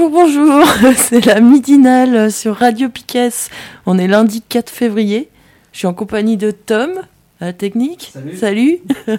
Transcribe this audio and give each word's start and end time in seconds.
Bonjour, 0.00 0.12
bonjour, 0.12 0.64
c'est 0.96 1.26
la 1.26 1.40
midinale 1.40 2.32
sur 2.32 2.56
Radio 2.56 2.88
Piquet. 2.88 3.28
On 3.84 3.98
est 3.98 4.06
lundi 4.06 4.40
4 4.40 4.70
février. 4.70 5.28
Je 5.72 5.78
suis 5.78 5.86
en 5.86 5.92
compagnie 5.92 6.38
de 6.38 6.52
Tom, 6.52 6.92
à 7.38 7.46
la 7.46 7.52
technique. 7.52 8.10
Salut. 8.34 8.78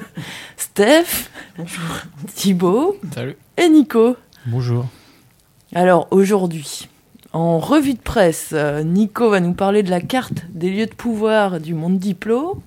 Steph. 0.57 1.29
Bonjour. 1.55 1.83
Thibaut. 2.33 2.97
Salut. 3.13 3.37
Et 3.57 3.69
Nico. 3.69 4.15
Bonjour. 4.47 4.87
Alors 5.75 6.07
aujourd'hui, 6.09 6.89
en 7.31 7.59
revue 7.59 7.93
de 7.93 8.01
presse, 8.01 8.49
euh, 8.53 8.81
Nico 8.81 9.29
va 9.29 9.39
nous 9.39 9.53
parler 9.53 9.83
de 9.83 9.91
la 9.91 10.01
carte 10.01 10.45
des 10.49 10.71
lieux 10.71 10.87
de 10.87 10.95
pouvoir 10.95 11.59
du 11.59 11.75
monde 11.75 11.99
diplo. 11.99 12.59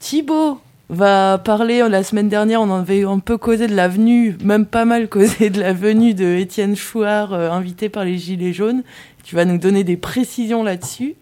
Thibaut 0.00 0.58
va 0.88 1.38
parler, 1.38 1.86
la 1.88 2.02
semaine 2.02 2.28
dernière, 2.28 2.62
on 2.62 2.70
en 2.70 2.80
avait 2.80 3.04
un 3.04 3.18
peu 3.18 3.36
causé 3.36 3.66
de 3.66 3.74
la 3.74 3.88
venue, 3.88 4.36
même 4.42 4.66
pas 4.66 4.84
mal 4.84 5.08
causé 5.08 5.50
de 5.50 5.60
la 5.60 5.72
venue 5.72 6.14
de 6.14 6.24
Étienne 6.24 6.76
Chouard, 6.76 7.34
euh, 7.34 7.50
invité 7.50 7.88
par 7.88 8.04
les 8.04 8.16
Gilets 8.16 8.52
jaunes. 8.52 8.82
Tu 9.24 9.34
vas 9.34 9.44
nous 9.44 9.58
donner 9.58 9.84
des 9.84 9.96
précisions 9.96 10.62
là-dessus. 10.62 11.16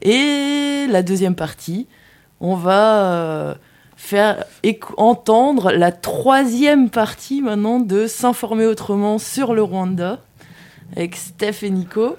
Et 0.00 0.86
la 0.88 1.02
deuxième 1.02 1.34
partie, 1.34 1.86
on 2.40 2.54
va 2.54 3.04
euh, 3.04 3.54
faire 3.96 4.44
entendre 4.96 5.72
la 5.72 5.92
troisième 5.92 6.88
partie 6.88 7.42
maintenant 7.42 7.80
de 7.80 8.06
S'informer 8.06 8.66
autrement 8.66 9.18
sur 9.18 9.54
le 9.54 9.62
Rwanda 9.62 10.20
avec 10.96 11.16
Steph 11.16 11.62
et 11.62 11.70
Nico. 11.70 12.16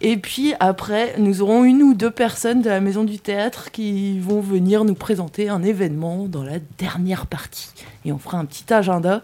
Et 0.00 0.16
puis 0.16 0.54
après, 0.60 1.14
nous 1.18 1.42
aurons 1.42 1.64
une 1.64 1.82
ou 1.82 1.94
deux 1.94 2.10
personnes 2.10 2.62
de 2.62 2.68
la 2.68 2.80
Maison 2.80 3.04
du 3.04 3.18
Théâtre 3.18 3.70
qui 3.72 4.18
vont 4.20 4.40
venir 4.40 4.84
nous 4.84 4.94
présenter 4.94 5.48
un 5.48 5.62
événement 5.62 6.26
dans 6.26 6.44
la 6.44 6.58
dernière 6.78 7.26
partie. 7.26 7.70
Et 8.04 8.12
on 8.12 8.18
fera 8.18 8.38
un 8.38 8.44
petit 8.44 8.72
agenda. 8.72 9.22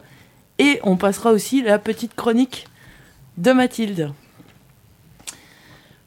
Et 0.59 0.81
on 0.83 0.97
passera 0.97 1.33
aussi 1.33 1.63
la 1.63 1.79
petite 1.79 2.15
chronique 2.15 2.67
de 3.39 3.53
Mathilde. 3.53 4.13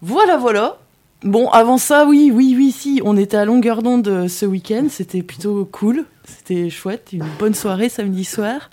Voilà, 0.02 0.38
voilà. 0.38 0.78
Bon, 1.24 1.50
avant 1.50 1.78
ça, 1.78 2.06
oui, 2.06 2.32
oui, 2.34 2.54
oui, 2.56 2.72
si, 2.72 3.02
on 3.04 3.18
était 3.18 3.38
à 3.38 3.46
longueur 3.46 3.82
d'onde 3.82 4.08
euh, 4.08 4.28
ce 4.28 4.46
week-end, 4.46 4.86
c'était 4.90 5.24
plutôt 5.24 5.66
cool, 5.66 6.06
c'était 6.24 6.70
chouette, 6.70 7.10
une 7.12 7.26
bonne 7.40 7.56
soirée 7.56 7.90
samedi 7.90 8.24
soir. 8.24 8.70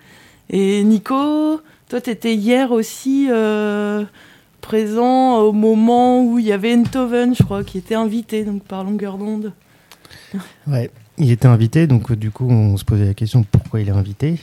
Et 0.50 0.84
Nico, 0.84 1.62
toi, 1.88 2.00
t'étais 2.02 2.34
hier 2.34 2.70
aussi 2.70 3.28
euh, 3.30 4.04
présent 4.64 5.40
au 5.40 5.52
moment 5.52 6.24
où 6.24 6.38
il 6.38 6.46
y 6.46 6.52
avait 6.52 6.74
Enthoven, 6.74 7.34
je 7.34 7.42
crois, 7.42 7.62
qui 7.64 7.76
était 7.76 7.94
invité 7.94 8.44
donc 8.44 8.64
par 8.64 8.82
longueur 8.82 9.18
d'onde. 9.18 9.52
Ouais, 10.66 10.90
il 11.18 11.30
était 11.30 11.46
invité, 11.46 11.86
donc 11.86 12.12
du 12.12 12.30
coup, 12.30 12.48
on 12.48 12.78
se 12.78 12.84
posait 12.84 13.04
la 13.04 13.14
question 13.14 13.44
pourquoi 13.44 13.82
il 13.82 13.88
est 13.88 13.92
invité. 13.92 14.40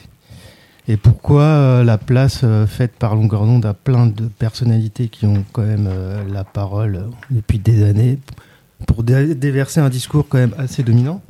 Et 0.88 0.96
pourquoi 0.96 1.42
euh, 1.42 1.84
la 1.84 1.98
place 1.98 2.42
euh, 2.44 2.68
faite 2.68 2.92
par 3.00 3.16
longueur 3.16 3.46
d'onde 3.46 3.66
à 3.66 3.74
plein 3.74 4.06
de 4.06 4.26
personnalités 4.28 5.08
qui 5.08 5.26
ont 5.26 5.44
quand 5.54 5.64
même 5.64 5.88
euh, 5.90 6.24
la 6.32 6.44
parole 6.44 7.08
depuis 7.32 7.58
des 7.58 7.84
années 7.84 8.20
pour 8.88 9.04
déverser 9.04 9.80
un 9.80 9.90
discours 9.90 10.28
quand 10.30 10.38
même 10.38 10.56
assez 10.58 10.84
dominant 10.84 11.22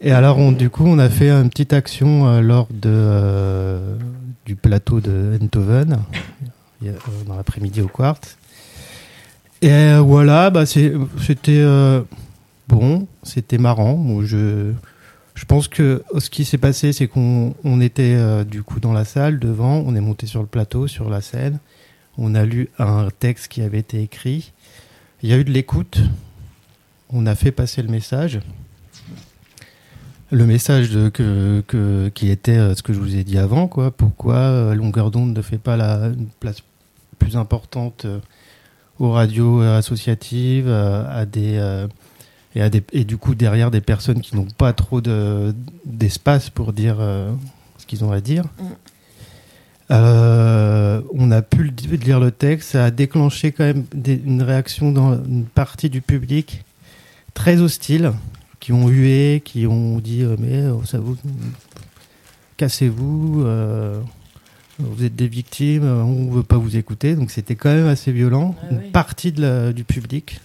Et 0.00 0.10
alors, 0.10 0.38
on, 0.38 0.50
du 0.50 0.68
coup, 0.68 0.84
on 0.84 0.98
a 0.98 1.08
fait 1.08 1.30
une 1.30 1.48
petite 1.48 1.72
action 1.72 2.40
lors 2.40 2.68
de, 2.72 3.78
du 4.46 4.56
plateau 4.56 5.00
de 5.00 5.38
Enthoven, 5.42 5.98
dans 7.26 7.36
l'après-midi 7.36 7.80
au 7.80 7.88
Quartz. 7.88 8.36
Et 9.62 9.96
voilà, 9.98 10.50
bah, 10.50 10.66
c'était 10.66 11.64
bon, 12.68 13.06
c'était 13.22 13.58
marrant. 13.58 13.96
Moi, 13.96 14.24
je 14.24 14.72
je 15.34 15.44
pense 15.44 15.66
que 15.66 16.02
ce 16.18 16.30
qui 16.30 16.44
s'est 16.44 16.58
passé, 16.58 16.92
c'est 16.92 17.08
qu'on 17.08 17.80
était 17.80 18.14
euh, 18.14 18.44
du 18.44 18.62
coup 18.62 18.78
dans 18.78 18.92
la 18.92 19.04
salle 19.04 19.40
devant, 19.40 19.82
on 19.84 19.96
est 19.96 20.00
monté 20.00 20.26
sur 20.26 20.40
le 20.40 20.46
plateau, 20.46 20.86
sur 20.86 21.10
la 21.10 21.20
scène, 21.20 21.58
on 22.16 22.34
a 22.36 22.44
lu 22.44 22.70
un 22.78 23.08
texte 23.18 23.48
qui 23.48 23.60
avait 23.60 23.80
été 23.80 24.00
écrit, 24.00 24.52
il 25.22 25.30
y 25.30 25.32
a 25.32 25.36
eu 25.36 25.44
de 25.44 25.50
l'écoute, 25.50 26.00
on 27.10 27.26
a 27.26 27.34
fait 27.34 27.50
passer 27.50 27.82
le 27.82 27.88
message. 27.88 28.40
Le 30.34 30.46
message 30.46 30.90
de, 30.90 31.08
que, 31.08 32.10
qui 32.14 32.30
était 32.30 32.56
euh, 32.56 32.74
ce 32.74 32.82
que 32.82 32.92
je 32.92 32.98
vous 32.98 33.16
ai 33.16 33.24
dit 33.24 33.38
avant, 33.38 33.68
quoi. 33.68 33.90
Pourquoi 33.90 34.34
euh, 34.34 34.74
Longueur 34.74 35.10
d'onde 35.10 35.36
ne 35.36 35.42
fait 35.42 35.58
pas 35.58 35.76
la 35.76 36.10
place 36.40 36.58
plus 37.18 37.36
importante 37.36 38.06
aux 38.98 39.12
radios 39.12 39.60
associatives, 39.62 40.68
à 40.68 41.24
des 41.24 41.58
et, 42.56 43.04
du 43.04 43.16
coup 43.16 43.34
derrière 43.34 43.70
des 43.70 43.80
personnes 43.80 44.20
qui 44.20 44.36
n'ont 44.36 44.46
pas 44.46 44.72
trop 44.72 45.00
d'espace 45.84 46.50
pour 46.50 46.72
dire 46.72 46.96
euh, 47.00 47.32
ce 47.78 47.86
qu'ils 47.86 48.04
ont 48.04 48.12
à 48.12 48.20
dire. 48.20 48.44
Mm. 48.44 48.64
Euh, 49.90 51.02
on 51.12 51.30
a 51.30 51.42
pu 51.42 51.72
lire 52.02 52.18
le 52.18 52.30
texte, 52.30 52.70
ça 52.70 52.86
a 52.86 52.90
déclenché 52.90 53.52
quand 53.52 53.64
même 53.64 53.84
une 53.94 54.42
réaction 54.42 54.92
dans 54.92 55.22
une 55.22 55.44
partie 55.44 55.90
du 55.90 56.00
public 56.00 56.64
très 57.34 57.60
hostile, 57.60 58.12
qui 58.64 58.72
ont 58.72 58.88
hué, 58.88 59.42
qui 59.44 59.66
ont 59.66 59.98
dit 59.98 60.22
euh, 60.22 60.36
mais 60.38 60.62
ça 60.86 60.98
vous 60.98 61.16
cassez-vous, 62.56 63.44
vous 64.78 65.04
êtes 65.04 65.14
des 65.16 65.28
victimes, 65.28 65.84
on 65.84 66.30
veut 66.30 66.42
pas 66.42 66.56
vous 66.56 66.76
écouter, 66.76 67.14
donc 67.16 67.30
c'était 67.30 67.56
quand 67.56 67.74
même 67.74 67.88
assez 67.88 68.12
violent. 68.12 68.54
une 68.70 68.90
partie 68.90 69.32
du 69.32 69.84
public 69.84 70.40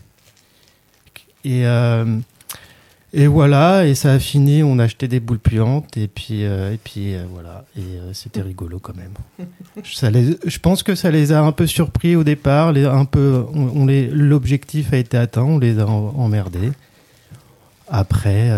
et, 1.46 1.66
euh, 1.66 2.19
et 3.13 3.28
voilà, 3.28 3.85
et 3.85 3.96
ça 3.96 4.13
a 4.13 4.19
fini, 4.19 4.62
on 4.62 4.78
a 4.80 4.84
acheté 4.84 5.07
des 5.07 5.19
boules 5.19 5.40
puantes, 5.40 5.96
et 5.97 6.07
puis, 6.07 6.44
euh, 6.44 6.74
et 6.74 6.78
puis 6.78 7.16
euh, 7.16 7.24
voilà, 7.31 7.66
et 7.78 8.13
c'était 8.13 8.41
rigolo 8.41 8.80
quand 8.80 8.96
même. 8.96 9.13
ça 9.86 10.09
les, 10.09 10.38
je 10.46 10.59
pense 10.59 10.84
que 10.84 10.96
ça 10.96 11.12
les 11.12 11.31
a 11.31 11.41
un 11.41 11.51
peu 11.51 11.66
surpris 11.66 12.16
au 12.16 12.24
départ, 12.24 12.72
les, 12.72 12.86
un 12.86 13.06
peu, 13.06 13.46
on, 13.53 13.86
les, 13.86 14.07
l'objectif 14.07 14.94
a 14.94 14.97
été 14.97 15.18
atteint, 15.18 15.44
on 15.44 15.59
les 15.59 15.80
a 15.80 15.88
emmerdés. 15.88 16.72
Après, 17.89 18.50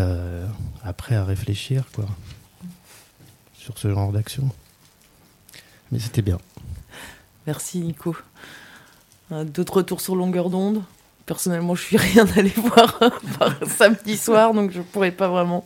après 0.84 1.16
à 1.16 1.24
réfléchir, 1.24 1.86
quoi, 1.94 2.06
sur 3.54 3.78
ce 3.78 3.90
genre 3.90 4.12
d'action. 4.12 4.50
Mais 5.92 6.00
c'était 6.00 6.22
bien. 6.22 6.38
Merci 7.48 7.80
Nico. 7.80 8.16
D'autres 9.32 9.78
retours 9.78 10.02
sur 10.02 10.16
longueur 10.16 10.50
d'onde? 10.50 10.84
Personnellement, 11.26 11.76
je 11.76 11.84
suis 11.84 11.98
rien 11.98 12.26
allé 12.36 12.50
voir 12.56 13.00
samedi 13.66 14.18
soir, 14.18 14.54
donc 14.54 14.72
je 14.72 14.82
pourrais 14.82 15.12
pas 15.12 15.30
vraiment. 15.30 15.66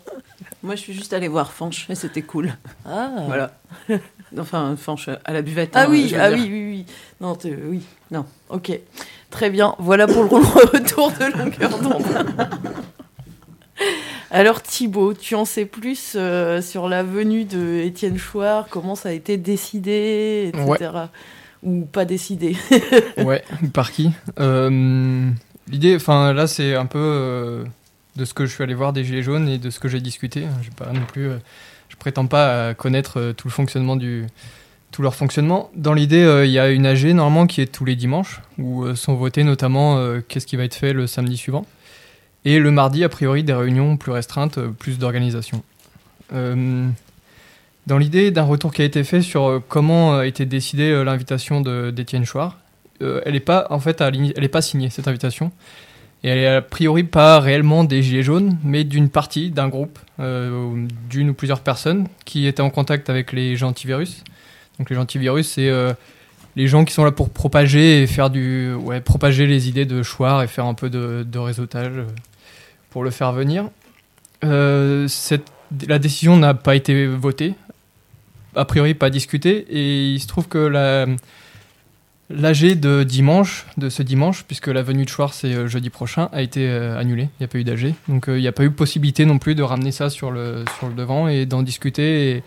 Moi, 0.62 0.76
je 0.76 0.82
suis 0.82 0.94
juste 0.94 1.14
allé 1.14 1.28
voir 1.28 1.52
Fanche 1.52 1.90
et 1.90 1.96
c'était 1.96 2.22
cool. 2.22 2.56
Ah. 2.86 3.10
Voilà. 3.26 3.52
Enfin, 4.38 4.76
Fanche 4.76 5.10
à 5.24 5.32
la 5.32 5.42
buvette. 5.42 5.72
Ah 5.76 5.84
hein, 5.84 5.88
oui, 5.90 6.14
ah 6.20 6.30
oui, 6.30 6.50
oui, 6.52 6.66
oui. 6.68 6.86
Non, 7.22 7.38
oui, 7.44 7.84
non. 8.12 8.26
Ok, 8.50 8.78
très 9.30 9.50
bien. 9.50 9.76
Voilà 9.80 10.08
pour 10.08 10.24
le 10.24 10.30
retour 10.74 11.12
de 11.12 11.38
longueur 11.38 11.80
d'onde. 11.80 12.84
Alors 14.36 14.62
Thibaut, 14.62 15.14
tu 15.14 15.34
en 15.34 15.46
sais 15.46 15.64
plus 15.64 16.12
euh, 16.18 16.62
sur 16.62 16.90
la 16.90 17.04
venue 17.04 17.46
de 17.46 17.80
Étienne 17.86 18.18
Chouard, 18.18 18.68
comment 18.70 18.96
ça 18.96 19.08
a 19.08 19.12
été 19.14 19.38
décidé, 19.38 20.52
etc. 20.54 20.92
Ou 21.64 21.86
pas 21.86 22.04
décidé? 22.04 22.58
Ouais, 23.18 23.46
par 23.74 23.94
qui? 23.94 24.12
Euh, 24.42 25.30
L'idée, 25.70 25.96
enfin 25.96 26.34
là, 26.34 26.48
c'est 26.48 26.76
un 26.76 26.86
peu 26.86 27.00
euh, 27.00 27.64
de 28.18 28.26
ce 28.26 28.34
que 28.34 28.46
je 28.46 28.54
suis 28.54 28.62
allé 28.62 28.74
voir 28.74 28.92
des 28.92 29.06
Gilets 29.06 29.24
jaunes 29.24 29.48
et 29.48 29.58
de 29.58 29.70
ce 29.70 29.80
que 29.80 29.88
j'ai 29.88 30.02
discuté. 30.02 30.44
Je 30.64 30.70
pas 30.72 30.92
non 30.92 31.06
plus, 31.08 31.30
je 31.88 31.96
prétends 31.96 32.28
pas 32.28 32.74
connaître 32.74 33.32
tout 33.38 33.48
le 33.48 33.54
fonctionnement 33.54 33.96
du, 33.96 34.26
tout 34.92 35.02
leur 35.02 35.16
fonctionnement. 35.16 35.72
Dans 35.76 35.94
l'idée, 35.94 36.42
il 36.44 36.52
y 36.52 36.60
a 36.60 36.72
une 36.72 36.86
AG 36.86 37.06
normalement 37.06 37.48
qui 37.48 37.62
est 37.62 37.74
tous 37.74 37.86
les 37.86 37.96
dimanches 37.96 38.42
où 38.58 38.94
sont 38.96 39.16
votés 39.16 39.46
notamment 39.46 39.98
qu'est-ce 40.28 40.46
qui 40.46 40.58
va 40.58 40.66
être 40.66 40.76
fait 40.76 40.92
le 40.92 41.08
samedi 41.08 41.38
suivant. 41.38 41.66
Et 42.46 42.60
le 42.60 42.72
mardi, 42.72 43.04
a 43.04 43.10
priori, 43.10 43.44
des 43.44 43.54
réunions 43.54 43.98
plus 43.98 44.12
restreintes, 44.12 44.60
plus 44.60 45.00
d'organisation. 45.00 45.64
dans 46.32 47.98
l'idée 48.00 48.32
d'un 48.32 48.44
retour 48.44 48.74
qui 48.74 48.82
a 48.82 48.86
été 48.86 49.04
fait 49.04 49.22
sur 49.22 49.62
comment 49.68 50.18
a 50.18 50.26
été 50.26 50.46
décidée 50.46 51.04
l'invitation 51.04 51.62
d'Étienne 51.62 52.26
Chouard, 52.26 52.58
euh, 53.02 53.22
elle 53.26 53.34
n'est 53.34 53.40
pas 53.40 53.68
en 53.70 53.80
fait, 53.80 54.02
pas 54.52 54.62
signée 54.62 54.90
cette 54.90 55.08
invitation. 55.08 55.52
Et 56.24 56.30
elle 56.30 56.38
est 56.40 56.48
a 56.48 56.62
priori 56.62 57.04
pas 57.04 57.40
réellement 57.40 57.84
des 57.84 58.02
Gilets 58.02 58.24
jaunes, 58.24 58.58
mais 58.64 58.84
d'une 58.84 59.10
partie, 59.10 59.52
d'un 59.52 59.68
groupe, 59.68 60.00
euh, 60.20 60.88
d'une 61.08 61.30
ou 61.30 61.34
plusieurs 61.36 61.60
personnes 61.60 62.08
qui 62.26 62.48
étaient 62.48 62.64
en 62.64 62.72
contact 62.72 63.12
avec 63.12 63.32
les 63.32 63.56
gens 63.56 63.70
antivirus. 63.70 64.24
Donc 64.80 64.90
les 64.90 64.96
gens 64.96 65.04
antivirus, 65.04 65.48
c'est 65.48 65.70
euh, 65.70 65.94
les 66.56 66.68
gens 66.68 66.84
qui 66.84 66.94
sont 66.94 67.04
là 67.04 67.12
pour 67.12 67.30
propager 67.30 68.02
et 68.02 68.08
faire 68.08 68.32
du, 68.32 68.74
ouais, 68.74 69.02
propager 69.02 69.46
les 69.46 69.70
idées 69.70 69.86
de 69.86 70.02
choix 70.02 70.44
et 70.44 70.48
faire 70.48 70.66
un 70.66 70.74
peu 70.74 70.90
de, 70.90 71.26
de 71.30 71.38
réseautage 71.38 71.94
euh, 71.96 72.06
pour 72.96 73.04
le 73.04 73.12
faire 73.12 73.34
venir. 73.34 73.70
Euh, 74.46 75.06
la 75.86 76.00
décision 76.00 76.38
n'a 76.38 76.54
pas 76.54 76.78
été 76.78 77.08
votée, 77.08 77.54
a 78.56 78.64
priori 78.64 78.94
pas 78.94 79.10
discutée, 79.10 79.66
et 79.70 80.14
il 80.14 80.20
se 80.22 80.28
trouve 80.28 80.48
que 80.48 80.60
la 80.60 81.06
L'AG 82.30 82.80
de 82.80 83.04
dimanche, 83.04 83.66
de 83.76 83.90
ce 83.90 84.02
dimanche, 84.02 84.46
puisque 84.46 84.68
la 84.68 84.82
venue 84.82 85.04
de 85.04 85.10
Schwartz 85.10 85.40
c'est 85.42 85.54
euh, 85.54 85.68
jeudi 85.68 85.90
prochain, 85.90 86.30
a 86.32 86.42
été 86.42 86.70
euh, 86.70 86.98
annulée. 86.98 87.24
Il 87.24 87.42
n'y 87.42 87.44
a 87.44 87.48
pas 87.50 87.58
eu 87.58 87.66
d'AG. 87.66 87.94
Donc 88.08 88.28
il 88.30 88.36
n'y 88.36 88.48
a 88.48 88.54
pas 88.54 88.64
eu 88.64 88.72
possibilité 88.72 89.26
non 89.26 89.40
plus 89.40 89.56
de 89.56 89.62
ramener 89.62 89.92
ça 89.92 90.10
sur 90.10 90.32
le, 90.32 90.64
devant 90.96 91.28
et 91.28 91.46
d'en 91.46 91.64
discuter 91.64 92.30
et 92.30 92.44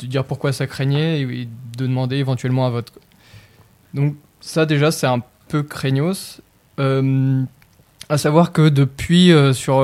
de 0.00 0.06
dire 0.06 0.26
pourquoi 0.26 0.52
ça 0.52 0.66
craignait 0.66 1.22
et 1.22 1.48
de 1.78 1.86
demander 1.86 2.16
éventuellement 2.16 2.66
un 2.66 2.70
vote. 2.70 2.92
Donc 3.94 4.16
ça 4.42 4.66
déjà 4.66 4.90
c'est 4.90 5.06
un 5.06 5.22
peu 5.48 5.62
craignos. 5.62 6.42
À 8.10 8.18
savoir 8.18 8.52
que 8.52 8.68
depuis, 8.68 9.32
sur, 9.54 9.76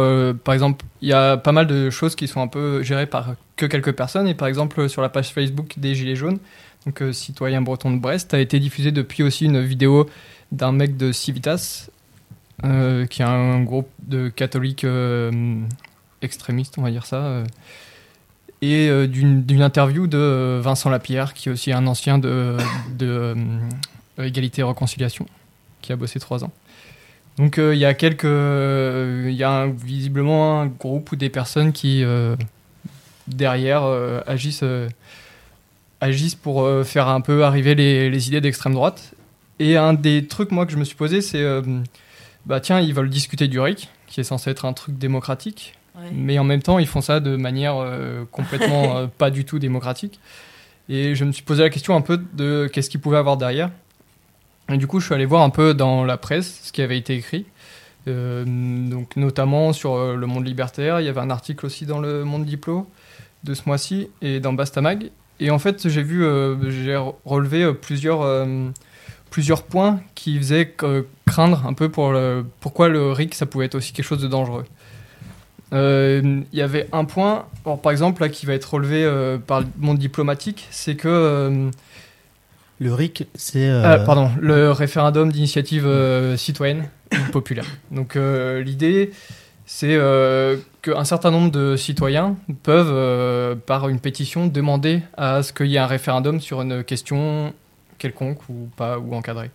par 0.44 0.52
exemple, 0.52 0.84
il 1.00 1.08
y 1.08 1.12
a 1.12 1.36
pas 1.36 1.52
mal 1.52 1.66
de 1.66 1.88
choses 1.90 2.14
qui 2.14 2.28
sont 2.28 2.42
un 2.42 2.48
peu 2.48 2.82
gérées 2.82 3.06
par 3.06 3.36
que 3.56 3.66
quelques 3.66 3.92
personnes. 3.92 4.28
Et 4.28 4.34
par 4.34 4.48
exemple, 4.48 4.88
sur 4.88 5.02
la 5.02 5.08
page 5.08 5.32
Facebook 5.32 5.74
des 5.78 5.94
Gilets 5.94 6.16
jaunes, 6.16 6.38
donc 6.84 7.02
euh, 7.02 7.12
citoyen 7.12 7.62
breton 7.62 7.90
de 7.90 7.98
Brest, 7.98 8.34
a 8.34 8.38
été 8.38 8.60
diffusée 8.60 8.92
depuis 8.92 9.22
aussi 9.22 9.46
une 9.46 9.60
vidéo 9.60 10.08
d'un 10.52 10.72
mec 10.72 10.96
de 10.96 11.10
Civitas, 11.10 11.88
euh, 12.64 13.06
qui 13.06 13.22
est 13.22 13.24
un 13.24 13.62
groupe 13.62 13.88
de 14.06 14.28
catholiques 14.28 14.84
euh, 14.84 15.60
extrémistes, 16.22 16.78
on 16.78 16.82
va 16.82 16.90
dire 16.90 17.06
ça, 17.06 17.42
et 18.62 18.88
d'une 19.08 19.62
interview 19.62 20.06
de 20.06 20.60
Vincent 20.62 20.88
Lapierre, 20.88 21.34
qui 21.34 21.48
est 21.48 21.52
aussi 21.52 21.72
un 21.72 21.86
ancien 21.86 22.18
de, 22.18 22.56
de 22.96 23.34
Égalité 24.18 24.62
et 24.62 24.64
Réconciliation, 24.64 25.26
qui 25.82 25.92
a 25.92 25.96
bossé 25.96 26.18
trois 26.18 26.42
ans. 26.42 26.52
Donc 27.38 27.58
il 27.58 27.76
y 27.78 27.84
a 27.84 27.94
quelques, 27.94 28.24
il 28.24 29.34
y 29.34 29.44
a 29.44 29.66
visiblement 29.66 30.60
un 30.60 30.66
groupe 30.66 31.12
ou 31.12 31.16
des 31.16 31.28
personnes 31.28 31.72
qui 31.72 32.02
derrière 33.28 33.84
agissent 34.26 34.64
agissent 36.00 36.34
pour 36.34 36.62
euh, 36.62 36.84
faire 36.84 37.08
un 37.08 37.20
peu 37.20 37.44
arriver 37.44 37.74
les, 37.74 38.10
les 38.10 38.28
idées 38.28 38.40
d'extrême 38.40 38.74
droite. 38.74 39.12
Et 39.58 39.76
un 39.76 39.94
des 39.94 40.26
trucs, 40.26 40.50
moi, 40.50 40.66
que 40.66 40.72
je 40.72 40.76
me 40.76 40.84
suis 40.84 40.96
posé, 40.96 41.20
c'est 41.20 41.40
euh, 41.42 41.62
bah 42.44 42.60
tiens, 42.60 42.80
ils 42.80 42.92
veulent 42.94 43.08
discuter 43.10 43.48
du 43.48 43.58
RIC, 43.58 43.88
qui 44.06 44.20
est 44.20 44.24
censé 44.24 44.50
être 44.50 44.64
un 44.64 44.72
truc 44.72 44.98
démocratique, 44.98 45.74
Ouais. 45.98 46.10
mais 46.12 46.38
en 46.38 46.44
même 46.44 46.60
temps, 46.60 46.78
ils 46.78 46.86
font 46.86 47.00
ça 47.00 47.20
de 47.20 47.36
manière 47.36 47.76
euh, 47.78 48.24
complètement 48.30 48.96
euh, 48.98 49.06
pas 49.06 49.30
du 49.30 49.46
tout 49.46 49.58
démocratique. 49.58 50.20
Et 50.90 51.14
je 51.14 51.24
me 51.24 51.32
suis 51.32 51.42
posé 51.42 51.62
la 51.62 51.70
question 51.70 51.96
un 51.96 52.02
peu 52.02 52.20
de 52.34 52.68
qu'est-ce 52.70 52.90
qu'ils 52.90 53.00
pouvaient 53.00 53.16
avoir 53.16 53.38
derrière. 53.38 53.70
Du 54.68 54.86
coup, 54.86 54.98
je 54.98 55.06
suis 55.06 55.14
allé 55.14 55.26
voir 55.26 55.42
un 55.42 55.50
peu 55.50 55.74
dans 55.74 56.04
la 56.04 56.16
presse 56.16 56.60
ce 56.64 56.72
qui 56.72 56.82
avait 56.82 56.98
été 56.98 57.14
écrit. 57.14 57.46
Euh, 58.08 58.44
donc, 58.44 59.16
notamment 59.16 59.72
sur 59.72 59.94
euh, 59.94 60.14
le 60.14 60.26
monde 60.26 60.46
libertaire. 60.46 61.00
Il 61.00 61.06
y 61.06 61.08
avait 61.08 61.20
un 61.20 61.30
article 61.30 61.66
aussi 61.66 61.86
dans 61.86 61.98
le 61.98 62.24
monde 62.24 62.44
diplo 62.44 62.86
de 63.44 63.54
ce 63.54 63.62
mois-ci 63.66 64.08
et 64.22 64.40
dans 64.40 64.52
Bastamag. 64.52 65.10
Et 65.40 65.50
en 65.50 65.58
fait, 65.58 65.88
j'ai 65.88 66.02
vu, 66.02 66.24
euh, 66.24 66.70
j'ai 66.70 66.96
relevé 67.24 67.72
plusieurs, 67.74 68.46
plusieurs 69.30 69.64
points 69.64 70.00
qui 70.14 70.38
faisaient 70.38 70.74
craindre 71.26 71.66
un 71.66 71.74
peu 71.74 71.90
pourquoi 71.90 72.88
le 72.88 73.12
RIC, 73.12 73.34
ça 73.34 73.44
pouvait 73.44 73.66
être 73.66 73.74
aussi 73.74 73.92
quelque 73.92 74.06
chose 74.06 74.22
de 74.22 74.28
dangereux. 74.28 74.64
Il 75.72 76.46
y 76.54 76.62
avait 76.62 76.88
un 76.92 77.04
point, 77.04 77.44
par 77.82 77.92
exemple, 77.92 78.30
qui 78.30 78.46
va 78.46 78.54
être 78.54 78.72
relevé 78.72 79.38
par 79.46 79.60
le 79.60 79.66
monde 79.78 79.98
diplomatique, 79.98 80.66
c'est 80.70 80.96
que, 80.96 81.70
Le 82.78 82.92
RIC, 82.92 83.26
c'est. 83.34 83.68
euh, 83.68 83.82
ah, 83.84 83.98
pardon, 84.00 84.30
le 84.40 84.70
référendum 84.70 85.32
d'initiative 85.32 85.86
euh, 85.86 86.36
citoyenne 86.36 86.88
populaire. 87.32 87.64
Donc 87.90 88.16
euh, 88.16 88.62
l'idée, 88.62 89.12
c'est 89.64 89.98
qu'un 90.82 91.04
certain 91.04 91.30
nombre 91.30 91.50
de 91.50 91.76
citoyens 91.76 92.36
peuvent, 92.62 93.56
par 93.66 93.88
une 93.88 93.98
pétition, 93.98 94.46
demander 94.46 95.02
à 95.16 95.42
ce 95.42 95.52
qu'il 95.52 95.66
y 95.66 95.76
ait 95.76 95.78
un 95.80 95.86
référendum 95.86 96.40
sur 96.40 96.62
une 96.62 96.84
question 96.84 97.52
quelconque 97.98 98.40
ou 98.48 98.68
pas 98.76 98.98
ou 98.98 99.14
encadrée. 99.14 99.50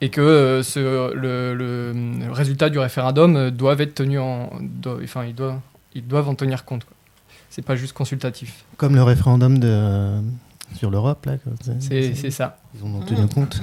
Et 0.00 0.10
que 0.10 0.20
euh, 0.20 0.62
ce- 0.62 1.14
le, 1.14 1.54
le 1.54 2.30
résultat 2.32 2.68
du 2.68 2.78
référendum 2.78 3.36
euh, 3.36 3.50
doivent 3.50 3.80
être 3.80 3.94
tenus 3.94 4.18
en, 4.20 4.50
doit- 4.60 4.98
enfin 5.02 5.24
ils 5.24 5.34
doivent, 5.34 5.58
ils 5.94 6.06
doivent 6.06 6.28
en 6.28 6.34
tenir 6.34 6.64
compte. 6.66 6.84
C'est 7.48 7.62
pas 7.64 7.76
juste 7.76 7.94
consultatif. 7.94 8.64
Comme 8.76 8.94
le 8.96 9.02
référendum 9.02 9.58
de, 9.58 10.20
sur 10.74 10.90
l'Europe, 10.90 11.26
là. 11.26 11.36
c'est 11.78 12.30
ça. 12.30 12.58
Ils 12.74 12.84
en 12.84 12.94
ont 12.94 13.00
tenu 13.00 13.26
compte. 13.28 13.60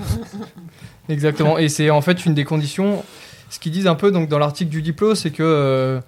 Exactement. 1.09 1.57
Et 1.57 1.69
c'est 1.69 1.89
en 1.89 2.01
fait 2.01 2.25
une 2.25 2.33
des 2.33 2.45
conditions. 2.45 3.03
Ce 3.49 3.59
qu'ils 3.59 3.71
disent 3.71 3.87
un 3.87 3.95
peu 3.95 4.11
donc 4.11 4.29
dans 4.29 4.39
l'article 4.39 4.71
du 4.71 4.81
diplôme, 4.81 5.15
c'est 5.15 5.31
que 5.31 5.43
euh, 5.43 5.99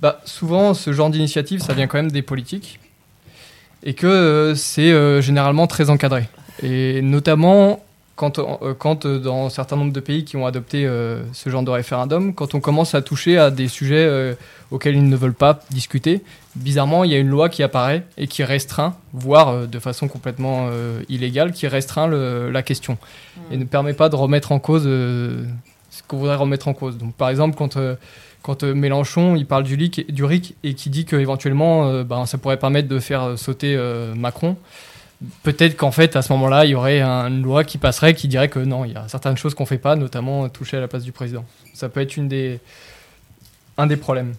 bah, 0.00 0.20
souvent 0.24 0.72
ce 0.74 0.92
genre 0.92 1.10
d'initiative, 1.10 1.60
ça 1.60 1.74
vient 1.74 1.86
quand 1.86 1.98
même 1.98 2.12
des 2.12 2.22
politiques 2.22 2.78
et 3.82 3.94
que 3.94 4.06
euh, 4.06 4.54
c'est 4.54 4.92
euh, 4.92 5.20
généralement 5.20 5.66
très 5.66 5.90
encadré. 5.90 6.28
Et 6.62 7.02
notamment 7.02 7.80
quand, 8.14 8.38
euh, 8.38 8.74
quand 8.78 9.06
euh, 9.06 9.18
dans 9.18 9.46
un 9.46 9.50
certain 9.50 9.76
nombre 9.76 9.92
de 9.92 10.00
pays 10.00 10.24
qui 10.24 10.36
ont 10.36 10.46
adopté 10.46 10.86
euh, 10.86 11.22
ce 11.32 11.48
genre 11.50 11.62
de 11.62 11.70
référendum, 11.70 12.34
quand 12.34 12.54
on 12.54 12.60
commence 12.60 12.94
à 12.94 13.02
toucher 13.02 13.38
à 13.38 13.50
des 13.50 13.68
sujets 13.68 14.04
euh, 14.06 14.34
auxquels 14.70 14.96
ils 14.96 15.08
ne 15.08 15.16
veulent 15.16 15.32
pas 15.34 15.60
discuter, 15.70 16.22
bizarrement, 16.54 17.04
il 17.04 17.10
y 17.12 17.14
a 17.14 17.18
une 17.18 17.28
loi 17.28 17.48
qui 17.48 17.62
apparaît 17.62 18.04
et 18.18 18.26
qui 18.26 18.44
restreint, 18.44 18.94
voire 19.12 19.48
euh, 19.48 19.66
de 19.66 19.78
façon 19.78 20.08
complètement 20.08 20.68
illégale, 21.08 21.52
qui 21.52 21.66
restreint 21.66 22.06
le- 22.06 22.50
la 22.50 22.62
question 22.62 22.98
et 23.50 23.56
ne 23.56 23.64
permet 23.64 23.94
pas 23.94 24.08
de 24.08 24.16
remettre 24.16 24.52
en 24.52 24.58
cause 24.58 24.84
ce 24.84 26.02
qu'on 26.06 26.18
voudrait 26.18 26.36
remettre 26.36 26.68
en 26.68 26.74
cause. 26.74 26.96
Donc, 26.98 27.14
par 27.14 27.28
exemple, 27.28 27.56
quand, 27.56 27.76
quand 28.42 28.62
Mélenchon 28.64 29.36
il 29.36 29.46
parle 29.46 29.62
du, 29.64 29.76
LIC, 29.76 30.12
du 30.12 30.24
RIC 30.24 30.54
et 30.64 30.74
qui 30.74 30.90
dit 30.90 31.04
qu'éventuellement 31.04 31.86
euh, 31.88 32.02
ben, 32.04 32.26
ça 32.26 32.38
pourrait 32.38 32.56
permettre 32.58 32.88
de 32.88 32.98
faire 32.98 33.38
sauter 33.38 33.74
euh, 33.76 34.14
Macron, 34.14 34.56
peut-être 35.42 35.76
qu'en 35.76 35.90
fait, 35.92 36.16
à 36.16 36.22
ce 36.22 36.32
moment-là, 36.32 36.64
il 36.64 36.70
y 36.70 36.74
aurait 36.74 37.00
un- 37.00 37.28
une 37.28 37.42
loi 37.42 37.64
qui 37.64 37.78
passerait 37.78 38.14
qui 38.14 38.28
dirait 38.28 38.48
que 38.48 38.58
non, 38.58 38.84
il 38.84 38.92
y 38.92 38.96
a 38.96 39.06
certaines 39.08 39.36
choses 39.36 39.54
qu'on 39.54 39.66
fait 39.66 39.78
pas, 39.78 39.96
notamment 39.96 40.48
toucher 40.48 40.76
à 40.76 40.80
la 40.80 40.88
place 40.88 41.02
du 41.04 41.12
président. 41.12 41.44
Ça 41.74 41.88
peut 41.88 42.00
être 42.00 42.16
une 42.16 42.28
des, 42.28 42.60
un 43.78 43.86
des 43.86 43.96
problèmes. 43.96 44.34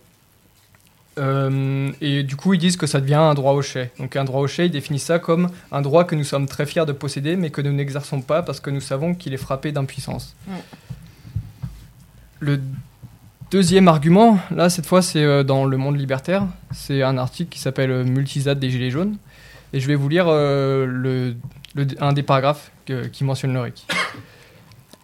Euh, 1.20 1.92
et 2.02 2.24
du 2.24 2.36
coup, 2.36 2.54
ils 2.56 2.60
disent 2.60 2.76
que 2.78 2.88
ça 2.88 3.00
devient 3.00 3.14
un 3.14 3.36
droit 3.36 3.54
au 3.54 3.62
chai. 3.62 3.92
Donc, 4.00 4.16
un 4.16 4.24
droit 4.24 4.42
au 4.42 4.48
chai, 4.48 4.66
ils 4.66 4.72
définissent 4.72 5.04
ça 5.06 5.20
comme 5.20 5.50
un 5.72 5.82
droit 5.84 6.06
que 6.06 6.16
nous 6.16 6.24
sommes 6.24 6.48
très 6.48 6.66
fiers 6.66 6.86
de 6.88 6.92
posséder, 6.92 7.36
mais 7.36 7.52
que 7.52 7.62
nous 7.62 7.72
n'exerçons 7.72 8.22
pas 8.22 8.42
parce 8.42 8.60
que 8.60 8.72
nous 8.72 8.82
savons 8.82 9.14
qu'il 9.14 9.34
est 9.34 9.38
frappé 9.38 9.72
d'impuissance. 9.72 10.36
Le 12.40 12.60
deuxième 13.52 13.88
argument, 13.88 14.40
là, 14.50 14.70
cette 14.72 14.88
fois, 14.88 15.02
c'est 15.04 15.24
euh, 15.24 15.44
dans 15.44 15.66
Le 15.66 15.78
Monde 15.78 15.98
Libertaire. 16.00 16.48
C'est 16.74 17.04
un 17.04 17.18
article 17.20 17.50
qui 17.52 17.60
s'appelle 17.60 17.92
euh, 17.92 18.04
Multisat 18.04 18.56
des 18.56 18.72
Gilets 18.72 18.90
jaunes. 18.90 19.16
Et 19.74 19.80
je 19.80 19.88
vais 19.88 19.96
vous 19.96 20.08
lire 20.08 20.26
euh, 20.28 21.34
un 22.00 22.14
des 22.14 22.24
paragraphes 22.24 22.72
qui 23.12 23.24
mentionne 23.24 23.54
le 23.54 23.60
RIC. 23.60 23.86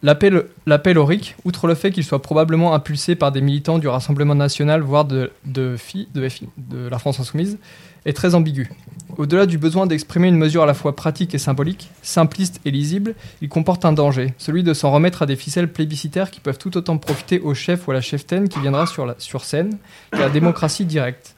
L'appel 0.02 0.98
au 0.98 1.06
RIC, 1.06 1.36
outre 1.44 1.68
le 1.68 1.76
fait 1.76 1.92
qu'il 1.92 2.06
soit 2.06 2.22
probablement 2.22 2.74
impulsé 2.74 3.16
par 3.16 3.34
des 3.34 3.42
militants 3.42 3.80
du 3.80 3.88
Rassemblement 3.90 4.36
national, 4.36 4.82
voire 4.82 5.04
de, 5.04 5.32
FI, 5.78 6.08
de, 6.14 6.88
la 6.90 7.00
France 7.00 7.20
insoumise, 7.20 7.58
est 8.06 8.14
très 8.14 8.34
ambigu. 8.34 8.70
Au-delà 9.18 9.46
du 9.46 9.58
besoin 9.58 9.88
d'exprimer 9.88 10.30
une 10.30 10.38
mesure 10.38 10.64
à 10.64 10.66
la 10.66 10.74
fois 10.74 10.96
pratique 10.96 11.36
et 11.36 11.38
symbolique, 11.38 11.90
simpliste 12.02 12.62
et 12.64 12.72
lisible, 12.72 13.14
il 13.42 13.50
comporte 13.50 13.84
un 13.84 13.92
danger, 13.92 14.34
celui 14.38 14.64
de 14.64 14.74
s'en 14.74 14.92
remettre 14.92 15.24
à 15.24 15.26
des 15.26 15.36
ficelles 15.36 15.70
plébiscitaires 15.70 16.32
qui 16.32 16.40
peuvent 16.40 16.58
tout 16.58 16.78
autant 16.78 16.98
profiter 16.98 17.42
au 17.42 17.54
chef 17.54 17.88
ou 17.88 17.92
à 17.92 17.96
la 17.96 18.02
cheftaine 18.02 18.48
qui 18.48 18.60
viendra 18.60 18.86
sur, 18.86 19.14
sur 19.18 19.44
scène 19.44 19.78
qu'à 20.12 20.20
la 20.20 20.30
démocratie 20.30 20.86
directe. 20.86 21.36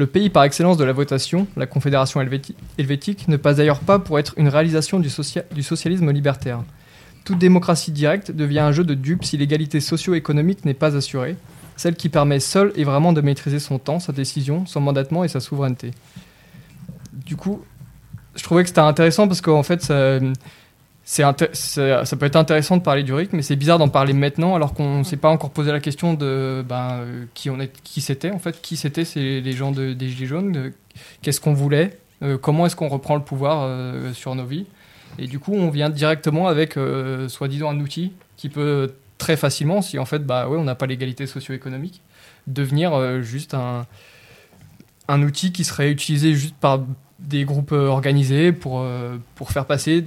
Le 0.00 0.06
pays 0.06 0.30
par 0.30 0.44
excellence 0.44 0.78
de 0.78 0.84
la 0.84 0.94
votation, 0.94 1.46
la 1.58 1.66
Confédération 1.66 2.22
helvéti- 2.22 2.54
helvétique, 2.78 3.28
ne 3.28 3.36
passe 3.36 3.58
d'ailleurs 3.58 3.80
pas 3.80 3.98
pour 3.98 4.18
être 4.18 4.32
une 4.38 4.48
réalisation 4.48 4.98
du, 4.98 5.10
socia- 5.10 5.44
du 5.52 5.62
socialisme 5.62 6.10
libertaire. 6.10 6.62
Toute 7.26 7.36
démocratie 7.36 7.92
directe 7.92 8.30
devient 8.30 8.60
un 8.60 8.72
jeu 8.72 8.82
de 8.82 8.94
dupes 8.94 9.26
si 9.26 9.36
l'égalité 9.36 9.78
socio-économique 9.78 10.64
n'est 10.64 10.72
pas 10.72 10.96
assurée, 10.96 11.36
celle 11.76 11.96
qui 11.96 12.08
permet 12.08 12.40
seule 12.40 12.72
et 12.76 12.84
vraiment 12.84 13.12
de 13.12 13.20
maîtriser 13.20 13.58
son 13.58 13.78
temps, 13.78 14.00
sa 14.00 14.14
décision, 14.14 14.64
son 14.64 14.80
mandatement 14.80 15.22
et 15.22 15.28
sa 15.28 15.38
souveraineté. 15.38 15.90
Du 17.26 17.36
coup, 17.36 17.60
je 18.36 18.42
trouvais 18.42 18.62
que 18.62 18.70
c'était 18.70 18.80
intéressant 18.80 19.28
parce 19.28 19.42
qu'en 19.42 19.62
fait, 19.62 19.82
ça, 19.82 20.18
ça, 21.12 22.04
ça 22.04 22.16
peut 22.16 22.26
être 22.26 22.36
intéressant 22.36 22.76
de 22.76 22.82
parler 22.82 23.02
du 23.02 23.12
RIC, 23.12 23.32
mais 23.32 23.42
c'est 23.42 23.56
bizarre 23.56 23.78
d'en 23.78 23.88
parler 23.88 24.12
maintenant 24.12 24.54
alors 24.54 24.74
qu'on 24.74 24.98
ne 24.98 25.02
s'est 25.04 25.16
pas 25.16 25.28
encore 25.28 25.50
posé 25.50 25.72
la 25.72 25.80
question 25.80 26.14
de 26.14 26.64
ben, 26.68 26.90
euh, 27.00 27.24
qui, 27.34 27.50
on 27.50 27.58
est, 27.58 27.72
qui 27.82 28.00
c'était 28.00 28.30
en 28.30 28.38
fait, 28.38 28.62
qui 28.62 28.76
c'était 28.76 29.04
c'est 29.04 29.40
les 29.40 29.52
gens 29.52 29.72
de- 29.72 29.92
des 29.92 30.08
Gilets 30.08 30.26
jaunes, 30.26 30.72
qu'est-ce 31.22 31.40
qu'on 31.40 31.52
voulait, 31.52 31.98
euh, 32.22 32.38
comment 32.38 32.64
est-ce 32.66 32.76
qu'on 32.76 32.88
reprend 32.88 33.16
le 33.16 33.22
pouvoir 33.22 33.62
euh, 33.64 34.12
sur 34.12 34.34
nos 34.36 34.44
vies? 34.46 34.66
Et 35.18 35.26
du 35.26 35.40
coup, 35.40 35.52
on 35.52 35.68
vient 35.70 35.90
directement 35.90 36.46
avec, 36.46 36.76
euh, 36.76 37.28
soi-disant, 37.28 37.70
un 37.70 37.80
outil 37.80 38.12
qui 38.36 38.48
peut 38.48 38.92
très 39.18 39.36
facilement, 39.36 39.82
si 39.82 39.98
en 39.98 40.04
fait, 40.04 40.24
bah 40.24 40.48
ouais, 40.48 40.56
on 40.56 40.64
n'a 40.64 40.76
pas 40.76 40.86
l'égalité 40.86 41.26
socio-économique, 41.26 42.02
devenir 42.46 42.94
euh, 42.94 43.20
juste 43.20 43.54
un, 43.54 43.84
un 45.08 45.22
outil 45.22 45.50
qui 45.50 45.64
serait 45.64 45.90
utilisé 45.90 46.34
juste 46.34 46.54
par 46.54 46.80
des 47.18 47.44
groupes 47.44 47.72
euh, 47.72 47.88
organisés 47.88 48.52
pour, 48.52 48.80
euh, 48.80 49.16
pour 49.34 49.50
faire 49.50 49.66
passer, 49.66 50.04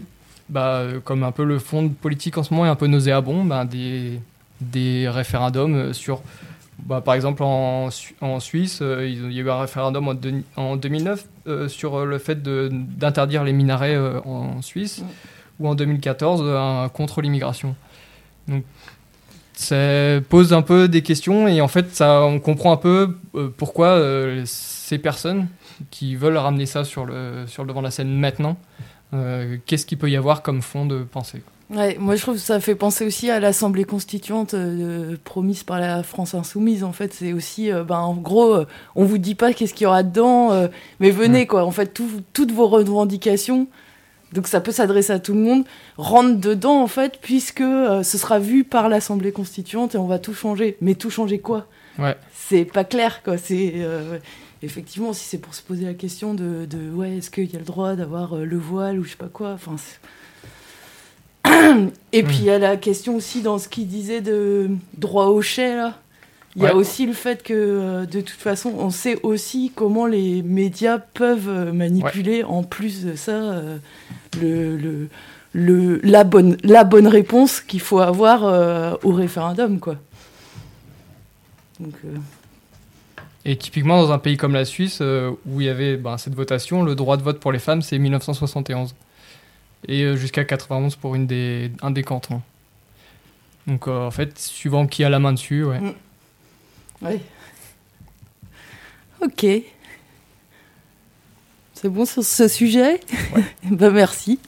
bah, 0.50 0.78
euh, 0.78 1.00
comme 1.00 1.24
un 1.24 1.32
peu 1.32 1.44
le 1.44 1.60
fond 1.60 1.90
politique 1.90 2.38
en 2.38 2.44
ce 2.44 2.54
moment 2.54 2.66
est 2.66 2.70
un 2.70 2.76
peu 2.76 2.88
nauséabond, 2.88 3.44
bah, 3.46 3.66
des, 3.66 4.20
des 4.62 5.08
référendums 5.10 5.76
euh, 5.76 5.94
sur, 5.94 6.22
bah, 6.80 7.02
par 7.02 7.14
exemple 7.16 7.44
en, 7.44 7.90
Su- 7.92 8.16
en 8.22 8.40
Suisse, 8.40 8.80
euh, 8.82 9.08
il 9.08 9.32
y 9.34 9.40
a 9.40 9.44
eu 9.44 9.50
un 9.50 9.60
référendum 9.60 10.08
en, 10.08 10.14
deux- 10.14 10.44
en 10.56 10.76
2009 10.76 11.26
euh, 11.48 11.68
sur 11.68 12.06
le 12.06 12.18
fait 12.18 12.42
d'interdire 12.44 13.44
les 13.44 13.54
minarets 13.54 13.96
euh, 13.96 14.20
en 14.26 14.62
Suisse, 14.62 15.04
ou 15.60 15.68
en 15.68 15.76
2014 15.76 16.42
euh, 16.44 16.58
un 16.58 16.90
contre 16.90 17.22
l'immigration. 17.22 17.76
Donc 18.48 18.64
ça 19.54 19.76
pose 20.30 20.52
un 20.52 20.62
peu 20.64 20.88
des 20.88 21.04
questions 21.04 21.48
et 21.48 21.62
en 21.62 21.68
fait 21.68 21.94
ça, 21.96 22.24
on 22.24 22.40
comprend 22.40 22.74
un 22.74 22.78
peu 22.78 23.16
pourquoi 23.58 24.02
ces 24.46 24.98
personnes 24.98 25.48
qui 25.92 26.16
veulent 26.16 26.38
ramener 26.38 26.66
ça 26.66 26.84
sur 26.84 27.06
le, 27.06 27.46
sur 27.48 27.64
le 27.64 27.68
devant 27.70 27.82
de 27.82 27.86
la 27.86 27.92
scène 27.92 28.10
maintenant, 28.18 28.58
euh, 29.14 29.58
qu'est-ce 29.66 29.86
qu'il 29.86 29.98
peut 29.98 30.10
y 30.10 30.16
avoir 30.18 30.42
comme 30.42 30.62
fond 30.62 30.86
de 30.86 31.04
pensée 31.04 31.42
Ouais, 31.70 31.98
moi 32.00 32.16
je 32.16 32.22
trouve 32.22 32.36
que 32.36 32.42
ça 32.42 32.60
fait 32.60 32.76
penser 32.76 33.06
aussi 33.06 33.32
à 33.32 33.40
l'Assemblée 33.40 33.86
constituante 33.86 34.54
euh, 34.54 35.16
promise 35.24 35.64
par 35.64 35.80
la 35.80 36.04
France 36.04 36.36
insoumise. 36.36 36.84
En 36.84 36.92
fait, 36.92 37.14
c'est 37.14 37.34
aussi, 37.34 37.72
euh, 37.72 37.84
ben, 37.84 37.98
en 37.98 38.14
gros, 38.16 38.54
euh, 38.54 38.68
on 38.96 39.06
vous 39.06 39.18
dit 39.18 39.34
pas 39.34 39.54
qu'est-ce 39.54 39.74
qu'il 39.74 39.86
y 39.86 39.88
aura 39.88 40.04
dedans, 40.04 40.52
mais 41.00 41.10
venez 41.10 41.48
quoi. 41.48 41.64
En 41.64 41.72
fait, 41.72 41.88
tout- 41.88 42.22
toutes 42.34 42.52
vos 42.52 42.68
revendications, 42.68 43.68
donc 44.34 44.48
ça 44.48 44.62
peut 44.62 44.72
s'adresser 44.72 45.14
à 45.14 45.20
tout 45.20 45.34
le 45.34 45.40
monde, 45.40 45.64
rentrent 45.98 46.40
dedans 46.40 46.82
en 46.84 46.88
fait, 46.88 47.18
puisque 47.22 47.60
ce 47.64 48.18
sera 48.18 48.40
vu 48.40 48.64
par 48.66 48.90
l'Assemblée 48.90 49.32
constituante 49.32 49.96
et 49.96 49.98
on 49.98 50.06
va 50.08 50.20
tout 50.20 50.34
changer. 50.34 50.78
Mais 50.82 50.94
tout 50.96 51.10
changer 51.10 51.40
quoi? 51.40 51.66
Ouais. 51.98 52.16
C'est 52.34 52.66
pas 52.66 52.84
clair 52.84 53.22
quoi. 53.24 53.38
C'est 53.38 53.74
effectivement 54.66 55.14
si 55.14 55.26
c'est 55.26 55.38
pour 55.38 55.54
se 55.56 55.62
poser 55.62 55.86
la 55.86 55.94
question 55.94 56.34
de, 56.34 56.66
de 56.66 56.90
ouais, 56.92 57.18
est-ce 57.18 57.30
qu'il 57.30 57.52
y 57.52 57.56
a 57.56 57.60
le 57.60 57.66
droit 57.66 57.96
d'avoir 57.96 58.34
euh, 58.38 58.46
le 58.46 58.58
voile 58.58 59.00
ou 59.00 59.04
je 59.04 59.12
sais 59.12 59.16
pas 59.16 59.30
quoi. 59.32 59.54
Enfin. 59.54 59.76
et 62.14 62.24
puis 62.24 62.38
il 62.38 62.46
y 62.46 62.50
a 62.50 62.60
la 62.60 62.78
question 62.78 63.16
aussi 63.16 63.42
dans 63.42 63.58
ce 63.60 63.68
qu'il 63.68 63.88
disait 63.88 64.22
de 64.22 64.70
droit 64.98 65.26
au 65.28 65.42
chai 65.42 65.76
là. 65.76 66.00
Il 66.56 66.62
y 66.62 66.68
a 66.68 66.76
aussi 66.76 67.08
le 67.08 67.14
fait 67.14 67.42
que 67.42 67.52
euh, 67.54 68.06
de 68.06 68.22
toute 68.22 68.40
façon 68.40 68.74
on 68.78 68.92
sait 68.92 69.18
aussi 69.24 69.72
comment 69.76 70.06
les 70.06 70.44
médias 70.44 71.00
peuvent 71.00 71.50
euh, 71.50 71.72
manipuler 71.74 72.44
en 72.44 72.62
plus 72.62 73.04
de 73.04 73.16
ça 73.16 73.32
euh, 73.32 73.78
le, 74.40 74.78
le, 74.78 75.08
le- 75.54 76.00
la, 76.04 76.24
bonne, 76.24 76.58
la 76.64 76.84
bonne 76.84 77.08
réponse 77.08 77.60
qu'il 77.60 77.82
faut 77.82 78.00
avoir 78.02 78.44
euh, 78.46 78.94
au 79.02 79.12
référendum 79.14 79.80
quoi. 79.80 79.96
Donc, 81.80 81.96
Et 83.46 83.58
typiquement 83.58 84.02
dans 84.02 84.12
un 84.12 84.20
pays 84.20 84.38
comme 84.38 84.54
la 84.54 84.66
Suisse, 84.66 85.00
euh, 85.02 85.32
où 85.46 85.60
il 85.60 85.68
y 85.68 85.70
avait 85.70 85.98
ben, 85.98 86.18
cette 86.18 86.36
votation, 86.36 86.84
le 86.84 86.96
droit 86.96 87.18
de 87.18 87.24
vote 87.24 87.40
pour 87.40 87.52
les 87.52 87.60
femmes, 87.60 87.82
c'est 87.82 88.00
1971. 88.00 88.96
Et 89.88 90.04
euh, 90.04 90.16
jusqu'à 90.16 90.46
91 90.46 90.96
pour 90.96 91.16
une 91.16 91.28
des, 91.28 91.72
un 91.82 91.92
des 91.92 92.04
cantons. 92.04 92.42
Donc 93.68 93.88
euh, 93.88 94.08
en 94.08 94.12
fait, 94.12 94.40
suivant 94.40 94.88
qui 94.88 95.04
a 95.04 95.10
la 95.10 95.20
main 95.20 95.34
dessus, 95.34 95.66
ouais. 95.66 95.82
ouais. 97.02 97.20
Ok. 99.22 99.46
C'est 101.74 101.90
bon 101.90 102.06
sur 102.06 102.24
ce 102.24 102.48
sujet 102.48 103.02
Ben 103.70 103.92
merci. 103.92 104.40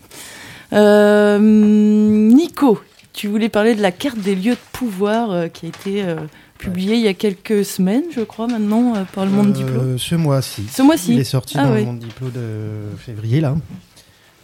Nico, 0.72 2.82
tu 3.12 3.28
voulais 3.28 3.50
parler 3.50 3.76
de 3.76 3.82
la 3.82 3.92
carte 3.92 4.20
des 4.20 4.36
lieux 4.36 4.56
de 4.56 4.60
pouvoir 4.72 5.52
qui 5.52 5.66
a 5.66 5.70
été 5.70 6.16
publiée 6.58 6.96
il 6.96 7.02
y 7.02 7.08
a 7.08 7.14
quelques 7.14 7.66
semaines, 7.66 8.04
je 8.16 8.22
crois, 8.22 8.48
maintenant, 8.48 8.96
euh, 8.96 9.04
par 9.14 9.26
le 9.26 9.32
Monde 9.32 9.54
Diplôme. 9.54 9.96
Euh, 9.96 9.98
Ce 9.98 10.16
mois-ci. 10.16 10.66
Ce 10.72 10.82
mois-ci. 10.82 11.14
Il 11.14 11.20
est 11.20 11.24
sorti 11.24 11.56
Ah 11.60 11.66
dans 11.66 11.74
le 11.74 11.84
Monde 11.84 12.00
Diplôme 12.00 12.32
de 12.32 12.96
février, 12.98 13.42
là. 13.42 13.56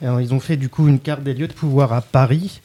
Alors, 0.01 0.19
ils 0.19 0.33
ont 0.33 0.39
fait 0.39 0.57
du 0.57 0.67
coup 0.67 0.87
une 0.87 0.99
carte 0.99 1.23
des 1.23 1.33
lieux 1.33 1.47
de 1.47 1.53
pouvoir 1.53 1.93
à 1.93 2.01
Paris. 2.01 2.61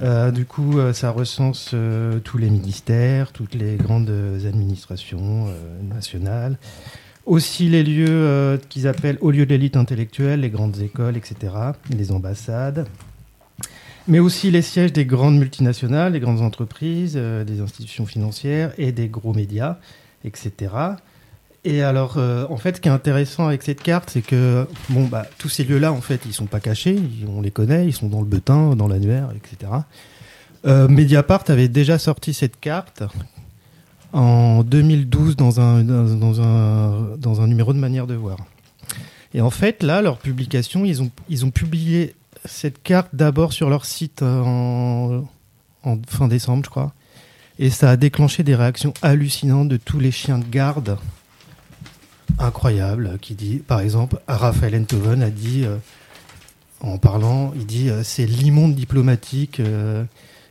Euh, 0.00 0.30
du 0.30 0.44
coup, 0.44 0.78
euh, 0.78 0.92
ça 0.92 1.10
recense 1.10 1.72
euh, 1.74 2.20
tous 2.20 2.38
les 2.38 2.50
ministères, 2.50 3.32
toutes 3.32 3.54
les 3.54 3.76
grandes 3.76 4.10
administrations 4.46 5.46
nationales. 5.82 6.56
Aussi 7.26 7.68
les 7.68 7.82
lieux 7.82 8.58
qu'ils 8.70 8.86
appellent 8.86 9.18
hauts 9.20 9.30
lieux 9.30 9.44
d'élite 9.44 9.76
intellectuelle, 9.76 10.40
les 10.40 10.50
grandes 10.50 10.80
écoles, 10.80 11.16
etc., 11.16 11.52
les 11.90 12.10
ambassades. 12.10 12.86
Mais 14.08 14.20
aussi 14.20 14.50
les 14.50 14.62
sièges 14.62 14.94
des 14.94 15.04
grandes 15.04 15.38
multinationales, 15.38 16.12
des 16.12 16.20
grandes 16.20 16.40
entreprises, 16.40 17.12
euh, 17.16 17.44
des 17.44 17.60
institutions 17.60 18.06
financières 18.06 18.72
et 18.78 18.90
des 18.90 19.08
gros 19.08 19.34
médias, 19.34 19.76
etc. 20.24 20.72
Et 21.64 21.82
alors, 21.82 22.16
euh, 22.16 22.46
en 22.48 22.56
fait, 22.56 22.76
ce 22.76 22.80
qui 22.80 22.88
est 22.88 22.92
intéressant 22.92 23.46
avec 23.46 23.62
cette 23.62 23.82
carte, 23.82 24.08
c'est 24.08 24.22
que 24.22 24.66
bon, 24.88 25.04
bah, 25.04 25.26
tous 25.36 25.50
ces 25.50 25.62
lieux-là, 25.62 25.92
en 25.92 26.00
fait, 26.00 26.22
ils 26.24 26.32
sont 26.32 26.46
pas 26.46 26.60
cachés, 26.60 26.98
on 27.28 27.42
les 27.42 27.50
connaît, 27.50 27.86
ils 27.86 27.92
sont 27.92 28.08
dans 28.08 28.20
le 28.20 28.26
butin, 28.26 28.74
dans 28.76 28.88
l'annuaire, 28.88 29.28
etc. 29.36 29.72
Euh, 30.64 30.88
Mediapart 30.88 31.44
avait 31.48 31.68
déjà 31.68 31.98
sorti 31.98 32.32
cette 32.32 32.58
carte 32.58 33.02
en 34.14 34.62
2012 34.62 35.36
dans 35.36 35.60
un, 35.60 35.84
dans 35.84 36.40
un, 36.40 37.16
dans 37.18 37.42
un 37.42 37.46
numéro 37.46 37.74
de 37.74 37.78
manière 37.78 38.06
de 38.06 38.14
voir. 38.14 38.38
Et 39.34 39.42
en 39.42 39.50
fait, 39.50 39.82
là, 39.82 40.00
leur 40.00 40.16
publication, 40.16 40.86
ils 40.86 41.02
ont, 41.02 41.10
ils 41.28 41.44
ont 41.44 41.50
publié 41.50 42.14
cette 42.44 42.82
carte 42.82 43.10
d'abord 43.12 43.52
sur 43.52 43.70
leur 43.70 43.84
site 43.84 44.22
euh, 44.22 45.20
en, 45.84 45.98
fin 46.08 46.28
décembre, 46.28 46.64
je 46.64 46.70
crois. 46.70 46.92
Et 47.58 47.70
ça 47.70 47.90
a 47.90 47.96
déclenché 47.96 48.42
des 48.42 48.54
réactions 48.54 48.94
hallucinantes 49.02 49.68
de 49.68 49.76
tous 49.76 49.98
les 49.98 50.12
chiens 50.12 50.38
de 50.38 50.44
garde 50.44 50.98
incroyable 52.38 53.18
qui 53.20 53.34
dit, 53.34 53.56
par 53.56 53.80
exemple, 53.80 54.20
Raphaël 54.28 54.76
Enthoven 54.76 55.22
a 55.22 55.30
dit, 55.30 55.64
euh, 55.64 55.76
en 56.80 56.98
parlant, 56.98 57.52
il 57.56 57.66
dit, 57.66 57.90
euh, 57.90 58.02
c'est 58.04 58.26
l'immonde 58.26 58.74
diplomatique 58.74 59.60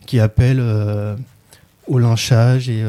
qui 0.05 0.19
appelle 0.19 0.61
au 1.87 1.99
lynchage 1.99 2.69
et 2.69 2.83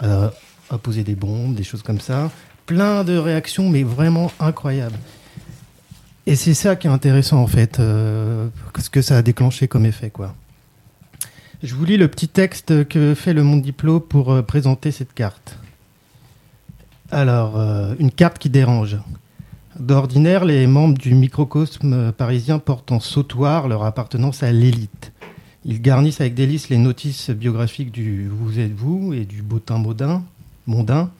à 0.00 0.78
poser 0.78 1.04
des 1.04 1.14
bombes, 1.14 1.54
des 1.54 1.64
choses 1.64 1.82
comme 1.82 2.00
ça. 2.00 2.30
Plein 2.66 3.04
de 3.04 3.16
réactions, 3.16 3.68
mais 3.68 3.82
vraiment 3.82 4.30
incroyables. 4.40 4.98
Et 6.26 6.36
c'est 6.36 6.54
ça 6.54 6.74
qui 6.74 6.86
est 6.86 6.90
intéressant 6.90 7.38
en 7.38 7.46
fait, 7.46 7.78
euh, 7.80 8.48
ce 8.78 8.88
que 8.88 9.02
ça 9.02 9.18
a 9.18 9.22
déclenché 9.22 9.68
comme 9.68 9.84
effet, 9.84 10.10
quoi. 10.10 10.34
Je 11.62 11.74
vous 11.74 11.84
lis 11.84 11.96
le 11.96 12.08
petit 12.08 12.28
texte 12.28 12.88
que 12.88 13.14
fait 13.14 13.32
le 13.32 13.42
Monde 13.42 13.62
Diplo 13.62 14.00
pour 14.00 14.32
euh, 14.32 14.42
présenter 14.42 14.90
cette 14.90 15.12
carte. 15.12 15.58
Alors, 17.10 17.58
euh, 17.58 17.94
une 17.98 18.10
carte 18.10 18.38
qui 18.38 18.50
dérange. 18.50 18.96
D'ordinaire, 19.78 20.44
les 20.44 20.66
membres 20.66 20.96
du 20.96 21.14
microcosme 21.14 22.12
parisien 22.12 22.58
portent 22.58 22.92
en 22.92 23.00
sautoir 23.00 23.68
leur 23.68 23.84
appartenance 23.84 24.42
à 24.42 24.52
l'élite. 24.52 25.12
Ils 25.64 25.80
garnissent 25.80 26.20
avec 26.20 26.34
délice 26.34 26.68
les 26.68 26.78
notices 26.78 27.30
biographiques 27.30 27.90
du 27.90 28.28
Vous 28.28 28.58
êtes 28.58 28.74
vous 28.74 29.12
et 29.14 29.24
du 29.24 29.42
Botin 29.42 29.78
Baudin, 29.78 30.22
mondain, 30.66 31.10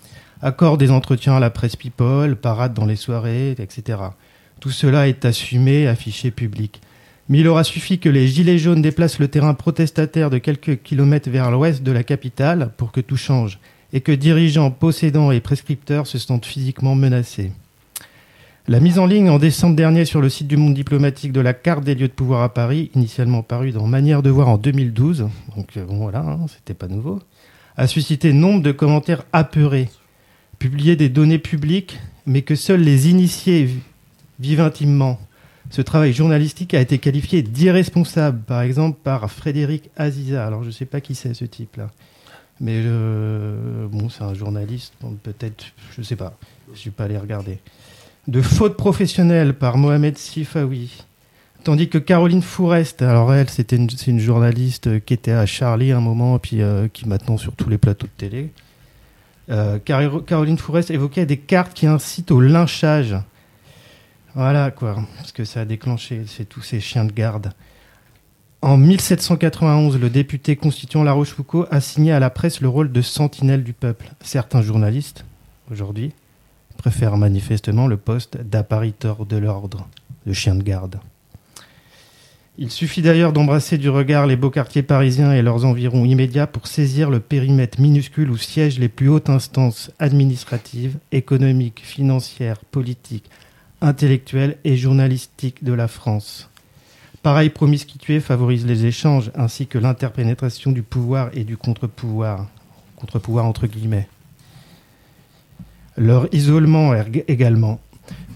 accordent 0.40 0.80
des 0.80 0.90
entretiens 0.90 1.36
à 1.36 1.40
la 1.40 1.50
presse 1.50 1.76
people, 1.76 2.36
paradent 2.36 2.74
dans 2.74 2.86
les 2.86 2.96
soirées, 2.96 3.52
etc. 3.58 3.98
Tout 4.64 4.70
cela 4.70 5.08
est 5.08 5.26
assumé, 5.26 5.86
affiché 5.88 6.30
public. 6.30 6.80
Mais 7.28 7.40
il 7.40 7.48
aura 7.48 7.64
suffi 7.64 7.98
que 7.98 8.08
les 8.08 8.26
Gilets 8.26 8.56
jaunes 8.56 8.80
déplacent 8.80 9.18
le 9.18 9.28
terrain 9.28 9.52
protestataire 9.52 10.30
de 10.30 10.38
quelques 10.38 10.80
kilomètres 10.80 11.28
vers 11.28 11.50
l'ouest 11.50 11.82
de 11.82 11.92
la 11.92 12.02
capitale 12.02 12.72
pour 12.78 12.90
que 12.90 13.02
tout 13.02 13.18
change 13.18 13.58
et 13.92 14.00
que 14.00 14.10
dirigeants, 14.10 14.70
possédants 14.70 15.32
et 15.32 15.40
prescripteurs 15.40 16.06
se 16.06 16.16
sentent 16.16 16.46
physiquement 16.46 16.94
menacés. 16.94 17.52
La 18.66 18.80
mise 18.80 18.98
en 18.98 19.04
ligne 19.04 19.28
en 19.28 19.38
décembre 19.38 19.76
dernier 19.76 20.06
sur 20.06 20.22
le 20.22 20.30
site 20.30 20.48
du 20.48 20.56
Monde 20.56 20.72
diplomatique 20.72 21.32
de 21.32 21.42
la 21.42 21.52
carte 21.52 21.84
des 21.84 21.94
lieux 21.94 22.08
de 22.08 22.14
pouvoir 22.14 22.42
à 22.42 22.54
Paris, 22.54 22.90
initialement 22.94 23.42
parue 23.42 23.72
dans 23.72 23.86
Manière 23.86 24.22
de 24.22 24.30
voir 24.30 24.48
en 24.48 24.56
2012, 24.56 25.28
donc 25.56 25.76
euh, 25.76 25.84
bon 25.84 25.98
voilà, 25.98 26.20
hein, 26.20 26.46
c'était 26.48 26.72
pas 26.72 26.88
nouveau, 26.88 27.20
a 27.76 27.86
suscité 27.86 28.32
nombre 28.32 28.62
de 28.62 28.72
commentaires 28.72 29.26
apeurés, 29.34 29.90
publié 30.58 30.96
des 30.96 31.10
données 31.10 31.38
publiques, 31.38 31.98
mais 32.24 32.40
que 32.40 32.54
seuls 32.54 32.80
les 32.80 33.10
initiés 33.10 33.68
vivent 34.40 34.60
intimement. 34.60 35.18
Ce 35.70 35.82
travail 35.82 36.12
journalistique 36.12 36.74
a 36.74 36.80
été 36.80 36.98
qualifié 36.98 37.42
d'irresponsable, 37.42 38.40
par 38.42 38.62
exemple 38.62 38.98
par 39.02 39.30
Frédéric 39.30 39.90
Aziza. 39.96 40.46
Alors 40.46 40.62
je 40.62 40.68
ne 40.68 40.72
sais 40.72 40.84
pas 40.84 41.00
qui 41.00 41.14
c'est 41.14 41.34
ce 41.34 41.44
type-là. 41.44 41.90
Mais 42.60 42.82
euh, 42.84 43.86
bon, 43.88 44.08
c'est 44.08 44.22
un 44.22 44.34
journaliste, 44.34 44.94
peut-être, 45.22 45.64
je 45.96 46.02
sais 46.02 46.16
pas, 46.16 46.36
je 46.72 46.78
suis 46.78 46.90
pas 46.90 47.04
allé 47.04 47.18
regarder. 47.18 47.58
De 48.28 48.40
faute 48.42 48.76
professionnelle 48.76 49.54
par 49.54 49.76
Mohamed 49.76 50.16
Sifawi. 50.16 51.04
Tandis 51.64 51.88
que 51.88 51.98
Caroline 51.98 52.42
Fourest, 52.42 53.00
alors 53.02 53.32
elle, 53.32 53.48
c'était 53.48 53.76
une, 53.76 54.20
journaliste 54.20 55.02
qui 55.04 55.14
était 55.14 55.32
à 55.32 55.46
Charlie 55.46 55.92
un 55.92 56.00
moment, 56.00 56.38
puis 56.38 56.60
euh, 56.60 56.88
qui 56.92 57.08
maintenant 57.08 57.38
sur 57.38 57.54
tous 57.56 57.70
les 57.70 57.78
plateaux 57.78 58.06
de 58.06 58.12
télé. 58.16 58.50
Euh, 59.50 59.78
Caro- 59.78 60.20
Caroline 60.20 60.58
Fourest 60.58 60.90
évoquait 60.90 61.26
des 61.26 61.38
cartes 61.38 61.72
qui 61.74 61.86
incitent 61.86 62.30
au 62.30 62.40
lynchage. 62.40 63.16
Voilà 64.34 64.72
quoi, 64.72 64.96
ce 65.24 65.32
que 65.32 65.44
ça 65.44 65.60
a 65.60 65.64
déclenché, 65.64 66.22
c'est 66.26 66.48
tous 66.48 66.60
ces 66.60 66.80
chiens 66.80 67.04
de 67.04 67.12
garde. 67.12 67.52
En 68.62 68.76
1791, 68.76 70.00
le 70.00 70.10
député 70.10 70.56
constituant 70.56 71.04
La 71.04 71.12
Rochefoucauld 71.12 71.68
a 71.70 71.80
signé 71.80 72.10
à 72.10 72.18
la 72.18 72.30
presse 72.30 72.60
le 72.60 72.68
rôle 72.68 72.90
de 72.90 73.00
sentinelle 73.00 73.62
du 73.62 73.74
peuple. 73.74 74.10
Certains 74.22 74.62
journalistes, 74.62 75.24
aujourd'hui, 75.70 76.12
préfèrent 76.78 77.16
manifestement 77.16 77.86
le 77.86 77.96
poste 77.96 78.38
d'appariteur 78.38 79.24
de 79.24 79.36
l'ordre, 79.36 79.86
de 80.26 80.32
chien 80.32 80.56
de 80.56 80.64
garde. 80.64 80.98
Il 82.58 82.72
suffit 82.72 83.02
d'ailleurs 83.02 83.32
d'embrasser 83.32 83.78
du 83.78 83.88
regard 83.88 84.26
les 84.26 84.36
beaux 84.36 84.50
quartiers 84.50 84.82
parisiens 84.82 85.32
et 85.32 85.42
leurs 85.42 85.64
environs 85.64 86.04
immédiats 86.04 86.48
pour 86.48 86.66
saisir 86.66 87.08
le 87.08 87.20
périmètre 87.20 87.80
minuscule 87.80 88.30
où 88.30 88.36
siègent 88.36 88.80
les 88.80 88.88
plus 88.88 89.08
hautes 89.08 89.30
instances 89.30 89.92
administratives, 90.00 90.96
économiques, 91.12 91.82
financières, 91.84 92.58
politiques, 92.64 93.30
intellectuelles 93.84 94.56
et 94.64 94.76
journalistiques 94.76 95.62
de 95.62 95.72
la 95.72 95.88
France. 95.88 96.50
Pareille 97.22 97.50
promiscuité 97.50 98.20
favorise 98.20 98.66
les 98.66 98.86
échanges 98.86 99.30
ainsi 99.34 99.66
que 99.66 99.78
l'interpénétration 99.78 100.72
du 100.72 100.82
pouvoir 100.82 101.30
et 101.34 101.44
du 101.44 101.56
contre-pouvoir, 101.56 102.48
contre-pouvoir 102.96 103.46
entre 103.46 103.66
guillemets. 103.66 104.08
Leur 105.96 106.28
isolement 106.34 106.92
également 107.28 107.80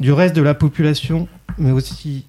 du 0.01 0.13
reste 0.13 0.37
de 0.37 0.43
la 0.43 0.55
population, 0.55 1.29
mais 1.59 1.73
aussi 1.73 2.27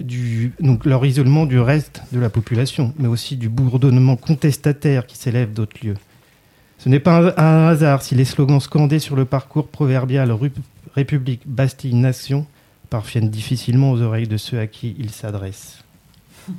du, 0.00 0.52
donc 0.58 0.84
leur 0.84 1.04
isolement 1.04 1.46
du 1.46 1.60
reste 1.60 2.02
de 2.12 2.18
la 2.18 2.30
population, 2.30 2.92
mais 2.98 3.08
aussi 3.08 3.36
du 3.36 3.48
bourdonnement 3.48 4.16
contestataire 4.16 5.06
qui 5.06 5.16
s'élève 5.16 5.52
d'autres 5.52 5.76
lieux. 5.84 5.96
Ce 6.82 6.88
n'est 6.88 6.98
pas 6.98 7.32
un 7.40 7.68
hasard 7.68 8.02
si 8.02 8.16
les 8.16 8.24
slogans 8.24 8.58
scandés 8.58 8.98
sur 8.98 9.14
le 9.14 9.24
parcours 9.24 9.68
proverbial 9.68 10.36
République, 10.96 11.42
Bastille, 11.46 11.94
Nation 11.94 12.44
parviennent 12.90 13.30
difficilement 13.30 13.92
aux 13.92 14.00
oreilles 14.00 14.26
de 14.26 14.36
ceux 14.36 14.58
à 14.58 14.66
qui 14.66 14.96
ils 14.98 15.10
s'adressent. 15.10 15.84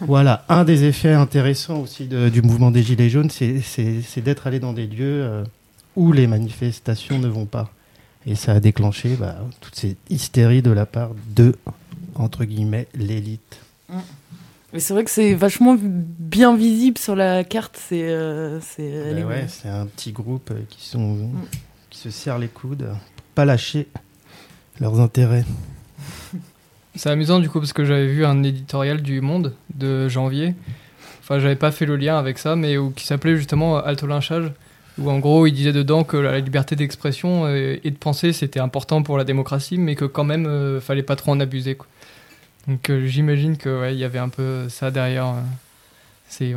Voilà, 0.00 0.44
un 0.50 0.64
des 0.64 0.84
effets 0.84 1.14
intéressants 1.14 1.80
aussi 1.80 2.06
du 2.06 2.42
mouvement 2.42 2.70
des 2.70 2.82
Gilets 2.82 3.08
jaunes, 3.08 3.30
c'est 3.30 4.20
d'être 4.20 4.46
allé 4.46 4.60
dans 4.60 4.74
des 4.74 4.86
lieux 4.86 5.22
euh, 5.22 5.44
où 5.96 6.12
les 6.12 6.26
manifestations 6.26 7.18
ne 7.18 7.28
vont 7.28 7.46
pas. 7.46 7.70
Et 8.26 8.34
ça 8.34 8.52
a 8.52 8.60
déclenché 8.60 9.16
bah, 9.18 9.36
toute 9.60 9.76
cette 9.76 9.96
hystérie 10.10 10.62
de 10.62 10.70
la 10.70 10.84
part 10.84 11.10
de 11.34 11.56
entre 12.14 12.44
guillemets, 12.44 12.86
l'élite. 12.94 13.60
Mais 14.72 14.80
c'est 14.80 14.94
vrai 14.94 15.04
que 15.04 15.10
c'est 15.10 15.34
vachement 15.34 15.76
bien 15.78 16.56
visible 16.56 16.96
sur 16.98 17.14
la 17.14 17.44
carte. 17.44 17.78
C'est 17.78 18.08
euh, 18.08 18.58
ben 18.78 19.24
ouais, 19.24 19.44
c'est 19.48 19.68
un 19.68 19.86
petit 19.86 20.12
groupe 20.12 20.50
euh, 20.50 20.62
qui, 20.68 20.86
sont, 20.86 21.14
mm. 21.16 21.30
qui 21.90 21.98
se 21.98 22.10
serrent 22.10 22.38
les 22.38 22.48
coudes 22.48 22.88
pour 23.16 23.24
pas 23.34 23.44
lâcher 23.44 23.88
leurs 24.80 25.00
intérêts. 25.00 25.44
C'est 26.94 27.10
amusant 27.10 27.40
du 27.40 27.48
coup 27.48 27.58
parce 27.58 27.72
que 27.72 27.84
j'avais 27.84 28.06
vu 28.06 28.24
un 28.24 28.42
éditorial 28.42 29.02
du 29.02 29.20
Monde 29.20 29.54
de 29.74 30.08
janvier. 30.08 30.54
Enfin, 31.20 31.38
j'avais 31.38 31.56
pas 31.56 31.70
fait 31.70 31.86
le 31.86 31.96
lien 31.96 32.18
avec 32.18 32.38
ça, 32.38 32.56
mais 32.56 32.76
où, 32.76 32.90
qui 32.90 33.06
s'appelait 33.06 33.36
justement 33.36 33.78
Alto 33.78 34.06
Lynchage, 34.06 34.52
où 34.98 35.08
en 35.08 35.18
gros 35.18 35.46
il 35.46 35.52
disait 35.52 35.72
dedans 35.72 36.04
que 36.04 36.16
la 36.16 36.38
liberté 36.40 36.76
d'expression 36.76 37.48
et 37.48 37.80
de 37.82 37.96
penser 37.96 38.32
c'était 38.32 38.60
important 38.60 39.02
pour 39.02 39.16
la 39.16 39.24
démocratie, 39.24 39.78
mais 39.78 39.94
que 39.94 40.04
quand 40.04 40.24
même 40.24 40.46
euh, 40.46 40.80
fallait 40.80 41.02
pas 41.02 41.16
trop 41.16 41.32
en 41.32 41.40
abuser. 41.40 41.76
Quoi. 41.76 41.86
Donc 42.68 42.90
euh, 42.90 43.06
j'imagine 43.06 43.56
que 43.56 43.90
il 43.90 43.98
y 43.98 44.04
avait 44.04 44.18
un 44.18 44.28
peu 44.28 44.68
ça 44.68 44.90
derrière. 44.90 45.34
Euh. 46.40 46.54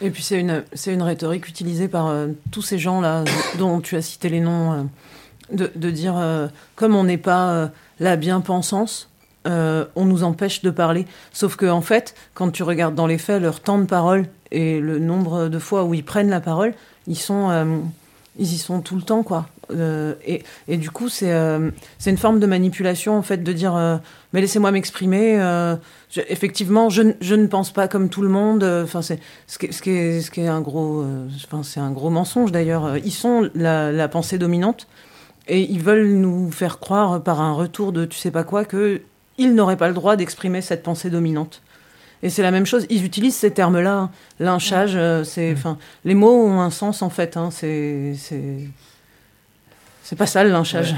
Et 0.00 0.10
puis 0.10 0.22
c'est 0.22 0.38
une 0.38 0.64
c'est 0.72 0.92
une 0.92 1.02
rhétorique 1.02 1.48
utilisée 1.48 1.88
par 1.88 2.06
euh, 2.06 2.28
tous 2.50 2.62
ces 2.62 2.78
gens 2.78 3.00
là 3.00 3.24
dont 3.58 3.80
tu 3.80 3.96
as 3.96 4.02
cité 4.02 4.28
les 4.28 4.40
noms 4.40 4.88
de, 5.52 5.70
de, 5.74 5.90
dire 5.90 6.50
comme 6.74 6.94
on 6.94 7.04
n'est 7.04 7.18
pas 7.18 7.70
la 8.00 8.16
bien-pensance, 8.16 9.10
on 9.44 10.04
nous 10.04 10.24
empêche 10.24 10.62
de 10.62 10.70
parler. 10.70 11.06
Sauf 11.32 11.56
que 11.56 11.66
en 11.66 11.82
fait, 11.82 12.14
quand 12.34 12.50
tu 12.50 12.62
regardes 12.62 12.94
dans 12.94 13.06
les 13.06 13.18
faits 13.18 13.40
leur 13.40 13.60
temps 13.60 13.78
de 13.78 13.84
parole 13.84 14.26
et 14.50 14.80
le 14.80 14.98
nombre 14.98 15.48
de 15.48 15.58
fois 15.58 15.84
où 15.84 15.94
ils 15.94 16.04
prennent 16.04 16.30
la 16.30 16.40
parole, 16.40 16.74
ils 17.06 17.18
sont 17.18 17.82
ils 18.38 18.52
y 18.52 18.58
sont 18.58 18.80
tout 18.80 18.96
le 18.96 19.02
temps 19.02 19.22
quoi. 19.22 19.48
Euh, 19.70 20.14
et, 20.24 20.42
et, 20.68 20.76
du 20.76 20.90
coup, 20.90 21.08
c'est 21.08 21.32
euh, 21.32 21.70
une 22.06 22.16
forme 22.16 22.40
de 22.40 22.46
manipulation, 22.46 23.16
en 23.16 23.22
fait, 23.22 23.42
de 23.42 23.52
dire 23.52 23.74
euh, 23.76 23.96
Mais 24.32 24.40
laissez-moi 24.40 24.70
m'exprimer. 24.70 25.38
effectivement, 26.28 26.88
je, 26.90 27.14
je, 27.20 27.34
ne 27.34 27.46
pense 27.46 27.72
pas 27.72 27.88
comme 27.88 28.08
tout 28.08 28.22
le 28.22 28.28
monde. 28.28 28.64
Enfin, 28.64 29.02
c'est 29.02 29.20
ce 29.46 29.58
qui, 29.58 29.72
ce, 29.72 29.82
qui 29.82 29.90
est, 29.90 30.20
ce 30.20 30.30
qui 30.30 30.40
est 30.40 30.48
un 30.48 30.60
gros, 30.60 31.04
enfin, 31.44 31.62
c'est 31.62 31.80
un 31.80 31.90
gros 31.90 32.10
mensonge 32.10 32.52
d'ailleurs. 32.52 32.96
Ils 32.98 33.12
sont 33.12 33.48
la, 33.54 33.92
la, 33.92 34.08
pensée 34.08 34.38
dominante 34.38 34.86
et 35.48 35.60
ils 35.60 35.82
veulent 35.82 36.12
nous 36.12 36.50
faire 36.50 36.78
croire 36.78 37.22
par 37.22 37.40
un 37.40 37.52
retour 37.52 37.92
de 37.92 38.04
tu 38.04 38.18
sais 38.18 38.30
pas 38.30 38.44
quoi 38.44 38.64
que 38.64 39.02
ils 39.38 39.54
n'auraient 39.54 39.76
pas 39.76 39.88
le 39.88 39.94
droit 39.94 40.16
d'exprimer 40.16 40.62
cette 40.62 40.82
pensée 40.82 41.10
dominante. 41.10 41.62
Et 42.22 42.30
c'est 42.30 42.42
la 42.42 42.50
même 42.50 42.64
chose. 42.64 42.86
Ils 42.88 43.04
utilisent 43.04 43.36
ces 43.36 43.50
termes-là, 43.50 43.98
hein. 43.98 44.10
lynchage. 44.40 44.98
c'est, 45.24 45.52
enfin, 45.52 45.76
les 46.04 46.14
mots 46.14 46.46
ont 46.46 46.60
un 46.60 46.70
sens 46.70 47.02
en 47.02 47.10
fait. 47.10 47.36
Hein. 47.36 47.50
c'est 47.50 48.14
c'est 50.06 50.14
pas 50.14 50.26
ça 50.26 50.44
le 50.44 50.50
lynchage. 50.50 50.94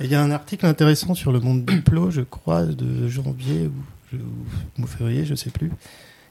Il 0.00 0.10
y 0.10 0.14
a 0.14 0.22
un 0.22 0.30
article 0.30 0.66
intéressant 0.66 1.14
sur 1.14 1.32
le 1.32 1.40
monde 1.40 1.64
diplôme, 1.64 2.10
je 2.10 2.20
crois, 2.20 2.66
de 2.66 3.08
janvier 3.08 3.70
ou, 4.12 4.86
février, 4.86 5.24
je 5.24 5.34
sais 5.34 5.48
plus, 5.48 5.72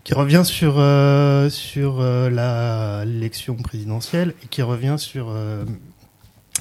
qui 0.04 0.14
revient 0.14 0.44
sur, 0.46 0.76
euh, 0.78 1.50
sur 1.50 2.00
euh, 2.00 3.06
l'élection 3.06 3.56
présidentielle 3.56 4.36
et 4.44 4.48
qui 4.48 4.62
revient 4.62 4.98
sur, 5.00 5.30
euh, 5.30 5.66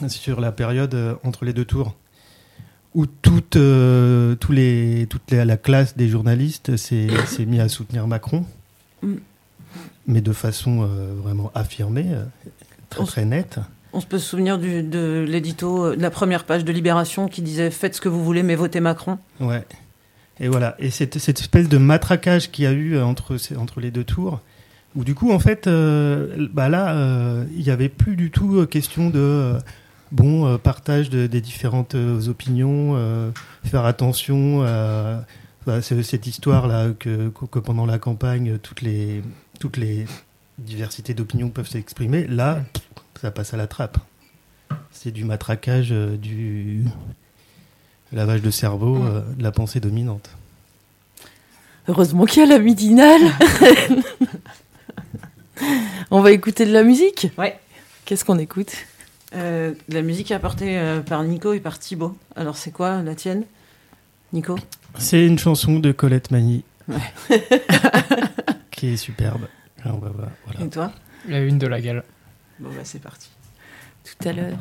sur 0.09 0.41
la 0.41 0.51
période 0.51 1.19
entre 1.25 1.45
les 1.45 1.53
deux 1.53 1.67
tours 1.67 1.95
où 2.95 3.05
toute, 3.05 3.59
tous 4.41 4.53
les, 4.53 5.07
toute 5.11 5.31
la 5.31 5.57
classe 5.59 5.95
des 5.95 6.09
journalistes 6.09 6.79
s'est 6.79 7.07
mis 7.47 7.61
à 7.61 7.69
soutenir 7.69 8.07
Macron, 8.07 8.47
mm. 9.03 9.15
mais 10.07 10.23
de 10.23 10.33
façon 10.33 10.89
vraiment 11.23 11.53
affirmée, 11.55 12.07
très, 12.89 13.05
très 13.05 13.25
nette. 13.27 13.61
On 13.93 14.01
se 14.01 14.07
peut 14.07 14.19
se 14.19 14.29
souvenir 14.29 14.59
de 14.59 15.25
l'édito, 15.27 15.87
euh, 15.87 15.97
de 15.97 16.03
la 16.03 16.11
première 16.11 16.45
page 16.45 16.65
de 16.65 16.73
Libération 16.73 17.29
qui 17.29 17.43
disait 17.43 17.71
Faites 17.71 17.97
ce 17.97 18.01
que 18.01 18.09
vous 18.09 18.25
voulez, 18.25 18.43
mais 18.43 18.55
votez 18.55 18.81
Macron. 18.81 19.19
Ouais. 19.41 19.65
Et 20.39 20.49
voilà. 20.49 20.77
Et 20.79 20.91
cette, 20.91 21.19
cette 21.19 21.41
espèce 21.41 21.69
de 21.69 21.79
matraquage 21.79 22.51
qu'il 22.51 22.65
y 22.65 22.67
a 22.67 22.73
eu 22.73 22.95
euh, 22.95 23.05
entre, 23.05 23.37
entre 23.57 23.81
les 23.81 23.91
deux 23.91 24.05
tours, 24.05 24.41
où 24.95 25.05
du 25.05 25.15
coup, 25.15 25.33
en 25.33 25.39
fait, 25.39 25.67
euh, 25.67 26.49
bah 26.53 26.69
là, 26.69 27.45
il 27.55 27.63
n'y 27.63 27.71
avait 27.71 27.89
plus 27.89 28.17
du 28.17 28.31
tout 28.31 28.67
question 28.67 29.11
de. 29.11 29.55
bon, 30.13 30.59
partage 30.59 31.11
de, 31.11 31.27
des 31.27 31.41
différentes 31.41 31.95
opinions, 31.95 32.97
faire 33.65 33.85
attention 33.85 34.65
à 34.65 35.25
bah, 35.67 35.83
cette 35.83 36.27
histoire-là 36.27 36.89
que, 36.99 37.29
que, 37.29 37.59
pendant 37.61 37.87
la 37.87 37.99
campagne, 37.99 38.59
toutes 38.59 38.81
les, 38.81 39.23
toutes 39.61 39.77
les 39.77 40.07
diversités 40.59 41.15
d'opinions 41.15 41.51
peuvent 41.51 41.69
s'exprimer. 41.69 42.27
Là, 42.27 42.63
ça 43.21 43.31
passe 43.31 43.53
à 43.53 43.57
la 43.57 43.67
trappe. 43.67 43.99
C'est 44.93 45.11
du 45.11 45.25
matraquage, 45.25 45.93
euh, 45.93 46.17
du 46.17 46.85
lavage 48.13 48.41
de 48.41 48.51
cerveau, 48.51 48.95
mm. 48.97 49.07
euh, 49.07 49.21
de 49.37 49.43
la 49.43 49.53
pensée 49.53 49.81
dominante. 49.81 50.31
Heureusement 51.89 52.25
qu'il 52.25 52.43
y 52.43 52.47
a 52.47 52.49
la 52.49 52.59
midinale. 52.59 53.21
On 56.11 56.21
va 56.21 56.33
écouter 56.33 56.65
de 56.65 56.73
la 56.73 56.83
musique 56.83 57.29
Ouais. 57.37 57.59
Qu'est-ce 58.05 58.25
qu'on 58.25 58.39
écoute 58.39 58.73
euh, 59.35 59.75
La 59.89 60.03
musique 60.03 60.33
apportée 60.33 60.81
par 61.07 61.23
Nico 61.23 61.53
et 61.53 61.61
par 61.61 61.79
Thibaut. 61.79 62.17
Alors 62.37 62.57
c'est 62.57 62.71
quoi 62.71 63.03
la 63.03 63.15
tienne, 63.15 63.45
Nico? 64.33 64.59
C'est 64.99 65.25
une 65.25 65.39
chanson 65.39 65.79
de 65.79 65.93
Colette 65.93 66.31
Mani. 66.31 66.65
qui 68.71 68.89
est 68.89 68.97
superbe. 68.97 69.47
Et 70.61 70.69
toi? 70.69 70.93
La 71.29 71.41
une 71.41 71.59
de 71.59 71.67
la 71.67 71.81
gale. 71.81 72.03
Bon 72.61 72.69
bah 72.69 72.83
c'est 72.85 72.99
parti. 72.99 73.31
Tout 74.05 74.29
à 74.29 74.33
l'heure. 74.35 74.59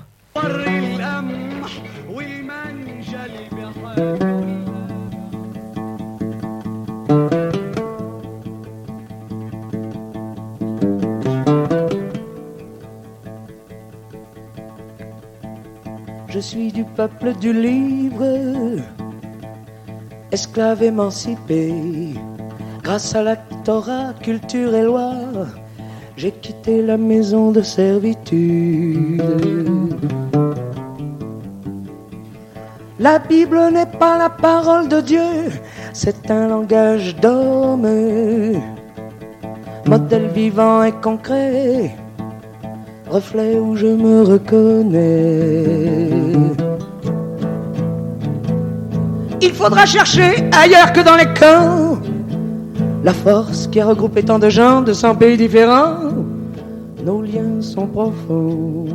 Je 16.29 16.39
suis 16.39 16.71
du 16.71 16.85
peuple 16.85 17.33
du 17.33 17.51
livre, 17.51 18.77
esclave 20.31 20.83
émancipé, 20.83 22.13
grâce 22.81 23.13
à 23.13 23.23
la 23.23 23.35
Torah, 23.65 24.13
culture 24.21 24.73
et 24.73 24.83
loi 24.83 25.15
j'ai 26.21 26.32
quitté 26.32 26.82
la 26.82 26.97
maison 26.97 27.53
de 27.53 27.62
servitude. 27.62 29.23
La 32.99 33.19
Bible 33.19 33.58
n'est 33.71 33.86
pas 33.86 34.17
la 34.17 34.29
parole 34.29 34.89
de 34.89 34.99
Dieu, 34.99 35.32
c'est 35.93 36.29
un 36.29 36.49
langage 36.49 37.15
d'homme, 37.15 37.88
modèle 39.86 40.27
vivant 40.36 40.84
et 40.84 40.91
concret, 40.91 41.95
reflet 43.10 43.58
où 43.58 43.77
je 43.77 43.88
me 43.88 44.21
reconnais. 44.23 46.10
Il 49.41 49.53
faudra 49.53 49.86
chercher 49.86 50.49
ailleurs 50.51 50.91
que 50.91 50.99
dans 50.99 51.15
les 51.15 51.34
camps 51.39 51.97
la 53.03 53.13
force 53.13 53.67
qui 53.67 53.79
a 53.79 53.86
regroupé 53.86 54.23
tant 54.23 54.39
de 54.39 54.49
gens 54.49 54.82
de 54.82 54.91
cent 54.91 55.15
pays 55.15 55.38
différents. 55.38 56.09
Nos 57.10 57.24
liens 57.24 57.60
sont 57.60 57.88
profonds. 57.88 58.86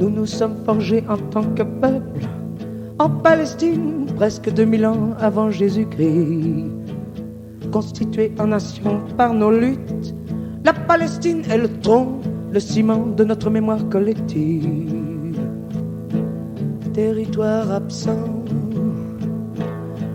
Nous 0.00 0.08
nous 0.08 0.26
sommes 0.26 0.54
forgés 0.64 1.02
en 1.08 1.16
tant 1.16 1.42
que 1.42 1.64
peuple 1.64 2.20
en 3.00 3.10
Palestine, 3.10 4.06
presque 4.14 4.48
2000 4.48 4.86
ans 4.86 5.10
avant 5.18 5.50
Jésus-Christ. 5.50 6.70
Constituée 7.72 8.30
en 8.38 8.46
nation 8.46 9.00
par 9.16 9.34
nos 9.34 9.50
luttes, 9.50 10.14
la 10.64 10.72
Palestine 10.72 11.42
est 11.50 11.58
le 11.58 11.80
tronc, 11.80 12.20
le 12.52 12.60
ciment 12.60 13.06
de 13.08 13.24
notre 13.24 13.50
mémoire 13.50 13.88
collective. 13.88 15.34
Territoire 16.92 17.72
absent, 17.72 18.44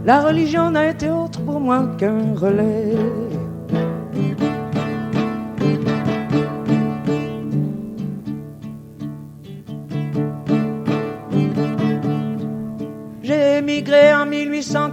la 0.06 0.22
religion 0.22 0.72
n'a 0.72 0.92
été 0.92 1.10
autre 1.10 1.42
pour 1.42 1.60
moi 1.60 1.90
qu'un 1.98 2.34
relais. 2.36 2.96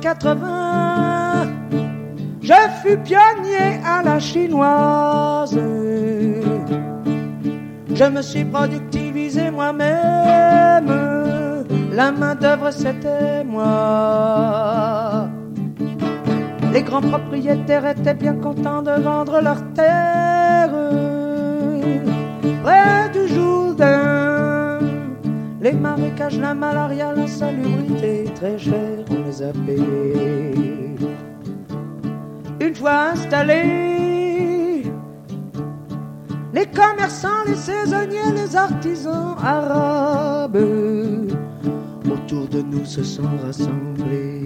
1880. 0.05 1.49
Je 2.43 2.53
fus 2.83 2.99
pionnier 2.99 3.81
à 3.87 4.03
la 4.03 4.21
chinoise. 4.21 5.59
Je 7.95 8.05
me 8.05 8.21
suis 8.21 8.45
productivisé 8.45 9.51
moi-même. 9.51 10.93
La 11.93 12.12
main-d'œuvre, 12.12 12.71
c'était 12.71 13.45
moi. 13.45 15.29
Les 16.73 16.83
grands 16.83 17.01
propriétaires 17.01 17.87
étaient 17.87 18.14
bien 18.14 18.35
contents 18.35 18.83
de 18.83 19.01
vendre 19.01 19.40
leurs 19.40 19.73
terres. 19.73 20.75
Les 25.64 25.72
marécages, 25.72 26.38
la 26.38 26.53
malaria, 26.53 27.14
la 27.14 27.27
salubrité, 27.27 28.24
très 28.35 28.59
cher, 28.59 28.98
on 29.09 29.27
les 29.27 29.40
a 29.40 29.50
payés. 29.64 30.94
Une 32.61 32.74
fois 32.74 33.12
installés, 33.12 34.83
les 36.53 36.66
commerçants, 36.66 37.44
les 37.46 37.55
saisonniers, 37.55 38.33
les 38.35 38.55
artisans 38.55 39.37
arabes 39.42 40.59
autour 42.12 42.46
de 42.48 42.61
nous 42.61 42.85
se 42.85 43.03
sont 43.03 43.31
rassemblés. 43.42 44.44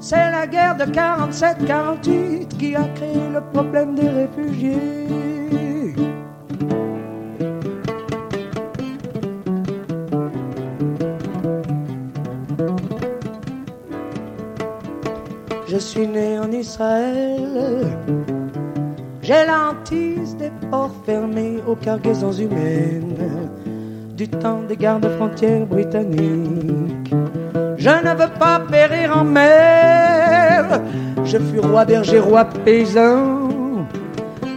C'est 0.00 0.28
la 0.32 0.48
guerre 0.48 0.76
de 0.76 0.86
47-48 0.86 2.48
qui 2.58 2.74
a 2.74 2.88
créé 2.96 3.28
le 3.32 3.40
problème 3.52 3.94
des 3.94 4.08
réfugiés. 4.08 5.35
Je 15.76 15.80
suis 15.82 16.06
né 16.06 16.38
en 16.38 16.50
Israël. 16.52 17.98
J'ai 19.20 19.44
l'antise 19.44 20.34
des 20.38 20.50
ports 20.70 20.94
fermés 21.04 21.58
aux 21.68 21.74
cargaisons 21.76 22.32
humaines 22.32 23.50
du 24.16 24.26
temps 24.26 24.62
des 24.66 24.78
gardes 24.78 25.06
frontières 25.16 25.66
britanniques. 25.66 27.12
Je 27.76 27.90
ne 27.90 28.14
veux 28.16 28.32
pas 28.38 28.60
périr 28.60 29.18
en 29.18 29.24
mer. 29.24 30.80
Je 31.26 31.36
fus 31.36 31.60
roi 31.60 31.84
berger, 31.84 32.20
roi 32.20 32.46
paysan, 32.64 33.50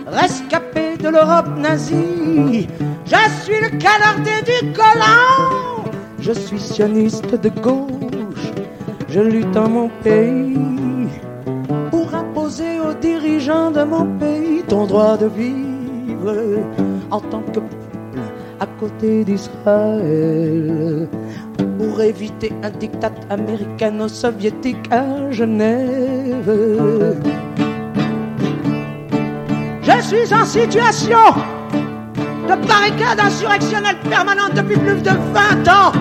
rescapé 0.08 0.96
de 1.04 1.10
l'Europe 1.10 1.52
nazie. 1.58 2.70
Je 3.06 3.22
suis 3.42 3.60
le 3.60 3.72
canardé 3.78 4.36
du 4.46 4.72
Golan. 4.72 5.84
Je 6.22 6.32
suis 6.32 6.62
sioniste 6.62 7.36
de 7.36 7.50
gauche. 7.50 8.54
Je 9.10 9.20
lutte 9.20 9.58
en 9.58 9.68
mon 9.68 9.90
pays 10.02 10.99
de 13.50 13.84
mon 13.84 14.06
pays 14.20 14.62
ton 14.68 14.86
droit 14.86 15.18
de 15.18 15.26
vivre 15.26 16.36
en 17.10 17.20
tant 17.20 17.42
que 17.42 17.54
peuple 17.54 18.22
à 18.60 18.68
côté 18.80 19.24
d'Israël 19.24 21.10
pour 21.58 22.00
éviter 22.00 22.54
un 22.62 22.70
diktat 22.70 23.12
américano-soviétique 23.32 24.86
à 24.92 25.32
Genève. 25.32 26.52
Je 29.82 30.02
suis 30.04 30.32
en 30.32 30.46
situation 30.46 31.18
de 32.48 32.68
barricade 32.68 33.20
insurrectionnelle 33.20 33.98
permanente 34.08 34.54
depuis 34.54 34.78
plus 34.78 35.02
de 35.02 35.10
20 35.10 35.68
ans, 35.70 35.92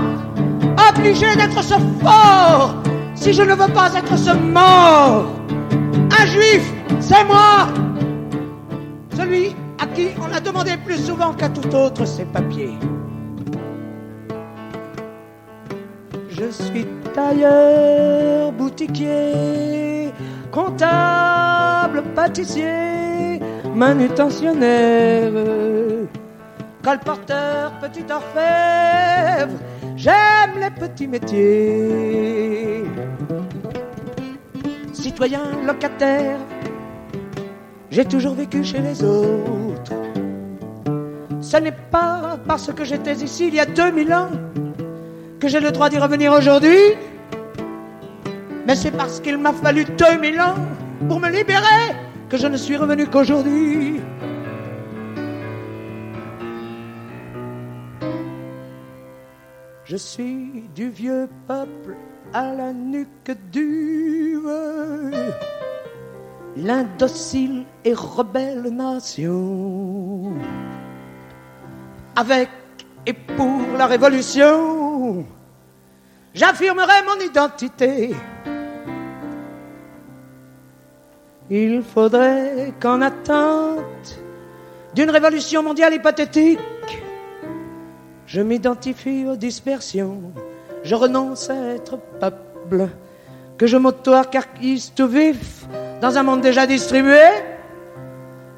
obligé 0.91 1.35
d'être 1.37 1.63
ce 1.63 1.79
fort 2.03 2.75
si 3.15 3.33
je 3.33 3.43
ne 3.43 3.55
veux 3.55 3.73
pas 3.73 3.91
être 3.95 4.19
ce 4.19 4.35
mort. 4.35 5.33
Juif, 6.39 6.73
c'est 7.01 7.25
moi, 7.25 7.67
celui 9.17 9.57
à 9.77 9.87
qui 9.87 10.11
on 10.21 10.33
a 10.33 10.39
demandé 10.39 10.77
plus 10.85 11.05
souvent 11.05 11.33
qu'à 11.33 11.49
tout 11.49 11.75
autre 11.75 12.05
ses 12.05 12.27
papiers. 12.27 12.79
Je 16.31 16.49
suis 16.51 16.87
tailleur, 17.13 18.53
boutiquier, 18.53 20.13
comptable, 20.53 22.05
pâtissier, 22.15 23.41
manutentionnaire, 23.75 25.33
colporteur, 26.85 27.73
petit 27.81 28.05
orfèvre, 28.13 29.59
j'aime 29.97 30.61
les 30.61 30.71
petits 30.71 31.09
métiers. 31.09 32.85
Citoyen, 35.09 35.65
locataire, 35.67 36.39
j'ai 37.91 38.05
toujours 38.05 38.35
vécu 38.35 38.63
chez 38.63 38.81
les 38.81 39.03
autres. 39.03 39.95
Ce 41.41 41.57
n'est 41.57 41.81
pas 41.91 42.39
parce 42.47 42.71
que 42.75 42.85
j'étais 42.85 43.15
ici 43.15 43.49
il 43.49 43.55
y 43.55 43.61
a 43.61 43.65
2000 43.65 44.13
ans 44.13 44.29
que 45.41 45.49
j'ai 45.49 45.61
le 45.61 45.71
droit 45.71 45.89
d'y 45.89 45.97
revenir 45.97 46.35
aujourd'hui, 46.35 46.93
mais 48.67 48.77
c'est 48.77 48.91
parce 48.91 49.21
qu'il 49.21 49.39
m'a 49.39 49.55
fallu 49.55 49.87
2000 49.87 50.41
ans 50.43 50.57
pour 51.09 51.21
me 51.21 51.31
libérer 51.31 51.85
que 52.29 52.37
je 52.37 52.47
ne 52.47 52.59
suis 52.59 52.77
revenu 52.77 53.07
qu'aujourd'hui. 53.07 54.03
Je 59.85 59.97
suis 59.97 60.69
du 60.75 60.91
vieux 60.91 61.31
peuple 61.47 61.97
à 62.33 62.53
la 62.55 62.73
nuque 62.73 63.33
dure, 63.51 64.51
l'indocile 66.57 67.65
et 67.85 67.95
rebelle 67.95 68.71
nation. 68.71 70.35
Avec 72.17 72.49
et 73.07 73.13
pour 73.13 73.77
la 73.79 73.87
révolution, 73.87 75.25
j'affirmerai 76.35 77.03
mon 77.07 77.25
identité. 77.25 78.15
Il 81.49 81.83
faudrait 81.83 82.75
qu'en 82.79 83.01
attente 83.01 84.21
d'une 84.95 85.09
révolution 85.09 85.63
mondiale 85.63 85.95
hypothétique, 85.95 86.59
je 88.27 88.43
m'identifie 88.43 89.25
aux 89.27 89.37
dispersions, 89.37 90.21
je 90.85 90.95
renonce 90.95 91.51
à 91.51 91.75
être 91.75 91.99
peuple, 92.21 92.89
que 93.57 93.67
je 93.67 93.77
m'auto-arcarquise 93.77 94.93
tout 94.95 95.09
vif 95.09 95.67
dans 96.01 96.17
un 96.17 96.23
monde 96.23 96.41
déjà 96.41 96.67
distribué. 96.67 97.21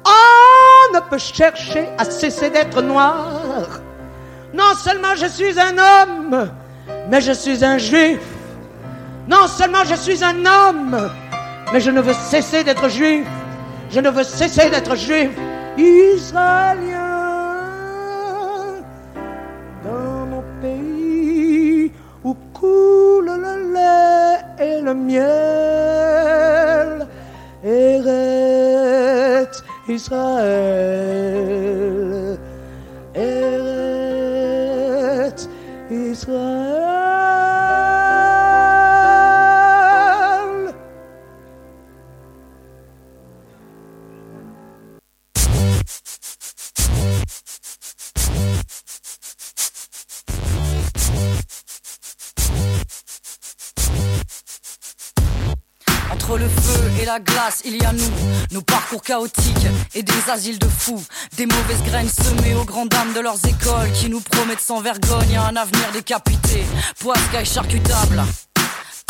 On 0.05 0.93
ne 0.95 0.99
peut 1.09 1.17
chercher 1.17 1.87
à 1.97 2.05
cesser 2.05 2.49
d'être 2.49 2.81
noir. 2.81 3.81
Non 4.53 4.73
seulement 4.75 5.15
je 5.15 5.27
suis 5.27 5.59
un 5.59 5.77
homme, 5.77 6.49
mais 7.09 7.21
je 7.21 7.31
suis 7.31 7.63
un 7.63 7.77
juif. 7.77 8.19
Non 9.27 9.47
seulement 9.47 9.83
je 9.85 9.95
suis 9.95 10.23
un 10.23 10.45
homme, 10.45 11.09
mais 11.71 11.79
je 11.79 11.91
ne 11.91 12.01
veux 12.01 12.13
cesser 12.13 12.63
d'être 12.63 12.89
juif. 12.89 13.25
Je 13.89 13.99
ne 13.99 14.09
veux 14.09 14.23
cesser 14.23 14.69
d'être 14.69 14.95
juif 14.95 15.31
israélien. 15.77 17.00
Coule 22.53 23.25
le 23.25 23.73
lait 23.73 24.39
et 24.59 24.81
le 24.81 24.93
miel, 24.93 25.21
Eretz 27.63 29.63
Israël. 29.87 30.51
Le 56.37 56.47
feu 56.47 56.91
et 57.01 57.05
la 57.05 57.19
glace, 57.19 57.61
il 57.65 57.75
y 57.75 57.83
a 57.83 57.91
nous, 57.91 58.09
nos 58.51 58.61
parcours 58.61 59.01
chaotiques 59.01 59.67
et 59.93 60.01
des 60.01 60.29
asiles 60.29 60.59
de 60.59 60.67
fous, 60.67 61.03
des 61.35 61.45
mauvaises 61.45 61.83
graines 61.83 62.09
semées 62.09 62.55
aux 62.55 62.63
grandes 62.63 62.87
dames 62.87 63.11
de 63.13 63.19
leurs 63.19 63.45
écoles 63.45 63.91
qui 63.93 64.09
nous 64.09 64.21
promettent 64.21 64.61
sans 64.61 64.79
vergogne 64.79 65.35
un 65.35 65.55
avenir 65.57 65.91
décapité, 65.91 66.63
et 67.39 67.45
charcutable 67.45 68.23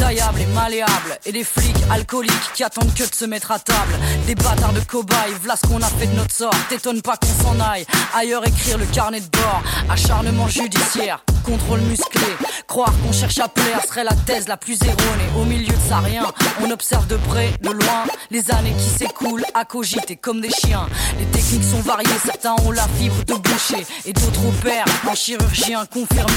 taillable 0.01 0.41
et 0.41 0.45
malléable. 0.47 1.19
Et 1.25 1.31
des 1.31 1.43
flics 1.43 1.75
alcooliques 1.91 2.53
qui 2.55 2.63
attendent 2.63 2.93
que 2.93 3.07
de 3.07 3.13
se 3.13 3.25
mettre 3.25 3.51
à 3.51 3.59
table. 3.59 3.93
Des 4.25 4.35
bâtards 4.35 4.73
de 4.73 4.79
cobayes, 4.79 5.35
voilà 5.39 5.55
ce 5.55 5.67
qu'on 5.67 5.81
a 5.81 5.87
fait 5.87 6.07
de 6.07 6.15
notre 6.15 6.33
sort. 6.33 6.53
T'étonne 6.69 7.01
pas 7.01 7.17
qu'on 7.17 7.43
s'en 7.43 7.59
aille, 7.59 7.85
ailleurs 8.15 8.45
écrire 8.45 8.77
le 8.79 8.85
carnet 8.85 9.21
de 9.21 9.27
bord. 9.27 9.61
Acharnement 9.89 10.47
judiciaire, 10.47 11.23
contrôle 11.45 11.81
musclé. 11.81 12.21
Croire 12.67 12.93
qu'on 13.03 13.11
cherche 13.11 13.39
à 13.39 13.47
plaire 13.47 13.81
serait 13.87 14.03
la 14.03 14.13
thèse 14.25 14.47
la 14.47 14.57
plus 14.57 14.81
erronée. 14.81 15.29
Au 15.37 15.43
milieu 15.45 15.73
de 15.73 15.89
ça 15.89 15.99
rien, 15.99 16.23
on 16.61 16.71
observe 16.71 17.05
de 17.07 17.17
près, 17.17 17.51
de 17.61 17.69
loin 17.69 18.05
Les 18.31 18.49
années 18.51 18.73
qui 18.77 18.97
s'écoulent 18.97 19.45
à 19.53 19.65
cogiter 19.65 20.15
comme 20.15 20.41
des 20.41 20.49
chiens. 20.49 20.87
Les 21.19 21.25
techniques 21.25 21.63
sont 21.63 21.81
variées, 21.81 22.09
certains 22.23 22.55
ont 22.65 22.71
la 22.71 22.87
fibre 22.97 23.23
de 23.25 23.33
boucher 23.33 23.85
Et 24.05 24.13
d'autres 24.13 24.47
opèrent 24.47 24.85
en 25.07 25.13
chirurgien 25.13 25.85
confirmé. 25.85 26.33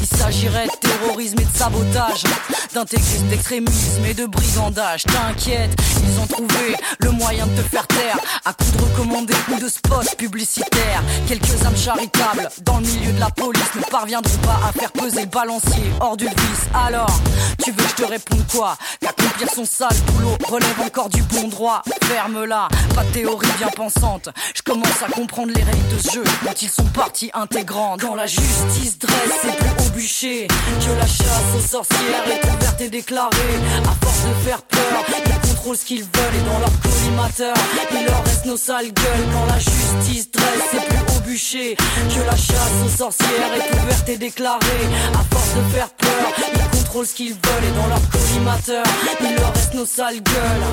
Il 0.00 0.18
s'agirait 0.18 0.66
de 0.66 0.88
terrorisme 0.88 1.40
et 1.40 1.44
de 1.44 1.56
sabotage 1.56 2.24
d'extrémisme 3.30 4.04
et 4.08 4.14
de 4.14 4.26
brigandage. 4.26 5.04
T'inquiète, 5.04 5.70
ils 6.02 6.20
ont 6.20 6.26
trouvé 6.26 6.76
le 7.00 7.10
moyen 7.10 7.46
de 7.46 7.62
te 7.62 7.68
faire 7.68 7.86
taire 7.86 8.18
à 8.44 8.52
coups 8.52 8.72
de 8.72 8.82
recommandés 8.82 9.34
ou 9.52 9.60
de 9.60 9.68
spots 9.68 10.16
publicitaires. 10.18 11.02
Quelques 11.28 11.64
âmes 11.64 11.76
charitables 11.76 12.48
dans 12.62 12.78
le 12.78 12.86
milieu 12.86 13.12
de 13.12 13.20
la 13.20 13.30
police 13.30 13.74
ne 13.76 13.82
parviendront 13.82 14.36
pas 14.38 14.60
à 14.68 14.72
faire 14.72 14.92
peser 14.92 15.22
le 15.22 15.26
balancier 15.26 15.84
hors 16.00 16.16
du 16.16 16.26
vice. 16.26 16.66
Alors, 16.74 17.20
tu 17.62 17.70
veux 17.70 17.82
que 17.82 17.88
je 17.88 17.94
te 17.94 18.04
réponde 18.04 18.44
quoi? 18.50 18.76
Qu'accomplir 19.00 19.48
son 19.54 19.64
sale 19.64 19.96
boulot 20.06 20.36
relève 20.48 20.80
encore 20.84 21.08
du 21.08 21.22
bon 21.22 21.48
droit. 21.48 21.82
Ferme-la, 22.04 22.68
pas 22.94 23.04
de 23.04 23.12
théorie 23.12 23.48
bien 23.58 23.68
pensante. 23.68 24.28
Je 24.54 24.62
commence 24.62 25.02
à 25.02 25.10
comprendre 25.10 25.52
les 25.54 25.62
règles 25.62 25.96
de 25.96 26.02
ce 26.02 26.14
jeu 26.14 26.24
dont 26.44 26.54
ils 26.60 26.70
sont 26.70 26.84
partie 26.84 27.30
intégrante. 27.34 28.00
Quand 28.00 28.14
la 28.14 28.26
justice 28.26 28.98
dresse 28.98 29.40
ses 29.42 29.52
plus 29.52 29.86
au 29.86 29.90
bûcher, 29.90 30.48
que 30.48 30.98
la 30.98 31.06
chasse 31.06 31.54
aux 31.56 31.66
sorcières 31.66 32.28
est 32.28 32.46
ouverte 32.46 32.80
et 32.80 32.88
déclarée. 32.96 33.56
À 33.84 33.94
force 34.04 34.22
de 34.24 34.48
faire 34.48 34.62
peur, 34.62 35.04
ils 35.26 35.48
contrôlent 35.48 35.76
ce 35.76 35.84
qu'ils 35.84 36.02
veulent 36.02 36.36
et 36.40 36.44
dans 36.50 36.58
leur 36.60 36.72
collimateur, 36.80 37.54
il 37.92 38.06
leur 38.06 38.24
reste 38.24 38.46
nos 38.46 38.56
sales 38.56 38.92
gueules. 38.92 39.26
Quand 39.34 39.46
la 39.46 39.58
justice 39.58 40.30
dresse 40.30 40.66
ses 40.70 40.82
plus 40.88 41.16
au 41.16 41.20
bûcher, 41.20 41.76
que 41.76 42.22
la 42.24 42.36
chasse 42.36 42.78
aux 42.86 42.96
sorcières 42.96 43.52
est 43.54 43.74
ouverte 43.74 44.08
et 44.08 44.16
déclarée. 44.16 44.84
À 45.12 45.34
force 45.34 45.54
de 45.56 45.62
faire 45.74 45.90
peur, 45.90 46.26
ils 46.54 46.78
contrôlent 46.78 47.06
ce 47.06 47.14
qu'ils 47.14 47.34
veulent 47.34 47.66
et 47.70 47.74
dans 47.78 47.88
leur 47.88 48.00
collimateur, 48.10 48.84
il 49.20 49.34
leur 49.36 49.52
reste 49.52 49.74
nos 49.74 49.86
sales 49.86 50.22
gueules. 50.22 50.64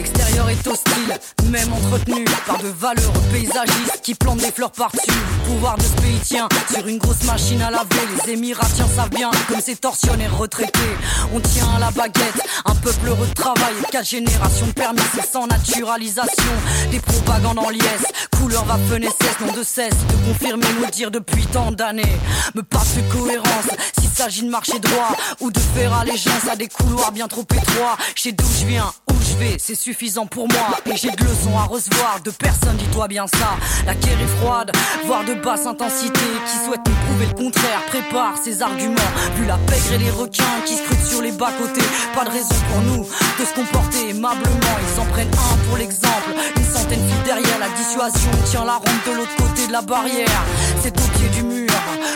L'extérieur 0.00 0.48
est 0.48 0.66
hostile, 0.66 1.18
même 1.50 1.70
entretenu 1.74 2.24
par 2.46 2.56
de 2.56 2.68
valeureux 2.68 3.20
paysagistes 3.30 4.00
qui 4.02 4.14
plantent 4.14 4.38
des 4.38 4.50
fleurs 4.50 4.72
par-dessus. 4.72 5.10
Le 5.10 5.52
pouvoir 5.52 5.76
de 5.76 5.82
ce 5.82 5.92
pays 6.00 6.18
tient 6.24 6.48
sur 6.72 6.86
une 6.86 6.96
grosse 6.96 7.22
machine 7.24 7.60
à 7.60 7.70
laver. 7.70 8.00
Les 8.24 8.32
Émiratiens 8.32 8.88
savent 8.96 9.10
bien, 9.10 9.30
comme 9.46 9.60
ces 9.60 9.76
tortionnaires 9.76 10.34
retraités. 10.38 10.96
On 11.34 11.40
tient 11.40 11.68
à 11.76 11.78
la 11.78 11.90
baguette, 11.90 12.40
un 12.64 12.74
peuple 12.76 13.08
heureux 13.08 13.26
de 13.26 13.34
travail. 13.34 13.74
Quatre 13.92 14.08
générations 14.08 14.68
de 14.68 14.72
permis, 14.72 15.02
c'est 15.14 15.30
sans 15.30 15.46
naturalisation. 15.46 16.52
Des 16.90 17.00
propagandes 17.00 17.58
en 17.58 17.68
liesse, 17.68 18.06
couleur 18.38 18.64
va 18.64 18.78
cesse, 18.88 19.40
non 19.44 19.52
de 19.52 19.62
cesse 19.62 19.92
de 20.08 20.28
confirmer 20.28 20.66
nous 20.80 20.90
dire 20.90 21.10
depuis 21.10 21.44
tant 21.46 21.72
d'années. 21.72 22.16
Me 22.54 22.62
passe 22.62 22.96
de 22.96 23.02
cohérence, 23.12 23.68
s'il 24.00 24.08
s'agit 24.08 24.42
de 24.44 24.48
marcher 24.48 24.78
droit 24.78 25.14
ou 25.40 25.50
de 25.50 25.60
faire 25.60 25.92
allégeance 25.92 26.48
à 26.50 26.56
des 26.56 26.68
couloirs 26.68 27.12
bien 27.12 27.28
trop 27.28 27.42
étroits. 27.42 27.98
Chez 28.14 28.32
d'où 28.32 28.46
je 28.60 28.64
viens, 28.64 28.90
où 29.10 29.14
je 29.20 29.36
vais, 29.36 29.56
c'est 29.58 29.74
suffisant 29.90 30.26
pour 30.26 30.46
moi. 30.46 30.78
Et 30.86 30.96
j'ai 30.96 31.10
de 31.10 31.24
leçons 31.24 31.56
à 31.58 31.64
recevoir 31.64 32.20
de 32.24 32.30
personne, 32.30 32.76
dis-toi 32.76 33.08
bien 33.08 33.26
ça. 33.26 33.56
La 33.86 33.94
guerre 33.96 34.20
est 34.20 34.36
froide, 34.38 34.70
voire 35.04 35.24
de 35.24 35.34
basse 35.34 35.66
intensité. 35.66 36.20
Qui 36.46 36.64
souhaite 36.64 36.80
nous 36.86 36.94
prouver 37.06 37.26
le 37.26 37.34
contraire, 37.34 37.82
prépare 37.88 38.34
ses 38.42 38.62
arguments. 38.62 39.10
Vu 39.34 39.46
la 39.46 39.56
pègre 39.66 39.92
et 39.94 39.98
les 39.98 40.10
requins 40.10 40.60
qui 40.64 40.76
scrutent 40.76 41.04
sur 41.04 41.22
les 41.22 41.32
bas-côtés. 41.32 41.88
Pas 42.14 42.24
de 42.24 42.30
raison 42.30 42.54
pour 42.70 42.82
nous 42.82 43.02
de 43.02 43.44
se 43.44 43.52
comporter 43.52 44.10
aimablement. 44.10 44.76
Ils 44.80 44.94
s'en 44.96 45.06
prennent 45.06 45.34
un 45.34 45.56
pour 45.66 45.76
l'exemple. 45.76 46.30
Une 46.56 46.64
centaine 46.64 47.04
file 47.08 47.24
derrière 47.24 47.58
la 47.58 47.68
dissuasion. 47.70 48.30
Tient 48.44 48.64
la 48.64 48.74
rampe 48.74 49.04
de 49.06 49.12
l'autre 49.16 49.34
côté 49.36 49.66
de 49.66 49.72
la 49.72 49.82
barrière. 49.82 50.42
C'est 50.82 50.96
au 50.96 51.18
pied 51.18 51.28
du 51.30 51.42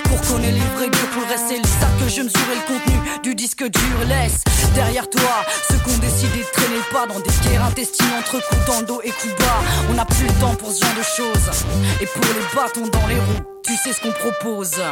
Pour 0.05 0.21
connaître 0.23 0.55
les 0.55 0.61
vrais 0.77 0.91
pour 0.91 1.23
le 1.23 1.29
reste, 1.29 1.51
ils 1.51 1.67
savent 1.67 1.99
que 1.99 2.09
je 2.09 2.23
mesurais 2.23 2.57
le 2.57 2.75
contenu 2.75 2.99
du 3.23 3.35
disque 3.35 3.65
dur. 3.65 3.99
Laisse 4.09 4.43
derrière 4.75 5.09
toi 5.09 5.45
ceux 5.69 5.79
qu'on 5.79 5.97
décidé 5.99 6.39
de 6.39 6.53
traîner 6.53 6.81
pas 6.93 7.07
dans 7.07 7.21
des 7.21 7.49
guerres 7.49 7.65
intestines 7.65 8.07
entre 8.19 8.33
coups 8.49 8.67
dans 8.67 8.81
le 8.81 8.87
dos 8.87 9.01
et 9.05 9.11
coups 9.11 9.35
bas. 9.39 9.63
On 9.91 9.95
n'a 9.95 10.05
plus 10.05 10.27
le 10.27 10.33
temps 10.35 10.55
pour 10.55 10.73
ce 10.73 10.85
genre 10.85 10.95
de 10.97 11.03
choses. 11.03 11.51
Et 12.01 12.07
pour 12.07 12.23
les 12.23 12.57
bâtons 12.57 12.89
dans 12.89 13.07
les 13.07 13.15
roues, 13.15 13.45
tu 13.65 13.77
sais 13.77 13.93
ce 13.93 14.01
qu'on 14.01 14.13
propose. 14.13 14.83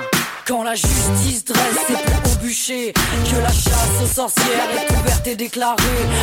Quand 0.47 0.63
la 0.65 0.75
justice 0.75 1.45
dresse 1.45 1.87
ses 1.87 1.95
plus 1.95 2.33
au 2.33 2.37
bûcher, 2.43 2.93
que 2.93 3.37
la 3.41 3.53
chasse 3.53 4.03
aux 4.03 4.15
sorcières 4.15 4.69
est 4.77 4.93
ouverte 4.93 5.27
et 5.27 5.37
déclarée. 5.37 5.77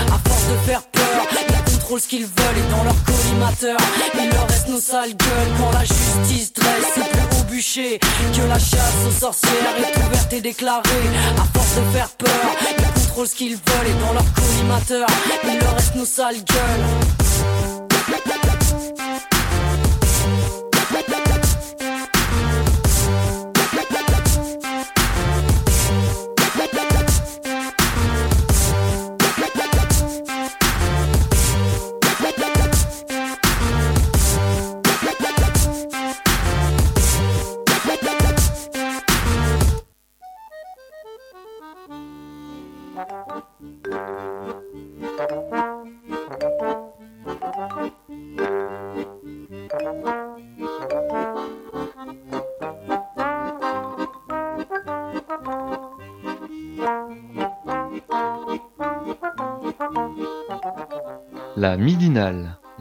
À 0.08 0.29
force 0.29 0.45
de 0.47 0.58
faire 0.69 0.82
peur, 0.84 1.27
ils 1.32 1.73
contrôlent 1.73 2.01
ce 2.01 2.08
qu'ils 2.08 2.25
veulent 2.25 2.58
et 2.58 2.71
dans 2.71 2.84
leur 2.84 2.95
collimateur, 3.03 3.77
il 4.15 4.29
leur 4.29 4.47
reste 4.47 4.67
nos 4.67 4.79
sales 4.79 5.15
gueules. 5.15 5.53
Quand 5.58 5.71
la 5.71 5.86
justice 5.86 6.53
dresse 6.53 6.93
ses 6.95 7.01
plus 7.01 7.38
que 7.50 8.48
la 8.48 8.60
chasse 8.60 9.08
aux 9.08 9.20
sorcières 9.20 9.52
est 9.78 9.98
ouverte 9.98 10.34
et 10.34 10.42
déclarée. 10.42 10.82
À 11.36 11.58
force 11.58 11.76
de 11.78 11.92
faire 11.92 12.10
peur, 12.10 12.30
ils 12.62 12.86
contrôlent 12.86 13.28
ce 13.28 13.36
qu'ils 13.36 13.56
veulent 13.56 13.88
et 13.88 14.06
dans 14.06 14.14
leur 14.14 14.34
collimateur, 14.34 15.08
il 15.44 15.60
leur 15.60 15.76
reste 15.76 15.96
nos 15.96 16.06
sales 16.06 16.44
gueules. 16.44 17.79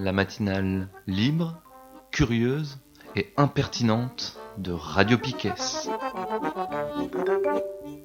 La 0.09 0.13
matinale 0.13 0.89
libre, 1.07 1.61
curieuse 2.11 2.79
et 3.15 3.31
impertinente 3.37 4.39
de 4.57 4.73
Radio 4.73 5.19
Piquet. 5.19 5.53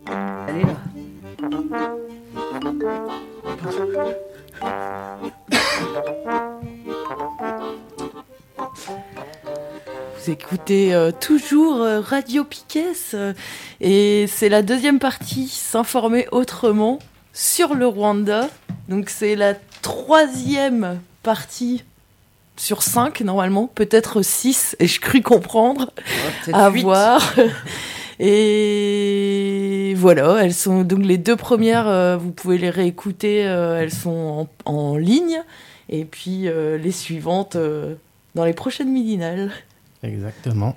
Là. 0.09 0.75
Vous 10.17 10.29
écoutez 10.29 10.93
euh, 10.93 11.11
toujours 11.17 11.81
euh, 11.81 12.01
Radio 12.01 12.43
Piquet 12.43 12.91
euh, 13.13 13.33
et 13.79 14.27
c'est 14.27 14.49
la 14.49 14.61
deuxième 14.61 14.99
partie, 14.99 15.47
s'informer 15.47 16.27
autrement 16.33 16.99
sur 17.31 17.73
le 17.73 17.87
Rwanda. 17.87 18.49
Donc 18.89 19.07
c'est 19.07 19.37
la 19.37 19.53
troisième 19.81 20.99
partie 21.23 21.85
sur 22.55 22.83
cinq 22.83 23.21
normalement, 23.21 23.67
peut-être 23.67 24.21
six, 24.21 24.75
et 24.79 24.87
je 24.87 24.99
crus 24.99 25.21
comprendre 25.23 25.91
à 26.51 26.69
voir. 26.69 27.33
Et 28.19 29.95
voilà, 29.97 30.43
elles 30.43 30.53
sont 30.53 30.83
donc 30.83 31.03
les 31.03 31.17
deux 31.17 31.35
premières, 31.35 31.87
euh, 31.87 32.15
vous 32.15 32.31
pouvez 32.31 32.59
les 32.59 32.69
réécouter, 32.69 33.45
euh, 33.45 33.81
elles 33.81 33.91
sont 33.91 34.47
en, 34.65 34.71
en 34.71 34.97
ligne, 34.97 35.41
et 35.89 36.05
puis 36.05 36.47
euh, 36.47 36.77
les 36.77 36.91
suivantes 36.91 37.55
euh, 37.55 37.95
dans 38.35 38.45
les 38.45 38.53
prochaines 38.53 38.91
midinales. 38.91 39.51
Exactement. 40.03 40.75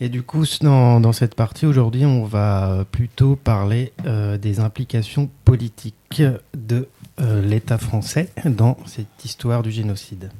Et 0.00 0.08
du 0.08 0.22
coup, 0.22 0.44
dans, 0.60 1.00
dans 1.00 1.12
cette 1.12 1.34
partie, 1.34 1.64
aujourd'hui, 1.64 2.04
on 2.04 2.24
va 2.24 2.84
plutôt 2.90 3.36
parler 3.36 3.92
euh, 4.06 4.36
des 4.36 4.60
implications 4.60 5.30
politiques 5.44 6.22
de 6.54 6.88
euh, 7.20 7.40
l'État 7.42 7.78
français 7.78 8.30
dans 8.44 8.76
cette 8.86 9.24
histoire 9.24 9.62
du 9.62 9.70
génocide. 9.70 10.30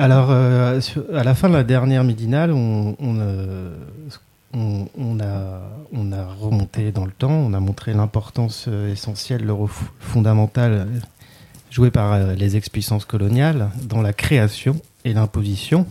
Alors, 0.00 0.30
euh, 0.30 0.80
à 1.12 1.24
la 1.24 1.34
fin 1.34 1.48
de 1.48 1.54
la 1.54 1.64
dernière 1.64 2.04
midinale, 2.04 2.50
euh, 2.52 3.72
on, 4.54 5.18
a, 5.18 5.60
on 5.92 6.12
a 6.12 6.24
remonté 6.34 6.92
dans 6.92 7.04
le 7.04 7.10
temps, 7.10 7.32
on 7.32 7.52
a 7.52 7.58
montré 7.58 7.92
l'importance 7.94 8.66
euh, 8.68 8.92
essentielle, 8.92 9.44
le 9.44 9.52
rôle 9.52 9.70
fondamental 9.98 10.86
joué 11.72 11.90
par 11.90 12.16
les 12.36 12.56
ex-puissances 12.56 13.06
coloniales 13.06 13.70
dans 13.82 14.00
la 14.00 14.12
création 14.12 14.80
et 15.04 15.14
l'imposition 15.14 15.84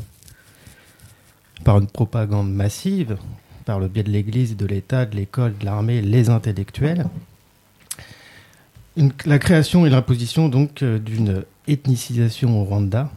par 1.66 1.78
une 1.78 1.88
propagande 1.88 2.50
massive, 2.50 3.18
par 3.66 3.78
le 3.78 3.90
biais 3.90 4.04
de 4.04 4.10
l'Église, 4.10 4.56
de 4.56 4.66
l'État, 4.66 5.06
de 5.06 5.18
l'école, 5.18 5.58
de 5.58 5.66
l'armée, 5.66 6.02
les 6.02 6.30
intellectuels. 6.30 7.08
la 9.26 9.38
création 9.38 9.86
et 9.86 9.90
l'imposition 9.90 10.48
donc 10.48 10.82
d'une 10.82 11.44
ethnicisation 11.68 12.62
au 12.62 12.64
Rwanda. 12.64 13.12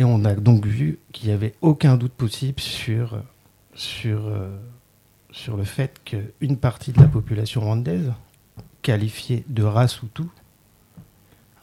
Et 0.00 0.04
on 0.04 0.24
a 0.24 0.34
donc 0.34 0.64
vu 0.64 0.98
qu'il 1.12 1.28
n'y 1.28 1.34
avait 1.34 1.54
aucun 1.60 1.98
doute 1.98 2.12
possible 2.12 2.58
sur 2.58 3.22
sur, 3.74 4.28
euh, 4.28 4.48
sur 5.30 5.58
le 5.58 5.64
fait 5.64 6.00
qu'une 6.04 6.56
partie 6.56 6.92
de 6.92 7.00
la 7.02 7.06
population 7.06 7.60
rwandaise, 7.60 8.10
qualifiée 8.80 9.44
de 9.48 9.62
race 9.62 10.02
ou 10.02 10.06
tout, 10.06 10.30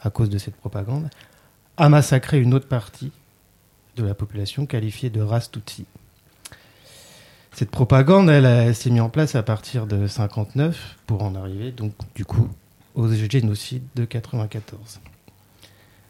à 0.04 0.12
cause 0.12 0.30
de 0.30 0.38
cette 0.38 0.56
propagande, 0.56 1.10
a 1.78 1.90
massacré 1.90 2.40
une 2.40 2.54
autre 2.54 2.68
partie 2.68 3.12
de 3.96 4.04
la 4.04 4.14
population 4.14 4.68
qualifiée 4.68 5.10
de 5.10 5.22
race 5.22 5.50
tutsi. 5.50 5.86
Cette 7.54 7.72
propagande, 7.72 8.30
elle, 8.30 8.76
s'est 8.76 8.92
mise 8.92 9.02
en 9.02 9.10
place 9.10 9.34
à 9.34 9.42
partir 9.42 9.88
de 9.88 10.06
59 10.06 10.98
pour 11.08 11.24
en 11.24 11.34
arriver, 11.34 11.72
donc, 11.72 11.94
du 12.14 12.24
coup, 12.24 12.50
au 12.94 13.12
génocide 13.12 13.82
de 13.96 14.06
94. 14.06 15.00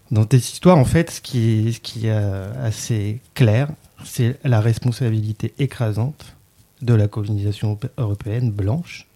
Dans 0.10 0.22
cette 0.22 0.36
histoire, 0.36 0.78
en 0.78 0.86
fait, 0.86 1.12
ce 1.12 1.22
qui 1.22 1.68
est, 1.68 2.06
est 2.06 2.10
assez 2.10 3.20
clair, 3.34 3.70
c'est 4.06 4.40
la 4.44 4.62
responsabilité 4.62 5.54
écrasante 5.60 6.38
de 6.82 6.94
la 6.94 7.08
colonisation 7.08 7.78
européenne 7.98 8.52
blanche, 8.52 9.08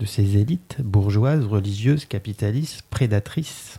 de 0.00 0.06
ses 0.06 0.36
élites 0.36 0.76
bourgeoises, 0.80 1.44
religieuses, 1.44 2.06
capitalistes, 2.06 2.82
prédatrices. 2.90 3.78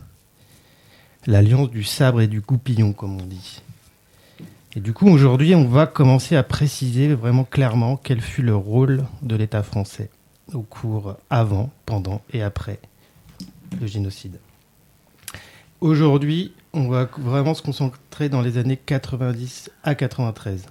L'alliance 1.26 1.70
du 1.70 1.84
sabre 1.84 2.20
et 2.20 2.26
du 2.26 2.40
goupillon, 2.40 2.92
comme 2.92 3.20
on 3.20 3.26
dit. 3.26 3.62
Et 4.76 4.80
du 4.80 4.92
coup, 4.92 5.08
aujourd'hui, 5.08 5.54
on 5.54 5.68
va 5.68 5.86
commencer 5.86 6.36
à 6.36 6.42
préciser 6.42 7.14
vraiment 7.14 7.44
clairement 7.44 7.96
quel 7.96 8.20
fut 8.20 8.42
le 8.42 8.56
rôle 8.56 9.04
de 9.22 9.36
l'État 9.36 9.62
français 9.62 10.10
au 10.52 10.62
cours 10.62 11.16
avant, 11.30 11.70
pendant 11.86 12.22
et 12.32 12.42
après 12.42 12.78
le 13.80 13.86
génocide. 13.86 14.38
Aujourd'hui, 15.84 16.54
on 16.72 16.88
va 16.88 17.10
vraiment 17.18 17.52
se 17.52 17.60
concentrer 17.60 18.30
dans 18.30 18.40
les 18.40 18.56
années 18.56 18.78
90 18.78 19.70
à 19.82 19.94
93. 19.94 20.64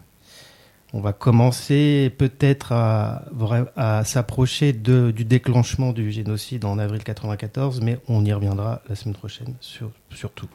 On 0.92 1.02
va 1.02 1.14
commencer 1.14 2.12
peut-être 2.18 2.72
à, 2.72 4.02
s'approcher 4.06 4.74
du 4.74 5.24
déclenchement 5.24 5.94
du 5.94 6.12
génocide 6.12 6.66
en 6.66 6.80
avril 6.80 7.04
94, 7.04 7.80
mais 7.82 8.00
on 8.08 8.26
y 8.26 8.34
reviendra 8.34 8.82
la 8.90 8.96
semaine 8.96 9.14
prochaine 9.14 9.54
surtout. 9.60 10.50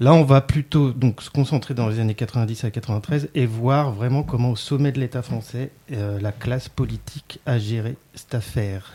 Là, 0.00 0.14
on 0.14 0.24
va 0.24 0.40
plutôt 0.40 0.90
donc 0.90 1.22
se 1.22 1.30
concentrer 1.30 1.74
dans 1.74 1.86
les 1.86 2.00
années 2.00 2.16
90 2.16 2.64
à 2.64 2.72
93 2.72 3.28
et 3.36 3.46
voir 3.46 3.92
vraiment 3.92 4.24
comment 4.24 4.50
au 4.50 4.56
sommet 4.56 4.90
de 4.90 4.98
l'État 4.98 5.22
français, 5.22 5.70
euh, 5.92 6.18
la 6.18 6.32
classe 6.32 6.68
politique 6.68 7.38
a 7.46 7.60
géré 7.60 7.94
cette 8.14 8.34
affaire. 8.34 8.94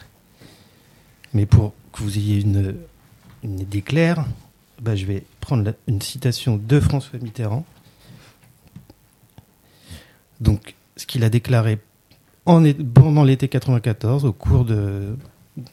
Mais 1.33 1.45
pour 1.45 1.73
que 1.93 2.03
vous 2.03 2.17
ayez 2.17 2.41
une, 2.41 2.75
une 3.47 3.59
idée 3.59 3.81
claire, 3.81 4.25
bah, 4.81 4.95
je 4.95 5.05
vais 5.05 5.23
prendre 5.39 5.73
une 5.87 6.01
citation 6.01 6.57
de 6.57 6.79
François 6.79 7.19
Mitterrand. 7.19 7.65
Donc, 10.39 10.75
ce 10.97 11.05
qu'il 11.05 11.23
a 11.23 11.29
déclaré 11.29 11.79
en, 12.45 12.63
pendant 12.93 13.23
l'été 13.23 13.47
94, 13.47 14.25
au 14.25 14.33
cours 14.33 14.65
de 14.65 15.17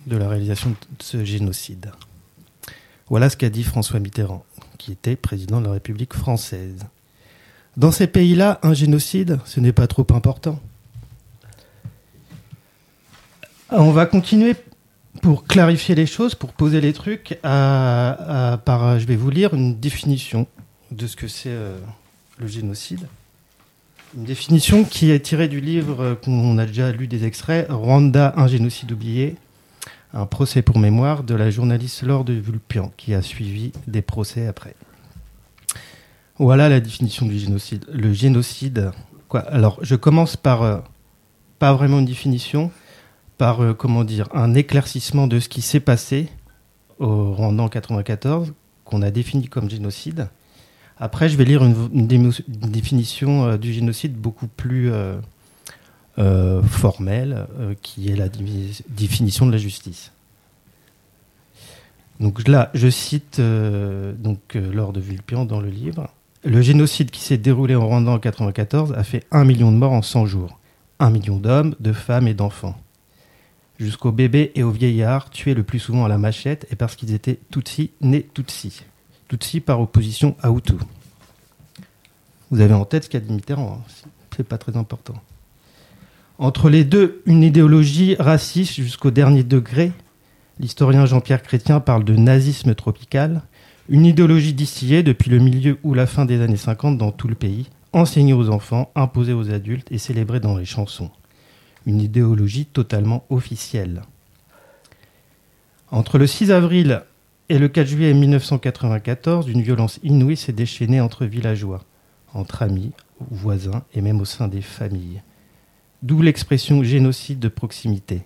la 0.07 0.29
réalisation 0.29 0.71
de 0.71 0.77
ce 1.01 1.25
génocide. 1.25 1.93
Voilà 3.09 3.29
ce 3.29 3.37
qu'a 3.37 3.51
dit 3.51 3.65
François 3.65 4.01
Mitterrand, 4.01 4.45
qui 4.79 4.93
était 4.93 5.17
président 5.17 5.61
de 5.61 5.67
la 5.67 5.73
République 5.73 6.15
française. 6.15 6.87
Dans 7.77 7.93
ces 7.93 8.07
pays-là, 8.07 8.61
un 8.63 8.73
génocide, 8.73 9.41
ce 9.45 9.61
n'est 9.61 9.73
pas 9.73 9.87
trop 9.87 10.07
important. 10.15 10.59
On 13.71 13.91
va 13.91 14.07
continuer 14.07 14.55
pour 15.23 15.45
clarifier 15.45 15.95
les 15.95 16.07
choses, 16.07 16.35
pour 16.35 16.53
poser 16.53 16.81
les 16.81 16.93
trucs, 16.93 17.39
par, 17.43 18.99
je 18.99 19.07
vais 19.07 19.17
vous 19.17 19.31
lire 19.31 19.55
une 19.55 19.79
définition 19.79 20.47
de 20.91 21.07
ce 21.07 21.17
que 21.17 21.29
c'est 21.29 21.51
euh, 21.51 21.79
le 22.39 22.47
génocide. 22.47 23.07
Une 24.17 24.25
définition 24.25 24.85
qui 24.85 25.11
est 25.11 25.21
tirée 25.21 25.49
du 25.49 25.61
livre 25.61 26.19
qu'on 26.25 26.57
a 26.59 26.67
déjà 26.67 26.93
lu 26.93 27.09
des 27.09 27.25
extraits, 27.25 27.67
Rwanda, 27.69 28.33
un 28.37 28.47
génocide 28.47 28.93
oublié, 28.93 29.37
un 30.13 30.27
procès 30.27 30.63
pour 30.63 30.79
mémoire 30.79 31.25
de 31.25 31.35
la 31.35 31.51
journaliste 31.51 32.03
Laure 32.03 32.25
de 32.25 32.35
Vulpian, 32.35 32.93
qui 32.97 33.15
a 33.15 33.23
suivi 33.23 33.73
des 33.89 34.03
procès 34.03 34.47
après. 34.47 34.77
Voilà 36.39 36.69
la 36.69 36.81
définition 36.81 37.27
du 37.27 37.39
génocide. 37.39 37.85
Le 37.93 38.13
génocide, 38.13 38.93
quoi? 39.29 39.41
Alors, 39.41 39.79
je 39.83 39.97
commence 39.97 40.37
par 40.37 40.63
euh, 40.63 40.79
pas 41.59 41.73
vraiment 41.73 41.99
une 41.99 42.07
définition, 42.07 42.71
par 43.39 43.63
euh, 43.63 43.75
comment 43.75 44.05
dire 44.05 44.29
un 44.33 44.55
éclaircissement 44.55 45.27
de 45.27 45.41
ce 45.41 45.49
qui 45.49 45.63
s'est 45.63 45.81
passé 45.81 46.29
au 46.99 47.35
en 47.39 47.69
94 47.69 48.53
qu'on 48.85 49.03
a 49.03 49.11
défini 49.11 49.49
comme 49.49 49.69
génocide. 49.69 50.29
Après, 50.99 51.29
je 51.29 51.37
vais 51.37 51.45
lire 51.45 51.65
une, 51.65 52.07
définition 52.47 53.47
euh, 53.47 53.57
du 53.57 53.73
génocide 53.73 54.15
beaucoup 54.15 54.47
plus 54.47 54.93
euh, 54.93 56.63
formelle, 56.63 57.47
qui 57.83 58.09
est 58.09 58.17
la 58.17 58.29
définition 58.89 59.47
de 59.47 59.53
la 59.53 59.59
justice. 59.59 60.13
Donc 62.21 62.47
là, 62.47 62.71
je 62.75 62.89
cite 62.89 63.41
donc 63.41 64.55
Laure 64.55 64.93
de 64.93 65.01
Vulpian 65.01 65.45
dans 65.45 65.61
le 65.61 65.69
livre. 65.69 66.09
Le 66.45 66.63
génocide 66.63 67.11
qui 67.11 67.21
s'est 67.21 67.39
déroulé 67.39 67.75
en 67.75 67.85
Rwanda 67.85 68.13
en 68.13 68.21
94 68.21 68.93
a 68.93 69.03
fait 69.03 69.25
un 69.33 69.45
million 69.45 69.73
de 69.73 69.77
morts 69.77 69.93
en 69.93 70.03
100 70.03 70.27
jours. 70.27 70.61
Un 71.01 71.11
million 71.11 71.39
d'hommes, 71.39 71.75
de 71.81 71.93
femmes 71.93 72.29
et 72.29 72.35
d'enfants 72.35 72.77
jusqu'aux 73.79 74.13
bébés 74.13 74.53
et 74.55 74.63
aux 74.63 74.71
vieillards, 74.71 75.31
tués 75.31 75.55
le 75.55 75.63
plus 75.63 75.79
souvent 75.79 76.05
à 76.05 76.09
la 76.09 76.19
machette 76.19 76.67
et 76.71 76.77
parce 76.77 76.97
qu'ils 76.97 77.13
étaient 77.15 77.41
Tutsi 77.51 77.91
nés 78.01 78.29
Tutsi. 78.35 78.83
Tutsi 79.29 79.61
par 79.61 79.81
opposition 79.81 80.37
à 80.43 80.51
Hutu. 80.51 80.75
Vous 82.51 82.61
avez 82.61 82.75
en 82.75 82.85
tête 82.85 83.05
ce 83.05 83.09
qu'a 83.09 83.21
dit 83.21 83.33
Mitterrand, 83.33 83.83
c'est 84.37 84.47
pas 84.47 84.59
très 84.59 84.77
important. 84.77 85.15
Entre 86.39 86.69
les 86.69 86.85
deux, 86.85 87.23
une 87.27 87.43
idéologie 87.43 88.17
raciste 88.19 88.75
jusqu'au 88.75 89.11
dernier 89.11 89.45
degré. 89.45 89.93
L'historien 90.61 91.07
Jean-Pierre 91.07 91.43
Chrétien 91.43 91.81
parle 91.81 92.05
de 92.05 92.15
nazisme 92.15 92.75
tropical, 92.75 93.43
une 93.89 94.07
idéologie 94.07 94.53
distillée 94.53 95.03
depuis 95.03 95.31
le 95.31 95.39
milieu 95.39 95.79
ou 95.83 95.95
la 95.95 96.07
fin 96.07 96.25
des 96.25 96.41
années 96.41 96.57
50 96.57 96.97
dans 96.97 97.13
tout 97.13 97.29
le 97.29 97.35
pays, 97.35 97.71
enseignée 97.93 98.35
aux 98.35 98.51
enfants, 98.51 98.91
imposée 98.95 99.33
aux 99.33 99.51
adultes 99.51 99.91
et 99.91 99.99
célébrée 99.99 100.41
dans 100.41 100.57
les 100.57 100.65
chansons 100.65 101.11
une 101.87 102.01
idéologie 102.01 102.67
totalement 102.67 103.25
officielle. 103.31 104.03
Entre 105.91 106.19
le 106.19 106.27
6 106.27 106.51
avril 106.51 107.03
et 107.49 107.59
le 107.59 107.69
4 107.69 107.87
juillet 107.87 108.15
1994, 108.15 109.49
une 109.49 109.63
violence 109.63 110.01
inouïe 110.03 110.37
s'est 110.37 110.53
déchaînée 110.53 111.01
entre 111.01 111.27
villageois, 111.27 111.85
entre 112.33 112.63
amis, 112.63 112.93
voisins 113.31 113.85
et 113.95 114.01
même 114.01 114.21
au 114.21 114.25
sein 114.25 114.49
des 114.49 114.63
familles. 114.63 115.23
D'où 116.03 116.21
l'expression 116.21 116.83
génocide 116.83 117.39
de 117.39 117.49
proximité, 117.49 118.23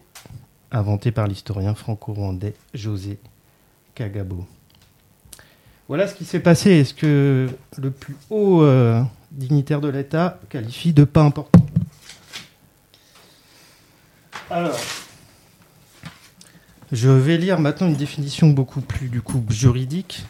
inventée 0.72 1.12
par 1.12 1.26
l'historien 1.26 1.74
franco-rwandais 1.74 2.54
José 2.74 3.18
Kagabo. 3.94 4.46
Voilà 5.88 6.06
ce 6.06 6.14
qui 6.14 6.24
s'est 6.24 6.40
passé 6.40 6.70
est 6.72 6.84
ce 6.84 6.94
que 6.94 7.48
le 7.78 7.90
plus 7.90 8.16
haut 8.30 8.62
euh, 8.62 9.02
dignitaire 9.32 9.80
de 9.80 9.88
l'État 9.88 10.38
qualifie 10.50 10.92
de 10.92 11.04
pas 11.04 11.22
important? 11.22 11.57
Alors, 14.50 14.78
je 16.90 17.10
vais 17.10 17.36
lire 17.36 17.60
maintenant 17.60 17.88
une 17.88 17.96
définition 17.96 18.48
beaucoup 18.48 18.80
plus 18.80 19.08
du 19.08 19.20
coup 19.20 19.44
juridique 19.50 20.24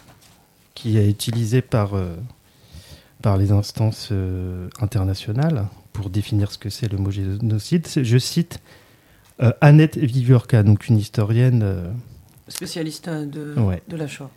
qui 0.75 0.99
est 0.99 1.09
utilisée 1.09 1.63
par, 1.63 1.95
euh, 1.95 2.17
par 3.23 3.37
les 3.37 3.53
instances 3.53 4.09
euh, 4.11 4.69
internationales 4.81 5.67
pour 5.93 6.11
définir 6.11 6.51
ce 6.51 6.59
que 6.59 6.69
c'est 6.69 6.91
le 6.91 6.99
mot 6.99 7.13
génocide. 7.13 7.87
Je 7.95 8.19
cite 8.19 8.59
euh, 9.41 9.53
Annette 9.61 9.97
Viviorca, 9.97 10.65
donc 10.65 10.89
une 10.89 10.99
historienne 10.99 11.93
spécialiste 12.49 13.09
de, 13.09 13.55
de 13.87 13.97
la 13.97 14.09
Shoah. 14.09 14.31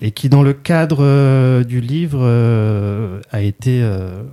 Et 0.00 0.10
qui, 0.10 0.28
dans 0.28 0.42
le 0.42 0.52
cadre 0.52 1.62
du 1.62 1.80
livre, 1.80 2.24
a 3.32 3.40
été 3.40 3.82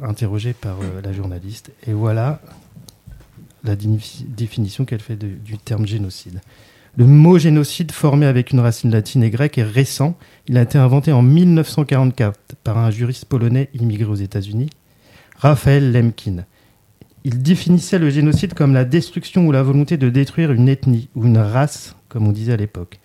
interrogée 0.03 0.53
par 0.53 0.77
la 1.03 1.11
journaliste. 1.11 1.71
Et 1.87 1.93
voilà 1.93 2.39
la 3.65 3.75
définition 3.75 4.85
qu'elle 4.85 5.01
fait 5.01 5.17
du 5.17 5.57
terme 5.57 5.85
génocide. 5.85 6.41
Le 6.97 7.05
mot 7.05 7.37
génocide, 7.37 7.91
formé 7.91 8.25
avec 8.25 8.51
une 8.51 8.61
racine 8.61 8.89
latine 8.89 9.21
et 9.21 9.29
grecque, 9.29 9.57
est 9.57 9.63
récent. 9.63 10.17
Il 10.47 10.57
a 10.57 10.61
été 10.61 10.77
inventé 10.77 11.11
en 11.11 11.21
1944 11.21 12.55
par 12.63 12.77
un 12.77 12.89
juriste 12.89 13.25
polonais 13.25 13.69
immigré 13.73 14.05
aux 14.05 14.15
États-Unis, 14.15 14.69
Raphaël 15.37 15.91
Lemkin. 15.91 16.45
Il 17.25 17.41
définissait 17.41 17.99
le 17.99 18.09
génocide 18.09 18.53
comme 18.53 18.73
la 18.73 18.85
destruction 18.85 19.45
ou 19.45 19.51
la 19.51 19.61
volonté 19.61 19.97
de 19.97 20.09
détruire 20.09 20.53
une 20.53 20.69
ethnie 20.69 21.09
ou 21.15 21.25
une 21.25 21.37
race, 21.37 21.97
comme 22.07 22.27
on 22.27 22.31
disait 22.31 22.53
à 22.53 22.57
l'époque. 22.57 22.99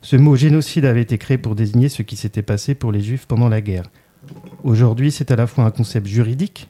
Ce 0.00 0.16
mot 0.16 0.34
génocide 0.34 0.86
avait 0.86 1.02
été 1.02 1.18
créé 1.18 1.36
pour 1.36 1.54
désigner 1.54 1.90
ce 1.90 2.02
qui 2.02 2.16
s'était 2.16 2.42
passé 2.42 2.74
pour 2.74 2.90
les 2.90 3.02
juifs 3.02 3.26
pendant 3.26 3.50
la 3.50 3.60
guerre. 3.60 3.90
Aujourd'hui, 4.64 5.10
c'est 5.10 5.30
à 5.30 5.36
la 5.36 5.46
fois 5.46 5.64
un 5.64 5.70
concept 5.70 6.06
juridique, 6.06 6.68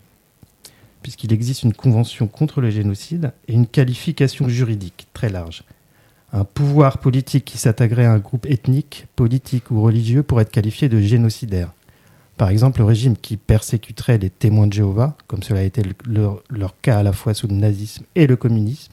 puisqu'il 1.07 1.33
existe 1.33 1.63
une 1.63 1.73
convention 1.73 2.27
contre 2.27 2.61
le 2.61 2.69
génocide, 2.69 3.33
et 3.47 3.53
une 3.53 3.69
qualification 3.69 4.49
juridique 4.49 5.07
très 5.13 5.29
large. 5.29 5.63
Un 6.33 6.43
pouvoir 6.43 6.99
politique 6.99 7.45
qui 7.45 7.59
s'attaquerait 7.59 8.07
à 8.07 8.13
un 8.13 8.19
groupe 8.19 8.45
ethnique, 8.45 9.07
politique 9.15 9.71
ou 9.71 9.81
religieux 9.83 10.25
pourrait 10.25 10.43
être 10.43 10.51
qualifié 10.51 10.89
de 10.89 10.99
génocidaire. 10.99 11.71
Par 12.37 12.49
exemple, 12.49 12.81
le 12.81 12.87
régime 12.87 13.17
qui 13.17 13.37
persécuterait 13.37 14.19
les 14.19 14.31
témoins 14.31 14.67
de 14.67 14.73
Jéhovah, 14.73 15.17
comme 15.29 15.45
cela 15.45 15.61
a 15.61 15.63
été 15.63 15.81
leur, 16.05 16.43
leur 16.51 16.75
cas 16.81 16.99
à 16.99 17.03
la 17.05 17.13
fois 17.13 17.35
sous 17.35 17.47
le 17.47 17.55
nazisme 17.55 18.05
et 18.17 18.27
le 18.27 18.35
communisme, 18.35 18.93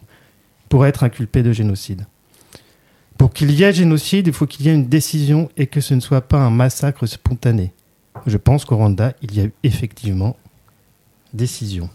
pourrait 0.69 0.89
être 0.89 1.03
inculpé 1.03 1.41
de 1.41 1.51
génocide. 1.51 2.05
Pour 3.17 3.33
qu'il 3.33 3.49
y 3.49 3.63
ait 3.63 3.73
génocide, 3.73 4.27
il 4.27 4.33
faut 4.33 4.45
qu'il 4.45 4.67
y 4.67 4.69
ait 4.69 4.75
une 4.75 4.87
décision 4.87 5.49
et 5.57 5.65
que 5.65 5.81
ce 5.81 5.95
ne 5.95 5.99
soit 5.99 6.21
pas 6.21 6.41
un 6.41 6.51
massacre 6.51 7.07
spontané. 7.07 7.73
Je 8.27 8.37
pense 8.37 8.65
qu'au 8.65 8.77
Rwanda, 8.77 9.15
il 9.23 9.33
y 9.33 9.39
a 9.39 9.45
eu 9.45 9.53
effectivement 9.63 10.37
décision. 11.33 11.89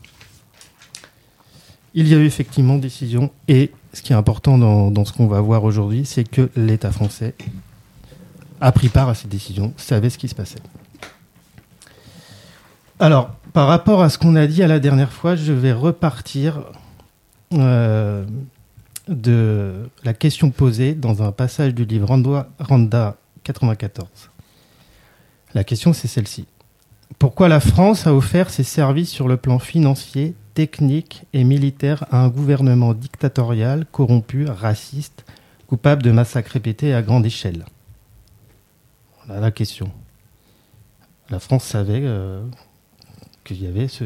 Il 1.94 2.08
y 2.08 2.14
a 2.14 2.18
eu 2.18 2.26
effectivement 2.26 2.76
décision 2.76 3.30
et 3.48 3.72
ce 3.92 4.02
qui 4.02 4.12
est 4.12 4.16
important 4.16 4.58
dans, 4.58 5.04
ce 5.04 5.12
qu'on 5.12 5.26
va 5.26 5.40
voir 5.40 5.64
aujourd'hui, 5.64 6.04
c'est 6.04 6.24
que 6.24 6.50
l'État 6.56 6.92
français 6.92 7.34
a 8.60 8.72
pris 8.72 8.88
part 8.88 9.08
à 9.08 9.14
cette 9.14 9.30
décision, 9.30 9.72
savait 9.76 10.10
ce 10.10 10.18
qui 10.18 10.28
se 10.28 10.34
passait. 10.34 10.58
Alors, 13.00 13.30
par 13.52 13.68
rapport 13.68 14.02
à 14.02 14.10
ce 14.10 14.18
qu'on 14.18 14.36
a 14.36 14.46
dit 14.46 14.62
à 14.62 14.66
la 14.66 14.80
dernière 14.80 15.12
fois, 15.12 15.36
je 15.36 15.52
vais 15.52 15.72
repartir 15.72 16.64
euh, 17.54 18.26
de 19.08 19.88
la 20.04 20.12
question 20.12 20.50
posée 20.50 20.94
dans 20.94 21.22
un 21.22 21.32
passage 21.32 21.74
du 21.74 21.84
livre 21.84 22.08
Randa, 22.08 22.48
Randa 22.58 23.16
94. 23.44 24.08
La 25.54 25.64
question, 25.64 25.92
c'est 25.92 26.08
celle-ci. 26.08 26.46
Pourquoi 27.18 27.48
la 27.48 27.58
France 27.60 28.06
a 28.06 28.14
offert 28.14 28.50
ses 28.50 28.62
services 28.62 29.10
sur 29.10 29.26
le 29.26 29.36
plan 29.36 29.58
financier, 29.58 30.34
technique 30.54 31.24
et 31.32 31.42
militaire 31.42 32.04
à 32.12 32.22
un 32.22 32.28
gouvernement 32.28 32.94
dictatorial, 32.94 33.86
corrompu, 33.90 34.46
raciste, 34.46 35.24
coupable 35.66 36.02
de 36.02 36.12
massacres 36.12 36.52
répétés 36.52 36.94
à 36.94 37.02
grande 37.02 37.26
échelle? 37.26 37.64
Voilà 39.26 39.40
la 39.40 39.50
question. 39.50 39.90
La 41.30 41.40
France 41.40 41.64
savait 41.64 42.02
euh, 42.04 42.40
qu'il 43.44 43.62
y 43.62 43.66
avait 43.66 43.88
ce, 43.88 44.04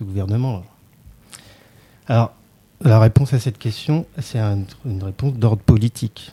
gouvernement-là. 0.00 0.62
Alors, 2.06 2.32
la 2.80 2.98
réponse 3.00 3.32
à 3.32 3.38
cette 3.38 3.58
question, 3.58 4.06
c'est 4.20 4.38
un- 4.38 4.64
une 4.86 5.02
réponse 5.02 5.34
d'ordre 5.34 5.62
politique. 5.62 6.32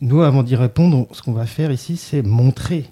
Nous, 0.00 0.22
avant 0.22 0.42
d'y 0.42 0.54
répondre, 0.54 1.08
ce 1.12 1.22
qu'on 1.22 1.32
va 1.32 1.46
faire 1.46 1.72
ici, 1.72 1.96
c'est 1.96 2.22
montrer 2.22 2.88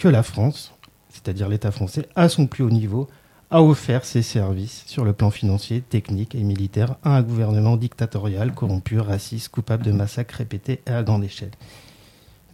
que 0.00 0.08
la 0.08 0.22
France, 0.22 0.72
c'est-à-dire 1.10 1.48
l'État 1.48 1.70
français, 1.70 2.08
à 2.16 2.30
son 2.30 2.46
plus 2.46 2.64
haut 2.64 2.70
niveau, 2.70 3.08
a 3.50 3.62
offert 3.62 4.06
ses 4.06 4.22
services 4.22 4.82
sur 4.86 5.04
le 5.04 5.12
plan 5.12 5.30
financier, 5.30 5.82
technique 5.82 6.34
et 6.34 6.42
militaire 6.42 6.96
à 7.04 7.16
un 7.16 7.22
gouvernement 7.22 7.76
dictatorial, 7.76 8.54
corrompu, 8.54 8.98
raciste, 8.98 9.50
coupable 9.50 9.84
de 9.84 9.92
massacres 9.92 10.36
répétés 10.36 10.80
et 10.86 10.90
à 10.90 11.02
grande 11.02 11.22
échelle. 11.22 11.50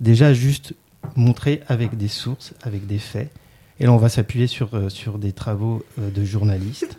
Déjà, 0.01 0.35
juste 0.35 0.75
montrer 1.15 1.63
avec 1.69 1.97
des 1.97 2.09
sources, 2.09 2.53
avec 2.63 2.87
des 2.87 2.99
faits. 2.99 3.31
Et 3.79 3.85
là, 3.85 3.93
on 3.93 3.97
va 3.97 4.09
s'appuyer 4.09 4.49
sur, 4.49 4.75
euh, 4.75 4.89
des 5.19 5.33
travaux 5.33 5.85
euh, 6.01 6.11
de 6.11 6.25
journalistes, 6.25 6.99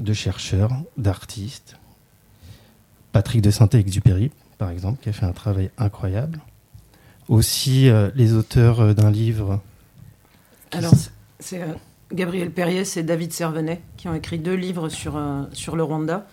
de 0.00 0.12
chercheurs, 0.12 0.72
d'artistes. 0.96 1.76
Patrick 3.12 3.42
de 3.42 3.50
Saint-Exupéry, 3.50 4.32
par 4.58 4.70
exemple, 4.70 5.00
qui 5.02 5.08
a 5.08 5.12
fait 5.12 5.26
un 5.26 5.32
travail 5.32 5.70
incroyable. 5.78 6.40
Aussi, 7.30 7.88
euh, 7.88 8.10
les 8.14 8.34
auteurs 8.34 8.80
euh, 8.80 8.92
d'un 8.92 9.10
livre. 9.10 9.62
Alors, 10.72 10.92
c'est 11.38 11.62
euh, 11.62 11.72
Gabriel 12.12 12.50
Perriès 12.50 12.98
et 12.98 13.02
David 13.02 13.32
Servenet 13.32 13.80
qui 13.96 14.08
ont 14.08 14.14
écrit 14.14 14.38
deux 14.38 14.52
livres 14.52 14.90
sur, 14.90 15.18
sur 15.52 15.76
le 15.76 15.82
Rwanda. 15.82 16.26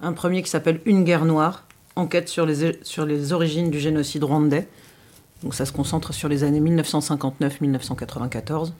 Un 0.00 0.14
premier 0.14 0.42
qui 0.42 0.48
s'appelle 0.48 0.80
Une 0.86 1.04
guerre 1.04 1.26
noire, 1.26 1.66
enquête 1.96 2.30
sur 2.30 2.46
les, 2.46 2.78
sur 2.82 3.04
les 3.04 3.32
origines 3.32 3.70
du 3.70 3.78
génocide 3.78 4.24
rwandais. 4.24 4.66
Donc 5.42 5.54
ça 5.54 5.66
se 5.66 5.72
concentre 5.72 6.14
sur 6.14 6.28
les 6.28 6.44
années 6.44 6.60
1959-1994. 6.60 8.72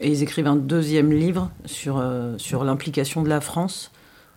Et 0.00 0.10
ils 0.10 0.22
écrivent 0.22 0.46
un 0.46 0.56
deuxième 0.56 1.12
livre 1.12 1.50
sur, 1.64 1.98
euh, 1.98 2.36
sur 2.38 2.64
l'implication 2.64 3.22
de 3.22 3.28
la 3.28 3.40
France 3.40 3.90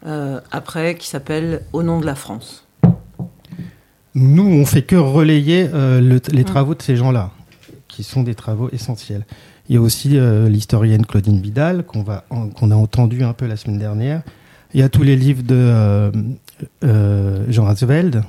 euh, 0.05 0.41
après, 0.51 0.95
qui 0.95 1.07
s'appelle 1.07 1.63
Au 1.71 1.83
nom 1.83 1.99
de 1.99 2.05
la 2.05 2.15
France. 2.15 2.65
Nous, 4.15 4.43
on 4.45 4.65
fait 4.65 4.83
que 4.83 4.95
relayer 4.95 5.69
euh, 5.73 6.01
le- 6.01 6.21
les 6.31 6.41
Mm. 6.41 6.45
travaux 6.45 6.75
de 6.75 6.81
ces 6.81 6.95
gens-là, 6.95 7.31
qui 7.87 8.03
sont 8.03 8.23
des 8.23 8.35
travaux 8.35 8.69
essentiels. 8.71 9.25
Il 9.69 9.75
y 9.75 9.77
a 9.77 9.81
aussi 9.81 10.17
euh, 10.17 10.49
l'historienne 10.49 11.05
Claudine 11.05 11.39
Vidal, 11.41 11.85
qu'on 11.85 12.03
en- 12.29 12.71
a 12.71 12.75
entendu 12.75 13.23
un 13.23 13.33
peu 13.33 13.45
la 13.47 13.55
semaine 13.55 13.77
dernière. 13.79 14.21
Il 14.73 14.79
y 14.79 14.83
a 14.83 14.89
tous 14.89 15.03
les 15.03 15.15
livres 15.15 15.43
de 15.43 16.11
euh, 16.83 17.45
Jean 17.49 17.63
Rasveld. 17.65 18.23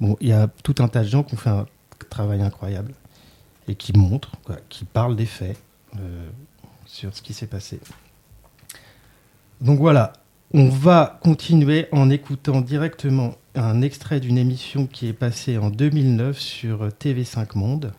Bon, 0.00 0.16
il 0.20 0.28
y 0.28 0.32
a 0.32 0.48
tout 0.62 0.74
un 0.80 0.88
tas 0.88 1.02
de 1.02 1.08
gens 1.08 1.22
qui 1.22 1.34
ont 1.34 1.38
fait 1.38 1.50
un 1.50 1.66
travail 2.08 2.40
incroyable 2.42 2.92
et 3.68 3.74
qui 3.74 3.92
montrent, 3.96 4.32
quoi, 4.44 4.56
qui 4.68 4.84
parlent 4.84 5.16
des 5.16 5.26
faits 5.26 5.56
sur 6.86 7.14
ce 7.14 7.20
qui 7.22 7.32
s'est 7.34 7.46
passé. 7.46 7.78
Donc 9.60 9.78
voilà, 9.78 10.12
on 10.52 10.68
va 10.68 11.20
continuer 11.22 11.86
en 11.92 12.10
écoutant 12.10 12.60
directement 12.60 13.34
un 13.54 13.82
extrait 13.82 14.20
d'une 14.20 14.38
émission 14.38 14.86
qui 14.86 15.06
est 15.06 15.12
passée 15.12 15.58
en 15.58 15.70
2009 15.70 16.38
sur 16.38 16.88
TV5 16.88 17.56
Monde. 17.56 17.92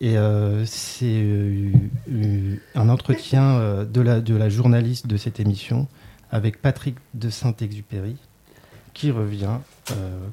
Et 0.00 0.16
euh, 0.16 0.64
c'est 0.66 1.22
euh, 1.22 2.56
un 2.74 2.88
entretien 2.88 3.58
euh, 3.58 3.84
de, 3.84 4.00
la, 4.00 4.48
journaliste 4.48 5.06
de 5.06 5.16
cette 5.16 5.40
émission 5.40 5.86
avec 6.30 6.60
Patrick 6.60 6.96
de 7.14 7.30
Saint-Exupéry 7.30 8.16
qui 8.94 9.10
revient 9.10 9.58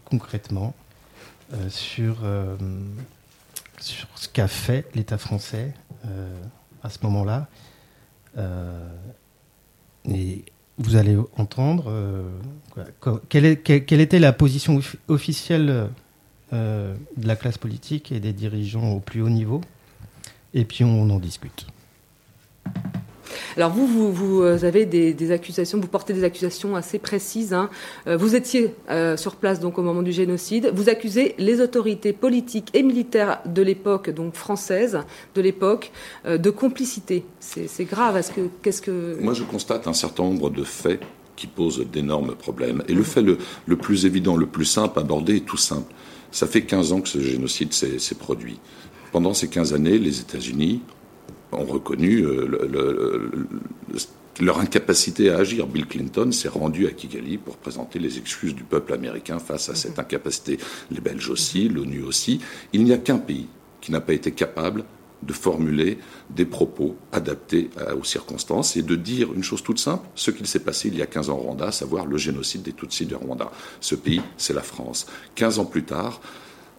concrètement 0.06 0.74
sur, 1.68 2.20
sur 3.80 4.08
ce 4.16 4.30
qu'a 4.30 4.48
fait 4.48 4.88
l'État 4.96 5.18
français 5.18 5.74
à 6.82 6.90
ce 6.90 7.00
moment-là. 7.04 7.48
Et 10.10 10.46
vous 10.78 10.96
allez 10.96 11.16
entendre 11.38 11.86
euh, 11.88 12.24
quelle, 13.30 13.46
était 14.02 14.20
la 14.20 14.34
position 14.34 14.78
off- 14.78 14.96
officielle 15.08 15.90
euh, 16.52 16.96
de 17.18 17.28
la 17.28 17.36
classe 17.36 17.58
politique 17.58 18.12
et 18.12 18.20
des 18.20 18.34
dirigeants 18.34 18.92
au 18.92 19.00
plus 19.00 19.22
haut 19.22 19.30
niveau? 19.30 19.62
Et 20.54 20.66
puis 20.66 20.84
on 20.84 21.10
en 21.10 21.20
discute. 21.20 21.68
Alors 23.58 23.72
vous, 23.72 24.12
vous, 24.12 24.42
euh, 24.42 24.64
avez 24.64 24.86
des, 24.86 25.32
accusations, 25.32 25.80
vous 25.80 25.88
portez 25.88 26.14
des 26.14 26.24
accusations 26.24 26.76
assez 26.76 27.00
précises. 27.00 27.54
hein. 27.54 27.70
Euh, 28.08 28.18
Vous 28.18 28.36
étiez 28.36 28.74
euh, 28.90 29.18
sur 29.18 29.36
place 29.36 29.60
donc 29.60 29.78
au 29.78 29.82
moment 29.84 30.02
du 30.02 30.12
génocide. 30.12 30.72
Vous 30.74 30.90
accusez 30.90 31.36
les 31.38 31.62
autorités 31.62 32.14
politiques 32.14 32.70
et 32.74 32.84
militaires 32.84 33.40
de 33.46 33.62
l'époque, 33.62 34.10
donc 34.10 34.36
françaises 34.36 35.00
de 35.36 35.42
l'époque, 35.42 35.92
de 36.26 36.50
complicité. 36.50 37.26
C'est 37.40 37.86
grave. 37.86 38.18
Est-ce 38.18 38.32
que 38.32 38.42
qu'est-ce 38.62 38.82
que 38.82 39.18
Moi, 39.22 39.34
je 39.34 39.44
constate 39.44 39.88
un 39.88 39.94
certain 39.94 40.24
nombre 40.24 40.50
de 40.50 40.64
faits 40.64 41.02
qui 41.36 41.48
posent 41.48 41.86
d'énormes 41.92 42.36
problèmes. 42.36 42.84
Et 42.88 42.94
le 42.94 43.04
fait 43.04 43.22
le, 43.22 43.38
le 43.66 43.76
plus 43.76 44.06
évident, 44.06 44.36
le 44.36 44.46
plus 44.46 44.66
simple, 44.66 45.00
abordé, 45.00 45.38
est 45.38 45.46
tout 45.46 45.58
simple. 45.58 45.92
Ça 46.32 46.48
fait 46.48 46.64
15 46.64 46.94
ans 46.94 47.02
que 47.02 47.10
ce 47.10 47.20
génocide 47.20 47.74
s'est 47.74 48.16
produit. 48.16 48.60
Pendant 49.12 49.34
ces 49.34 49.48
15 49.48 49.74
années, 49.74 50.00
les 50.00 50.20
États-Unis 50.20 50.82
ont 51.54 51.66
reconnu 51.66 52.22
euh, 52.26 52.46
le- 52.48 52.68
le- 52.68 53.30
le- 53.32 53.48
leur 54.42 54.60
incapacité 54.60 55.30
à 55.30 55.38
agir. 55.38 55.68
Bill 55.68 55.86
Clinton 55.86 56.32
s'est 56.32 56.48
rendu 56.50 56.88
à 56.88 56.92
Kigali 56.92 57.38
pour 57.38 57.58
présenter 57.58 58.00
les 58.00 58.18
excuses 58.18 58.56
du 58.56 58.64
peuple 58.64 58.94
américain 58.94 59.38
face 59.40 59.70
à 59.70 59.76
cette 59.76 60.00
incapacité. 60.00 60.58
Les 60.92 61.00
Belges 61.02 61.30
aussi, 61.30 61.70
l'ONU 61.70 62.02
aussi. 62.02 62.40
Il 62.74 62.84
n'y 62.84 62.94
a 62.94 62.98
qu'un 62.98 63.20
pays 63.20 63.48
qui 63.82 63.92
n'a 63.92 64.02
pas 64.02 64.14
été 64.14 64.32
capable 64.32 64.84
de 65.22 65.32
formuler 65.34 66.00
des 66.32 66.46
propos 66.46 66.98
adaptés 67.14 67.70
aux 67.98 68.04
circonstances 68.04 68.76
et 68.76 68.82
de 68.82 68.96
dire 68.96 69.32
une 69.34 69.44
chose 69.44 69.64
toute 69.64 69.80
simple, 69.80 70.06
ce 70.16 70.32
qu'il 70.32 70.48
s'est 70.48 70.60
passé 70.60 70.90
il 70.90 70.98
y 70.98 71.02
a 71.02 71.06
15 71.06 71.30
ans 71.30 71.36
au 71.38 71.44
Rwanda, 71.44 71.68
à 71.68 71.72
savoir 71.72 72.06
le 72.08 72.18
génocide 72.18 72.64
des 72.64 72.74
Tutsis 72.74 73.06
du 73.06 73.16
Rwanda. 73.16 73.50
Ce 73.80 73.96
pays, 73.96 74.22
c'est 74.36 74.54
la 74.54 74.64
France. 74.64 75.06
15 75.36 75.60
ans 75.60 75.66
plus 75.66 75.84
tard, 75.84 76.20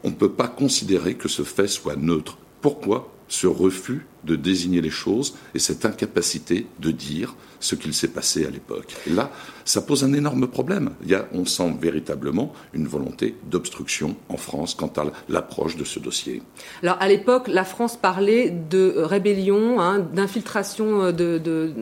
on 0.03 0.11
ne 0.11 0.15
peut 0.15 0.33
pas 0.33 0.49
considérer 0.49 1.15
que 1.15 1.29
ce 1.29 1.43
fait 1.43 1.69
soit 1.69 1.97
neutre. 1.97 2.37
Pourquoi? 2.61 3.14
Ce 3.29 3.47
refus 3.47 4.07
de 4.25 4.37
désigner 4.37 4.81
les 4.81 4.91
choses 4.91 5.37
et 5.55 5.59
cette 5.59 5.85
incapacité 5.85 6.67
de 6.81 6.91
dire 6.91 7.35
ce 7.61 7.75
qu'il 7.75 7.95
s'est 7.95 8.09
passé 8.09 8.45
à 8.45 8.51
l'époque. 8.51 8.95
Là, 9.07 9.31
ça 9.65 9.81
pose 9.81 10.05
un 10.05 10.13
énorme 10.13 10.47
problème. 10.47 10.91
Il 11.03 11.11
y 11.11 11.15
a, 11.15 11.27
on 11.33 11.47
sent 11.47 11.75
véritablement 11.81 12.53
une 12.75 12.87
volonté 12.87 13.37
d'obstruction 13.51 14.17
en 14.29 14.37
France 14.37 14.75
quant 14.75 14.93
à 14.97 15.07
l'approche 15.29 15.77
de 15.77 15.85
ce 15.85 15.99
dossier. 15.99 16.43
Alors, 16.83 16.99
à 17.01 17.09
l'époque, 17.09 17.49
la 17.49 17.65
France 17.65 17.97
parlait 17.97 18.51
de 18.51 18.95
rébellion, 18.97 19.81
hein, 19.81 19.99
d'infiltration 19.99 21.13
de, 21.13 21.39
de, 21.39 21.73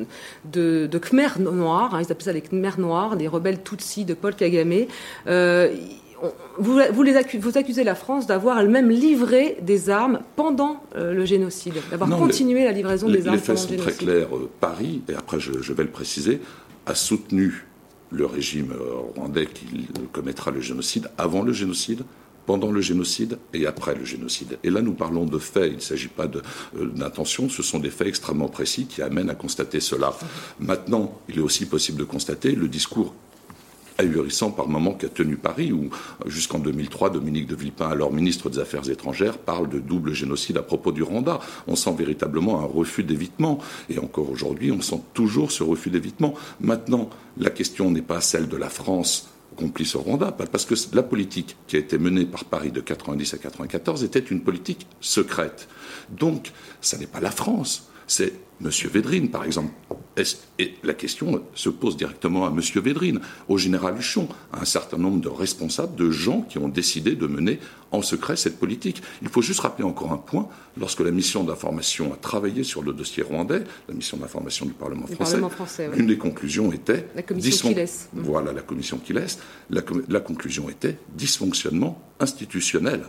de, 0.45 0.86
de 0.86 0.99
Khmer 0.99 1.40
noirs, 1.40 1.95
hein, 1.95 2.03
ils 2.03 2.12
appelaient 2.12 2.24
ça 2.24 2.32
les 2.32 2.43
Khmer 2.43 2.78
noirs, 2.78 3.16
des 3.16 3.26
rebelles 3.26 3.62
Tutsis 3.62 4.05
de 4.05 4.14
Paul 4.14 4.34
Kagame. 4.34 4.86
Euh, 5.26 5.74
vous, 6.58 6.80
vous, 6.92 7.02
les 7.02 7.14
vous 7.38 7.58
accusez 7.58 7.84
la 7.84 7.94
France 7.94 8.26
d'avoir 8.26 8.58
elle-même 8.58 8.90
livré 8.90 9.58
des 9.62 9.90
armes 9.90 10.20
pendant 10.36 10.82
euh, 10.96 11.12
le 11.12 11.24
génocide, 11.24 11.74
d'avoir 11.90 12.10
continué 12.10 12.64
la 12.64 12.72
livraison 12.72 13.08
des 13.08 13.26
armes 13.26 13.38
pendant 13.38 13.52
le 13.52 13.66
génocide. 13.66 13.70
Les 13.70 13.78
faits 13.78 13.94
sont 13.94 14.04
très 14.04 14.04
clairs. 14.04 14.36
Euh, 14.36 14.50
Paris, 14.60 15.02
et 15.08 15.14
après 15.14 15.40
je, 15.40 15.60
je, 15.60 15.72
vais 15.72 15.82
le 15.82 15.90
préciser, 15.90 16.40
a 16.86 16.94
soutenu 16.94 17.66
le 18.10 18.26
régime 18.26 18.72
euh, 18.72 18.94
rwandais 19.16 19.46
qui 19.46 19.88
commettra 20.12 20.50
le 20.50 20.60
génocide 20.60 21.08
avant 21.18 21.42
le 21.42 21.52
génocide, 21.52 22.02
pendant 22.46 22.72
le 22.72 22.80
génocide 22.80 23.38
et 23.54 23.66
après 23.66 23.94
le 23.94 24.04
génocide. 24.04 24.58
Et 24.64 24.70
là, 24.70 24.82
nous 24.82 24.94
parlons 24.94 25.24
de 25.24 25.38
faits, 25.38 25.70
il 25.70 25.76
ne 25.76 25.80
s'agit 25.80 26.08
pas 26.08 26.26
d'intention, 26.74 27.48
ce 27.48 27.62
sont 27.62 27.78
des 27.78 27.90
faits 27.90 28.08
extrêmement 28.08 28.48
précis 28.48 28.86
qui 28.86 29.00
amènent 29.00 29.30
à 29.30 29.34
constater 29.34 29.80
cela. 29.80 30.12
Maintenant, 30.58 31.20
il 31.28 31.38
est 31.38 31.42
aussi 31.42 31.66
possible 31.66 31.98
de 31.98 32.04
constater 32.04 32.52
le 32.52 32.68
discours 32.68 33.14
ahurissant 34.03 34.50
par 34.50 34.68
moment 34.68 34.92
qu'a 34.92 35.09
tenu 35.09 35.36
Paris, 35.36 35.72
où 35.72 35.90
jusqu'en 36.26 36.59
2003, 36.59 37.11
Dominique 37.11 37.46
de 37.46 37.57
Villepin, 37.57 37.88
alors 37.88 38.12
ministre 38.12 38.50
des 38.50 38.59
Affaires 38.59 38.88
étrangères, 38.88 39.38
parle 39.38 39.68
de 39.68 39.78
double 39.78 40.12
génocide 40.12 40.57
à 40.57 40.62
propos 40.62 40.92
du 40.92 41.03
Rwanda. 41.03 41.40
On 41.66 41.76
sent 41.76 41.94
véritablement 41.96 42.61
un 42.61 42.64
refus 42.64 43.05
d'évitement. 43.05 43.59
Et 43.88 43.98
encore 43.98 44.30
aujourd'hui, 44.30 44.72
on 44.72 44.80
sent 44.80 45.00
toujours 45.14 45.53
ce 45.53 45.62
refus 45.62 45.90
d'évitement. 45.90 46.34
Maintenant, 46.61 47.11
la 47.38 47.50
question 47.50 47.90
n'est 47.90 48.03
pas 48.03 48.20
celle 48.20 48.48
de 48.48 48.57
la 48.57 48.68
France 48.68 49.28
complice 49.57 49.94
au 49.96 50.00
Rwanda, 50.00 50.32
parce 50.32 50.64
que 50.64 50.74
la 50.94 51.03
politique 51.03 51.57
qui 51.66 51.76
a 51.76 51.78
été 51.78 51.98
menée 51.98 52.24
par 52.24 52.46
Paris 52.46 52.72
de 52.72 52.80
90 52.80 53.34
à 53.34 53.38
94 53.38 54.03
était 54.03 54.18
une 54.18 54.40
politique 54.40 54.86
secrète. 55.00 55.68
Donc, 56.11 56.53
ça 56.80 56.96
n'est 56.96 57.07
pas 57.07 57.20
la 57.20 57.30
France, 57.30 57.90
c'est 58.07 58.32
M. 58.64 58.70
Védrine, 58.90 59.30
par 59.30 59.44
exemple. 59.44 59.72
Et 60.58 60.74
la 60.82 60.92
question 60.92 61.42
se 61.54 61.70
pose 61.70 61.96
directement 61.96 62.44
à 62.46 62.50
M. 62.50 62.60
Védrine, 62.82 63.20
au 63.48 63.56
général 63.56 63.96
Huchon, 63.98 64.28
à 64.52 64.60
un 64.60 64.64
certain 64.66 64.98
nombre 64.98 65.20
de 65.20 65.28
responsables, 65.28 65.96
de 65.96 66.10
gens 66.10 66.42
qui 66.42 66.58
ont 66.58 66.68
décidé 66.68 67.14
de 67.14 67.26
mener 67.26 67.60
en 67.92 68.02
secret 68.02 68.36
cette 68.36 68.58
politique. 68.58 69.02
Il 69.22 69.28
faut 69.28 69.40
juste 69.40 69.60
rappeler 69.60 69.84
encore 69.84 70.12
un 70.12 70.18
point. 70.18 70.48
Lorsque 70.78 71.00
la 71.00 71.10
mission 71.10 71.44
d'information 71.44 72.12
a 72.12 72.16
travaillé 72.16 72.62
sur 72.62 72.82
le 72.82 72.92
dossier 72.92 73.22
rwandais, 73.22 73.64
la 73.88 73.94
mission 73.94 74.18
d'information 74.18 74.66
du 74.66 74.72
Parlement 74.72 75.06
français, 75.06 75.90
une 75.96 76.06
des 76.06 76.18
conclusions 76.18 76.72
était... 76.72 77.06
La 77.14 77.22
commission 77.22 77.68
qui 77.70 77.74
laisse. 77.74 78.08
Voilà, 78.12 78.52
la 78.52 78.62
commission 78.62 78.98
qui 78.98 79.14
laisse. 79.14 79.38
la 79.70 80.20
conclusion 80.20 80.68
était 80.68 80.98
dysfonctionnement 81.14 82.02
institutionnel. 82.20 83.02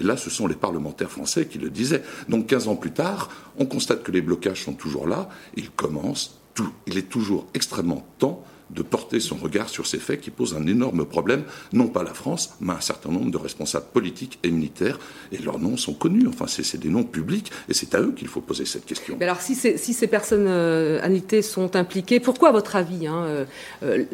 Et 0.00 0.02
là, 0.02 0.16
ce 0.16 0.30
sont 0.30 0.46
les 0.46 0.54
parlementaires 0.54 1.10
français 1.10 1.46
qui 1.46 1.58
le 1.58 1.68
disaient. 1.68 2.02
Donc 2.30 2.46
15 2.46 2.68
ans 2.68 2.76
plus 2.76 2.90
tard, 2.90 3.28
on 3.58 3.66
constate 3.66 4.02
que 4.02 4.10
les 4.10 4.22
blocages 4.22 4.64
sont 4.64 4.72
toujours 4.72 5.06
là. 5.06 5.28
Il 5.56 5.70
commence, 5.70 6.40
tout, 6.54 6.72
il 6.86 6.96
est 6.96 7.08
toujours 7.08 7.46
extrêmement 7.52 8.06
temps 8.18 8.42
de 8.74 8.82
porter 8.82 9.20
son 9.20 9.36
regard 9.36 9.68
sur 9.68 9.86
ces 9.86 9.98
faits 9.98 10.20
qui 10.20 10.30
posent 10.30 10.54
un 10.54 10.66
énorme 10.66 11.04
problème, 11.04 11.44
non 11.72 11.88
pas 11.88 12.02
la 12.02 12.14
France, 12.14 12.54
mais 12.60 12.72
un 12.72 12.80
certain 12.80 13.10
nombre 13.10 13.30
de 13.30 13.38
responsables 13.38 13.86
politiques 13.92 14.38
et 14.42 14.50
militaires, 14.50 14.98
et 15.32 15.38
leurs 15.38 15.58
noms 15.58 15.76
sont 15.76 15.94
connus, 15.94 16.26
enfin 16.28 16.46
c'est 16.46 16.78
des 16.78 16.88
noms 16.88 17.04
publics, 17.04 17.50
et 17.68 17.74
c'est 17.74 17.94
à 17.94 18.00
eux 18.00 18.12
qu'il 18.16 18.28
faut 18.28 18.40
poser 18.40 18.64
cette 18.64 18.86
question. 18.86 19.16
Mais 19.18 19.26
alors 19.26 19.40
si, 19.40 19.54
si 19.54 19.92
ces 19.92 20.06
personnes 20.06 20.46
euh, 20.48 21.00
sont 21.42 21.76
impliquées, 21.76 22.20
pourquoi 22.20 22.50
à 22.50 22.52
votre 22.52 22.76
avis 22.76 23.06
hein, 23.06 23.24
euh, 23.24 23.44
euh, 23.82 24.04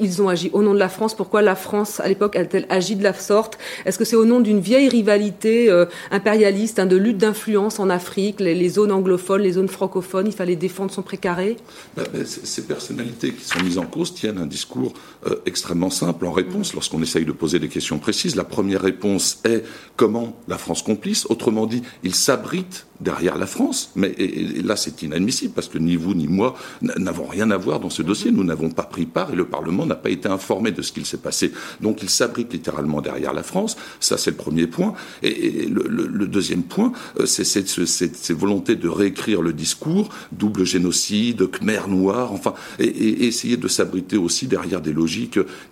ils 0.00 0.22
ont 0.22 0.28
agi 0.28 0.50
au 0.52 0.62
nom 0.62 0.74
de 0.74 0.78
la 0.78 0.88
France? 0.88 1.14
Pourquoi 1.14 1.42
la 1.42 1.54
France, 1.54 2.00
à 2.00 2.08
l'époque, 2.08 2.36
a-t-elle 2.36 2.66
agi 2.68 2.96
de 2.96 3.02
la 3.02 3.14
sorte? 3.14 3.58
Est-ce 3.84 3.98
que 3.98 4.04
c'est 4.04 4.16
au 4.16 4.24
nom 4.24 4.40
d'une 4.40 4.60
vieille 4.60 4.88
rivalité 4.88 5.70
euh, 5.70 5.86
impérialiste, 6.10 6.78
hein, 6.78 6.86
de 6.86 6.96
lutte 6.96 7.18
d'influence 7.18 7.78
en 7.78 7.90
Afrique, 7.90 8.40
les, 8.40 8.54
les, 8.54 8.68
zones 8.68 8.92
anglophones, 8.92 9.42
les 9.42 9.52
zones 9.52 9.68
francophones, 9.68 10.26
il 10.26 10.32
fallait 10.32 10.56
défendre 10.56 10.92
son 10.92 11.02
précaré? 11.02 11.56
Ben, 11.96 12.04
ben, 12.12 12.24
Ces 12.24 12.62
personnalités 12.62 13.32
qui 13.32 13.44
sont 13.44 13.60
mises 13.60 13.78
en 13.78 13.86
tiennent 14.04 14.42
un 14.42 14.46
discours 14.46 14.92
euh, 15.26 15.36
extrêmement 15.46 15.90
simple 15.90 16.26
en 16.26 16.32
réponse 16.32 16.74
lorsqu'on 16.74 17.02
essaye 17.02 17.24
de 17.24 17.32
poser 17.32 17.58
des 17.58 17.68
questions 17.68 17.98
précises. 17.98 18.36
La 18.36 18.44
première 18.44 18.82
réponse 18.82 19.40
est 19.44 19.64
comment 19.96 20.36
la 20.48 20.58
France 20.58 20.82
complice? 20.82 21.26
Autrement 21.28 21.66
dit, 21.66 21.82
ils 22.02 22.14
s'abritent 22.14 22.86
derrière 23.00 23.36
la 23.36 23.46
France. 23.46 23.92
Mais 23.96 24.14
là, 24.62 24.76
c'est 24.76 25.02
inadmissible 25.02 25.52
parce 25.54 25.68
que 25.68 25.78
ni 25.78 25.96
vous 25.96 26.14
ni 26.14 26.28
moi 26.28 26.56
n'avons 26.80 27.26
rien 27.26 27.50
à 27.50 27.56
voir 27.56 27.80
dans 27.80 27.90
ce 27.90 28.02
dossier. 28.02 28.30
Nous 28.30 28.44
n'avons 28.44 28.70
pas 28.70 28.84
pris 28.84 29.06
part 29.06 29.32
et 29.32 29.36
le 29.36 29.46
Parlement 29.46 29.86
n'a 29.86 29.94
pas 29.94 30.10
été 30.10 30.28
informé 30.28 30.70
de 30.70 30.82
ce 30.82 30.92
qu'il 30.92 31.06
s'est 31.06 31.18
passé. 31.18 31.52
Donc, 31.80 32.02
ils 32.02 32.10
s'abritent 32.10 32.52
littéralement 32.52 33.00
derrière 33.00 33.32
la 33.32 33.42
France. 33.42 33.76
Ça, 34.00 34.18
c'est 34.18 34.30
le 34.30 34.36
premier 34.36 34.66
point. 34.66 34.94
Et, 35.22 35.66
le, 35.66 36.26
deuxième 36.26 36.62
point, 36.62 36.92
euh, 37.20 37.26
c'est 37.26 37.44
cette, 37.44 38.30
volonté 38.30 38.76
de 38.76 38.88
réécrire 38.88 39.42
le 39.42 39.52
discours, 39.52 40.08
double 40.32 40.64
génocide, 40.64 41.50
Khmer 41.50 41.88
noir, 41.88 42.32
enfin, 42.32 42.54
et, 42.78 43.26
essayer 43.26 43.56
de 43.56 43.68
s'abriter 43.68 44.16
aussi 44.16 44.46
derrière 44.46 44.80
des 44.80 44.92
logiques 44.92 45.15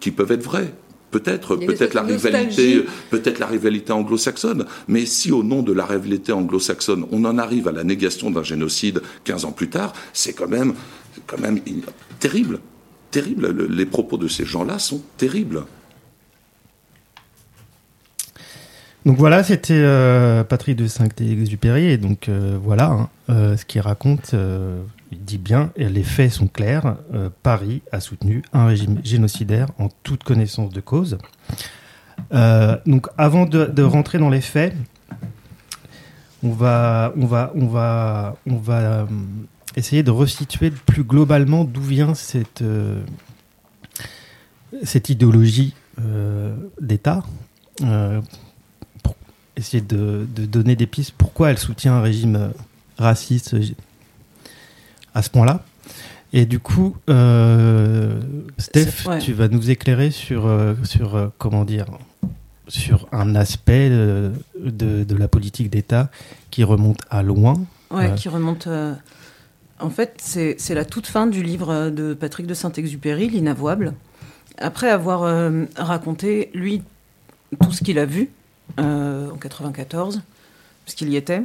qui 0.01 0.11
peuvent 0.11 0.32
être 0.32 0.42
vraies. 0.42 0.72
Peut-être, 1.11 1.55
peut-être 1.55 1.95
la 1.95 2.03
rivalité, 2.03 2.84
peut-être 3.11 3.38
la 3.38 3.47
rivalité 3.47 3.92
anglo-saxonne. 3.92 4.66
Mais 4.88 5.07
si 5.07 5.30
au 5.30 5.45
nom 5.45 5.62
de 5.62 5.72
la 5.72 5.86
rivalité 5.86 6.32
anglo-saxonne, 6.32 7.07
on 7.12 7.24
en 7.24 7.38
arrive 7.38 7.68
à 7.68 7.72
la 7.72 7.84
négation 7.84 8.32
d'un 8.32 8.42
génocide 8.42 9.01
15 9.22 9.45
ans 9.45 9.53
plus 9.53 9.70
tard, 9.70 9.92
c'est 10.12 10.32
quand 10.32 10.49
même, 10.49 10.74
quand 11.28 11.38
même 11.38 11.61
terrible, 12.18 12.59
terrible. 13.12 13.68
Les 13.70 13.86
propos 13.86 14.16
de 14.16 14.26
ces 14.26 14.45
gens-là 14.45 14.80
sont 14.80 15.03
terribles. 15.16 15.64
Donc 19.07 19.18
voilà, 19.18 19.42
c'était 19.42 19.74
euh, 19.76 20.45
Patrick 20.45 20.76
de 20.76 20.86
Saint-Exupéry, 20.86 21.90
et 21.90 21.99
donc 21.99 22.28
euh, 22.28 22.59
voilà 22.61 22.86
hein, 22.86 23.09
euh, 23.28 23.57
ce 23.57 23.66
qu'il 23.66 23.82
raconte 23.82 24.34
dit 25.14 25.38
bien, 25.38 25.70
et 25.76 25.88
les 25.88 26.02
faits 26.02 26.32
sont 26.32 26.46
clairs, 26.46 26.96
euh, 27.12 27.30
Paris 27.42 27.82
a 27.92 28.00
soutenu 28.00 28.42
un 28.52 28.66
régime 28.66 29.00
génocidaire 29.04 29.68
en 29.78 29.88
toute 30.02 30.24
connaissance 30.24 30.72
de 30.72 30.80
cause. 30.80 31.18
Euh, 32.32 32.78
donc 32.86 33.08
avant 33.18 33.46
de, 33.46 33.82
rentrer 33.82 34.18
dans 34.18 34.30
les 34.30 34.40
faits, 34.40 34.74
on 36.42 36.50
va, 36.50 37.12
on 37.16 37.26
va, 37.26 37.52
on 37.54 37.66
va, 37.66 38.36
on 38.46 38.56
va 38.56 38.80
euh, 38.80 39.06
essayer 39.76 40.02
de 40.02 40.10
resituer 40.10 40.70
plus 40.70 41.04
globalement 41.04 41.64
d'où 41.64 41.82
vient 41.82 42.14
cette, 42.14 42.64
cette 44.82 45.08
idéologie 45.08 45.74
d'État, 46.80 47.22
essayer 49.56 49.82
de, 49.82 50.26
donner 50.26 50.76
des 50.76 50.86
pistes 50.86 51.14
pourquoi 51.16 51.50
elle 51.50 51.58
soutient 51.58 51.94
un 51.94 52.02
régime 52.02 52.52
raciste 52.98 53.56
à 55.14 55.22
ce 55.22 55.30
point-là. 55.30 55.64
Et 56.36 56.46
du 56.46 56.58
coup, 56.58 56.96
euh, 57.08 58.20
Steph, 58.58 59.20
tu 59.20 59.32
vas 59.32 59.46
nous 59.46 59.70
éclairer 59.70 60.10
sur, 60.10 60.46
euh, 60.46 60.74
sur 60.82 61.14
euh, 61.14 61.28
comment 61.38 61.64
dire, 61.64 61.86
sur 62.66 63.06
un 63.12 63.36
aspect 63.36 63.88
de, 63.88 64.32
de, 64.58 65.16
la 65.16 65.28
politique 65.28 65.70
d'État 65.70 66.10
qui 66.50 66.64
remonte 66.64 66.98
à 67.08 67.22
loin. 67.22 67.54
Ouais, 67.92 68.12
qui 68.16 68.28
remonte. 68.28 68.68
en 69.78 69.90
fait, 69.90 70.14
c'est 70.18 70.74
la 70.74 70.84
toute 70.84 71.06
fin 71.06 71.28
du 71.28 71.40
livre 71.40 71.90
de 71.90 72.14
Patrick 72.14 72.48
de 72.48 72.54
Saint-Exupéry, 72.54 73.28
L'inavouable. 73.28 73.94
Après 74.58 74.90
avoir 74.90 75.52
raconté, 75.76 76.50
lui, 76.52 76.82
tout 77.62 77.70
ce 77.70 77.84
qu'il 77.84 77.98
a 78.00 78.06
vu 78.06 78.30
en 78.78 79.36
94, 79.40 80.20
parce 80.84 80.94
qu'il 80.96 81.10
y 81.10 81.16
était 81.16 81.42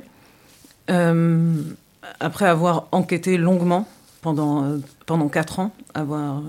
après 2.19 2.45
avoir 2.45 2.87
enquêté 2.91 3.37
longuement 3.37 3.87
pendant, 4.21 4.63
euh, 4.63 4.77
pendant 5.05 5.27
4 5.27 5.59
ans, 5.59 5.71
avoir 5.93 6.37
euh, 6.37 6.41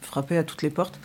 frappé 0.00 0.36
à 0.36 0.44
toutes 0.44 0.62
les 0.62 0.70
portes. 0.70 0.98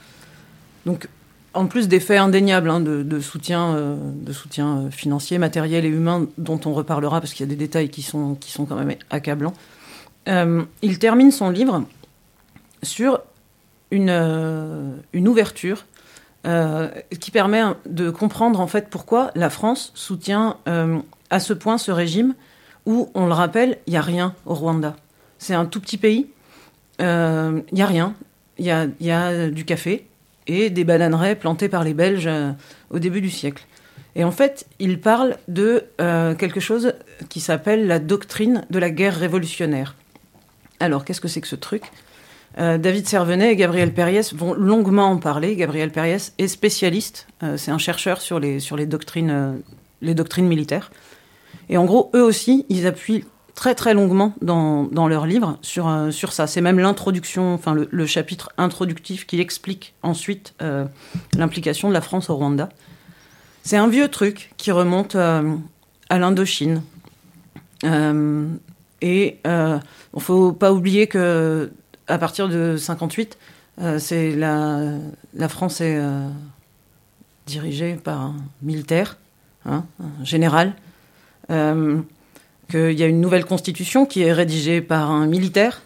Donc, 0.86 1.08
en 1.54 1.68
plus 1.68 1.88
des 1.88 2.00
faits 2.00 2.20
indéniables 2.20 2.70
hein, 2.70 2.82
de, 2.82 3.20
soutien, 3.20 3.76
euh, 3.76 3.96
de 3.98 4.34
soutien 4.34 4.90
financier, 4.92 5.38
matériel 5.38 5.86
et 5.86 5.90
humain, 5.90 6.28
dont 6.38 6.60
on 6.66 6.74
reparlera 6.74 7.22
parce 7.22 7.34
qu'il 7.34 7.46
y 7.46 7.50
a 7.50 7.50
des 7.50 7.56
détails 7.56 7.90
qui 7.90 8.02
sont, 8.02 8.36
qui 8.36 8.52
sont 8.52 8.66
quand 8.66 8.76
même 8.76 8.96
accablants, 9.10 9.54
il 10.28 10.98
termine 10.98 11.30
son 11.30 11.52
livre 11.52 11.84
sur 12.82 13.22
une, 13.92 14.10
une 15.14 15.28
ouverture 15.28 15.86
qui 16.44 17.30
permet 17.30 17.62
de 17.86 18.10
comprendre 18.10 18.60
en 18.60 18.66
fait 18.66 18.90
pourquoi 18.90 19.30
la 19.36 19.52
France 19.52 19.92
soutient 19.94 20.58
à 21.30 21.40
ce 21.40 21.54
point 21.54 21.78
ce 21.78 21.92
régime 21.92 22.34
où, 22.86 23.10
on 23.14 23.26
le 23.28 23.34
rappelle, 23.34 23.78
il 23.88 23.92
n'y 23.92 23.98
a 23.98 24.02
rien 24.02 24.36
au 24.46 24.54
Rwanda. 24.54 24.96
C'est 25.38 25.54
un 25.54 25.66
tout 25.66 25.82
petit 25.82 25.98
pays, 25.98 26.28
il 27.00 27.06
euh, 27.06 27.62
n'y 27.72 27.82
a 27.82 27.88
rien. 27.88 28.14
Il 28.58 28.66
y 28.66 29.12
a, 29.12 29.50
du 29.50 29.66
café 29.66 30.08
et 30.48 30.70
des 30.70 30.86
bananeraies 30.86 31.36
plantées 31.36 31.68
par 31.68 31.84
les 31.84 31.94
Belges 31.94 32.28
euh, 32.28 32.52
au 32.90 33.00
début 33.00 33.20
du 33.20 33.30
siècle. 33.30 33.66
Et 34.16 34.24
en 34.24 34.32
fait, 34.32 34.66
il 34.80 35.00
parle 35.00 35.38
de 35.48 35.86
euh, 36.00 36.36
quelque 36.36 36.62
chose 36.62 36.94
qui 37.30 37.42
s'appelle 37.42 37.86
la 37.86 38.00
doctrine 38.00 38.66
de 38.70 38.80
la 38.80 38.90
guerre 38.90 39.18
révolutionnaire. 39.18 39.96
Alors, 40.80 41.04
qu'est-ce 41.04 41.22
que 41.22 41.28
c'est 41.28 41.42
que 41.42 41.48
ce 41.48 41.56
truc? 41.56 41.84
Euh, 42.58 42.78
David 42.78 43.08
Servenet 43.08 43.52
et 43.52 43.56
Gabriel 43.58 43.94
Perriès 43.94 44.34
vont 44.34 44.54
longuement 44.54 45.08
en 45.08 45.18
parler. 45.18 45.58
Gabriel 45.58 45.92
Perriès 45.92 46.34
est 46.38 46.48
spécialiste, 46.48 47.28
euh, 47.44 47.58
c'est 47.58 47.72
un 47.72 47.78
chercheur 47.78 48.22
sur 48.22 48.40
les, 48.40 48.62
sur 48.62 48.78
les, 48.78 48.86
doctrines, 48.86 49.62
les 50.02 50.14
doctrines 50.14 50.48
militaires. 50.48 50.92
Et 51.70 51.78
en 51.78 51.86
gros, 51.86 52.12
eux 52.16 52.24
aussi, 52.24 52.66
ils 52.70 52.88
appuient 52.88 53.26
très 53.54 53.76
très 53.76 53.94
longuement 53.94 54.34
dans, 54.42 54.84
dans 54.84 55.08
leur 55.08 55.26
livre 55.26 55.58
sur, 55.62 55.90
sur 56.12 56.34
ça. 56.34 56.46
C'est 56.46 56.62
même 56.62 56.80
l'introduction, 56.80 57.54
enfin 57.54 57.74
le, 57.74 58.06
chapitre 58.06 58.52
introductif 58.58 59.26
qui 59.26 59.40
explique 59.40 59.94
ensuite 60.04 60.54
l'implication 61.38 61.88
de 61.88 61.94
la 61.94 62.02
France 62.02 62.30
au 62.30 62.36
Rwanda. 62.36 62.70
C'est 63.66 63.78
un 63.78 63.88
vieux 63.88 64.10
truc 64.10 64.54
qui 64.58 64.72
remonte 64.72 65.16
euh, 65.16 65.56
à 66.10 66.20
l'Indochine. 66.20 66.84
Euh, 67.84 68.48
et 69.02 69.40
il 69.44 69.50
euh, 69.50 69.80
ne 70.14 70.20
faut 70.20 70.54
pas 70.54 70.72
oublier 70.72 71.08
que 71.08 71.72
à 72.08 72.20
partir 72.20 72.48
de 72.48 72.78
58, 72.78 73.40
c'est 73.98 74.36
la, 74.36 74.80
la 75.34 75.50
France 75.50 75.82
est 75.82 76.00
dirigée 77.48 77.96
par 77.96 78.22
un 78.22 78.36
militaire, 78.62 79.18
hein, 79.66 79.84
un 80.00 80.24
général. 80.24 80.76
Qu'il 81.48 83.00
y 83.00 83.04
a 83.04 83.08
une 83.08 83.22
nouvelle 83.22 83.46
constitution 83.46 84.06
qui 84.06 84.24
est 84.24 84.34
rédigée 84.34 84.82
par 84.82 85.12
un 85.12 85.28
militaire, 85.28 85.82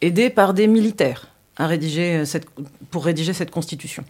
aidé 0.00 0.30
par 0.30 0.54
des 0.54 0.66
militaires 0.66 1.28
à 1.56 1.66
rédiger 1.66 2.24
cette, 2.24 2.46
pour 2.90 3.04
rédiger 3.04 3.32
cette 3.32 3.50
constitution. 3.50 4.04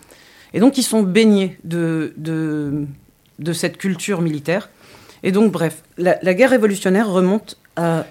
Et 0.53 0.61
donc, 0.61 0.79
ils 0.79 0.83
sont 0.83 1.03
baignés 1.03 1.59
de, 1.65 2.13
de, 2.17 2.87
de 3.39 3.53
cette 3.53 3.79
culture 3.79 4.21
militaire. 4.21 4.69
Et 5.23 5.33
donc, 5.33 5.53
bref, 5.53 5.83
la, 5.97 6.19
la 6.23 6.35
guerre 6.35 6.51
révolutionnaire 6.51 7.09
remonte 7.09 7.59
à. 7.77 8.05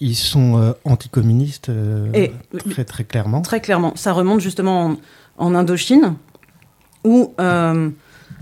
Ils 0.00 0.16
sont 0.16 0.58
euh, 0.58 0.72
anticommunistes, 0.84 1.68
euh, 1.68 2.10
Et, 2.12 2.32
très, 2.70 2.84
très 2.84 3.04
clairement. 3.04 3.42
Très 3.42 3.60
clairement. 3.60 3.94
Ça 3.96 4.12
remonte 4.12 4.40
justement 4.40 4.86
en, 4.86 4.96
en 5.38 5.54
Indochine, 5.54 6.16
où 7.04 7.32
euh, 7.40 7.90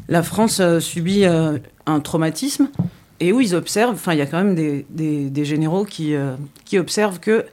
la 0.09 0.23
France 0.23 0.61
euh, 0.61 0.81
subit 0.81 1.25
euh, 1.25 1.59
un 1.87 2.01
traumatisme 2.01 2.69
et 3.23 3.33
où 3.33 3.41
ils 3.41 3.55
observent, 3.55 3.95
enfin, 3.95 4.13
il 4.13 4.19
y 4.19 4.23
a 4.23 4.27
quand 4.27 4.43
même 4.43 4.55
des, 4.55 5.45
généraux 5.45 5.85
qui, 5.85 6.15
euh, 6.15 6.35
qui 6.65 6.79
observent 6.79 7.21
que 7.21 7.47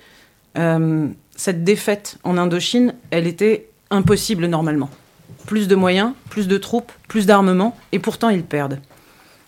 cette 1.35 1.63
défaite 1.63 2.17
en 2.23 2.37
Indochine, 2.37 2.93
elle 3.11 3.27
était 3.27 3.69
impossible 3.91 4.47
normalement 4.47 4.89
plus 5.49 5.67
de 5.67 5.75
moyens, 5.75 6.13
plus 6.29 6.47
de 6.47 6.57
troupes, 6.57 6.91
plus 7.07 7.25
d'armement, 7.25 7.75
et 7.91 7.97
pourtant 7.97 8.29
ils 8.29 8.43
perdent. 8.43 8.79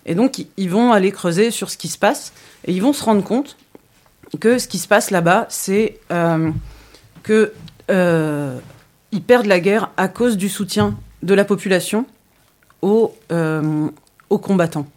Et 0.07 0.15
donc 0.15 0.43
ils 0.57 0.69
vont 0.69 0.91
aller 0.91 1.11
creuser 1.11 1.51
sur 1.51 1.69
ce 1.69 1.77
qui 1.77 1.89
se 1.89 1.97
passe, 1.99 2.33
et 2.65 2.73
ils 2.73 2.81
vont 2.81 2.91
se 2.91 3.03
rendre 3.03 3.23
compte 3.23 3.55
que 4.39 4.57
ce 4.57 4.67
qui 4.67 4.79
se 4.79 4.87
passe 4.87 5.11
là-bas, 5.11 5.45
c'est 5.49 5.99
euh, 6.11 6.49
que 7.21 7.53
euh, 7.91 8.57
ils 9.11 9.21
perdent 9.21 9.45
la 9.45 9.59
guerre 9.59 9.91
à 9.95 10.07
cause 10.07 10.37
du 10.37 10.49
soutien 10.49 10.97
de 11.21 11.35
la 11.35 11.45
population 11.45 12.07
aux, 12.81 13.13
euh, 13.31 13.87
aux 14.31 14.39
combattants. 14.39 14.87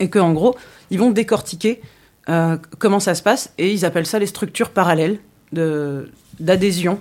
Et 0.00 0.10
qu'en 0.10 0.32
gros, 0.32 0.56
ils 0.90 0.98
vont 0.98 1.10
décortiquer 1.10 1.80
euh, 2.28 2.56
comment 2.78 2.98
ça 2.98 3.14
se 3.14 3.22
passe, 3.22 3.52
et 3.56 3.72
ils 3.72 3.84
appellent 3.84 4.06
ça 4.06 4.18
les 4.18 4.26
structures 4.26 4.70
parallèles 4.70 5.18
d'adhésion 5.52 7.00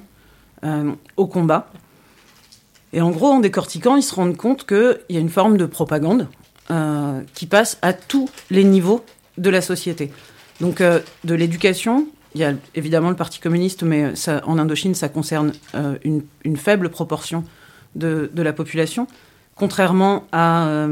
euh, 0.63 0.91
au 1.17 1.25
combat. 1.25 1.71
Et 2.93 3.01
en 3.01 3.09
gros, 3.09 3.27
en 3.27 3.39
décortiquant, 3.39 3.95
ils 3.95 4.03
se 4.03 4.13
rendent 4.13 4.37
compte 4.37 4.67
qu'il 4.67 4.99
y 5.09 5.17
a 5.17 5.19
une 5.19 5.29
forme 5.29 5.57
de 5.57 5.65
propagande 5.65 6.27
euh, 6.69 7.21
qui 7.33 7.47
passe 7.47 7.79
à 7.81 7.91
tous 7.93 8.29
les 8.51 8.63
niveaux 8.63 9.03
de 9.37 9.49
la 9.49 9.61
société. 9.61 10.11
Donc, 10.61 10.81
de 10.81 11.35
l'éducation, 11.35 12.07
il 12.33 12.41
y 12.41 12.45
a 12.45 12.53
évidemment 12.75 13.09
le 13.09 13.15
Parti 13.17 13.39
communiste, 13.41 13.83
mais 13.83 14.13
en 14.45 14.57
Indochine, 14.57 14.95
ça 14.95 15.09
concerne 15.09 15.51
une, 16.05 16.23
une, 16.45 16.55
faible 16.55 16.89
proportion 16.89 17.43
de, 17.95 18.31
de, 18.33 18.41
la 18.41 18.53
population, 18.53 19.07
contrairement 19.55 20.25
à 20.31 20.87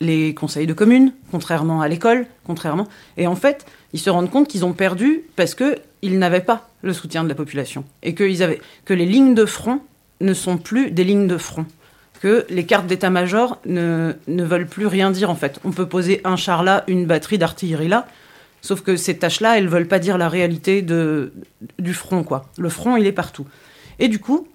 les 0.00 0.34
conseils 0.34 0.66
de 0.66 0.72
communes, 0.72 1.12
contrairement 1.30 1.80
à 1.80 1.88
l'école, 1.88 2.26
contrairement. 2.44 2.86
Et 3.16 3.26
en 3.26 3.36
fait, 3.36 3.66
ils 3.92 4.00
se 4.00 4.10
rendent 4.10 4.30
compte 4.30 4.48
qu'ils 4.48 4.64
ont 4.64 4.72
perdu 4.72 5.22
parce 5.36 5.54
qu'ils 5.54 6.18
n'avaient 6.18 6.40
pas 6.40 6.68
le 6.82 6.92
soutien 6.92 7.24
de 7.24 7.28
la 7.28 7.34
population 7.34 7.84
et 8.02 8.14
que 8.14 8.24
les 8.24 9.06
lignes 9.06 9.34
de 9.34 9.46
front 9.46 9.80
ne 10.20 10.34
sont 10.34 10.58
plus 10.58 10.90
des 10.90 11.04
lignes 11.04 11.26
de 11.26 11.38
front. 11.38 11.66
Que 12.20 12.46
les 12.48 12.64
cartes 12.64 12.86
d'état-major 12.86 13.58
ne, 13.66 14.14
ne, 14.26 14.42
veulent 14.42 14.66
plus 14.66 14.86
rien 14.86 15.10
dire 15.10 15.30
en 15.30 15.34
fait. 15.34 15.60
On 15.64 15.70
peut 15.70 15.86
poser 15.86 16.20
un 16.24 16.36
char 16.36 16.62
là, 16.62 16.84
une 16.88 17.04
batterie 17.04 17.38
d'artillerie 17.38 17.88
là, 17.88 18.06
sauf 18.62 18.80
que 18.80 18.96
ces 18.96 19.18
tâches-là, 19.18 19.58
elles 19.58 19.68
veulent 19.68 19.88
pas 19.88 19.98
dire 19.98 20.16
la 20.16 20.28
réalité 20.28 20.82
du 20.82 21.94
front 21.94 22.24
quoi. 22.24 22.46
Le 22.58 22.68
front, 22.68 22.96
il 22.96 23.06
est 23.06 23.12
partout. 23.12 23.46
Et 23.98 24.08
du 24.08 24.18
coup, 24.18 24.48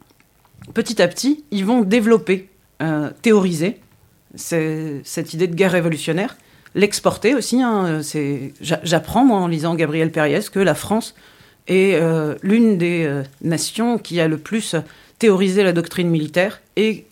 petit 0.74 1.02
à 1.02 1.08
petit, 1.08 1.44
ils 1.52 1.66
vont 1.66 1.82
développer, 1.82 2.50
euh, 2.82 3.12
théoriser 3.22 3.80
cette 4.36 5.34
idée 5.34 5.48
de 5.48 5.56
guerre 5.56 5.72
révolutionnaire, 5.72 6.38
l'exporter 6.76 7.36
aussi. 7.36 7.62
Hein, 7.62 8.02
J'apprends 8.62 9.26
moi 9.26 9.40
en 9.40 9.48
lisant 9.48 9.76
Gabriel 9.76 10.12
Perriès 10.12 10.50
que 10.50 10.60
la 10.60 10.76
France 10.76 11.16
est 11.68 11.96
euh, 11.96 12.36
l'une 12.42 12.78
des 12.78 13.04
euh, 13.06 13.24
nations 13.42 13.98
qui 13.98 14.20
a 14.20 14.28
le 14.28 14.38
plus 14.38 14.76
théoriser 15.20 15.64
la 15.64 15.74
doctrine 15.74 16.10
militaire 16.10 16.62
et 16.76 17.06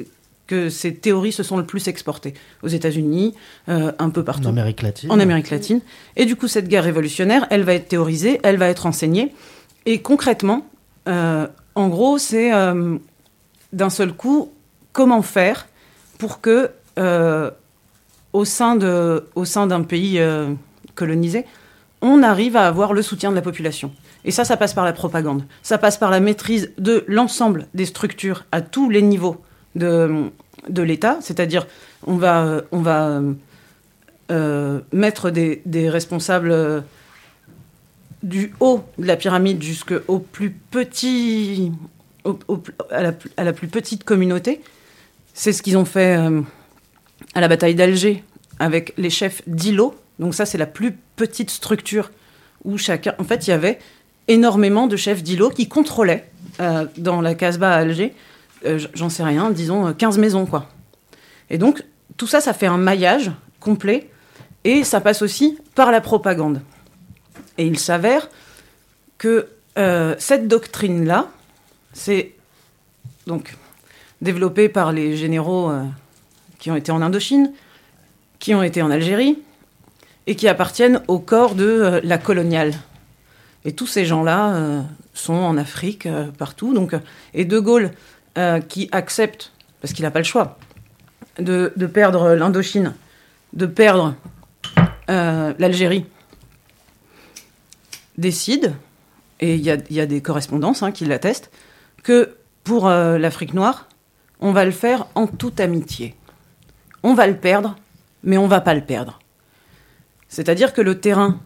que 0.48 0.70
ces 0.70 0.96
théories 0.96 1.32
se 1.32 1.44
sont 1.44 1.58
le 1.58 1.66
plus 1.66 1.88
exportées 1.88 2.34
aux 2.64 2.68
États-Unis, 2.68 3.36
euh, 3.68 3.92
un 4.00 4.10
peu 4.10 4.24
partout. 4.24 4.48
En 4.48 4.50
Amérique 4.50 4.82
latine. 4.82 5.12
En 5.12 5.20
Amérique 5.20 5.52
latine. 5.52 5.82
Et 6.16 6.26
du 6.26 6.36
coup, 6.36 6.48
cette 6.48 6.68
guerre 6.68 6.84
révolutionnaire, 6.84 7.46
elle 7.52 7.64
va 7.64 7.76
être 7.76 7.88
théorisée, 7.88 8.40
elle 8.44 8.58
va 8.58 8.68
être 8.68 8.88
enseignée. 8.88 9.34
Et 9.86 10.02
concrètement, 10.02 10.66
en 11.06 11.88
gros, 11.88 12.18
c'est 12.18 12.52
d'un 13.72 13.90
seul 13.90 14.14
coup, 14.14 14.52
comment 14.92 15.22
faire 15.22 15.68
pour 16.18 16.42
que, 16.42 16.72
euh, 17.00 17.52
au 18.34 18.46
sein 18.46 18.76
d'un 18.76 19.84
pays 19.84 20.20
euh, 20.20 20.54
colonisé, 20.96 21.46
on 22.02 22.24
arrive 22.24 22.56
à 22.56 22.68
avoir 22.68 22.94
le 22.94 23.02
soutien 23.02 23.32
de 23.32 23.36
la 23.36 23.42
population. 23.42 23.92
Et 24.26 24.32
ça, 24.32 24.46
ça 24.46 24.58
passe 24.58 24.74
par 24.74 24.86
la 24.86 24.94
propagande. 24.94 25.44
Ça 25.64 25.78
passe 25.78 25.98
par 25.98 26.12
la 26.12 26.20
maîtrise 26.20 26.72
de 26.78 27.04
l'ensemble 27.08 27.68
des 27.74 27.86
structures 27.86 28.46
à 28.52 28.62
tous 28.62 28.90
les 28.90 29.02
niveaux 29.02 29.42
de, 29.76 30.30
de 30.68 30.82
l'État. 30.82 31.18
C'est-à-dire, 31.22 31.68
on 32.06 32.18
va, 32.18 32.62
on 32.72 32.82
va 32.82 33.22
euh, 34.32 34.80
mettre 34.92 35.30
des, 35.30 35.62
des 35.66 35.90
responsables 35.90 36.84
du 38.24 38.54
haut 38.60 38.82
de 38.98 39.06
la 39.06 39.16
pyramide 39.16 39.64
jusqu'au 39.64 40.20
plus 40.20 40.52
petit, 40.52 41.72
au, 42.26 42.38
à, 42.92 43.02
la, 43.02 43.14
à, 43.38 43.44
la, 43.46 43.54
plus 43.54 43.68
petite 43.68 44.04
communauté. 44.04 44.62
C'est 45.34 45.54
ce 45.54 45.64
qu'ils 45.64 45.78
ont 45.78 45.86
fait 45.86 46.18
à 47.34 47.42
la 47.42 47.48
bataille 47.48 47.76
d'Alger 47.76 48.24
avec 48.60 48.94
les 48.98 49.10
chefs 49.10 49.42
d'îlots. 49.48 49.96
Donc 50.20 50.36
ça, 50.36 50.46
c'est 50.46 50.58
la 50.58 50.66
plus 50.66 50.98
petite 51.16 51.50
structure 51.50 52.12
où 52.64 52.78
chacun... 52.78 53.14
En 53.20 53.24
fait, 53.24 53.48
il 53.48 53.52
y 53.52 53.54
avait 53.54 53.80
énormément 54.28 54.88
de 54.88 54.96
chefs 54.96 55.24
d'îlots 55.24 55.50
qui 55.50 55.68
contrôlaient 55.68 56.30
euh, 56.60 56.86
dans 56.98 57.22
la 57.22 57.36
Casbah 57.36 57.74
à 57.74 57.78
Alger, 57.78 58.14
euh, 58.66 58.80
j'en 58.94 59.10
sais 59.10 59.24
rien, 59.24 59.50
disons 59.50 59.94
15 59.94 60.18
maisons, 60.18 60.46
quoi. 60.46 60.68
Et 61.50 61.58
donc, 61.58 61.84
tout 62.18 62.28
ça, 62.28 62.42
ça 62.42 62.54
fait 62.54 62.68
un 62.68 62.78
maillage 62.78 63.32
complet, 63.60 64.10
et 64.64 64.84
ça 64.84 65.02
passe 65.02 65.22
aussi 65.22 65.58
par 65.76 65.92
la 65.92 66.02
propagande. 66.02 66.62
Et 67.58 67.66
il 67.66 67.80
s'avère 67.80 68.30
que 69.18 69.48
euh, 69.78 70.16
cette 70.18 70.48
doctrine-là, 70.48 71.30
c'est 71.94 72.34
donc 73.28 73.56
développée 74.22 74.70
par 74.70 74.92
les 74.92 75.16
généraux 75.16 75.70
euh, 75.70 75.84
qui 76.60 76.70
ont 76.70 76.76
été 76.76 76.92
en 76.92 77.02
Indochine, 77.02 77.52
qui 78.38 78.54
ont 78.54 78.62
été 78.62 78.82
en 78.82 78.92
Algérie, 78.92 79.40
et 80.28 80.36
qui 80.36 80.48
appartiennent 80.48 81.02
au 81.08 81.18
corps 81.18 81.56
de 81.56 81.66
euh, 81.66 82.02
la 82.04 82.20
coloniale. 82.20 82.74
Et 83.66 83.74
tous 83.74 83.88
ces 83.88 84.06
gens-là 84.06 84.54
euh, 84.54 84.82
sont 85.14 85.34
en 85.34 85.58
Afrique, 85.58 86.06
euh, 86.06 86.28
partout. 86.28 86.74
Donc, 86.74 86.94
et 87.34 87.46
De 87.46 87.60
Gaulle, 87.60 87.92
qui 88.70 88.88
accepte, 88.94 89.52
parce 89.82 89.94
qu'il 89.94 90.04
n'a 90.04 90.12
pas 90.12 90.20
le 90.20 90.24
choix, 90.24 90.58
de, 91.40 91.68
perdre 91.94 92.36
l'Indochine, 92.36 92.94
de 93.52 93.66
perdre 93.66 94.16
l'Algérie, 95.10 96.06
décide, 98.18 98.76
et 99.42 99.56
il 99.56 99.62
y, 99.62 100.00
a, 100.00 100.06
des 100.06 100.22
correspondances 100.22 100.84
hein, 100.84 100.94
qui 100.94 101.04
l'attestent, 101.04 101.52
que 102.02 102.38
pour 102.64 102.88
l'Afrique 102.88 103.54
noire, 103.54 103.90
on 104.40 104.54
va 104.54 104.64
le 104.64 104.72
faire 104.72 105.08
en 105.16 105.28
toute 105.28 105.60
amitié. 105.60 106.16
On 107.04 107.14
va 107.14 107.28
le 107.28 107.38
perdre, 107.38 107.76
mais 108.24 108.38
on 108.38 108.48
va 108.48 108.62
pas 108.62 108.74
le 108.74 108.82
perdre. 108.82 109.20
C'est-à-dire 110.28 110.74
que 110.74 110.82
le 110.82 111.00
terrain 111.00 111.40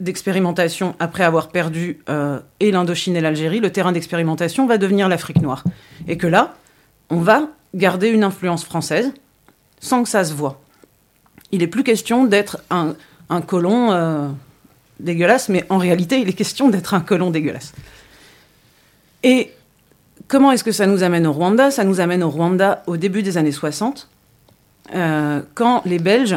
d'expérimentation 0.00 0.94
après 0.98 1.24
avoir 1.24 1.48
perdu 1.48 2.00
euh, 2.08 2.38
et 2.60 2.70
l'Indochine 2.70 3.16
et 3.16 3.20
l'Algérie, 3.20 3.60
le 3.60 3.72
terrain 3.72 3.92
d'expérimentation 3.92 4.66
va 4.66 4.78
devenir 4.78 5.08
l'Afrique 5.08 5.40
noire. 5.40 5.64
Et 6.06 6.16
que 6.16 6.26
là, 6.26 6.54
on 7.08 7.20
va 7.20 7.48
garder 7.74 8.08
une 8.08 8.24
influence 8.24 8.64
française 8.64 9.12
sans 9.80 10.02
que 10.02 10.08
ça 10.08 10.24
se 10.24 10.34
voit. 10.34 10.60
Il 11.52 11.60
n'est 11.60 11.66
plus 11.66 11.84
question 11.84 12.24
d'être 12.24 12.58
un, 12.70 12.94
un 13.30 13.40
colon 13.40 13.92
euh, 13.92 14.28
dégueulasse, 15.00 15.48
mais 15.48 15.64
en 15.68 15.78
réalité, 15.78 16.20
il 16.20 16.28
est 16.28 16.34
question 16.34 16.68
d'être 16.68 16.94
un 16.94 17.00
colon 17.00 17.30
dégueulasse. 17.30 17.72
Et 19.22 19.52
comment 20.28 20.52
est-ce 20.52 20.64
que 20.64 20.72
ça 20.72 20.86
nous 20.86 21.02
amène 21.02 21.26
au 21.26 21.32
Rwanda? 21.32 21.70
Ça 21.70 21.84
nous 21.84 22.00
amène 22.00 22.22
au 22.22 22.30
Rwanda 22.30 22.82
au 22.86 22.96
début 22.96 23.22
des 23.22 23.38
années 23.38 23.52
60, 23.52 24.08
euh, 24.94 25.42
quand 25.54 25.82
les 25.84 25.98
Belges 25.98 26.36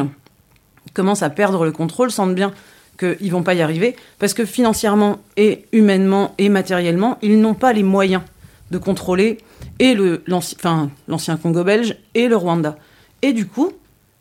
commencent 0.94 1.22
à 1.22 1.30
perdre 1.30 1.64
le 1.64 1.72
contrôle, 1.72 2.10
sentent 2.10 2.34
bien 2.34 2.52
qu'ils 2.98 3.30
vont 3.32 3.42
pas 3.42 3.54
y 3.54 3.62
arriver, 3.62 3.96
parce 4.18 4.34
que 4.34 4.44
financièrement 4.44 5.18
et 5.36 5.64
humainement 5.72 6.34
et 6.38 6.48
matériellement, 6.48 7.18
ils 7.22 7.40
n'ont 7.40 7.54
pas 7.54 7.72
les 7.72 7.82
moyens 7.82 8.22
de 8.70 8.78
contrôler 8.78 9.38
et 9.78 9.96
l'ancien 10.26 11.36
Congo 11.36 11.64
belge 11.64 11.96
et 12.14 12.28
le 12.28 12.36
Rwanda. 12.36 12.76
Et 13.22 13.32
du 13.32 13.46
coup, 13.46 13.72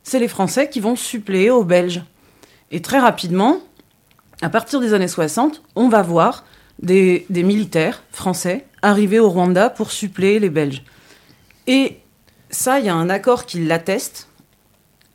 c'est 0.03 0.19
les 0.19 0.27
Français 0.27 0.69
qui 0.69 0.80
vont 0.80 0.95
suppléer 0.95 1.49
aux 1.49 1.63
Belges. 1.63 2.01
Et 2.71 2.82
très 2.82 2.99
rapidement, 2.99 3.59
à 4.41 4.49
partir 4.49 4.80
des 4.80 4.93
années 4.93 5.07
60, 5.07 5.61
on 5.75 5.89
va 5.89 6.01
voir 6.01 6.45
des, 6.82 7.25
des 7.30 7.43
militaires 7.43 8.03
français 8.11 8.65
arriver 8.82 9.19
au 9.19 9.30
Rwanda 9.30 9.69
pour 9.69 9.91
suppléer 9.91 10.39
les 10.39 10.49
Belges. 10.49 10.84
Et 11.67 11.97
ça, 12.49 12.79
il 12.79 12.85
y 12.85 12.89
a 12.89 12.95
un 12.95 13.09
accord 13.09 13.45
qui 13.45 13.63
l'atteste. 13.63 14.27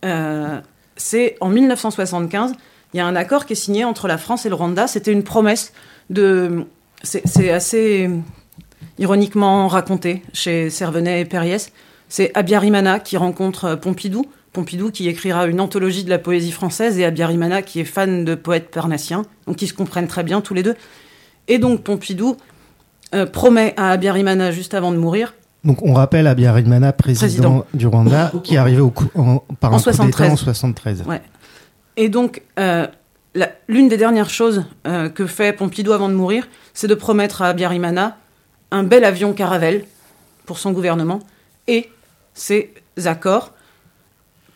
Euh, 0.05 0.61
c'est 0.97 1.37
en 1.41 1.49
1975, 1.49 2.53
il 2.93 2.99
y 2.99 3.01
a 3.01 3.07
un 3.07 3.17
accord 3.17 3.47
qui 3.47 3.55
est 3.55 3.57
signé 3.57 3.85
entre 3.85 4.07
la 4.07 4.19
France 4.19 4.47
et 4.47 4.49
le 4.49 4.55
Rwanda. 4.55 4.87
C'était 4.87 5.13
une 5.13 5.25
promesse 5.25 5.73
de. 6.11 6.67
C'est 7.03 7.51
assez 7.51 8.09
ironiquement 8.99 9.69
raconté 9.69 10.23
chez 10.33 10.71
Servenet 10.71 11.21
et 11.21 11.25
Périès. 11.27 11.71
C'est 12.09 12.31
Abiyarimana 12.35 13.01
qui 13.01 13.17
rencontre 13.17 13.75
Pompidou. 13.75 14.27
Pompidou 14.53 14.91
qui 14.91 15.09
écrira 15.09 15.47
une 15.47 15.61
anthologie 15.61 16.05
de 16.05 16.11
la 16.11 16.19
poésie 16.19 16.53
française 16.53 16.99
et 16.99 17.05
Abiyarimana 17.05 17.61
qui 17.61 17.81
est 17.81 17.85
fan 17.85 18.25
de 18.25 18.35
poètes 18.35 18.71
parnassiens. 18.71 19.25
Donc 19.47 19.61
ils 19.61 19.67
se 19.67 19.75
comprennent 19.75 20.07
très 20.07 20.23
bien 20.23 20.41
tous 20.41 20.55
les 20.55 20.63
deux. 20.63 20.77
Et 21.49 21.59
donc 21.59 21.83
Pompidou 21.83 22.37
euh, 23.15 23.27
promet 23.27 23.75
à 23.77 23.91
Abiyarimana 23.91 24.51
juste 24.51 24.73
avant 24.73 24.93
de 24.93 24.97
mourir 24.97 25.35
Donc 25.65 25.83
on 25.83 25.95
rappelle 25.95 26.27
Abiyarimana, 26.27 26.93
président, 26.93 27.21
Président. 27.27 27.67
du 27.75 27.87
Rwanda, 27.87 28.33
qui 28.45 28.55
est 28.55 28.59
arrivé 28.59 28.81
au 28.81 28.91
coup- 28.91 29.11
en, 29.15 29.39
par 29.61 29.73
En 29.73 29.77
un 29.77 29.79
coup 29.79 29.85
d'État 29.91 29.97
73. 29.97 30.33
en 30.33 30.37
73. 30.37 31.03
Ouais. 31.07 31.23
Et 31.97 32.09
donc, 32.09 32.43
euh, 32.59 32.87
l'une 33.69 33.89
des 33.89 33.97
dernières 33.97 34.31
choses 34.31 34.65
euh, 34.87 35.09
que 35.09 35.27
fait 35.27 35.53
Pompidou 35.53 35.93
avant 35.93 36.09
de 36.09 36.15
mourir, 36.15 36.49
c'est 36.75 36.89
de 36.89 36.95
promettre 36.95 37.43
à 37.43 37.49
Abiyarimana 37.49 38.17
un 38.71 38.83
bel 38.83 39.05
avion 39.05 39.33
Caravelle 39.33 39.85
pour 40.47 40.59
son 40.59 40.73
gouvernement 40.73 41.21
et 41.69 41.89
ces 42.35 42.75
accords 43.05 43.53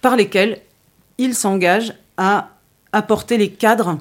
par 0.03 0.17
lesquels 0.17 0.59
il 1.19 1.35
s'engage 1.35 1.95
à 2.17 2.49
apporter 2.93 3.37
les 3.39 3.51
cadres 3.51 3.99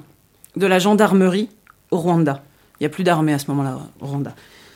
de 0.56 0.66
la 0.68 0.80
gendarmerie 0.80 1.50
au 1.92 1.98
Rwanda. 2.00 2.42
Il 2.80 2.84
n'y 2.84 2.88
a 2.88 2.90
plus 2.90 3.04
d'armée 3.04 3.34
à 3.34 3.40
ce 3.40 3.46
moment-là 3.52 3.78
au 4.02 4.06
Rwanda. 4.08 4.34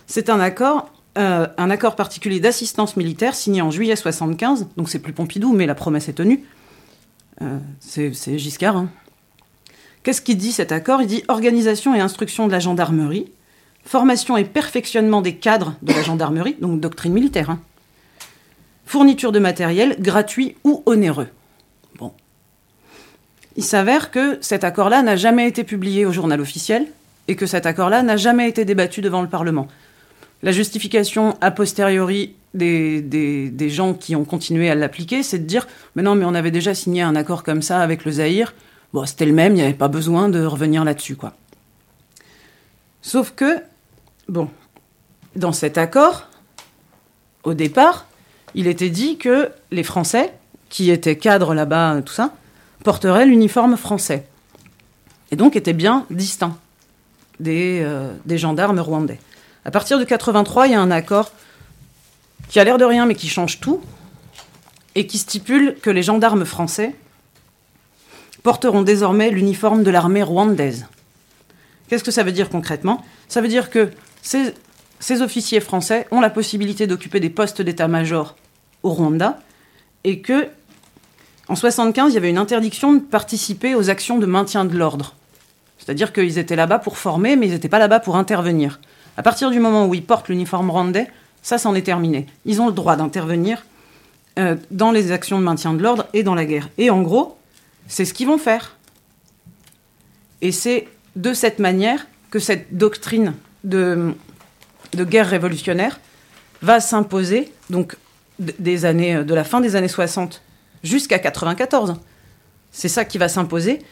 C'est 0.07 0.29
un 0.29 0.39
accord, 0.39 0.91
euh, 1.18 1.47
un 1.57 1.70
accord 1.70 1.95
particulier 1.95 2.39
d'assistance 2.39 2.95
militaire 2.95 3.36
signé 3.36 3.62
en 3.62 3.70
juillet 3.72 3.95
75, 3.95 4.68
donc 4.78 4.89
c'est 4.89 4.99
plus 4.99 5.14
Pompidou, 5.14 5.51
mais 5.53 5.66
la 5.66 5.76
promesse 5.76 6.07
est 6.07 6.14
tenue. 6.14 6.43
Euh, 7.41 7.57
c'est 7.80 8.38
Giscard. 8.38 8.78
hein. 8.78 8.89
Qu'est-ce 10.03 10.22
qu'il 10.22 10.38
dit 10.38 10.51
cet 10.51 10.72
accord? 10.72 11.01
Il 11.01 11.07
dit 11.07 11.24
organisation 11.28 11.93
et 11.93 11.99
instruction 11.99 12.47
de 12.47 12.51
la 12.51 12.59
gendarmerie, 12.59 13.32
formation 13.84 14.38
et 14.38 14.45
perfectionnement 14.45 15.22
des 15.22 15.36
cadres 15.36 15.76
de 15.82 15.93
la 15.93 16.01
gendarmerie, 16.01 16.55
donc 16.62 16.80
doctrine 16.80 17.14
militaire, 17.14 17.49
hein. 17.49 17.59
fourniture 18.86 19.32
de 19.32 19.39
matériel 19.39 19.97
gratuit 19.99 20.55
ou 20.64 20.82
onéreux. 20.86 21.28
Bon. 21.97 22.14
Il 23.57 23.64
s'avère 23.64 24.12
que 24.12 24.38
cet 24.41 24.64
accord-là 24.64 25.01
n'a 25.01 25.18
jamais 25.18 25.47
été 25.47 25.64
publié 25.64 26.05
au 26.05 26.12
journal 26.12 26.39
officiel 26.39 26.88
et 27.28 27.36
que 27.36 27.45
cet 27.45 27.66
accord-là 27.66 28.01
n'a 28.01 28.18
jamais 28.18 28.47
été 28.47 28.66
débattu 28.66 29.01
devant 29.01 29.22
le 29.22 29.28
Parlement. 29.28 29.68
La 30.43 30.51
justification 30.51 31.37
a 31.41 31.51
posteriori 31.51 32.35
des, 32.53 33.69
gens 33.69 33.93
qui 33.93 34.15
ont 34.15 34.25
continué 34.25 34.69
à 34.69 34.75
l'appliquer, 34.75 35.23
c'est 35.23 35.39
de 35.39 35.45
dire 35.45 35.67
Mais 35.95 36.03
non, 36.03 36.15
mais 36.15 36.25
on 36.25 36.33
avait 36.33 36.51
déjà 36.51 36.73
signé 36.73 37.01
un 37.01 37.15
accord 37.15 37.43
comme 37.43 37.61
ça 37.61 37.81
avec 37.81 38.05
le 38.05 38.11
Zaïre. 38.13 38.53
Bon, 38.93 39.05
c'était 39.05 39.25
le 39.25 39.33
même, 39.33 39.53
il 39.53 39.57
n'y 39.57 39.61
avait 39.61 39.73
pas 39.73 39.87
besoin 39.87 40.29
de 40.29 40.43
revenir 40.43 40.83
là-dessus. 40.83 41.17
Sauf 43.01 43.33
que, 43.35 43.59
bon, 44.27 44.49
dans 45.35 45.53
cet 45.53 45.77
accord, 45.77 46.27
au 47.43 47.53
départ, 47.53 48.07
il 48.53 48.67
était 48.67 48.89
dit 48.89 49.17
que 49.17 49.49
les 49.71 49.83
Français, 49.83 50.33
qui 50.69 50.91
étaient 50.91 51.17
cadres 51.17 51.53
là-bas, 51.53 52.01
tout 52.05 52.13
ça, 52.13 52.33
porteraient 52.83 53.25
l'uniforme 53.25 53.77
français. 53.77 54.25
Et 55.31 55.35
donc 55.35 55.55
étaient 55.55 55.73
bien 55.73 56.05
distincts 56.09 56.57
euh, 57.47 58.13
des 58.25 58.37
gendarmes 58.37 58.79
rwandais. 58.79 59.19
À 59.64 59.72
partir 59.72 59.99
de 59.99 60.03
83, 60.03 60.68
il 60.68 60.72
y 60.72 60.76
a 60.76 60.82
un 60.82 60.91
accord 60.91 61.32
qui 62.49 62.59
a 62.59 62.64
l'air 62.64 62.78
de 62.78 62.86
rien, 62.86 63.05
mais 63.05 63.16
qui 63.16 63.30
change 63.30 63.59
tout, 63.59 63.82
et 64.95 65.07
qui 65.07 65.18
stipule 65.18 65.76
que 65.82 65.89
les 65.89 66.03
gendarmes 66.03 66.45
français 66.45 66.95
porteront 68.43 68.82
désormais 68.82 69.30
l'uniforme 69.30 69.84
de 69.84 69.91
l'armée 69.91 70.24
rwandaise. 70.24 70.88
Qu'est-ce 71.88 72.03
que 72.03 72.12
ça 72.12 72.24
veut 72.24 72.32
dire 72.32 72.49
concrètement? 72.49 73.05
Ça 73.28 73.41
veut 73.41 73.47
dire 73.47 73.70
que 73.70 73.91
ces, 74.22 75.22
officiers 75.22 75.59
français 75.59 76.07
ont 76.12 76.22
la 76.22 76.30
possibilité 76.30 76.88
d'occuper 76.88 77.20
des 77.20 77.30
postes 77.30 77.62
d'état-major 77.62 78.36
au 78.84 78.91
Rwanda, 78.91 79.39
et 80.03 80.22
que 80.22 80.49
en 81.47 81.55
75, 81.55 82.12
il 82.12 82.16
y 82.16 82.18
avait 82.18 82.30
une 82.30 82.38
interdiction 82.38 82.93
de 82.93 82.99
participer 82.99 83.76
aux 83.76 83.89
actions 83.89 84.18
de 84.18 84.26
maintien 84.26 84.64
de 84.66 84.78
l'ordre. 84.78 85.16
C'est-à-dire 85.78 86.14
qu'ils 86.14 86.38
étaient 86.38 86.55
là-bas 86.55 86.80
pour 86.80 86.97
former, 86.97 87.36
mais 87.36 87.47
ils 87.47 87.51
n'étaient 87.51 87.68
pas 87.68 87.80
là-bas 87.80 87.99
pour 87.99 88.16
intervenir. 88.16 88.80
À 89.22 89.24
partir 89.24 89.51
du 89.51 89.59
moment 89.59 89.86
où 89.86 89.93
ils 89.93 90.03
portent 90.03 90.30
l'uniforme 90.30 90.72
rwandais, 90.72 91.07
ça, 91.43 91.59
c'en 91.59 91.76
est 91.76 91.84
terminé. 91.84 92.26
Ils 92.45 92.59
ont 92.59 92.65
le 92.65 92.72
droit 92.72 92.95
d'intervenir 92.95 93.63
euh, 94.39 94.55
dans 94.72 94.89
les 94.89 95.11
actions 95.11 95.38
de 95.38 95.43
maintien 95.43 95.76
de 95.76 95.84
l'ordre 95.84 96.07
et 96.13 96.24
dans 96.24 96.34
la 96.34 96.43
guerre. 96.43 96.69
Et 96.80 96.89
en 96.89 97.03
gros, 97.03 97.38
c'est 97.86 98.03
ce 98.03 98.15
qu'ils 98.15 98.26
vont 98.26 98.39
faire. 98.39 98.78
Et 100.41 100.51
c'est 100.51 100.88
de 101.15 101.36
cette 101.36 101.59
manière 101.59 102.07
que 102.32 102.39
cette 102.39 102.76
doctrine 102.76 103.36
de, 103.63 104.15
guerre 104.95 105.28
révolutionnaire 105.28 105.99
va 106.63 106.80
s'imposer, 106.80 107.53
donc 107.69 107.97
années, 108.86 109.24
de 109.24 109.34
la 109.36 109.43
fin 109.43 109.61
des 109.61 109.76
années 109.76 109.88
60 109.88 110.41
jusqu'à 110.84 111.19
94. 111.19 111.93
C'est 112.72 112.89
ça 112.89 113.05
qui 113.05 113.19
va 113.19 113.30
s'imposer. 113.30 113.84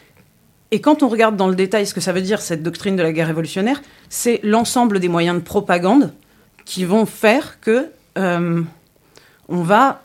Et 0.72 0.80
quand 0.80 1.02
on 1.02 1.08
regarde 1.08 1.36
dans 1.36 1.48
le 1.48 1.56
détail 1.56 1.86
ce 1.86 1.94
que 1.94 2.00
ça 2.00 2.12
veut 2.12 2.22
dire, 2.22 2.40
cette 2.40 2.62
doctrine 2.62 2.96
de 2.96 3.02
la 3.02 3.12
guerre 3.12 3.26
révolutionnaire, 3.26 3.82
c'est 4.08 4.40
l'ensemble 4.42 5.00
des 5.00 5.08
moyens 5.08 5.36
de 5.36 5.42
propagande 5.42 6.12
qui 6.64 6.84
vont 6.84 7.06
faire 7.06 7.60
que 7.60 7.90
euh, 8.16 8.62
on 9.48 9.62
va 9.62 10.02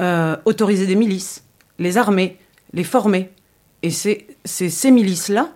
euh, 0.00 0.36
autoriser 0.44 0.86
des 0.86 0.96
milices, 0.96 1.44
les 1.78 1.96
armer, 1.96 2.38
les 2.72 2.82
former. 2.82 3.30
Et 3.82 3.90
c'est 3.90 4.26
ces 4.44 4.90
milices-là 4.90 5.50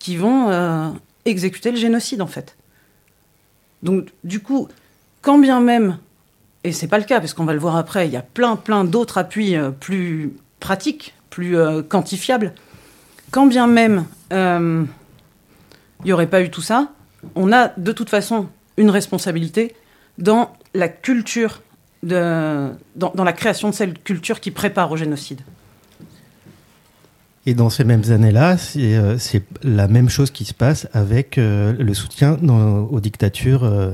qui 0.00 0.16
vont 0.16 0.50
euh, 0.50 0.88
exécuter 1.24 1.70
le 1.70 1.76
génocide, 1.76 2.20
en 2.20 2.26
fait. 2.26 2.56
Donc, 3.84 4.08
du 4.24 4.40
coup, 4.40 4.68
quand 5.22 5.38
bien 5.38 5.60
même, 5.60 5.98
et 6.64 6.72
c'est 6.72 6.88
pas 6.88 6.98
le 6.98 7.04
cas, 7.04 7.20
parce 7.20 7.32
qu'on 7.32 7.44
va 7.44 7.52
le 7.52 7.60
voir 7.60 7.76
après, 7.76 8.08
il 8.08 8.12
y 8.12 8.16
a 8.16 8.22
plein, 8.22 8.56
plein 8.56 8.84
d'autres 8.84 9.18
appuis 9.18 9.56
plus 9.78 10.34
pratiques, 10.58 11.14
plus 11.30 11.56
quantifiables, 11.88 12.52
quand 13.30 13.46
bien 13.46 13.66
même 13.66 14.04
euh, 14.32 14.84
il 16.00 16.06
n'y 16.06 16.12
aurait 16.12 16.26
pas 16.28 16.42
eu 16.42 16.50
tout 16.50 16.62
ça, 16.62 16.88
on 17.34 17.52
a 17.52 17.68
de 17.76 17.92
toute 17.92 18.10
façon 18.10 18.46
une 18.76 18.90
responsabilité 18.90 19.74
dans 20.18 20.52
la 20.74 20.88
culture, 20.88 21.62
de, 22.02 22.70
dans, 22.96 23.12
dans 23.14 23.24
la 23.24 23.32
création 23.32 23.70
de 23.70 23.74
cette 23.74 24.02
culture 24.04 24.40
qui 24.40 24.50
prépare 24.50 24.90
au 24.92 24.96
génocide. 24.96 25.40
Et 27.46 27.54
dans 27.54 27.70
ces 27.70 27.84
mêmes 27.84 28.02
années-là, 28.10 28.58
c'est 28.58 28.94
euh, 28.96 29.16
la 29.62 29.88
même 29.88 30.08
chose 30.08 30.30
qui 30.30 30.44
se 30.44 30.52
passe 30.54 30.86
avec 30.92 31.38
euh, 31.38 31.72
le 31.78 31.94
soutien 31.94 32.36
dans- 32.42 32.82
aux 32.84 33.00
dictatures 33.00 33.64
euh, 33.64 33.90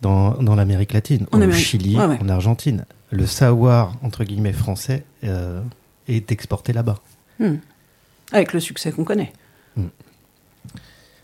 dans, 0.00 0.32
dans 0.42 0.54
l'Amérique 0.54 0.92
latine, 0.94 1.26
En 1.32 1.38
au 1.38 1.42
Amérique. 1.42 1.64
Chili, 1.64 1.96
Ouais, 1.98 2.06
ouais. 2.06 2.18
en 2.22 2.28
Argentine. 2.30 2.86
Le 3.10 3.26
savoir, 3.26 3.92
entre 4.02 4.24
guillemets, 4.24 4.52
français 4.54 5.04
euh, 5.24 5.60
est 6.08 6.32
exporté 6.32 6.72
là-bas. 6.72 6.98
Hmm. 7.40 7.56
Avec 8.32 8.52
le 8.52 8.60
succès 8.60 8.92
qu'on 8.92 9.04
connaît. 9.04 9.32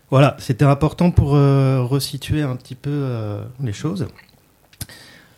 Voilà, 0.09 0.37
c'était 0.39 0.65
important 0.65 1.11
pour 1.11 1.35
euh, 1.35 1.81
resituer 1.83 2.41
un 2.41 2.55
petit 2.55 2.75
peu 2.75 2.89
euh, 2.93 3.43
les 3.61 3.73
choses. 3.73 4.07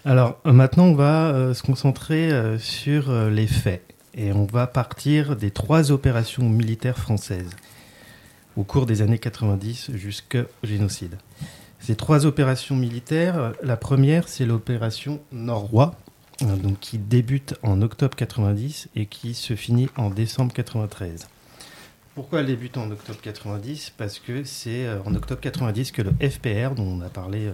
Alors 0.06 0.40
maintenant, 0.46 0.86
on 0.86 0.94
va 0.94 1.30
euh, 1.30 1.54
se 1.56 1.64
concentrer 1.64 2.30
sur 2.60 3.12
les 3.30 3.48
faits 3.48 3.84
et 4.16 4.32
on 4.32 4.46
va 4.46 4.68
partir 4.68 5.36
des 5.36 5.50
trois 5.50 5.92
opérations 5.92 6.48
militaires 6.48 6.98
françaises 6.98 7.50
au 8.58 8.64
cours 8.64 8.86
des 8.86 9.02
années 9.02 9.18
90 9.18 9.92
jusqu'au 9.96 10.44
génocide. 10.64 11.18
Ces 11.80 11.96
trois 11.96 12.26
opérations 12.26 12.76
militaires, 12.76 13.54
la 13.64 13.78
première, 13.78 14.28
c'est 14.28 14.46
l'opération 14.46 15.20
Nord-Roi 15.32 15.96
donc 16.42 16.80
qui 16.80 16.98
débute 16.98 17.56
en 17.64 17.82
octobre 17.82 18.16
90 18.16 18.90
et 18.96 19.06
qui 19.08 19.34
se 19.34 19.56
finit 19.56 19.90
en 19.98 20.10
décembre 20.10 20.54
93. 20.54 21.28
Pourquoi 22.16 22.42
elle 22.42 22.48
débute 22.48 22.78
en 22.78 22.90
octobre 22.92 23.20
90 23.22 23.92
Parce 23.98 24.20
que 24.20 24.44
c'est 24.44 24.90
en 25.06 25.16
octobre 25.16 25.40
90 25.40 25.92
que 25.92 26.02
le 26.02 26.12
FPR, 26.12 26.76
dont 26.76 26.84
on 26.84 27.02
a 27.02 27.10
parlé 27.10 27.46
la 27.46 27.54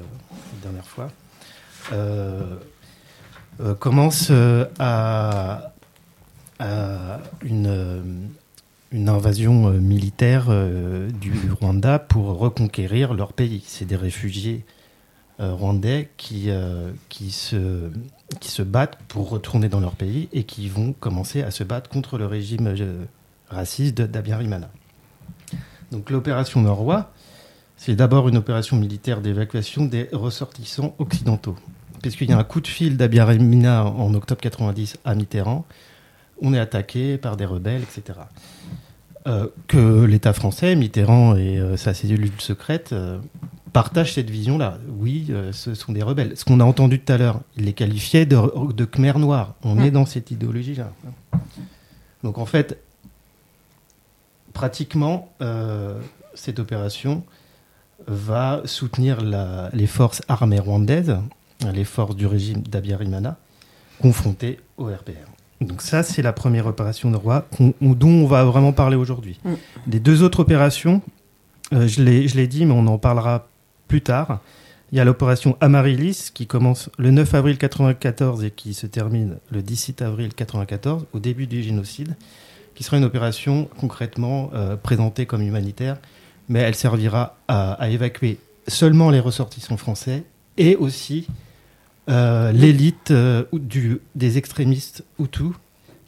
dernière 0.64 0.88
fois, 0.88 1.12
commence 3.80 4.32
à, 4.80 5.72
une 8.95 9.10
invasion 9.10 9.68
euh, 9.68 9.80
militaire 9.80 10.45
euh, 10.49 11.10
du 11.10 11.34
Rwanda 11.60 11.99
pour 11.99 12.38
reconquérir 12.38 13.14
leur 13.14 13.34
pays. 13.34 13.64
C'est 13.66 13.86
des 13.86 13.95
réfugiés 13.95 14.66
euh, 15.39 15.53
rwandais 15.53 16.10
qui 16.18 16.49
se 17.32 18.62
battent 18.62 18.97
pour 19.08 19.30
retourner 19.30 19.70
dans 19.70 19.80
leur 19.80 19.95
pays 19.95 20.30
et 20.32 20.43
qui 20.43 20.70
vont 20.70 20.93
commencer 20.93 21.43
à 21.43 21.51
se 21.51 21.64
battre 21.64 21.89
contre 21.89 22.18
le 22.18 22.26
régime 22.26 22.74
raciste 23.49 24.01
d'Abiyarimana. 24.01 24.69
Donc 25.91 26.09
l'opération 26.09 26.61
Norrois, 26.61 27.11
c'est 27.77 27.95
d'abord 27.95 28.27
une 28.29 28.37
opération 28.37 28.77
militaire 28.77 29.21
d'évacuation 29.21 29.85
des 29.85 30.09
ressortissants 30.11 30.95
occidentaux. 30.99 31.55
Puisqu'il 32.01 32.29
y 32.29 32.33
a 32.33 32.37
un 32.37 32.43
coup 32.43 32.61
de 32.61 32.67
fil 32.67 32.97
d'Abiyarimana 32.97 33.85
en 33.85 34.13
octobre 34.13 34.41
90 34.41 34.97
à 35.05 35.15
Mitterrand, 35.15 35.65
on 36.41 36.53
est 36.53 36.59
attaqué 36.59 37.17
par 37.17 37.37
des 37.37 37.45
rebelles, 37.45 37.83
etc. 37.83 38.19
Euh, 39.27 39.47
que 39.67 40.03
l'État 40.03 40.33
français, 40.33 40.75
Mitterrand 40.75 41.35
et 41.35 41.57
euh, 41.57 41.77
sa 41.77 41.95
cellule 41.95 42.29
secrète, 42.37 42.91
euh, 42.93 43.17
partagent 43.73 44.13
cette 44.13 44.29
vision-là. 44.29 44.77
Oui, 44.99 45.31
ce 45.51 45.73
sont 45.73 45.93
des 45.93 46.03
rebelles. 46.03 46.33
Ce 46.37 46.45
qu'on 46.45 46.59
a 46.59 46.63
entendu 46.63 46.99
tout 46.99 47.11
à 47.11 47.17
l'heure, 47.17 47.41
il 47.57 47.65
les 47.65 47.73
qualifiait 47.73 48.25
de, 48.25 48.37
de 48.71 48.85
Khmer 48.85 49.17
noir. 49.17 49.55
On 49.63 49.79
est 49.79 49.91
dans 49.91 50.05
cette 50.05 50.31
idéologie-là. 50.31 50.91
Donc 52.23 52.37
en 52.37 52.45
fait, 52.45 52.77
pratiquement, 54.56 55.30
cette 56.34 56.58
opération 56.58 57.24
va 58.08 58.62
soutenir 58.66 59.20
les 59.74 59.88
forces 59.88 60.24
armées 60.28 60.60
rwandaises, 60.60 61.18
les 61.74 61.84
forces 61.84 62.16
du 62.16 62.26
régime 62.26 62.62
d'Abiyarimana, 62.62 63.38
confrontées 64.01 64.60
au 64.78 64.86
RPR. 64.86 65.30
Donc 65.62 65.82
ça, 65.82 66.03
c'est 66.03 66.22
la 66.22 66.34
première 66.34 66.68
opération 66.68 67.12
de 67.12 67.16
roi 67.16 67.47
dont 67.82 68.08
on 68.08 68.26
va 68.26 68.43
vraiment 68.43 68.74
parler 68.74 68.97
aujourd'hui. 68.97 69.39
Mm. 69.43 69.53
Les 69.88 69.99
deux 69.99 70.24
autres 70.24 70.41
opérations, 70.41 71.01
euh, 71.74 71.88
je 71.88 72.01
l'ai 72.01 72.47
dit, 72.47 72.66
mais 72.66 72.74
on 72.74 72.88
en 72.88 72.97
parlera 72.97 73.47
plus 73.88 74.01
tard. 74.01 74.41
Il 74.91 74.97
y 74.97 75.01
a 75.01 75.06
l'opération 75.06 75.58
Amaryllis 75.62 76.30
qui 76.34 76.45
commence 76.45 76.89
le 76.97 77.12
9 77.12 77.34
avril 77.34 77.53
1994 77.53 78.43
et 78.43 78.51
qui 78.51 78.74
se 78.74 78.86
termine 78.86 79.38
le 79.49 79.62
17 79.62 80.01
avril 80.01 80.28
1994, 80.28 81.06
au 81.14 81.20
début 81.20 81.47
du 81.47 81.64
génocide, 81.64 82.16
qui 82.76 82.84
sera 82.84 82.97
une 82.97 83.05
opération 83.05 83.69
concrètement 83.80 84.51
euh, 84.53 84.76
présentée 84.76 85.26
comme 85.26 85.41
humanitaire, 85.41 85.97
mais 86.49 86.59
elle 86.59 86.76
servira 86.76 87.38
à 87.47 87.89
évacuer 87.89 88.38
seulement 88.67 89.09
les 89.09 89.19
ressortissants 89.19 89.78
français 89.78 90.23
et 90.57 90.76
aussi 90.76 91.28
euh, 92.09 92.51
l'élite 92.51 93.11
euh, 93.11 93.45
des 94.13 94.38
extrémistes 94.38 95.03
Hutus 95.19 95.53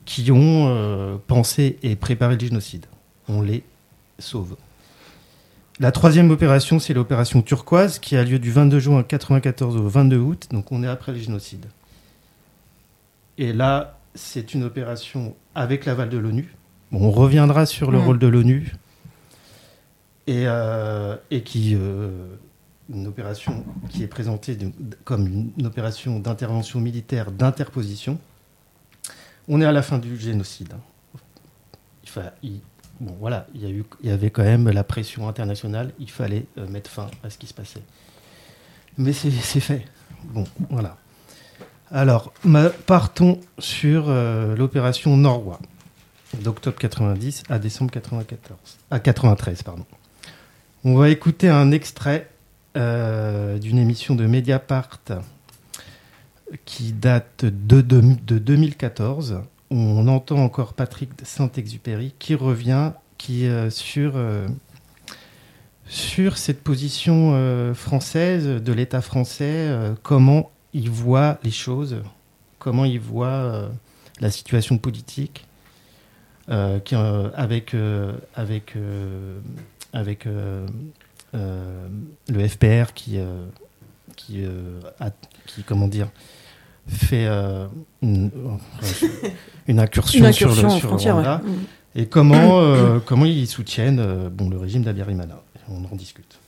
qui 0.05 0.32
ont 0.32 1.20
pensé 1.28 1.80
et 1.84 1.95
préparé 1.97 2.36
le 2.36 2.39
génocide. 2.39 2.86
On 3.28 3.41
les 3.41 3.63
sauve. 4.20 4.55
La 5.80 5.91
troisième 5.91 6.32
opération, 6.32 6.80
c'est 6.80 6.93
l'opération 6.93 7.41
turquoise 7.41 7.99
qui 7.99 8.15
a 8.15 8.24
lieu 8.24 8.39
du 8.39 8.51
22 8.51 8.80
juin 8.80 8.93
1994 8.99 9.76
au 9.76 9.88
22 9.88 10.18
août, 10.18 10.47
donc 10.51 10.72
on 10.72 10.82
est 10.82 10.88
après 10.88 11.11
le 11.11 11.20
génocide. 11.20 11.65
Et 13.38 13.51
là, 13.51 13.97
c'est 14.18 14.53
une 14.53 14.63
opération 14.63 15.36
avec 15.55 15.86
l'aval 15.86 16.09
de 16.09 16.18
l'ONU. 16.18 16.53
on 16.91 17.11
reviendra 17.11 17.65
sur 17.65 17.91
le 17.91 17.99
mm. 17.99 18.05
rôle 18.05 18.20
de 18.20 18.28
l'ONU 18.28 18.74
et, 20.28 20.45
et, 21.32 21.41
qui 21.43 21.78
une 22.89 23.07
opération 23.07 23.65
qui 23.89 24.03
est 24.03 24.07
présentée 24.07 24.57
comme 25.03 25.51
une, 25.57 25.65
opération 25.65 26.20
d'intervention 26.20 26.80
militaire 26.80 27.32
d'interposition. 27.32 28.20
On 29.47 29.61
est 29.61 29.65
à 29.65 29.72
la 29.72 29.82
fin 29.82 29.97
du 29.97 30.18
génocide. 30.18 30.74
Il, 32.41 32.59
bon, 32.99 33.15
voilà, 33.20 33.47
il 33.53 33.61
y, 33.61 33.65
a 33.65 33.70
eu, 33.70 33.84
il 34.01 34.09
y 34.09 34.11
avait 34.11 34.32
quand 34.32 34.43
même 34.43 34.70
la 34.70 34.84
pression 34.84 35.28
internationale. 35.28 35.91
Il 35.99 36.09
fallait 36.09 36.45
euh, 36.57 36.68
mettre 36.68 36.89
fin 36.89 37.09
à 37.24 37.30
ce 37.30 37.38
qui 37.38 37.47
se 37.47 37.53
passait. 37.53 37.84
Mais 38.97 39.13
c'est 39.13 39.30
fait. 39.32 39.86
Bon, 40.24 40.45
voilà. 40.70 40.97
Alors, 41.91 42.33
partons 42.85 43.39
sur 43.59 44.05
euh, 44.09 44.57
l'opération 44.57 45.15
Norrois, 45.15 45.59
d'octobre 46.41 46.77
90 46.77 47.43
à 47.49 47.59
décembre 47.59 47.91
94, 47.91 48.59
à 48.91 48.99
93, 48.99 49.63
pardon. 49.63 49.85
On 50.83 50.95
va 50.95 51.09
écouter 51.09 51.47
un 51.47 51.71
extrait 51.71 52.29
euh, 52.75 53.57
d'une 53.57 53.77
émission 53.77 54.15
de 54.15 54.25
Mediapart 54.25 54.99
qui 56.65 56.91
date 56.91 57.45
de, 57.45 57.79
de, 57.79 58.38
2014. 58.38 59.41
On 59.69 60.07
entend 60.09 60.38
encore 60.38 60.73
Patrick 60.73 61.11
Saint-Exupéry 61.23 62.13
qui 62.19 62.35
revient 62.35 62.91
euh, 63.29 63.69
sur, 63.69 64.15
sur 65.88 66.38
cette 66.38 66.61
position 66.63 67.73
française 67.73 68.45
de 68.45 68.73
l'État 68.73 69.01
français, 69.01 69.69
comment 70.03 70.51
il 70.74 70.89
voit 70.89 71.39
les 71.43 71.51
choses, 71.51 71.97
comment 72.59 72.86
il 72.86 72.99
voit 72.99 73.70
la 74.20 74.32
situation 74.32 74.78
politique. 74.78 75.45
Qui, 76.86 76.95
avec 76.95 77.76
avec 78.36 78.74
avec 79.93 80.28
euh, 81.36 81.88
le 82.30 82.47
FPR 82.47 82.93
qui, 82.93 83.18
euh, 83.18 83.45
qui, 84.15 84.45
euh, 84.45 84.80
qui, 85.45 85.63
comment 85.63 85.88
dire, 85.88 86.07
fait 86.88 87.28
une, 88.01 88.32
incursion, 89.68 90.32
sur 90.32 90.49
le, 90.49 90.70
sur 90.70 90.97
Rwanda. 90.97 91.41
Et 91.95 92.05
comment, 92.05 92.99
comment 93.05 93.26
ils 93.26 93.47
soutiennent 93.47 94.30
bon, 94.30 94.49
le 94.49 94.57
régime 94.57 94.84
d'Abiyarimana. 94.84 95.41
On 95.70 95.84
en 95.84 95.95
discute. 95.95 96.39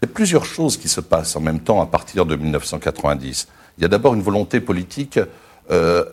Il 0.00 0.08
y 0.08 0.10
a 0.10 0.14
plusieurs 0.14 0.44
choses 0.44 0.76
qui 0.76 0.88
se 0.88 1.00
passent 1.00 1.36
en 1.36 1.40
même 1.40 1.60
temps 1.60 1.80
à 1.80 1.86
partir 1.86 2.26
de 2.26 2.36
1990. 2.36 3.48
Il 3.78 3.82
y 3.82 3.84
a 3.84 3.88
d'abord 3.88 4.14
une 4.14 4.22
volonté 4.22 4.60
politique, 4.60 5.18
pas 5.68 6.06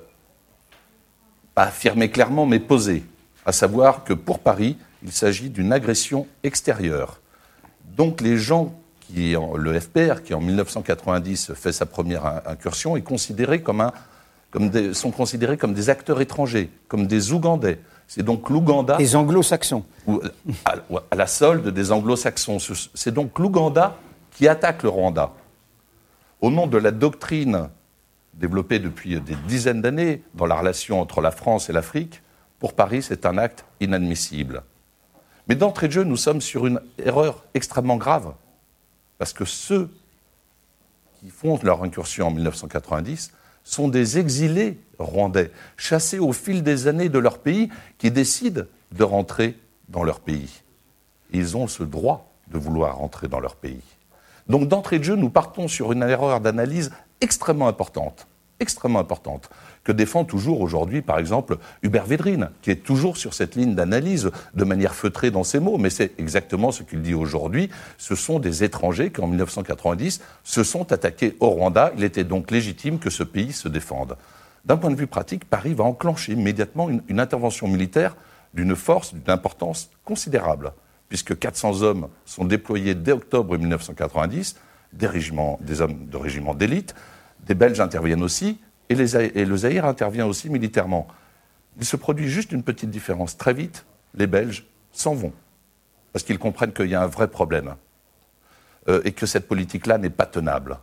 affirmée 1.55 2.09
clairement, 2.09 2.45
mais 2.45 2.59
posée, 2.59 3.03
à 3.45 3.51
savoir 3.51 4.03
que 4.03 4.13
pour 4.13 4.39
Paris, 4.39 4.77
il 5.03 5.11
s'agit 5.11 5.49
d'une 5.49 5.71
agression 5.71 6.27
extérieure 6.43 7.19
donc 7.97 8.21
les 8.21 8.37
gens 8.37 8.73
qui, 9.01 9.35
le 9.55 9.79
FPR, 9.79 10.21
qui 10.23 10.33
en 10.33 10.41
1990 10.41 11.53
fait 11.55 11.71
sa 11.71 11.85
première 11.85 12.47
incursion, 12.47 12.95
est 12.95 13.01
considéré 13.01 13.61
comme 13.61 13.91
sont 14.93 15.11
considérés 15.11 15.57
comme 15.57 15.73
des 15.73 15.89
acteurs 15.89 16.21
étrangers, 16.21 16.69
comme 16.87 17.07
des 17.07 17.33
Ougandais. 17.33 17.79
C'est 18.07 18.23
donc 18.23 18.49
l'Ouganda. 18.49 18.97
Des 18.97 19.15
anglo-saxons. 19.15 19.83
À, 20.65 20.75
à, 21.11 21.15
la 21.15 21.27
solde 21.27 21.67
des 21.69 21.91
anglo-saxons. 21.91 22.57
C'est 22.93 23.13
donc 23.13 23.37
l'Ouganda 23.37 23.97
qui 24.31 24.47
attaque 24.47 24.83
le 24.83 24.89
Rwanda. 24.89 25.31
Au 26.41 26.49
nom 26.49 26.67
de 26.67 26.77
la 26.77 26.91
doctrine 26.91 27.69
développée 28.33 28.79
depuis 28.79 29.19
des 29.19 29.35
dizaines 29.47 29.81
d'années 29.81 30.21
dans 30.35 30.45
la 30.45 30.55
relation 30.55 31.01
entre 31.01 31.21
la 31.21 31.31
France 31.31 31.69
et 31.69 31.73
l'Afrique, 31.73 32.21
pour 32.59 32.73
Paris, 32.73 33.01
c'est 33.01 33.25
un 33.25 33.37
acte 33.37 33.65
inadmissible. 33.79 34.63
Mais 35.47 35.55
d'entrée 35.55 35.87
de 35.87 35.93
jeu, 35.93 36.03
nous 36.03 36.17
sommes 36.17 36.41
sur 36.41 36.65
une 36.65 36.81
erreur 36.97 37.43
extrêmement 37.53 37.97
grave, 37.97 38.33
parce 39.17 39.33
que 39.33 39.45
ceux 39.45 39.89
qui 41.19 41.29
font 41.29 41.59
leur 41.63 41.83
incursion 41.83 42.27
en 42.27 42.31
1990 42.31 43.31
sont 43.67 43.89
des 43.89 44.17
exilés 44.17 44.79
rwandais, 44.97 45.51
chassés 45.75 46.19
au 46.19 46.31
fil 46.31 46.63
des 46.63 46.87
années 46.87 47.09
de 47.09 47.19
leur 47.19 47.39
pays, 47.39 47.69
qui 47.97 48.11
décident 48.11 48.63
de 48.91 49.03
rentrer 49.03 49.57
dans 49.89 50.03
leur 50.03 50.19
pays. 50.19 50.61
ils 51.31 51.57
ont 51.57 51.67
ce 51.67 51.83
droit 51.83 52.31
de 52.47 52.57
vouloir 52.57 52.97
rentrer 52.97 53.27
dans 53.27 53.41
leur 53.41 53.55
pays. 53.55 53.83
Donc 54.47 54.69
d'entrée 54.69 54.99
de 54.99 55.03
jeu, 55.03 55.15
nous 55.15 55.29
partons 55.29 55.67
sur 55.67 55.91
une 55.91 56.03
erreur 56.03 56.39
d'analyse 56.39 56.91
extrêmement 57.19 57.67
importante, 57.67 58.27
extrêmement 58.59 58.99
importante 58.99 59.49
que 59.87 59.93
défend 59.93 60.25
toujours 60.25 60.59
aujourd'hui, 60.59 61.01
par 61.01 61.17
exemple, 61.17 61.59
Hubert 61.81 62.03
Védrine, 62.03 62.49
qui 62.61 62.71
est 62.71 62.83
toujours 62.83 63.15
sur 63.15 63.33
cette 63.33 63.55
ligne 63.55 63.73
d'analyse 63.73 64.31
de 64.53 64.63
manière 64.65 64.93
feutrée 64.93 65.31
dans 65.31 65.45
ses 65.45 65.61
mots. 65.61 65.77
Mais 65.77 65.89
c'est 65.89 66.11
exactement 66.19 66.73
ce 66.73 66.83
qu'il 66.83 67.01
dit 67.01 67.13
aujourd'hui. 67.13 67.69
Ce 67.97 68.13
sont 68.13 68.39
des 68.39 68.65
étrangers 68.65 69.11
qui, 69.13 69.21
en 69.21 69.27
1990, 69.27 70.21
se 70.43 70.63
sont 70.65 70.91
attaqués 70.91 71.37
au 71.39 71.47
Rwanda. 71.51 71.93
Il 71.97 72.03
était 72.03 72.25
donc 72.25 72.51
légitime 72.51 72.99
que 72.99 73.09
ce 73.09 73.23
pays 73.23 73.53
se 73.53 73.69
défende. 73.69 74.17
D'un 74.65 74.75
point 74.75 74.91
de 74.91 74.97
vue 74.97 75.07
pratique, 75.07 75.45
Paris 75.45 75.73
va 75.73 75.85
enclencher 75.85 76.33
immédiatement 76.33 76.89
une, 76.89 77.19
intervention 77.21 77.69
militaire 77.69 78.17
d'une 78.53 78.75
force, 78.75 79.13
d'une 79.13 79.29
importance 79.29 79.89
considérable, 80.03 80.73
puisque 81.07 81.39
400 81.39 81.81
hommes 81.81 82.09
sont 82.25 82.43
déployés 82.43 82.93
dès 82.93 83.13
octobre 83.13 83.57
1990, 83.57 84.57
des, 84.91 85.07
régiments, 85.07 85.57
des 85.61 85.79
hommes 85.79 86.07
de 86.07 86.17
régiments 86.17 86.55
d'élite. 86.55 86.93
Des 87.45 87.55
Belges 87.55 87.79
interviennent 87.79 88.23
aussi, 88.23 88.59
et, 88.89 89.45
le 89.45 89.57
Zaïre 89.57 89.85
intervient 89.85 90.25
aussi 90.25 90.49
militairement. 90.49 91.07
Il 91.79 91.85
se 91.85 91.95
produit 91.95 92.29
juste 92.29 92.51
une 92.51 92.63
petite 92.63 92.89
différence. 92.89 93.37
Très 93.37 93.53
vite, 93.53 93.85
les 94.15 94.27
Belges 94.27 94.65
s'en 94.91 95.13
vont, 95.13 95.33
parce 96.13 96.23
qu'ils 96.23 96.39
comprennent 96.39 96.73
qu'il 96.73 96.87
y 96.87 96.95
a 96.95 97.01
un 97.01 97.07
vrai 97.07 97.27
problème, 97.27 97.75
euh, 98.87 99.01
et 99.03 99.11
que 99.11 99.25
cette 99.25 99.47
politique-là 99.47 99.97
n'est 99.97 100.09
pas 100.09 100.25
tenable. 100.25 100.79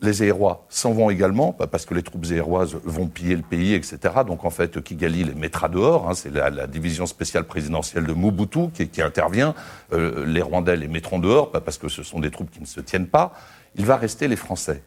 Les 0.00 0.12
Zaïrois 0.12 0.64
s'en 0.68 0.92
vont 0.92 1.10
également, 1.10 1.52
parce 1.52 1.84
que 1.84 1.92
les 1.92 2.04
troupes 2.04 2.24
zéroises 2.24 2.76
vont 2.84 3.08
piller 3.08 3.34
le 3.34 3.42
pays, 3.42 3.74
etc. 3.74 3.98
Donc 4.24 4.44
en 4.44 4.50
fait, 4.50 4.80
Kigali 4.80 5.24
les 5.24 5.34
mettra 5.34 5.68
dehors. 5.68 6.08
Hein. 6.08 6.14
c'est 6.14 6.30
la, 6.30 6.68
division 6.68 7.04
spéciale 7.04 7.44
présidentielle 7.44 8.06
de 8.06 8.12
Mobutu 8.12 8.70
qui, 8.70 9.02
intervient. 9.02 9.56
Euh, 9.92 10.24
les 10.24 10.40
Rwandais 10.40 10.76
les 10.76 10.86
mettront 10.86 11.18
dehors, 11.18 11.50
parce 11.50 11.78
que 11.78 11.88
ce 11.88 12.04
sont 12.04 12.20
des 12.20 12.30
troupes 12.30 12.50
qui 12.50 12.60
ne 12.60 12.66
se 12.66 12.80
tiennent 12.80 13.08
pas. 13.08 13.34
Il 13.74 13.86
va 13.86 13.96
rester 13.96 14.28
les 14.28 14.36
Français. 14.36 14.84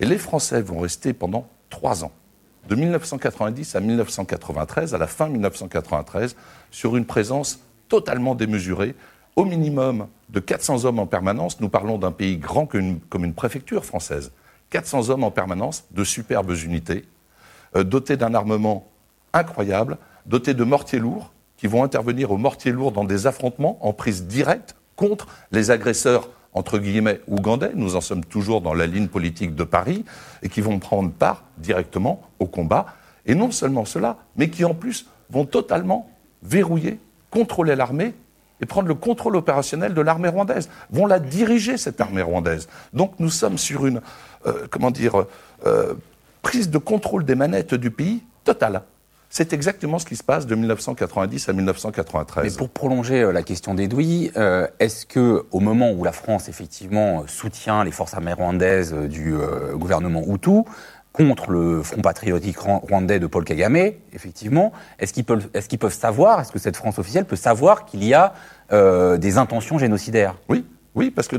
Et 0.00 0.06
les 0.06 0.18
Français 0.18 0.62
vont 0.62 0.80
rester 0.80 1.12
pendant 1.12 1.48
trois 1.70 2.04
ans, 2.04 2.12
de 2.68 2.74
1990 2.74 3.74
à 3.74 3.80
1993, 3.80 4.94
à 4.94 4.98
la 4.98 5.06
fin 5.06 5.28
1993, 5.28 6.36
sur 6.70 6.96
une 6.96 7.04
présence 7.04 7.60
totalement 7.88 8.34
démesurée, 8.34 8.94
au 9.36 9.44
minimum 9.44 10.08
de 10.30 10.40
400 10.40 10.84
hommes 10.84 10.98
en 10.98 11.06
permanence. 11.06 11.60
Nous 11.60 11.68
parlons 11.68 11.98
d'un 11.98 12.12
pays 12.12 12.36
grand 12.36 12.66
comme 12.66 13.24
une, 13.24 13.34
préfecture 13.34 13.84
française. 13.84 14.32
400 14.70 15.10
hommes 15.10 15.24
en 15.24 15.30
permanence, 15.30 15.84
de 15.92 16.04
superbes 16.04 16.50
unités, 16.50 17.04
euh, 17.76 17.84
dotés 17.84 18.16
d'un 18.16 18.34
armement 18.34 18.88
incroyable, 19.32 19.96
dotés 20.26 20.54
de 20.54 20.64
mortiers 20.64 20.98
lourds, 20.98 21.32
qui 21.56 21.66
vont 21.66 21.82
intervenir 21.82 22.30
aux 22.30 22.36
mortiers 22.36 22.72
lourds 22.72 22.92
dans 22.92 23.04
des 23.04 23.26
affrontements 23.26 23.78
en 23.80 23.92
prise 23.92 24.26
directe 24.26 24.76
contre 24.96 25.26
les 25.52 25.70
agresseurs 25.70 26.28
entre 26.52 26.78
guillemets, 26.78 27.20
ougandais, 27.28 27.72
nous 27.74 27.96
en 27.96 28.00
sommes 28.00 28.24
toujours 28.24 28.60
dans 28.60 28.74
la 28.74 28.86
ligne 28.86 29.08
politique 29.08 29.54
de 29.54 29.64
Paris, 29.64 30.04
et 30.42 30.48
qui 30.48 30.60
vont 30.60 30.78
prendre 30.78 31.10
part 31.10 31.44
directement 31.58 32.22
au 32.38 32.46
combat. 32.46 32.86
Et 33.26 33.34
non 33.34 33.50
seulement 33.50 33.84
cela, 33.84 34.16
mais 34.36 34.48
qui 34.48 34.64
en 34.64 34.74
plus 34.74 35.06
vont 35.30 35.44
totalement 35.44 36.10
verrouiller, 36.42 36.98
contrôler 37.30 37.76
l'armée 37.76 38.14
et 38.60 38.66
prendre 38.66 38.88
le 38.88 38.94
contrôle 38.94 39.36
opérationnel 39.36 39.94
de 39.94 40.00
l'armée 40.00 40.28
rwandaise, 40.28 40.68
vont 40.90 41.06
la 41.06 41.20
diriger, 41.20 41.76
cette 41.76 42.00
armée 42.00 42.22
rwandaise. 42.22 42.68
Donc 42.92 43.12
nous 43.18 43.30
sommes 43.30 43.58
sur 43.58 43.86
une, 43.86 44.00
euh, 44.46 44.66
comment 44.70 44.90
dire, 44.90 45.26
euh, 45.66 45.94
prise 46.42 46.70
de 46.70 46.78
contrôle 46.78 47.24
des 47.24 47.34
manettes 47.34 47.74
du 47.74 47.90
pays 47.90 48.22
totale. 48.44 48.82
C'est 49.30 49.52
exactement 49.52 49.98
ce 49.98 50.06
qui 50.06 50.16
se 50.16 50.24
passe 50.24 50.46
de 50.46 50.54
1990 50.54 51.48
à 51.48 51.52
1993. 51.52 52.44
Mais 52.44 52.56
pour 52.56 52.70
prolonger 52.70 53.22
euh, 53.22 53.32
la 53.32 53.42
question 53.42 53.74
d'Edoui, 53.74 54.30
euh, 54.36 54.66
est-ce 54.78 55.04
que 55.04 55.44
au 55.50 55.60
moment 55.60 55.92
où 55.92 56.02
la 56.02 56.12
France 56.12 56.48
effectivement 56.48 57.24
soutient 57.26 57.84
les 57.84 57.90
forces 57.90 58.14
armées 58.14 58.32
rwandaises 58.32 58.94
euh, 58.94 59.06
du 59.06 59.36
gouvernement 59.74 60.22
Hutu 60.26 60.62
contre 61.12 61.50
le 61.50 61.82
Front 61.82 62.00
patriotique 62.00 62.58
rwandais 62.58 63.18
de 63.18 63.26
Paul 63.26 63.44
Kagame, 63.44 63.92
effectivement, 64.12 64.72
est-ce 64.98 65.12
qu'ils 65.12 65.24
peuvent, 65.24 65.48
est 65.52 65.66
qu'ils 65.66 65.78
peuvent 65.78 65.92
savoir, 65.92 66.40
est-ce 66.40 66.52
que 66.52 66.58
cette 66.58 66.76
France 66.76 66.98
officielle 66.98 67.24
peut 67.24 67.36
savoir 67.36 67.86
qu'il 67.86 68.04
y 68.04 68.14
a 68.14 68.34
des 68.70 69.38
intentions 69.38 69.78
génocidaires? 69.78 70.36
Oui, 70.48 70.64
oui, 70.94 71.10
parce 71.10 71.26
que 71.26 71.36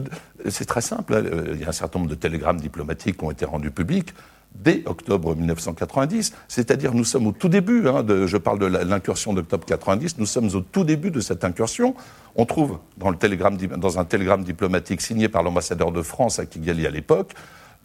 c'est 0.49 0.65
très 0.65 0.81
simple. 0.81 1.23
Il 1.53 1.61
y 1.61 1.63
a 1.63 1.69
un 1.69 1.71
certain 1.71 1.99
nombre 1.99 2.09
de 2.09 2.15
télégrammes 2.15 2.59
diplomatiques 2.59 3.17
qui 3.17 3.23
ont 3.23 3.31
été 3.31 3.45
rendus 3.45 3.71
publics 3.71 4.13
dès 4.55 4.83
octobre 4.85 5.35
1990, 5.35 6.33
c'est-à-dire 6.47 6.93
nous 6.93 7.05
sommes 7.05 7.27
au 7.27 7.31
tout 7.31 7.49
début, 7.49 7.87
hein, 7.87 8.03
de, 8.03 8.27
je 8.27 8.37
parle 8.37 8.59
de 8.59 8.65
l'incursion 8.65 9.33
d'octobre 9.33 9.65
90, 9.65 10.17
nous 10.17 10.25
sommes 10.25 10.49
au 10.53 10.61
tout 10.61 10.83
début 10.83 11.11
de 11.11 11.19
cette 11.19 11.43
incursion. 11.43 11.95
On 12.35 12.45
trouve 12.45 12.79
dans, 12.97 13.11
dans 13.11 13.99
un 13.99 14.05
télégramme 14.05 14.43
diplomatique 14.43 15.01
signé 15.01 15.29
par 15.29 15.43
l'ambassadeur 15.43 15.91
de 15.91 16.01
France 16.01 16.39
à 16.39 16.45
Kigali 16.45 16.85
à 16.85 16.91
l'époque, 16.91 17.33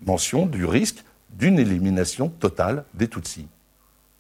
mention 0.05 0.47
du 0.47 0.65
risque 0.65 1.05
d'une 1.31 1.59
élimination 1.59 2.29
totale 2.29 2.85
des 2.95 3.09
Tutsis. 3.09 3.49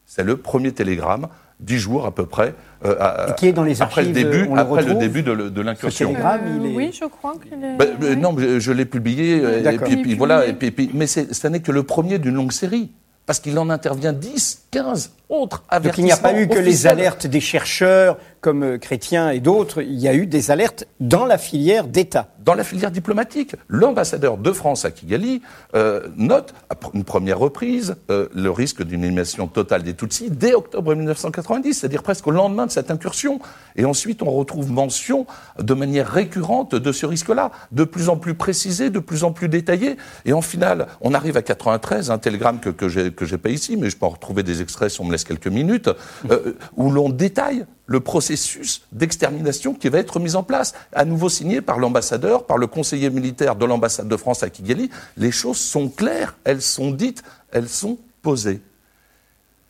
C'est 0.06 0.24
le 0.24 0.36
premier 0.36 0.72
télégramme 0.72 1.28
dix 1.60 1.78
jours 1.78 2.06
à 2.06 2.10
peu 2.10 2.26
près 2.26 2.54
euh, 2.84 3.32
qui 3.32 3.48
est 3.48 3.52
dans 3.52 3.64
les 3.64 3.80
après 3.80 4.04
le 4.04 4.12
début, 4.12 4.48
après 4.56 4.82
le 4.82 4.94
début 4.94 5.22
de, 5.22 5.60
l'incursion. 5.60 6.14
Oui, 6.60 6.90
je 6.92 7.06
crois 7.06 7.34
qu'il 7.42 7.64
est. 7.64 7.76
Ben, 7.76 7.88
euh, 8.02 8.14
non, 8.14 8.36
je, 8.36 8.72
l'ai 8.72 8.84
publié. 8.84 9.40
Euh, 9.42 9.70
et 9.70 9.96
puis, 9.96 10.14
voilà. 10.14 10.46
Et 10.46 10.52
puis, 10.52 10.90
mais 10.92 11.06
ce 11.06 11.46
n'est 11.48 11.60
que 11.60 11.72
le 11.72 11.82
premier 11.82 12.18
d'une 12.18 12.34
longue 12.34 12.52
série, 12.52 12.90
parce 13.26 13.40
qu'il 13.40 13.58
en 13.58 13.70
intervient 13.70 14.12
10, 14.12 14.66
15 14.70 15.12
autres 15.30 15.64
avertissements. 15.68 15.90
Donc 15.90 15.98
il 15.98 16.04
n'y 16.04 16.12
a 16.12 16.16
pas 16.16 16.38
eu 16.38 16.48
que 16.48 16.58
les 16.58 16.86
alertes 16.86 17.26
des 17.26 17.40
chercheurs 17.40 18.18
comme 18.44 18.78
Chrétien 18.78 19.30
et 19.30 19.40
d'autres. 19.40 19.80
Il 19.80 19.98
y 19.98 20.06
a 20.06 20.12
eu 20.12 20.26
des 20.26 20.50
alertes 20.50 20.84
dans 21.00 21.24
la 21.24 21.38
filière 21.38 21.86
d'État 21.86 22.28
dans 22.44 22.54
la 22.54 22.64
filière 22.64 22.90
diplomatique. 22.90 23.56
L'ambassadeur 23.68 24.36
de 24.36 24.52
France 24.52 24.84
à 24.84 24.90
Kigali 24.90 25.42
euh, 25.74 26.08
note, 26.16 26.54
à 26.70 26.74
une 26.92 27.04
première 27.04 27.38
reprise, 27.38 27.96
euh, 28.10 28.28
le 28.34 28.50
risque 28.50 28.82
d'une 28.82 29.02
élimination 29.02 29.46
totale 29.46 29.82
des 29.82 29.94
Tutsis 29.94 30.30
dès 30.30 30.54
octobre 30.54 30.94
1990, 30.94 31.74
c'est-à-dire 31.74 32.02
presque 32.02 32.26
au 32.26 32.30
lendemain 32.30 32.66
de 32.66 32.70
cette 32.70 32.90
incursion. 32.90 33.40
Et 33.76 33.84
ensuite, 33.84 34.22
on 34.22 34.30
retrouve 34.30 34.70
mention 34.70 35.26
de 35.58 35.74
manière 35.74 36.08
récurrente 36.08 36.74
de 36.74 36.92
ce 36.92 37.06
risque-là, 37.06 37.50
de 37.72 37.84
plus 37.84 38.08
en 38.08 38.16
plus 38.16 38.34
précisé, 38.34 38.90
de 38.90 38.98
plus 38.98 39.24
en 39.24 39.32
plus 39.32 39.48
détaillé. 39.48 39.96
Et 40.26 40.32
en 40.32 40.42
finale, 40.42 40.86
on 41.00 41.14
arrive 41.14 41.36
à 41.36 41.42
93, 41.42 42.10
un 42.10 42.18
télégramme 42.18 42.60
que, 42.60 42.70
que 42.70 42.88
j'ai 42.88 43.38
pas 43.38 43.50
ici, 43.50 43.76
mais 43.76 43.88
je 43.88 43.96
peux 43.96 44.06
en 44.06 44.10
retrouver 44.10 44.42
des 44.42 44.60
extraits 44.60 44.90
si 44.90 45.00
on 45.00 45.04
me 45.04 45.12
laisse 45.12 45.24
quelques 45.24 45.46
minutes, 45.46 45.88
euh, 46.30 46.54
où 46.76 46.90
l'on 46.90 47.08
détaille 47.08 47.64
le 47.86 48.00
processus 48.00 48.82
d'extermination 48.92 49.74
qui 49.74 49.88
va 49.88 49.98
être 49.98 50.18
mis 50.20 50.36
en 50.36 50.42
place, 50.42 50.74
à 50.92 51.04
nouveau 51.04 51.28
signé 51.28 51.60
par 51.60 51.78
l'ambassadeur, 51.78 52.46
par 52.46 52.58
le 52.58 52.66
conseiller 52.66 53.10
militaire 53.10 53.56
de 53.56 53.64
l'ambassade 53.64 54.08
de 54.08 54.16
France 54.16 54.42
à 54.42 54.50
Kigali. 54.50 54.90
Les 55.16 55.30
choses 55.30 55.58
sont 55.58 55.88
claires, 55.88 56.36
elles 56.44 56.62
sont 56.62 56.90
dites, 56.90 57.22
elles 57.52 57.68
sont 57.68 57.98
posées. 58.22 58.62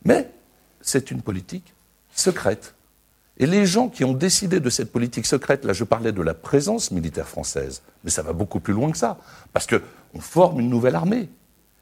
Mais 0.05 0.31
c'est 0.81 1.11
une 1.11 1.23
politique 1.23 1.75
secrète. 2.15 2.75
Et 3.39 3.47
les 3.47 3.67
gens 3.67 3.89
qui 3.89 4.05
ont 4.05 4.13
décidé 4.13 4.61
de 4.61 4.71
cette 4.71 4.93
politique 4.93 5.27
secrète, 5.27 5.65
là 5.65 5.73
je 5.73 5.83
parlais 5.83 6.13
de 6.13 6.23
la 6.23 6.35
présence 6.35 6.93
militaire 6.93 7.27
française, 7.27 7.83
mais 8.05 8.11
ça 8.11 8.23
va 8.23 8.33
beaucoup 8.33 8.61
plus 8.61 8.75
loin 8.75 8.93
que 8.93 8.99
ça, 8.99 9.19
parce 9.53 9.67
qu'on 9.67 10.21
forme 10.21 10.61
une 10.61 10.71
nouvelle 10.71 10.95
armée. 10.95 11.29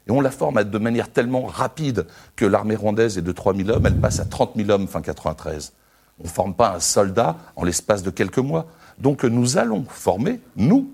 Et 0.07 0.11
on 0.11 0.19
la 0.19 0.31
forme 0.31 0.63
de 0.63 0.77
manière 0.79 1.11
tellement 1.11 1.45
rapide 1.45 2.07
que 2.35 2.45
l'armée 2.45 2.75
rwandaise 2.75 3.19
est 3.19 3.21
de 3.21 3.31
3 3.31 3.55
000 3.55 3.69
hommes, 3.69 3.85
elle 3.85 3.99
passe 3.99 4.19
à 4.19 4.25
30 4.25 4.53
000 4.55 4.69
hommes 4.71 4.87
fin 4.87 5.01
93. 5.01 5.73
On 6.19 6.23
ne 6.23 6.29
forme 6.29 6.53
pas 6.53 6.75
un 6.75 6.79
soldat 6.79 7.37
en 7.55 7.63
l'espace 7.63 8.03
de 8.03 8.09
quelques 8.09 8.39
mois. 8.39 8.67
Donc 8.97 9.23
nous 9.23 9.57
allons 9.57 9.83
former, 9.85 10.39
nous, 10.55 10.91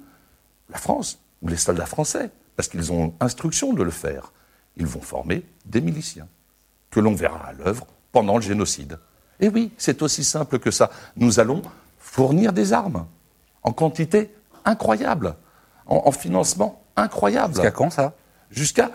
la 0.70 0.78
France, 0.78 1.20
ou 1.41 1.47
les 1.47 1.57
soldats 1.57 1.86
français, 1.86 2.32
parce 2.55 2.67
qu'ils 2.67 2.91
ont 2.91 3.13
instruction 3.20 3.74
de 3.74 3.84
le 3.84 3.91
faire. 3.91 4.32
Ils 4.78 4.86
vont 4.86 5.01
former 5.01 5.45
des 5.65 5.82
miliciens, 5.82 6.28
que 6.89 6.99
l'on 6.99 7.13
verra 7.13 7.47
à 7.47 7.53
l'œuvre 7.53 7.86
pendant 8.11 8.36
le 8.36 8.41
génocide. 8.41 8.99
Et 9.39 9.49
oui, 9.49 9.72
c'est 9.78 10.01
aussi 10.01 10.24
simple 10.24 10.59
que 10.59 10.72
ça. 10.72 10.89
Nous 11.15 11.39
allons 11.39 11.61
fournir 11.97 12.53
des 12.53 12.74
armes, 12.74 13.05
en 13.63 13.72
quantité 13.72 14.34
incroyable, 14.65 15.36
en, 15.86 16.11
financement 16.11 16.84
incroyable. 16.95 17.55
Jusqu'à 17.55 17.72
quand 17.72 17.89
ça? 17.89 18.13
Jusqu'à 18.51 18.91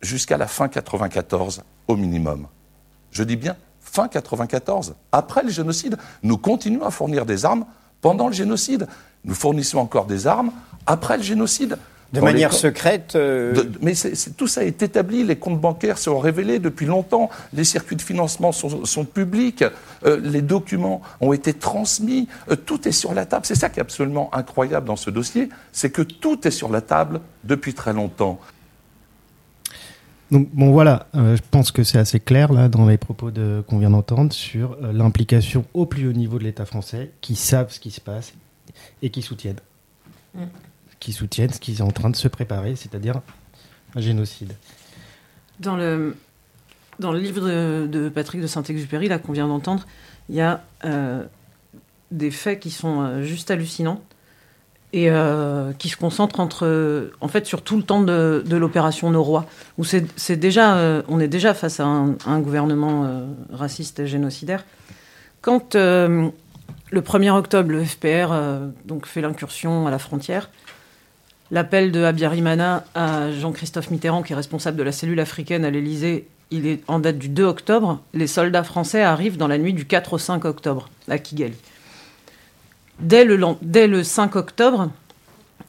jusqu'à 0.00 0.38
la 0.38 0.46
fin 0.46 0.68
94 0.68 1.62
au 1.88 1.96
minimum. 1.96 2.46
Je 3.10 3.22
dis 3.22 3.36
bien 3.36 3.56
fin 3.80 4.08
94, 4.08 4.94
après 5.12 5.42
le 5.42 5.50
génocide. 5.50 5.96
Nous 6.22 6.38
continuons 6.38 6.84
à 6.84 6.90
fournir 6.90 7.26
des 7.26 7.44
armes 7.44 7.64
pendant 8.00 8.28
le 8.28 8.32
génocide. 8.32 8.86
Nous 9.24 9.34
fournissons 9.34 9.78
encore 9.78 10.06
des 10.06 10.26
armes 10.26 10.52
après 10.86 11.16
le 11.16 11.22
génocide. 11.22 11.76
De 12.12 12.20
manière 12.20 12.52
secrète 12.52 13.14
euh, 13.14 13.54
Mais 13.82 13.92
tout 14.36 14.48
ça 14.48 14.64
est 14.64 14.82
établi, 14.82 15.22
les 15.22 15.36
comptes 15.36 15.60
bancaires 15.60 15.96
sont 15.96 16.18
révélés 16.18 16.58
depuis 16.58 16.86
longtemps, 16.86 17.30
les 17.52 17.62
circuits 17.62 17.94
de 17.94 18.02
financement 18.02 18.50
sont, 18.50 19.04
publics, 19.04 19.64
euh, 20.04 20.18
les 20.20 20.42
documents 20.42 21.02
ont 21.20 21.32
été 21.32 21.52
transmis, 21.52 22.26
euh, 22.50 22.56
tout 22.56 22.88
est 22.88 22.92
sur 22.92 23.14
la 23.14 23.26
table. 23.26 23.46
C'est 23.46 23.54
ça 23.54 23.68
qui 23.68 23.78
est 23.78 23.82
absolument 23.82 24.28
incroyable 24.34 24.86
dans 24.86 24.96
ce 24.96 25.10
dossier, 25.10 25.50
c'est 25.70 25.90
que 25.90 26.02
tout 26.02 26.48
est 26.48 26.50
sur 26.50 26.68
la 26.68 26.80
table 26.80 27.20
depuis 27.44 27.74
très 27.74 27.92
longtemps. 27.92 28.40
Donc 30.30 30.48
bon 30.52 30.70
voilà, 30.70 31.08
euh, 31.16 31.36
je 31.36 31.42
pense 31.50 31.72
que 31.72 31.82
c'est 31.82 31.98
assez 31.98 32.20
clair 32.20 32.52
là 32.52 32.68
dans 32.68 32.86
les 32.86 32.98
propos 32.98 33.30
qu'on 33.66 33.78
vient 33.78 33.90
d'entendre 33.90 34.32
sur 34.32 34.76
euh, 34.82 34.92
l'implication 34.92 35.64
au 35.74 35.86
plus 35.86 36.06
haut 36.06 36.12
niveau 36.12 36.38
de 36.38 36.44
l'État 36.44 36.64
français, 36.64 37.10
qui 37.20 37.34
savent 37.34 37.72
ce 37.72 37.80
qui 37.80 37.90
se 37.90 38.00
passe 38.00 38.34
et 39.02 39.10
qui 39.10 39.22
soutiennent, 39.22 39.60
mm. 40.34 40.44
qui 41.00 41.12
soutiennent 41.12 41.52
ce 41.52 41.58
qui 41.58 41.72
est 41.72 41.80
en 41.80 41.90
train 41.90 42.10
de 42.10 42.16
se 42.16 42.28
préparer, 42.28 42.76
c'est-à-dire 42.76 43.20
un 43.96 44.00
génocide. 44.00 44.52
Dans 45.58 45.76
le 45.76 46.16
dans 47.00 47.12
le 47.12 47.18
livre 47.18 47.40
de, 47.40 48.08
Patrick 48.10 48.42
de 48.42 48.46
Saint-Exupéry 48.46 49.08
là 49.08 49.18
qu'on 49.18 49.32
vient 49.32 49.48
d'entendre, 49.48 49.86
il 50.28 50.34
y 50.36 50.40
a 50.42 50.62
euh, 50.84 51.24
des 52.10 52.30
faits 52.30 52.60
qui 52.60 52.70
sont 52.70 53.22
juste 53.22 53.50
hallucinants 53.50 54.02
et 54.92 55.10
euh, 55.10 55.72
qui 55.78 55.88
se 55.88 55.96
concentre 55.96 56.40
entre, 56.40 57.10
en 57.20 57.28
fait, 57.28 57.46
sur 57.46 57.62
tout 57.62 57.76
le 57.76 57.82
temps 57.82 58.02
de, 58.02 58.42
l'opération 58.50 59.10
Noroy, 59.10 59.46
où 59.78 59.84
c'est 59.84 60.36
déjà, 60.36 60.76
euh, 60.76 61.02
on 61.08 61.20
est 61.20 61.28
déjà 61.28 61.54
face 61.54 61.80
à 61.80 61.84
un, 61.84 62.40
gouvernement 62.40 63.04
euh, 63.04 63.26
raciste 63.52 64.00
et 64.00 64.06
génocidaire. 64.06 64.64
Quand 65.42 65.74
le 65.74 66.32
1er 66.92 67.30
octobre, 67.30 67.70
le 67.70 67.84
FPR 67.84 68.34
donc 68.84 69.06
fait 69.06 69.22
l'incursion 69.22 69.86
à 69.86 69.90
la 69.90 69.98
frontière, 69.98 70.50
l'appel 71.50 71.92
de 71.92 72.02
Abiyarimana 72.02 72.84
à 72.94 73.30
Jean-Christophe 73.30 73.90
Mitterrand, 73.90 74.22
qui 74.22 74.34
est 74.34 74.36
responsable 74.36 74.76
de 74.76 74.82
la 74.82 74.92
cellule 74.92 75.20
africaine 75.20 75.64
à 75.64 75.70
l'Élysée, 75.70 76.28
il 76.50 76.66
est 76.66 76.82
en 76.88 76.98
date 76.98 77.16
du 77.16 77.28
2 77.28 77.44
octobre. 77.44 78.00
Les 78.12 78.26
soldats 78.26 78.64
français 78.64 79.02
arrivent 79.02 79.38
dans 79.38 79.48
la 79.48 79.56
nuit 79.56 79.72
du 79.72 79.86
4 79.86 80.14
au 80.14 80.18
5 80.18 80.44
octobre 80.44 80.90
à 81.08 81.18
Kigali. 81.18 81.56
Dès 83.00 83.24
le, 83.24 83.38
dès 83.62 83.86
le 83.86 84.04
5 84.04 84.36
octobre, 84.36 84.90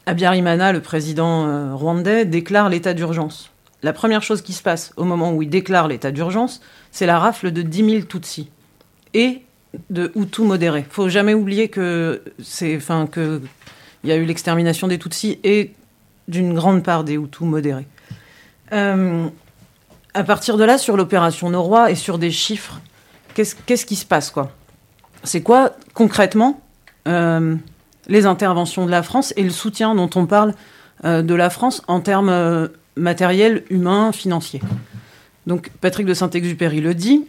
Abiyarimana, 0.06 0.74
le 0.74 0.82
président 0.82 1.48
euh, 1.48 1.76
rwandais, 1.76 2.26
déclare 2.26 2.70
l'état 2.70 2.94
d'urgence. 2.94 3.52
La 3.84 3.94
première 3.94 4.22
chose 4.22 4.42
qui 4.42 4.54
se 4.54 4.62
passe 4.62 4.94
au 4.98 5.06
moment 5.06 5.34
où 5.34 5.42
il 5.42 5.50
déclare 5.50 5.88
l'état 5.88 6.12
d'urgence, 6.12 6.62
c'est 6.92 7.06
la 7.06 7.20
rafle 7.20 7.52
de 7.52 7.62
10 7.62 7.90
000 7.92 8.04
Tutsis 8.04 8.50
et 9.14 9.42
de 9.90 10.12
Hutus 10.16 10.46
modérés. 10.46 10.86
Faut 10.90 11.10
jamais 11.10 11.34
oublier 11.34 11.70
que 11.70 12.22
que 13.12 13.42
il 14.04 14.10
y 14.10 14.14
a 14.14 14.16
eu 14.16 14.26
l'extermination 14.26 14.88
des 14.88 15.00
Tutsis 15.00 15.40
et 15.44 15.74
d'une 16.28 16.54
grande 16.54 16.84
part 16.84 17.04
des 17.04 17.14
Hutus 17.14 17.48
modérés. 17.48 17.88
Euh, 18.74 19.28
à 20.14 20.24
partir 20.24 20.58
de 20.58 20.64
là, 20.64 20.78
sur 20.78 20.98
l'opération 20.98 21.50
Noroi 21.50 21.92
et 21.92 21.96
sur 21.96 22.18
des 22.18 22.32
chiffres, 22.32 22.82
qu'est-ce 23.34 23.86
qui 23.86 23.96
se 23.96 24.06
passe 24.06 24.32
quoi? 24.32 24.52
C'est 25.24 25.42
quoi 25.42 25.72
concrètement 25.94 26.62
les 27.06 28.26
interventions 28.26 28.86
de 28.86 28.92
la 28.92 29.04
France 29.04 29.34
et 29.38 29.44
le 29.44 29.50
soutien 29.50 29.96
dont 29.96 30.10
on 30.16 30.26
parle 30.26 30.54
euh, 31.06 31.22
de 31.22 31.36
la 31.36 31.50
France 31.50 31.82
en 31.88 32.00
termes 32.00 32.70
matériels, 32.96 33.64
humains, 33.70 34.12
financiers 34.12 34.62
Donc 35.48 35.72
Patrick 35.82 36.06
de 36.06 36.14
Saint-Exupéry 36.14 36.82
le 36.82 36.94
dit, 36.94 37.26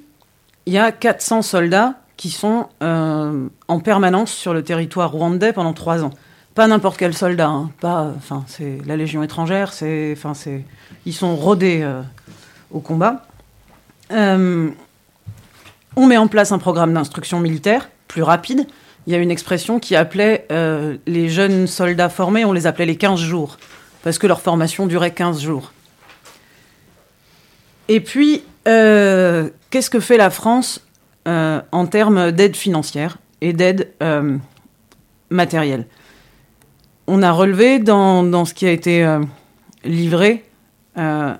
il 0.66 0.73
y 0.73 0.79
a 0.79 0.93
400 0.93 1.43
soldats 1.43 1.95
qui 2.16 2.31
sont 2.31 2.68
en 2.81 3.81
permanence 3.81 4.33
sur 4.33 4.55
le 4.55 4.62
territoire 4.62 5.11
rwandais 5.11 5.53
pendant 5.53 5.73
trois 5.73 6.05
ans 6.05 6.12
pas 6.55 6.66
n'importe 6.66 6.99
quel 6.99 7.14
soldat, 7.14 7.49
hein. 7.49 7.70
pas, 7.81 8.12
enfin, 8.16 8.45
c'est 8.47 8.79
la 8.87 8.97
Légion 8.97 9.23
étrangère, 9.23 9.73
c'est, 9.73 10.12
enfin, 10.16 10.35
c'est, 10.35 10.64
ils 11.07 11.14
sont 11.14 11.35
rodés 11.35 11.81
euh, 11.83 12.03
au 12.70 12.81
combat. 12.81 13.27
Euh, 14.11 14.70
on 15.97 16.07
met 16.07 16.16
en 16.16 16.29
place 16.29 16.53
un 16.53 16.59
programme 16.59 16.93
d'instruction 16.93 17.41
militaire 17.41 17.89
plus 18.09 18.23
rapide. 18.23 18.66
Il 19.07 19.12
y 19.12 19.16
a 19.16 19.18
une 19.18 19.30
expression 19.30 19.80
qui 19.80 19.96
appelait 19.96 20.46
euh, 20.53 20.96
les 21.07 21.28
jeunes 21.28 21.66
soldats 21.66 22.09
formés, 22.09 22.44
on 22.44 22.53
les 22.53 22.66
appelait 22.66 22.86
les 22.86 22.96
15 22.96 23.18
jours, 23.18 23.59
parce 24.03 24.18
que 24.18 24.26
leur 24.26 24.40
formation 24.40 24.86
durait 24.86 25.12
15 25.12 25.40
jours. 25.40 25.72
Et 27.88 28.00
puis, 28.00 28.44
qu'est-ce 28.64 29.90
que 29.90 30.00
fait 30.00 30.16
la 30.16 30.30
France 30.30 30.86
en 31.26 31.86
termes 31.90 32.30
d'aide 32.30 32.57
financière 32.57 33.18
et 33.40 33.53
d'aide 33.53 33.92
matérielle? 35.30 35.86
On 37.07 37.22
a 37.22 37.32
relevé 37.32 37.78
dans, 37.78 38.44
ce 38.44 38.55
qui 38.55 38.66
a 38.66 38.70
été 38.70 39.05
euh, 39.05 39.20
livré. 39.84 40.44
Euh, 40.98 41.34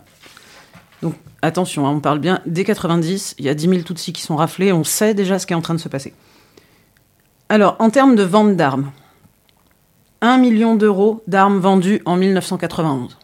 donc 1.03 1.15
attention, 1.41 1.87
hein, 1.87 1.93
on 1.93 2.01
parle 2.01 2.19
bien 2.19 2.41
dès 2.47 2.65
90, 2.65 3.37
il 3.39 3.45
y 3.45 3.49
a 3.49 3.55
10 3.55 3.69
000 3.69 3.83
Tutsis 3.83 4.13
qui 4.13 4.23
sont 4.23 4.37
raflés, 4.37 4.73
on 4.73 4.85
sait 4.85 5.15
déjà 5.15 5.39
ce 5.39 5.47
qui 5.47 5.53
est 5.53 5.57
en 5.57 5.63
train 5.63 5.75
de 5.75 5.81
se 5.81 5.89
passer. 5.89 6.15
Alors, 7.53 7.77
en 7.81 7.91
termes 7.91 8.17
de 8.17 8.23
vente 8.23 8.57
d'armes, 8.57 8.93
1 10.23 10.39
million 10.39 10.75
d'euros 10.75 11.23
d'armes 11.27 11.59
vendues 11.59 12.01
en 12.07 12.17
1991. 12.17 13.19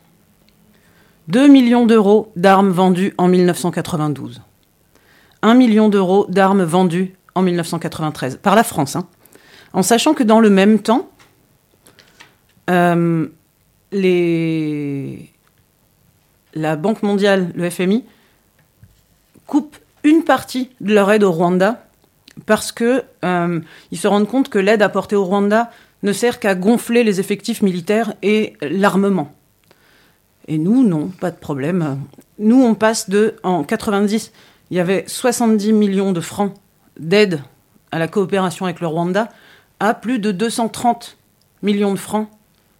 2 1.28 1.48
millions 1.48 1.86
d'euros 1.86 2.30
d'armes 2.36 2.68
vendues 2.68 3.14
en 3.16 3.26
1992. 3.26 4.42
1 5.40 5.54
million 5.54 5.88
d'euros 5.88 6.26
d'armes 6.28 6.62
vendues 6.62 7.14
en 7.34 7.40
1993, 7.40 8.36
par 8.42 8.54
la 8.54 8.64
France. 8.64 8.96
Hein. 8.96 9.08
En 9.72 9.82
sachant 9.82 10.12
que 10.12 10.24
dans 10.24 10.40
le 10.40 10.50
même 10.50 10.80
temps, 10.80 11.08
euh. 12.68 13.28
La 16.52 16.76
Banque 16.76 17.02
mondiale, 17.02 17.50
le 17.54 17.70
FMI, 17.70 18.04
coupe 19.46 19.78
une 20.04 20.22
partie 20.22 20.68
de 20.82 20.92
leur 20.92 21.10
aide 21.12 21.24
au 21.24 21.32
Rwanda 21.32 21.87
parce 22.46 22.72
que 22.72 23.02
euh, 23.24 23.60
ils 23.90 23.98
se 23.98 24.08
rendent 24.08 24.28
compte 24.28 24.48
que 24.48 24.58
l'aide 24.58 24.82
apportée 24.82 25.16
au 25.16 25.24
Rwanda 25.24 25.70
ne 26.02 26.12
sert 26.12 26.38
qu'à 26.38 26.54
gonfler 26.54 27.04
les 27.04 27.20
effectifs 27.20 27.62
militaires 27.62 28.14
et 28.22 28.54
l'armement. 28.62 29.32
Et 30.46 30.58
nous, 30.58 30.86
non, 30.86 31.08
pas 31.08 31.30
de 31.30 31.36
problème. 31.36 31.98
Nous, 32.38 32.62
on 32.62 32.74
passe 32.74 33.10
de, 33.10 33.36
en 33.42 33.64
90, 33.64 34.32
il 34.70 34.76
y 34.76 34.80
avait 34.80 35.04
70 35.06 35.72
millions 35.72 36.12
de 36.12 36.20
francs 36.20 36.54
d'aide 36.98 37.42
à 37.90 37.98
la 37.98 38.08
coopération 38.08 38.64
avec 38.64 38.80
le 38.80 38.86
Rwanda, 38.86 39.28
à 39.80 39.94
plus 39.94 40.18
de 40.18 40.32
230 40.32 41.16
millions 41.62 41.92
de 41.92 41.98
francs 41.98 42.28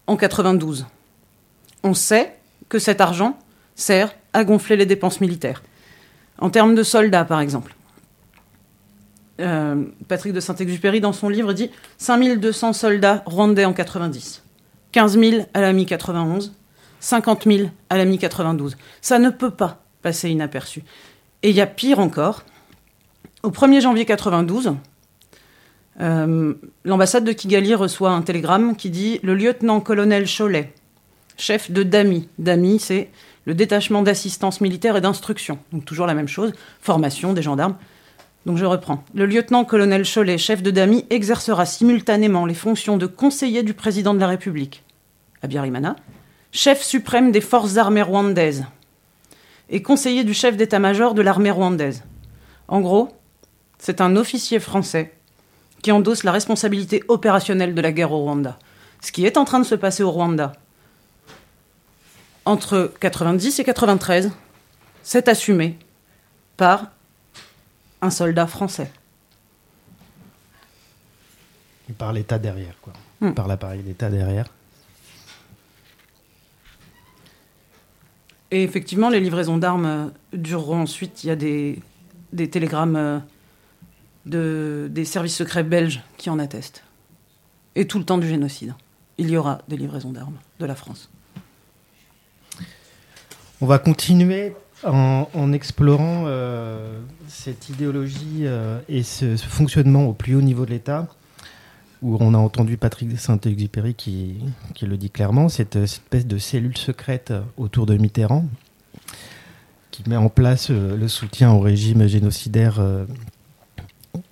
en 0.06 0.16
92. 0.16 0.86
On 1.82 1.94
sait 1.94 2.36
que 2.68 2.78
cet 2.78 3.00
argent 3.00 3.38
sert 3.74 4.14
à 4.32 4.44
gonfler 4.44 4.76
les 4.76 4.86
dépenses 4.86 5.20
militaires. 5.20 5.62
En 6.38 6.50
termes 6.50 6.74
de 6.74 6.82
soldats, 6.82 7.24
par 7.24 7.40
exemple. 7.40 7.74
Euh, 9.40 9.84
Patrick 10.08 10.32
de 10.32 10.40
Saint-Exupéry, 10.40 11.00
dans 11.00 11.12
son 11.12 11.28
livre, 11.28 11.52
dit 11.52 11.70
5200 11.98 12.72
soldats 12.72 13.22
rwandais 13.24 13.64
en 13.64 13.72
90, 13.72 14.42
15 14.92 15.18
000 15.18 15.46
à 15.54 15.60
la 15.60 15.72
mi-91, 15.72 16.50
50 17.00 17.44
000 17.44 17.68
à 17.88 17.96
la 17.96 18.04
mi-92. 18.04 18.74
Ça 19.00 19.18
ne 19.18 19.30
peut 19.30 19.50
pas 19.50 19.84
passer 20.02 20.30
inaperçu. 20.30 20.82
Et 21.42 21.50
il 21.50 21.56
y 21.56 21.60
a 21.60 21.66
pire 21.66 22.00
encore. 22.00 22.44
Au 23.44 23.50
1er 23.50 23.80
janvier 23.80 24.04
92, 24.04 24.74
euh, 26.00 26.54
l'ambassade 26.84 27.24
de 27.24 27.32
Kigali 27.32 27.74
reçoit 27.74 28.10
un 28.10 28.22
télégramme 28.22 28.76
qui 28.76 28.90
dit 28.90 29.20
Le 29.22 29.34
lieutenant-colonel 29.34 30.26
Cholet, 30.26 30.72
chef 31.36 31.70
de 31.70 31.84
DAMI. 31.84 32.28
DAMI, 32.38 32.80
c'est 32.80 33.10
le 33.44 33.54
détachement 33.54 34.02
d'assistance 34.02 34.60
militaire 34.60 34.96
et 34.96 35.00
d'instruction. 35.00 35.58
Donc 35.72 35.84
toujours 35.84 36.06
la 36.06 36.14
même 36.14 36.28
chose, 36.28 36.52
formation 36.80 37.32
des 37.32 37.42
gendarmes. 37.42 37.76
Donc 38.46 38.56
je 38.56 38.64
reprends. 38.64 39.04
Le 39.14 39.26
lieutenant-colonel 39.26 40.04
Cholet, 40.06 40.38
chef 40.38 40.62
de 40.62 40.70
DAMI, 40.70 41.04
exercera 41.10 41.66
simultanément 41.66 42.46
les 42.46 42.54
fonctions 42.54 42.96
de 42.96 43.06
conseiller 43.06 43.62
du 43.62 43.74
président 43.74 44.14
de 44.14 44.20
la 44.20 44.28
République, 44.28 44.84
Abiyarimana, 45.42 45.96
chef 46.52 46.82
suprême 46.82 47.30
des 47.30 47.40
forces 47.40 47.76
armées 47.76 48.02
rwandaises 48.02 48.64
et 49.70 49.82
conseiller 49.82 50.24
du 50.24 50.34
chef 50.34 50.56
d'état-major 50.56 51.14
de 51.14 51.22
l'armée 51.22 51.50
rwandaise. 51.50 52.04
En 52.68 52.80
gros, 52.80 53.10
c'est 53.78 54.00
un 54.00 54.16
officier 54.16 54.60
français 54.60 55.14
qui 55.82 55.92
endosse 55.92 56.24
la 56.24 56.32
responsabilité 56.32 57.02
opérationnelle 57.08 57.74
de 57.74 57.80
la 57.80 57.92
guerre 57.92 58.12
au 58.12 58.18
Rwanda. 58.18 58.58
Ce 59.00 59.12
qui 59.12 59.26
est 59.26 59.36
en 59.36 59.44
train 59.44 59.60
de 59.60 59.66
se 59.66 59.74
passer 59.74 60.02
au 60.02 60.10
Rwanda 60.10 60.52
entre 62.44 62.92
90 63.00 63.60
et 63.60 63.64
93, 63.64 64.30
c'est 65.02 65.28
assumé 65.28 65.78
par 66.56 66.86
un 68.00 68.10
soldat 68.10 68.46
français. 68.46 68.90
Et 71.88 71.92
par 71.92 72.12
l'État 72.12 72.38
derrière, 72.38 72.74
quoi. 72.80 72.92
Hmm. 73.20 73.32
Par 73.32 73.48
l'appareil 73.48 73.82
d'État 73.82 74.10
derrière. 74.10 74.46
Et 78.50 78.62
effectivement, 78.62 79.10
les 79.10 79.20
livraisons 79.20 79.58
d'armes 79.58 80.12
dureront 80.32 80.82
ensuite. 80.82 81.24
Il 81.24 81.26
y 81.26 81.30
a 81.30 81.36
des, 81.36 81.80
des 82.32 82.48
télégrammes 82.48 82.96
euh, 82.96 83.18
de, 84.26 84.88
des 84.90 85.04
services 85.04 85.36
secrets 85.36 85.64
belges 85.64 86.02
qui 86.16 86.30
en 86.30 86.38
attestent. 86.38 86.84
Et 87.74 87.86
tout 87.86 87.98
le 87.98 88.04
temps 88.04 88.18
du 88.18 88.28
génocide, 88.28 88.74
il 89.18 89.30
y 89.30 89.36
aura 89.36 89.60
des 89.68 89.76
livraisons 89.76 90.12
d'armes 90.12 90.38
de 90.60 90.66
la 90.66 90.74
France. 90.74 91.10
On 93.60 93.66
va 93.66 93.78
continuer 93.78 94.54
en, 94.84 95.52
explorant 95.52 96.24
euh, 96.26 97.00
cette 97.26 97.68
idéologie 97.68 98.42
euh, 98.42 98.80
et 98.88 99.02
ce, 99.02 99.36
fonctionnement 99.36 100.06
au 100.06 100.12
plus 100.12 100.34
haut 100.34 100.40
niveau 100.40 100.64
de 100.64 100.70
l'État, 100.70 101.08
où 102.02 102.16
on 102.20 102.34
a 102.34 102.38
entendu 102.38 102.76
Patrick 102.76 103.18
Saint-Exupéry 103.18 103.94
qui, 103.94 104.38
qui, 104.74 104.86
le 104.86 104.96
dit 104.96 105.10
clairement, 105.10 105.48
cette, 105.48 105.76
espèce 105.76 106.26
de 106.26 106.38
cellule 106.38 106.76
secrète 106.76 107.32
autour 107.56 107.86
de 107.86 107.96
Mitterrand, 107.96 108.46
qui 109.90 110.08
met 110.08 110.16
en 110.16 110.28
place 110.28 110.68
euh, 110.70 110.96
le 110.96 111.08
soutien 111.08 111.52
au 111.52 111.60
régime 111.60 112.06
génocidaire 112.06 112.80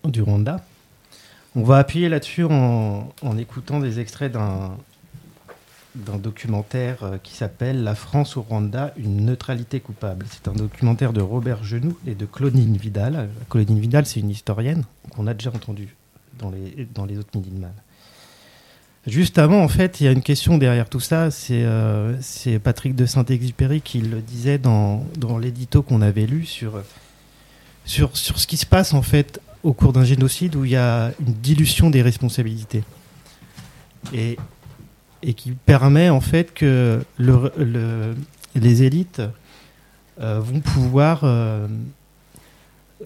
du 0.04 0.22
Rwanda. 0.22 0.64
On 1.58 1.62
va 1.62 1.78
appuyer 1.78 2.10
là-dessus 2.10 2.44
en, 2.44 3.08
écoutant 3.38 3.80
des 3.80 3.98
extraits 3.98 4.30
d'un 4.30 4.76
documentaire 6.18 7.02
euh, 7.02 7.18
qui 7.22 7.34
s'appelle 7.34 7.82
La 7.82 7.94
France 7.94 8.36
au 8.36 8.42
Rwanda, 8.42 8.92
une 8.96 9.24
neutralité 9.24 9.80
coupable. 9.80 10.26
C'est 10.30 10.48
un 10.48 10.52
documentaire 10.52 11.12
de 11.12 11.20
Robert 11.20 11.64
Genoux 11.64 11.96
et 12.06 12.14
de 12.14 12.26
Claudine 12.26 12.76
Vidal. 12.76 13.28
Claudine 13.50 13.78
Vidal, 13.78 14.06
c'est 14.06 14.20
une 14.20 14.30
historienne 14.30 14.84
qu'on 15.10 15.26
a 15.26 15.34
déjà 15.34 15.50
entendue 15.50 15.96
dans 16.38 16.50
les, 16.50 16.86
dans 16.94 17.06
les 17.06 17.18
autres 17.18 17.30
Midi 17.34 17.50
de 17.50 17.58
Mal. 17.58 17.72
Juste 19.06 19.38
avant, 19.38 19.62
en 19.62 19.68
fait, 19.68 20.00
il 20.00 20.04
y 20.04 20.08
a 20.08 20.12
une 20.12 20.22
question 20.22 20.58
derrière 20.58 20.88
tout 20.88 21.00
ça. 21.00 21.30
C'est 21.30 21.62
euh, 21.62 22.18
Patrick 22.62 22.96
de 22.96 23.06
Saint-Exupéry 23.06 23.80
qui 23.80 24.00
le 24.00 24.20
disait 24.20 24.58
dans, 24.58 25.04
dans 25.16 25.38
l'édito 25.38 25.82
qu'on 25.82 26.02
avait 26.02 26.26
lu 26.26 26.44
sur, 26.44 26.82
sur, 27.84 28.16
sur 28.16 28.38
ce 28.40 28.48
qui 28.48 28.56
se 28.56 28.66
passe, 28.66 28.94
en 28.94 29.02
fait, 29.02 29.40
au 29.62 29.72
cours 29.72 29.92
d'un 29.92 30.04
génocide 30.04 30.56
où 30.56 30.64
il 30.64 30.72
y 30.72 30.76
a 30.76 31.12
une 31.20 31.34
dilution 31.34 31.88
des 31.88 32.02
responsabilités. 32.02 32.82
Et, 34.12 34.36
et 35.26 35.34
qui 35.34 35.50
permet 35.50 36.08
en 36.08 36.20
fait 36.20 36.54
que 36.54 37.02
le, 37.18 37.52
le- 37.58 38.14
les 38.54 38.84
élites 38.84 39.20
euh, 40.20 40.40
vont 40.40 40.60
pouvoir 40.60 41.24
euh, 41.24 41.66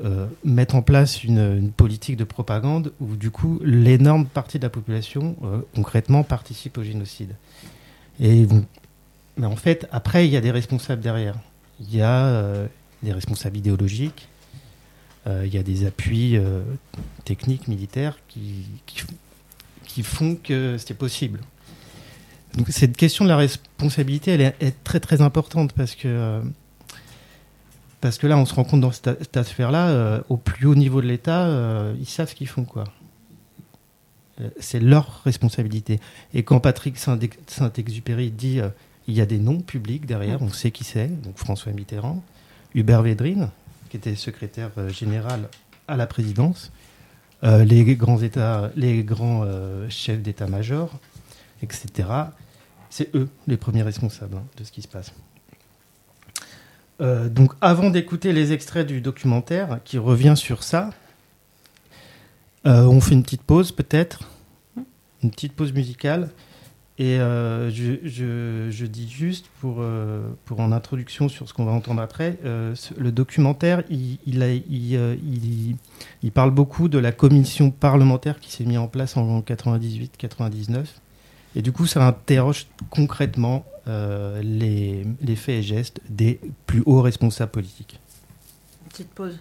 euh, 0.05 0.27
mettre 0.45 0.77
en 0.77 0.83
place 0.83 1.25
une, 1.25 1.73
politique 1.73 2.17
de 2.17 2.25
propagande 2.25 2.93
où 3.01 3.17
du 3.17 3.31
coup 3.31 3.59
l'énorme 3.65 4.27
partie 4.27 4.59
de 4.59 4.63
la 4.65 4.71
population 4.71 5.35
concrètement 5.75 6.23
participe 6.23 6.79
au 6.79 6.85
génocide. 6.85 7.35
Et 8.21 8.47
mais 9.37 9.47
en 9.47 9.57
fait 9.57 9.89
après 9.91 10.27
il 10.29 10.31
y 10.31 10.37
a 10.37 10.41
des 10.43 10.51
responsables 10.53 11.03
derrière. 11.03 11.37
Il 11.81 11.97
y 11.97 12.03
a 12.03 12.45
des 13.03 13.13
responsables 13.13 13.57
idéologiques, 13.57 14.29
il 15.27 15.49
y 15.53 15.57
a 15.57 15.63
des 15.63 15.87
appuis 15.87 16.39
techniques 17.25 17.67
militaires 17.67 18.19
qui, 18.29 18.67
qui, 18.87 19.03
qui 19.85 20.03
font 20.03 20.37
que 20.37 20.77
c'est 20.79 20.95
possible. 20.95 21.41
Donc 22.55 22.69
cette 22.69 22.97
question 22.97 23.25
de 23.25 23.31
la 23.31 23.37
responsabilité, 23.37 24.33
elle 24.33 24.41
est, 24.41 24.85
très 24.85 25.01
très 25.01 25.21
importante 25.21 25.73
parce 25.73 25.95
que 25.95 26.09
euh, 26.09 26.41
parce 28.01 28.17
que 28.17 28.27
là, 28.27 28.39
on 28.39 28.47
se 28.47 28.55
rend 28.55 28.65
compte 28.65 28.81
dans 28.81 28.93
cette, 28.93 29.37
affaire-là, 29.37 29.89
euh, 29.89 30.21
au 30.31 30.39
plus 30.39 30.67
haut 30.67 30.75
niveau 30.75 31.03
de 31.03 31.07
l'État, 31.07 31.45
euh, 31.45 31.95
ils 31.99 32.09
savent 32.09 32.31
ce 32.31 32.35
qu'ils 32.35 32.49
font, 32.49 32.65
quoi. 32.65 32.85
C'est 34.59 34.81
leur 34.81 35.21
responsabilité. 35.25 36.01
Et 36.33 36.43
quand 36.43 36.61
Patrick 36.61 36.97
Saint- 36.97 37.19
Saint-Exupéry 37.47 38.31
dit 38.31 38.61
il 39.07 39.15
y 39.15 39.21
a 39.21 39.27
des 39.27 39.39
noms 39.39 39.61
publics 39.61 40.07
derrière, 40.07 40.41
on 40.41 40.49
sait 40.49 40.71
qui 40.71 40.83
c'est, 40.83 41.09
donc 41.09 41.37
François 41.37 41.73
Mitterrand, 41.73 42.25
Hubert 42.75 43.03
Védrine, 43.03 43.51
qui 43.91 43.99
était 43.99 44.15
secrétaire 44.15 44.71
général 44.89 45.51
à 45.89 45.97
la 45.99 46.07
présidence, 46.07 46.73
les 47.43 47.85
grands 47.97 48.23
états, 48.23 48.71
les 48.77 49.05
grands 49.05 49.45
chefs 49.91 50.23
d'état-major, 50.23 50.99
etc. 51.63 52.09
C'est 52.91 53.15
eux 53.15 53.29
les 53.47 53.57
premiers 53.57 53.83
responsables 53.83 54.37
hein, 54.37 54.45
de 54.59 54.65
ce 54.65 54.73
qui 54.73 54.83
se 54.83 54.89
passe. 54.89 55.13
Euh, 57.01 57.31
donc, 57.31 57.53
avant 57.63 57.89
d'écouter 57.89 58.33
les 58.33 58.53
extraits 58.53 58.87
du 58.87 59.01
documentaire 59.01 59.79
qui 59.85 59.97
revient 59.97 60.35
sur 60.37 60.63
ça, 60.63 60.91
euh, 62.67 62.85
on 62.85 63.01
fait 63.01 63.15
une 63.15 63.23
petite 63.23 63.43
pause 63.43 63.73
peut-être, 63.73 64.29
une 65.23 65.31
petite 65.31 65.55
pause 65.55 65.73
musicale. 65.73 66.29
Et 66.99 67.19
euh, 67.19 67.71
je, 67.71 68.85
dis 68.85 69.09
juste 69.09 69.47
pour, 69.61 69.83
pour 70.45 70.61
en 70.61 70.71
introduction 70.71 71.31
sur 71.31 71.49
ce 71.49 71.55
qu'on 71.55 71.65
va 71.65 71.73
entendre 71.73 72.03
après, 72.03 72.37
le 72.45 73.11
documentaire, 73.11 73.83
il- 73.89 74.19
il 74.27 76.31
parle 76.33 76.51
beaucoup 76.51 76.91
de 76.91 76.99
la 76.99 77.13
commission 77.13 77.71
parlementaire 77.71 78.39
qui 78.39 78.53
s'est 78.53 78.67
mise 78.67 78.77
en 78.77 78.89
place 78.89 79.17
en 79.17 79.41
98-99. 79.41 80.85
Et 81.57 81.63
du 81.63 81.73
coup, 81.73 81.87
ça 81.87 82.07
interroge 82.07 82.67
concrètement 82.91 83.65
euh, 83.89 84.41
les, 84.43 85.05
les 85.21 85.37
faits 85.37 85.57
et 85.57 85.63
gestes 85.63 86.01
des 86.09 86.41
plus 86.67 86.83
hauts 86.87 87.03
responsables 87.03 87.51
politiques. 87.51 87.99
Petite 88.89 89.11
pause. 89.11 89.39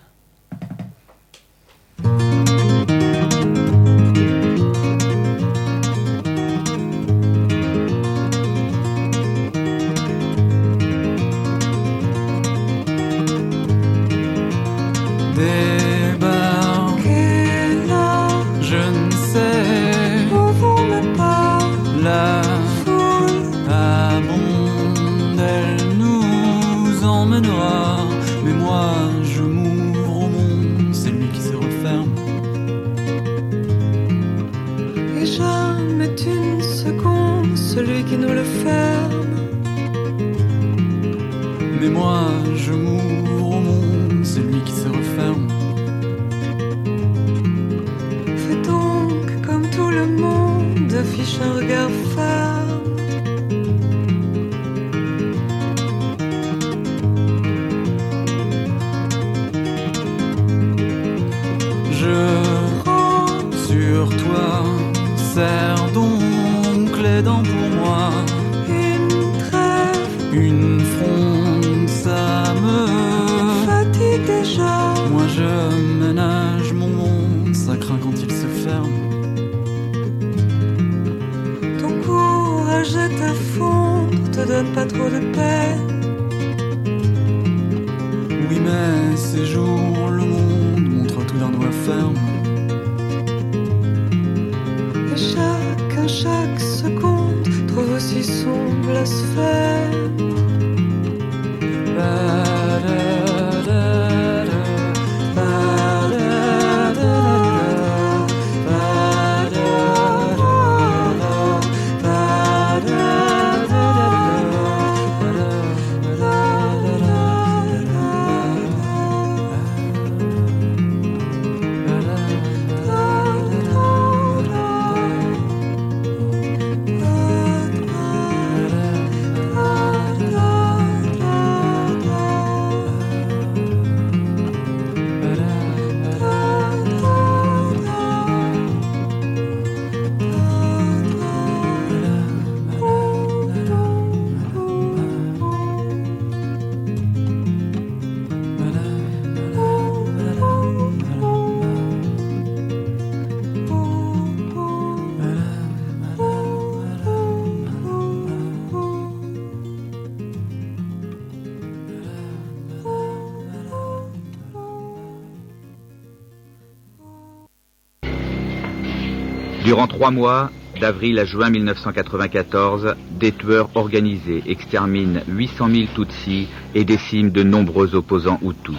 Durant 169.79 169.87
trois 169.87 170.11
mois, 170.11 170.51
d'avril 170.81 171.17
à 171.19 171.23
juin 171.23 171.49
1994, 171.49 172.95
des 173.11 173.31
tueurs 173.31 173.69
organisés 173.75 174.43
exterminent 174.45 175.21
800 175.29 175.69
000 175.69 175.85
Tutsis 175.95 176.49
et 176.75 176.83
déciment 176.83 177.31
de 177.31 177.43
nombreux 177.43 177.95
opposants 177.95 178.41
Hutus. 178.41 178.75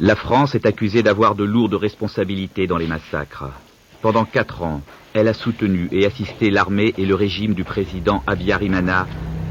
La 0.00 0.16
France 0.16 0.56
est 0.56 0.66
accusée 0.66 1.04
d'avoir 1.04 1.36
de 1.36 1.44
lourdes 1.44 1.74
responsabilités 1.74 2.66
dans 2.66 2.76
les 2.76 2.88
massacres. 2.88 3.44
Pendant 4.02 4.24
quatre 4.24 4.62
ans, 4.62 4.80
elle 5.14 5.28
a 5.28 5.34
soutenu 5.34 5.88
et 5.92 6.06
assisté 6.06 6.50
l'armée 6.50 6.92
et 6.98 7.06
le 7.06 7.14
régime 7.14 7.54
du 7.54 7.62
président 7.62 8.24
Abiyarimana 8.26 9.06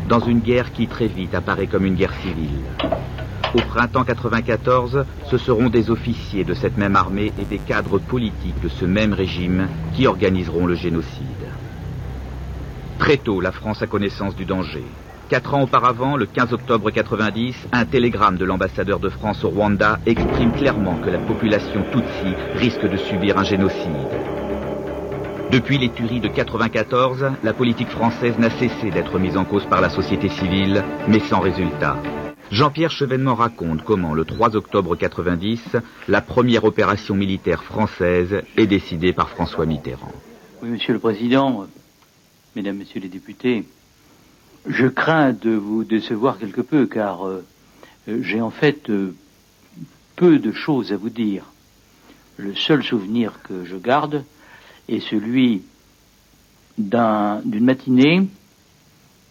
dans 0.10 0.20
une 0.20 0.42
guerre 0.42 0.74
qui 0.74 0.88
très 0.88 1.08
vite 1.08 1.34
apparaît 1.34 1.68
comme 1.68 1.86
une 1.86 1.96
guerre 1.96 2.20
civile. 2.22 2.99
Au 3.56 3.62
printemps 3.62 4.04
94, 4.04 5.06
ce 5.26 5.38
seront 5.40 5.70
des 5.70 5.90
officiers 5.90 6.44
de 6.44 6.54
cette 6.54 6.78
même 6.78 6.96
armée 6.96 7.34
et 7.40 7.46
des 7.46 7.58
cadres 7.58 7.98
politiques 7.98 8.62
de 8.62 8.70
ce 8.70 8.86
même 8.86 9.12
régime 9.14 9.68
qui 9.96 10.06
organiseront 10.06 10.68
le 10.68 10.76
génocide. 10.76 11.50
Très 13.00 13.18
tôt, 13.18 13.42
la 13.42 13.52
France 13.52 13.82
a 13.82 13.88
connaissance 13.88 14.36
du 14.36 14.46
danger. 14.46 14.84
Quatre 15.30 15.56
ans 15.56 15.64
auparavant, 15.64 16.16
le 16.16 16.28
15 16.28 16.54
octobre 16.54 16.92
90, 16.92 17.70
un 17.72 17.86
télégramme 17.86 18.38
de 18.38 18.46
l'ambassadeur 18.46 19.00
de 19.00 19.10
France 19.10 19.44
au 19.44 19.50
Rwanda 19.50 20.00
exprime 20.06 20.52
clairement 20.52 20.98
que 21.04 21.10
la 21.10 21.20
population 21.20 21.84
Tutsi 21.92 22.36
risque 22.56 22.88
de 22.88 22.98
subir 22.98 23.40
un 23.40 23.44
génocide. 23.44 24.14
Depuis 25.52 25.80
les 25.80 25.90
tueries 25.90 26.20
de 26.20 26.28
94, 26.28 27.32
la 27.44 27.54
politique 27.54 27.90
française 27.90 28.38
n'a 28.38 28.52
cessé 28.52 28.92
d'être 28.92 29.18
mise 29.18 29.38
en 29.38 29.46
cause 29.46 29.66
par 29.66 29.82
la 29.82 29.90
société 29.90 30.30
civile, 30.30 30.84
mais 31.08 31.20
sans 31.20 31.40
résultat. 31.40 31.98
Jean-Pierre 32.52 32.90
Chevènement 32.90 33.36
raconte 33.36 33.84
comment, 33.84 34.16
le 34.16 34.26
3 34.26 34.56
octobre 34.56 34.96
90, 34.96 35.78
la 36.08 36.22
première 36.22 36.64
opération 36.64 37.14
militaire 37.14 37.64
française 37.64 38.42
est 38.58 38.66
décidée 38.66 39.14
par 39.14 39.30
François 39.30 39.68
Mitterrand. 39.68 40.12
Oui, 40.64 40.70
Monsieur 40.70 40.94
le 40.94 41.00
Président, 41.00 41.68
Mesdames, 42.56 42.78
Messieurs 42.78 43.02
les 43.02 43.08
députés, 43.08 43.66
je 44.66 44.88
crains 44.88 45.32
de 45.32 45.52
vous 45.52 45.84
décevoir 45.84 46.40
quelque 46.40 46.62
peu, 46.62 46.88
car 46.88 47.28
euh, 47.28 47.46
j'ai 48.08 48.42
en 48.42 48.50
fait 48.50 48.90
euh, 48.90 49.14
peu 50.16 50.40
de 50.40 50.52
choses 50.52 50.92
à 50.92 50.98
vous 50.98 51.12
dire. 51.12 51.46
Le 52.38 52.56
seul 52.56 52.84
souvenir 52.84 53.44
que 53.44 53.64
je 53.66 53.76
garde 53.76 54.24
est 54.88 55.02
celui 55.02 55.62
d'une 56.80 57.64
matinée 57.64 58.28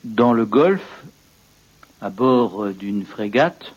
dans 0.04 0.32
le 0.32 0.44
Golfe, 0.44 0.97
à 2.00 2.10
bord 2.10 2.64
euh, 2.64 2.72
d'une 2.72 3.04
frégate, 3.04 3.72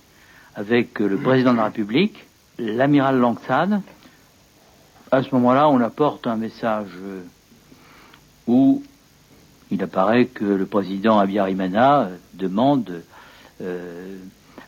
avec 0.55 0.99
le 0.99 1.17
président 1.17 1.53
de 1.53 1.57
la 1.57 1.65
République, 1.65 2.25
l'amiral 2.57 3.17
Langsade. 3.17 3.81
À 5.11 5.23
ce 5.23 5.33
moment-là, 5.35 5.69
on 5.69 5.79
apporte 5.79 6.27
un 6.27 6.35
message 6.35 6.89
où 8.47 8.83
il 9.71 9.81
apparaît 9.81 10.25
que 10.25 10.43
le 10.43 10.65
président 10.65 11.17
Abiyarimana 11.17 12.09
demande 12.33 13.03
euh, 13.61 14.17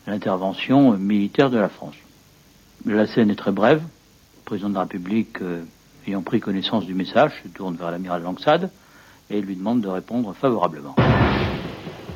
l'intervention 0.06 0.92
militaire 0.92 1.50
de 1.50 1.58
la 1.58 1.68
France. 1.68 1.94
La 2.86 3.06
scène 3.06 3.30
est 3.30 3.36
très 3.36 3.52
brève. 3.52 3.82
Le 3.82 4.44
président 4.44 4.70
de 4.70 4.74
la 4.74 4.80
République, 4.80 5.42
euh, 5.42 5.62
ayant 6.06 6.22
pris 6.22 6.40
connaissance 6.40 6.86
du 6.86 6.94
message, 6.94 7.32
se 7.42 7.48
tourne 7.48 7.76
vers 7.76 7.90
l'amiral 7.90 8.22
Langsade 8.22 8.70
et 9.30 9.40
lui 9.40 9.56
demande 9.56 9.80
de 9.80 9.88
répondre 9.88 10.34
favorablement. 10.34 10.94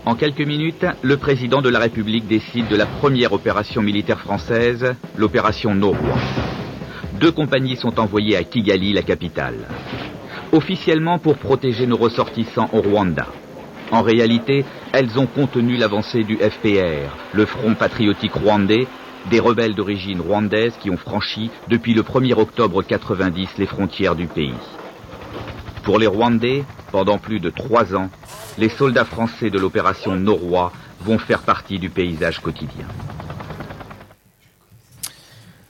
En 0.09 0.15
quelques 0.15 0.41
minutes, 0.41 0.87
le 1.03 1.19
président 1.19 1.61
de 1.61 1.69
la 1.69 1.79
République 1.79 2.27
décide 2.27 2.67
de 2.69 2.77
la 2.77 2.87
première 2.87 3.35
opération 3.35 3.83
militaire 3.83 4.19
française, 4.19 4.95
l'opération 5.19 5.75
Noroi. 5.75 6.17
Deux 7.21 7.31
compagnies 7.31 7.77
sont 7.77 8.01
envoyées 8.01 8.35
à 8.35 8.43
Kigali, 8.43 8.95
la 8.95 9.03
capitale 9.03 9.69
officiellement 10.53 11.19
pour 11.19 11.37
protéger 11.37 11.87
nos 11.87 11.99
ressortissants 11.99 12.71
au 12.73 12.81
Rwanda. 12.81 13.27
En 13.91 14.01
réalité, 14.01 14.65
elles 14.95 15.19
ont 15.19 15.27
contenu 15.27 15.77
l'avancée 15.77 16.25
du 16.25 16.37
FPR, 16.37 17.15
le 17.35 17.45
Front 17.45 17.75
patriotique 17.75 18.33
rwandais, 18.33 18.87
des 19.31 19.41
rebelles 19.41 19.75
d'origine 19.75 20.23
rwandaise 20.23 20.73
qui 20.81 20.89
ont 20.89 20.97
franchi 20.97 21.51
depuis 21.69 21.93
le 21.93 22.01
1er 22.01 22.33
octobre 22.33 22.83
90 22.83 23.59
les 23.59 23.67
frontières 23.67 24.15
du 24.15 24.27
pays. 24.27 24.55
Pour 25.83 25.99
les 25.99 26.07
Rwandais, 26.07 26.65
pendant 26.93 27.19
plus 27.19 27.41
de 27.41 27.51
trois 27.51 27.95
ans, 27.95 28.09
les 28.59 28.69
soldats 28.69 29.05
français 29.05 29.51
de 29.51 29.59
l'opération 29.59 30.17
Noroi 30.17 30.73
vont 31.01 31.19
faire 31.19 31.43
partie 31.43 31.79
du 31.79 31.91
paysage 31.91 32.41
quotidien. 32.41 32.87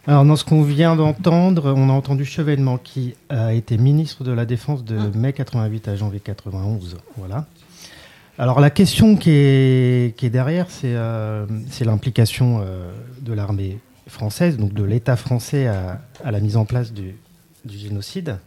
Alors, 0.06 0.24
dans 0.24 0.36
ce 0.36 0.44
qu'on 0.44 0.62
vient 0.62 0.96
d'entendre, 0.96 1.74
on 1.76 1.90
a 1.90 1.92
entendu 1.92 2.24
Chevènement, 2.24 2.78
qui 2.78 3.14
a 3.28 3.52
été 3.52 3.76
ministre 3.76 4.24
de 4.24 4.32
la 4.32 4.46
Défense 4.46 4.82
de 4.82 4.96
ah. 4.98 5.16
mai 5.16 5.34
88 5.34 5.88
à 5.88 5.96
janvier 5.96 6.20
91. 6.20 6.96
Voilà. 7.18 7.44
Alors, 8.38 8.58
la 8.60 8.70
question 8.70 9.16
qui 9.16 9.30
est, 9.32 10.16
qui 10.16 10.24
est 10.24 10.30
derrière, 10.30 10.70
c'est 10.70 10.94
euh, 10.94 11.44
l'implication 11.82 12.60
euh, 12.62 12.90
de 13.20 13.34
l'armée 13.34 13.80
française, 14.06 14.56
donc 14.56 14.72
de 14.72 14.82
l'État 14.82 15.16
français 15.16 15.66
à, 15.66 16.00
à, 16.24 16.30
la 16.30 16.40
mise 16.40 16.56
en 16.56 16.64
place 16.64 16.94
du, 16.94 17.16
du 17.66 17.76
génocide. 17.76 18.38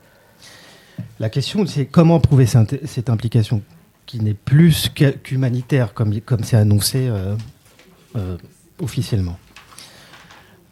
La 1.20 1.30
question, 1.30 1.68
c'est 1.68 1.86
comment 1.86 2.20
prouver 2.20 2.48
cette 2.48 3.10
implication? 3.12 3.62
Qui 4.06 4.20
n'est 4.20 4.34
plus 4.34 4.90
qu'humanitaire, 5.24 5.94
comme 5.94 6.14
c'est 6.44 6.58
annoncé 6.58 7.08
euh, 7.08 7.36
euh 8.16 8.38
officiellement. 8.82 9.38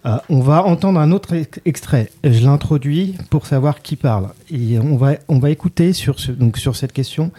Euh, 0.08 0.18
on 0.30 0.40
va 0.40 0.64
entendre 0.64 1.00
un 1.00 1.12
autre 1.12 1.36
extrait. 1.66 2.10
Je 2.24 2.44
l'introduis 2.44 3.16
pour 3.30 3.46
savoir 3.46 3.84
qui 3.84 3.98
parle. 3.98 4.30
Et 4.50 4.80
on 4.80 4.98
va, 4.98 5.18
on 5.28 5.38
va 5.38 5.52
écouter 5.52 5.94
sur, 5.94 6.16
donc 6.30 6.58
sur 6.58 6.76
cette 6.76 6.92
question. 6.92 7.32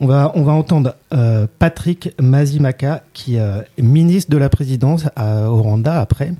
On 0.00 0.08
va, 0.08 0.32
on 0.34 0.42
va 0.42 0.50
entendre 0.52 0.96
Patrick 1.60 2.10
Mazimaka, 2.20 3.04
qui 3.12 3.36
est 3.36 3.64
ministre 3.78 4.32
de 4.32 4.38
la 4.38 4.48
présidence 4.48 5.04
à, 5.14 5.48
au 5.48 5.62
Rwanda 5.62 6.00
après. 6.00 6.34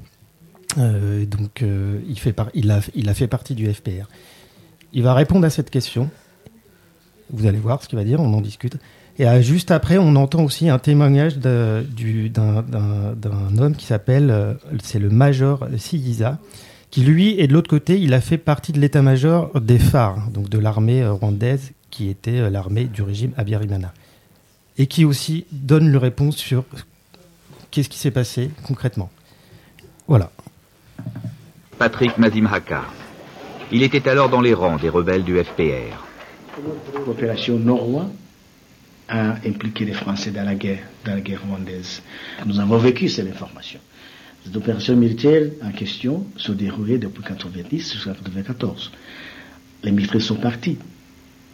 donc 0.76 1.62
il, 1.62 2.18
fait 2.18 2.34
il, 2.54 2.72
a, 2.72 2.80
il 2.96 3.08
a 3.08 3.14
fait 3.14 3.28
partie 3.28 3.54
du 3.54 3.72
FPR. 3.72 4.08
Il 4.92 5.04
va 5.04 5.14
répondre 5.14 5.46
à 5.46 5.50
cette 5.50 5.70
question. 5.70 6.10
Vous 7.32 7.46
allez 7.46 7.58
voir 7.58 7.82
ce 7.82 7.88
qu'il 7.88 7.98
va 7.98 8.04
dire, 8.04 8.20
on 8.20 8.32
en 8.34 8.40
discute. 8.40 8.76
Et 9.18 9.26
euh, 9.26 9.42
juste 9.42 9.70
après, 9.70 9.98
on 9.98 10.16
entend 10.16 10.42
aussi 10.42 10.68
un 10.68 10.78
témoignage 10.78 11.36
d'un 11.38 11.84
homme 13.58 13.76
qui 13.76 13.86
s'appelle, 13.86 14.30
euh, 14.30 14.54
c'est 14.82 14.98
le 14.98 15.10
major 15.10 15.66
Sigiza, 15.76 16.38
qui 16.90 17.02
lui 17.02 17.38
est 17.40 17.46
de 17.46 17.52
l'autre 17.52 17.70
côté, 17.70 18.00
il 18.00 18.14
a 18.14 18.20
fait 18.20 18.38
partie 18.38 18.72
de 18.72 18.80
l'état-major 18.80 19.60
des 19.60 19.78
phares, 19.78 20.30
donc 20.30 20.48
de 20.48 20.58
l'armée 20.58 21.02
euh, 21.02 21.12
rwandaise, 21.12 21.72
qui 21.90 22.08
était 22.08 22.48
l'armée 22.50 22.84
du 22.84 23.02
régime 23.02 23.32
Abiyarimana. 23.36 23.92
Et 24.78 24.86
qui 24.86 25.04
aussi 25.04 25.44
donne 25.52 25.90
le 25.90 25.98
réponse 25.98 26.36
sur 26.36 26.64
qu'est-ce 27.70 27.90
qui 27.90 27.98
s'est 27.98 28.10
passé 28.10 28.50
concrètement. 28.62 29.10
Voilà. 30.08 30.30
Patrick 31.78 32.16
Mazimhaka. 32.16 32.82
Il 33.70 33.82
était 33.82 34.08
alors 34.08 34.30
dans 34.30 34.40
les 34.40 34.54
rangs 34.54 34.76
des 34.76 34.88
rebelles 34.88 35.24
du 35.24 35.38
FPR. 35.42 36.11
L'opération 37.06 37.58
Norrois 37.58 38.10
a 39.08 39.36
impliqué 39.46 39.84
les 39.84 39.92
Français 39.92 40.30
dans 40.30 40.44
la 40.44 40.54
guerre, 40.54 40.84
dans 41.04 41.14
la 41.14 41.20
guerre 41.20 41.42
rwandaise. 41.42 42.02
Nous 42.46 42.58
avons 42.60 42.78
vécu 42.78 43.08
cette 43.08 43.28
information. 43.28 43.80
Les 44.46 44.56
opérations 44.56 44.96
militaires 44.96 45.50
en 45.62 45.70
question 45.70 46.26
sont 46.36 46.52
déroulées 46.52 46.98
depuis 46.98 47.22
1990 47.22 47.92
jusqu'à 47.94 48.10
1994. 48.10 48.90
Les 49.84 49.92
militaires 49.92 50.22
sont 50.22 50.36
partis, 50.36 50.78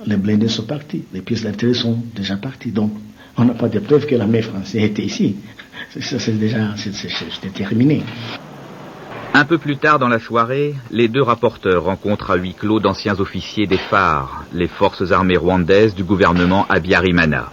les 0.07 0.17
blindés 0.17 0.49
sont 0.49 0.65
partis, 0.65 1.05
les 1.13 1.23
pièces 1.23 1.43
d'artillerie 1.43 1.79
sont 1.79 1.99
déjà 2.15 2.37
parties. 2.37 2.71
Donc, 2.73 2.93
on 3.37 3.45
n'a 3.45 3.55
pas 3.55 3.69
de 3.69 3.79
preuve 3.79 4.07
que 4.07 4.15
l'armée 4.15 4.43
française 4.43 4.83
était 4.83 5.05
ici. 5.05 5.37
C'est 6.01 6.39
déjà 6.39 6.75
c'est 6.77 7.53
terminé. 7.55 8.03
Un 9.41 9.45
peu 9.45 9.59
plus 9.59 9.77
tard 9.77 10.01
dans 10.01 10.09
la 10.09 10.19
soirée, 10.19 10.75
les 10.91 11.07
deux 11.07 11.23
rapporteurs 11.23 11.85
rencontrent 11.85 12.33
à 12.33 12.35
huis 12.35 12.55
clos 12.55 12.81
d'anciens 12.81 13.21
officiers 13.21 13.69
des 13.69 13.77
phares, 13.79 14.43
les 14.53 14.67
forces 14.67 15.13
armées 15.13 15.37
rwandaises 15.37 15.95
du 15.95 16.03
gouvernement 16.03 16.67
Abiyarimana. 16.69 17.53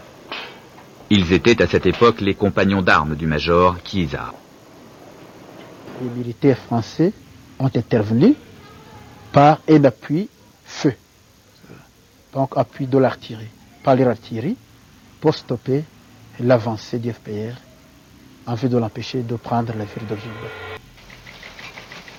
Ils 1.12 1.32
étaient 1.32 1.62
à 1.62 1.68
cette 1.68 1.86
époque 1.86 2.22
les 2.22 2.34
compagnons 2.34 2.82
d'armes 2.82 3.16
du 3.16 3.28
major 3.28 3.78
Kiza. 3.84 4.34
Les 6.02 6.10
militaires 6.10 6.58
français 6.58 7.14
ont 7.60 7.68
intervenu 7.68 8.34
par 9.32 9.60
un 9.70 9.84
appui 9.84 10.28
feu, 10.66 10.96
donc 12.34 12.58
appui 12.58 12.88
de 12.88 12.98
l'artillerie, 12.98 13.52
par 13.84 13.96
l'artillerie, 13.96 14.58
pour 15.22 15.36
stopper 15.36 15.84
l'avancée 16.40 16.98
du 16.98 17.14
FPR 17.14 17.54
en 18.48 18.56
vue 18.56 18.70
de 18.70 18.78
l'empêcher 18.80 19.22
de 19.22 19.36
prendre 19.36 19.72
la 19.78 19.86
ville 19.86 20.08
de. 20.10 20.16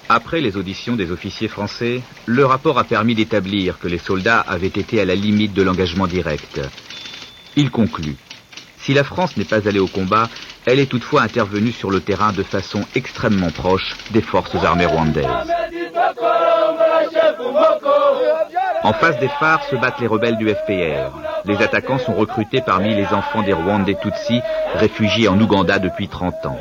Après 0.09 0.41
les 0.41 0.57
auditions 0.57 0.95
des 0.95 1.11
officiers 1.11 1.49
français, 1.49 2.01
le 2.27 2.47
rapport 2.47 2.79
a 2.79 2.85
permis 2.85 3.17
d'établir 3.17 3.79
que 3.81 3.89
les 3.89 3.99
soldats 3.99 4.41
avaient 4.41 4.69
été 4.69 5.01
à 5.01 5.05
la 5.05 5.17
limite 5.17 5.53
de 5.53 5.63
l'engagement 5.63 6.07
direct. 6.07 6.61
Il 7.57 7.71
conclut. 7.71 8.17
Si 8.79 8.95
la 8.95 9.03
France 9.03 9.37
n'est 9.37 9.45
pas 9.45 9.67
allée 9.67 9.81
au 9.81 9.89
combat, 9.89 10.29
elle 10.65 10.79
est 10.79 10.87
toutefois 10.87 11.23
intervenue 11.23 11.73
sur 11.73 11.91
le 11.91 12.01
terrain 12.01 12.33
de 12.33 12.45
façon 12.45 12.83
extrêmement 12.95 13.51
proche 13.51 13.97
des 14.13 14.21
forces 14.21 14.55
armées 14.55 14.87
rwandaises. 14.87 15.27
En 18.85 18.93
face 18.93 19.19
des 19.19 19.31
phares 19.41 19.65
se 19.65 19.75
battent 19.75 19.99
les 19.99 20.07
rebelles 20.07 20.37
du 20.37 20.49
FPR. 20.49 21.11
Les 21.47 21.57
attaquants 21.57 21.99
sont 21.99 22.15
recrutés 22.15 22.61
parmi 22.61 22.95
les 22.95 23.07
enfants 23.07 23.43
des 23.43 23.53
Rwandais 23.53 23.97
Tutsis, 24.01 24.41
réfugiés 24.75 25.27
en 25.27 25.41
Ouganda 25.41 25.81
depuis 25.81 26.07
30 26.07 26.47
ans. 26.47 26.61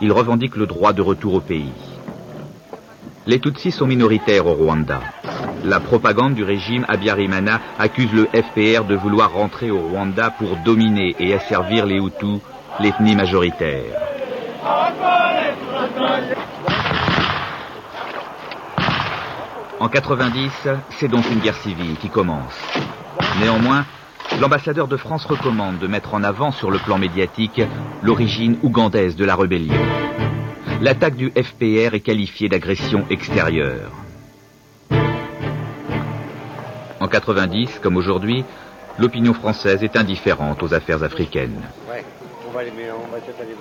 Ils 0.00 0.12
revendiquent 0.12 0.56
le 0.56 0.66
droit 0.66 0.92
de 0.92 1.02
retour 1.02 1.34
au 1.34 1.40
pays. 1.40 1.72
Les 3.24 3.38
Tutsis 3.38 3.70
sont 3.70 3.86
minoritaires 3.86 4.46
au 4.46 4.54
Rwanda. 4.54 5.00
La 5.64 5.78
propagande 5.78 6.34
du 6.34 6.42
régime 6.42 6.84
Abiyarimana 6.88 7.60
accuse 7.78 8.12
le 8.12 8.26
FPR 8.26 8.84
de 8.84 8.96
vouloir 8.96 9.32
rentrer 9.32 9.70
au 9.70 9.78
Rwanda 9.78 10.30
pour 10.30 10.56
dominer 10.64 11.14
et 11.20 11.32
asservir 11.32 11.86
les 11.86 11.98
Hutus, 11.98 12.40
l'ethnie 12.80 13.14
majoritaire. 13.14 14.00
En 19.78 19.88
90, 19.88 20.68
c'est 20.98 21.08
donc 21.08 21.30
une 21.30 21.38
guerre 21.38 21.56
civile 21.56 21.96
qui 21.98 22.08
commence. 22.08 22.58
Néanmoins, 23.40 23.84
l'ambassadeur 24.40 24.88
de 24.88 24.96
France 24.96 25.26
recommande 25.26 25.78
de 25.78 25.86
mettre 25.86 26.14
en 26.14 26.24
avant 26.24 26.50
sur 26.50 26.72
le 26.72 26.78
plan 26.78 26.98
médiatique 26.98 27.62
l'origine 28.02 28.58
ougandaise 28.64 29.14
de 29.14 29.24
la 29.24 29.36
rébellion. 29.36 29.74
L'attaque 30.82 31.14
du 31.14 31.30
FPR 31.30 31.94
est 31.94 32.00
qualifiée 32.00 32.48
d'agression 32.48 33.04
extérieure. 33.08 33.92
En 36.98 37.06
90, 37.06 37.78
comme 37.80 37.96
aujourd'hui, 37.96 38.44
l'opinion 38.98 39.32
française 39.32 39.84
est 39.84 39.96
indifférente 39.96 40.60
aux 40.60 40.74
affaires 40.74 41.04
africaines. 41.04 41.62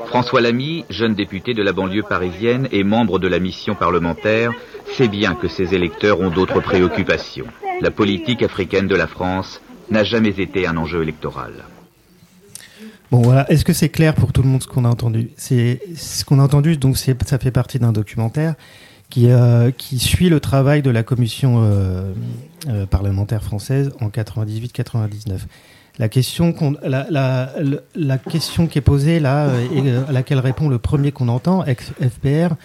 François 0.07 0.41
Lamy, 0.41 0.83
jeune 0.89 1.13
député 1.13 1.53
de 1.53 1.61
la 1.61 1.73
banlieue 1.73 2.01
parisienne 2.01 2.67
et 2.71 2.83
membre 2.83 3.19
de 3.19 3.27
la 3.27 3.37
mission 3.37 3.75
parlementaire, 3.75 4.51
sait 4.97 5.07
bien 5.07 5.35
que 5.35 5.47
ses 5.47 5.75
électeurs 5.75 6.21
ont 6.21 6.31
d'autres 6.31 6.59
préoccupations. 6.59 7.45
La 7.81 7.91
politique 7.91 8.41
africaine 8.41 8.87
de 8.87 8.95
la 8.95 9.05
France 9.05 9.61
n'a 9.91 10.03
jamais 10.03 10.39
été 10.39 10.65
un 10.65 10.75
enjeu 10.75 11.03
électoral. 11.03 11.65
Bon 13.11 13.21
voilà, 13.21 13.49
est-ce 13.51 13.65
que 13.65 13.73
c'est 13.73 13.89
clair 13.89 14.15
pour 14.15 14.31
tout 14.31 14.41
le 14.41 14.47
monde 14.47 14.63
ce 14.63 14.67
qu'on 14.67 14.85
a 14.85 14.89
entendu? 14.89 15.31
C'est 15.35 15.81
ce 15.97 16.23
qu'on 16.23 16.39
a 16.39 16.43
entendu, 16.43 16.77
donc 16.77 16.97
ça 16.97 17.37
fait 17.39 17.51
partie 17.51 17.77
d'un 17.77 17.91
documentaire 17.91 18.55
qui 19.09 19.29
euh, 19.29 19.71
qui 19.71 19.99
suit 19.99 20.29
le 20.29 20.39
travail 20.39 20.81
de 20.81 20.89
la 20.89 21.03
commission 21.03 21.61
euh, 21.61 22.13
euh, 22.69 22.85
parlementaire 22.85 23.43
française 23.43 23.91
en 23.99 24.07
98-99. 24.07 25.39
La 25.99 26.07
question 26.07 26.53
qu'on 26.53 26.75
la, 26.83 27.05
la, 27.09 27.53
la 27.95 28.17
question 28.17 28.67
qui 28.67 28.77
est 28.77 28.81
posée 28.81 29.19
là 29.19 29.47
euh, 29.47 29.67
et 29.73 29.89
euh, 29.89 30.07
à 30.07 30.13
laquelle 30.13 30.39
répond 30.39 30.69
le 30.69 30.79
premier 30.79 31.11
qu'on 31.11 31.27
entend, 31.27 31.65
ex 31.65 31.91
FPR, 31.99 32.55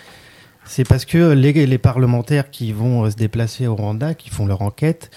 c'est 0.65 0.87
parce 0.87 1.05
que 1.05 1.33
les, 1.33 1.67
les 1.67 1.79
parlementaires 1.79 2.53
qui 2.53 2.71
vont 2.73 3.05
euh, 3.05 3.11
se 3.11 3.17
déplacer 3.17 3.67
au 3.67 3.75
Rwanda, 3.75 4.15
qui 4.15 4.31
font 4.31 4.47
leur 4.47 4.63
enquête, 4.63 5.11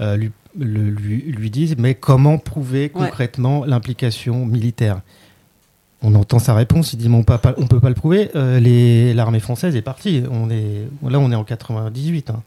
euh, 0.00 0.16
lui, 0.16 0.30
le- 0.58 0.90
lui, 0.90 1.22
lui 1.32 1.50
disent 1.50 1.76
mais 1.78 1.94
comment 1.94 2.38
prouver 2.38 2.84
Ouais. 2.94 3.06
concrètement 3.06 3.64
l'implication 3.64 4.46
militaire? 4.46 5.00
On 6.00 6.14
entend 6.14 6.38
sa 6.38 6.54
réponse, 6.54 6.92
il 6.92 6.96
dit 6.96 7.08
mais 7.08 7.16
on 7.16 7.24
pas, 7.24 7.40
on 7.56 7.66
peut 7.66 7.80
pas 7.80 7.88
le 7.88 7.94
prouver. 7.96 8.30
Euh, 8.36 9.12
L'armée 9.14 9.40
française 9.40 9.74
est 9.74 9.82
partie. 9.82 10.22
On 10.30 10.48
est 10.48 10.86
là, 11.02 11.18
on 11.18 11.32
est 11.32 11.34
en 11.34 11.42
98. 11.44 12.30
hein. 12.30 12.42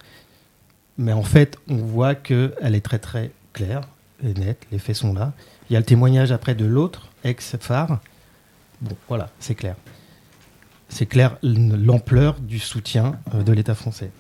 Mais 0.98 1.11
en 1.14 1.23
fait, 1.23 1.57
on 1.69 1.76
voit 1.76 2.15
que 2.15 2.53
elle 2.61 2.76
est 2.76 2.82
très 2.82 2.99
très 2.99 3.32
claire 3.53 3.82
et 4.23 4.34
nette. 4.34 4.65
Les 4.72 4.80
faits 4.80 4.95
sont 4.95 5.14
là. 5.14 5.34
Il 5.69 5.73
y 5.73 5.76
a 5.76 5.80
le 5.80 5.86
témoignage 5.86 6.32
après 6.32 6.56
de 6.56 6.65
l'autre 6.65 7.10
ex-phare. 7.23 7.99
Bon, 8.82 8.95
voilà, 9.10 9.30
c'est 9.40 9.56
clair. 9.56 9.76
C'est 10.90 11.06
clair 11.06 11.38
l'ampleur 11.44 12.40
du 12.40 12.60
soutien 12.60 13.15
euh, 13.34 13.44
de 13.44 13.52
l'État 13.53 13.76
français. 13.76 14.11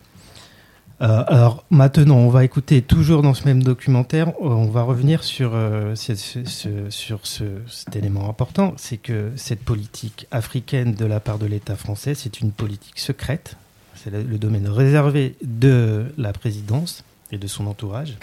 Euh, 1.01 1.23
alors 1.27 1.63
maintenant, 1.71 2.17
on 2.17 2.29
va 2.29 2.43
écouter 2.43 2.83
toujours 2.83 3.23
dans 3.23 3.33
ce 3.33 3.45
même 3.45 3.63
documentaire, 3.63 4.29
euh, 4.29 4.33
on 4.41 4.69
va 4.69 4.83
revenir 4.83 5.23
sur, 5.23 5.53
euh, 5.55 5.95
cet 5.95 7.95
élément 7.95 8.29
important, 8.29 8.75
c'est 8.77 8.97
que 8.97 9.31
cette 9.35 9.63
politique 9.63 10.27
africaine 10.29 10.93
de 10.93 11.05
la 11.05 11.19
part 11.19 11.39
de 11.39 11.47
l'État 11.47 11.75
français, 11.75 12.13
c'est 12.13 12.41
une 12.41 12.51
politique 12.51 12.99
secrète, 12.99 13.57
c'est 13.95 14.11
le, 14.11 14.21
le 14.21 14.37
domaine 14.37 14.67
réservé 14.67 15.35
de 15.43 16.05
la 16.19 16.33
présidence 16.33 17.03
et 17.31 17.39
de 17.39 17.47
son 17.47 17.65
entourage. 17.65 18.17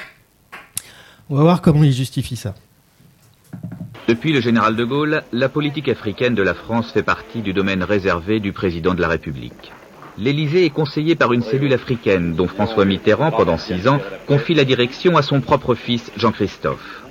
On 1.30 1.34
va 1.34 1.42
voir 1.42 1.62
comment 1.62 1.82
il 1.82 1.92
justifie 1.92 2.36
ça. 2.36 2.54
Depuis 4.06 4.32
le 4.32 4.40
général 4.40 4.76
de 4.76 4.84
Gaulle, 4.84 5.24
la 5.32 5.48
politique 5.48 5.88
africaine 5.88 6.36
de 6.36 6.42
la 6.42 6.54
France 6.54 6.92
fait 6.92 7.02
partie 7.02 7.42
du 7.42 7.52
domaine 7.52 7.82
réservé 7.82 8.38
du 8.38 8.52
président 8.52 8.94
de 8.94 9.00
la 9.00 9.08
République. 9.08 9.72
L'Élysée 10.20 10.64
est 10.64 10.70
conseillé 10.70 11.14
par 11.14 11.32
une 11.32 11.42
cellule 11.42 11.72
africaine 11.72 12.34
dont 12.34 12.48
François 12.48 12.84
Mitterrand, 12.84 13.30
pendant 13.30 13.56
six 13.56 13.86
ans, 13.86 14.00
confie 14.26 14.54
la 14.54 14.64
direction 14.64 15.16
à 15.16 15.22
son 15.22 15.40
propre 15.40 15.76
fils 15.76 16.10
Jean-Christophe. 16.16 17.04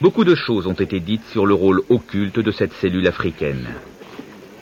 Beaucoup 0.00 0.24
de 0.24 0.34
choses 0.34 0.66
ont 0.66 0.72
été 0.72 0.98
dites 0.98 1.24
sur 1.30 1.44
le 1.44 1.52
rôle 1.52 1.82
occulte 1.90 2.40
de 2.40 2.50
cette 2.50 2.72
cellule 2.72 3.06
africaine. 3.06 3.68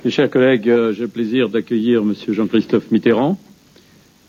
Mes 0.05 0.11
chers 0.11 0.29
collègues, 0.29 0.69
euh, 0.69 0.93
j'ai 0.93 1.03
le 1.03 1.09
plaisir 1.09 1.49
d'accueillir 1.49 2.05
Monsieur 2.05 2.33
Jean-Christophe 2.33 2.91
Mitterrand, 2.91 3.39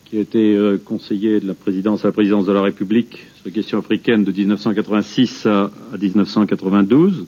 qui 0.05 0.19
a 0.19 0.21
été 0.21 0.55
euh, 0.55 0.77
conseiller 0.77 1.39
de 1.39 1.47
la 1.47 1.55
présidence 1.55 2.05
à 2.05 2.09
la 2.09 2.11
présidence 2.11 2.45
de 2.45 2.53
la 2.53 2.61
République 2.61 3.25
sur 3.37 3.45
les 3.45 3.51
questions 3.51 3.79
africaines 3.79 4.23
de 4.23 4.31
1986 4.31 5.47
à, 5.47 5.71
à 5.91 5.97
1992. 5.99 7.25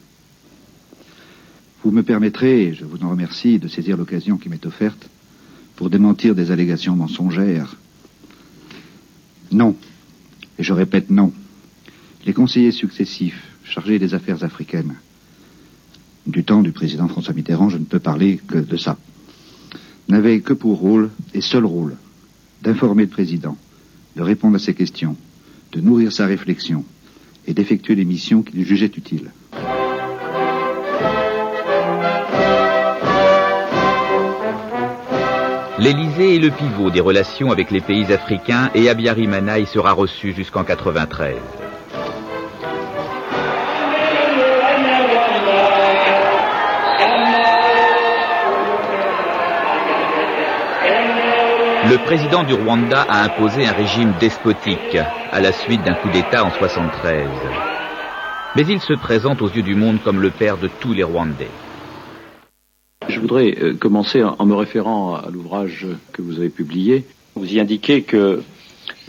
Vous 1.83 1.91
me 1.91 2.03
permettrez, 2.03 2.65
et 2.65 2.73
je 2.73 2.85
vous 2.85 3.03
en 3.03 3.09
remercie, 3.09 3.57
de 3.57 3.67
saisir 3.67 3.97
l'occasion 3.97 4.37
qui 4.37 4.47
m'est 4.49 4.65
offerte 4.67 5.09
pour 5.75 5.89
démentir 5.89 6.35
des 6.35 6.51
allégations 6.51 6.95
mensongères. 6.95 7.75
Non, 9.51 9.75
et 10.57 10.63
je 10.63 10.73
répète 10.73 11.09
non, 11.09 11.33
les 12.25 12.33
conseillers 12.33 12.71
successifs 12.71 13.41
chargés 13.63 13.99
des 13.99 14.13
affaires 14.13 14.43
africaines 14.43 14.95
du 16.25 16.43
temps 16.43 16.61
du 16.61 16.71
président 16.71 17.07
François 17.07 17.33
Mitterrand, 17.33 17.69
je 17.69 17.77
ne 17.77 17.85
peux 17.85 17.99
parler 17.99 18.37
que 18.47 18.57
de 18.57 18.77
ça, 18.77 18.97
n'avaient 20.07 20.39
que 20.41 20.53
pour 20.53 20.79
rôle, 20.79 21.09
et 21.33 21.41
seul 21.41 21.65
rôle, 21.65 21.95
d'informer 22.61 23.03
le 23.03 23.09
président, 23.09 23.57
de 24.15 24.21
répondre 24.21 24.55
à 24.55 24.59
ses 24.59 24.73
questions, 24.73 25.17
de 25.71 25.81
nourrir 25.81 26.11
sa 26.13 26.25
réflexion 26.25 26.85
et 27.45 27.53
d'effectuer 27.53 27.95
les 27.95 28.05
missions 28.05 28.41
qu'il 28.41 28.65
jugeait 28.65 28.91
utiles. 28.95 29.31
L'Élysée 35.83 36.37
est 36.37 36.39
le 36.39 36.49
pivot 36.49 36.89
des 36.91 37.01
relations 37.01 37.51
avec 37.51 37.69
les 37.69 37.81
pays 37.81 38.05
africains 38.13 38.69
et 38.73 38.87
Abiyarimana 38.87 39.59
y 39.59 39.65
sera 39.65 39.91
reçu 39.91 40.31
jusqu'en 40.31 40.63
93. 40.63 41.35
Le 51.89 51.97
président 52.05 52.43
du 52.43 52.53
Rwanda 52.53 53.01
a 53.01 53.25
imposé 53.25 53.67
un 53.67 53.73
régime 53.73 54.13
despotique 54.21 54.97
à 55.33 55.41
la 55.41 55.51
suite 55.51 55.83
d'un 55.83 55.95
coup 55.95 56.09
d'État 56.11 56.45
en 56.45 56.51
73. 56.51 57.27
Mais 58.55 58.65
il 58.69 58.79
se 58.79 58.93
présente 58.93 59.41
aux 59.41 59.49
yeux 59.49 59.63
du 59.63 59.75
monde 59.75 60.01
comme 60.01 60.21
le 60.21 60.31
père 60.31 60.55
de 60.55 60.69
tous 60.79 60.93
les 60.93 61.03
Rwandais. 61.03 61.51
Je 63.09 63.19
voudrais 63.19 63.55
euh, 63.61 63.73
commencer 63.73 64.23
en 64.23 64.45
me 64.45 64.55
référant 64.55 65.15
à 65.15 65.29
l'ouvrage 65.29 65.87
que 66.13 66.21
vous 66.21 66.39
avez 66.39 66.49
publié. 66.49 67.05
Vous 67.35 67.51
y 67.51 67.59
indiquez 67.59 68.03
que 68.03 68.41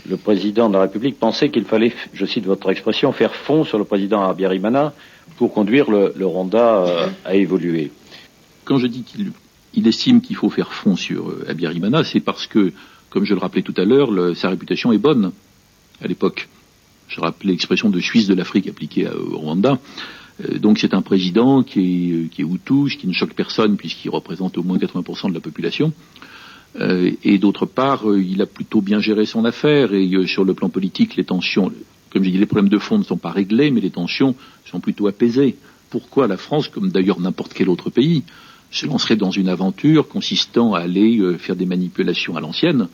le 0.07 0.17
président 0.17 0.69
de 0.69 0.73
la 0.73 0.81
République 0.81 1.17
pensait 1.17 1.49
qu'il 1.49 1.65
fallait, 1.65 1.93
je 2.13 2.25
cite 2.25 2.45
votre 2.45 2.69
expression, 2.69 3.11
faire 3.13 3.33
fond 3.33 3.63
sur 3.63 3.77
le 3.77 3.85
président 3.85 4.23
Abiyarimana 4.23 4.93
pour 5.37 5.53
conduire 5.53 5.89
le, 5.89 6.13
Rwanda 6.25 6.85
euh, 6.85 7.07
à 7.23 7.35
évoluer. 7.35 7.91
Quand 8.65 8.77
je 8.77 8.87
dis 8.87 9.03
qu'il 9.03 9.31
il 9.73 9.87
estime 9.87 10.21
qu'il 10.21 10.37
faut 10.37 10.49
faire 10.49 10.71
fond 10.71 10.95
sur 10.95 11.29
euh, 11.29 11.45
Abiyarimana, 11.49 12.03
c'est 12.03 12.21
parce 12.21 12.47
que, 12.47 12.73
comme 13.09 13.25
je 13.25 13.33
le 13.33 13.39
rappelais 13.39 13.61
tout 13.61 13.73
à 13.77 13.85
l'heure, 13.85 14.09
sa 14.35 14.49
réputation 14.49 14.91
est 14.91 14.97
bonne 14.97 15.31
à 16.01 16.07
l'époque. 16.07 16.47
Je 17.07 17.21
rappelais 17.21 17.51
l'expression 17.51 17.89
de 17.89 17.99
Suisse 17.99 18.27
de 18.27 18.33
l'Afrique 18.33 18.67
appliquée 18.67 19.07
au 19.07 19.37
Rwanda. 19.37 19.79
Euh, 20.43 20.59
donc 20.59 20.79
c'est 20.79 20.93
un 20.93 21.01
président 21.01 21.63
qui 21.63 21.79
est, 21.79 22.13
euh, 22.13 22.27
qui 22.27 22.97
qui 22.97 23.07
ne 23.07 23.13
choque 23.13 23.33
personne 23.33 23.77
puisqu'il 23.77 24.09
représente 24.09 24.57
au 24.57 24.63
moins 24.63 24.77
80% 24.77 25.29
de 25.29 25.33
la 25.33 25.39
population. 25.39 25.93
Euh, 26.79 27.11
et 27.23 27.37
d'autre 27.37 27.65
part, 27.65 28.03
il 28.17 28.41
a 28.41 28.45
plutôt 28.45 28.81
bien 28.81 28.99
géré 28.99 29.25
son 29.25 29.45
affaire. 29.45 29.93
Et 29.93 30.09
sur 30.27 30.43
le 30.43 30.53
plan 30.53 30.69
politique, 30.69 31.15
les 31.15 31.23
tensions, 31.23 31.71
comme 32.11 32.23
j'ai 32.23 32.31
dit, 32.31 32.37
les 32.37 32.45
problèmes 32.45 32.69
de 32.69 32.77
fond 32.77 32.97
ne 32.97 33.03
sont 33.03 33.17
pas 33.17 33.31
réglés, 33.31 33.71
mais 33.71 33.81
les 33.81 33.91
tensions 33.91 34.35
sont 34.65 34.81
plutôt 34.81 35.07
apaisées. 35.07 35.55
Pourquoi 35.89 36.27
la 36.27 36.37
France, 36.37 36.67
comme 36.67 36.89
d'ailleurs 36.89 37.21
n'importe 37.21 37.53
quel 37.53 37.69
autre 37.69 37.89
pays, 37.89 38.23
se 38.71 38.85
lancerait 38.85 39.15
dans 39.15 39.31
une 39.31 39.47
aventure 39.47 40.09
consistant 40.09 40.73
à 40.73 40.79
aller 40.79 41.21
faire 41.37 41.55
des 41.55 41.65
manipulations 41.65 42.35
à 42.35 42.41
l'ancienne 42.41 42.89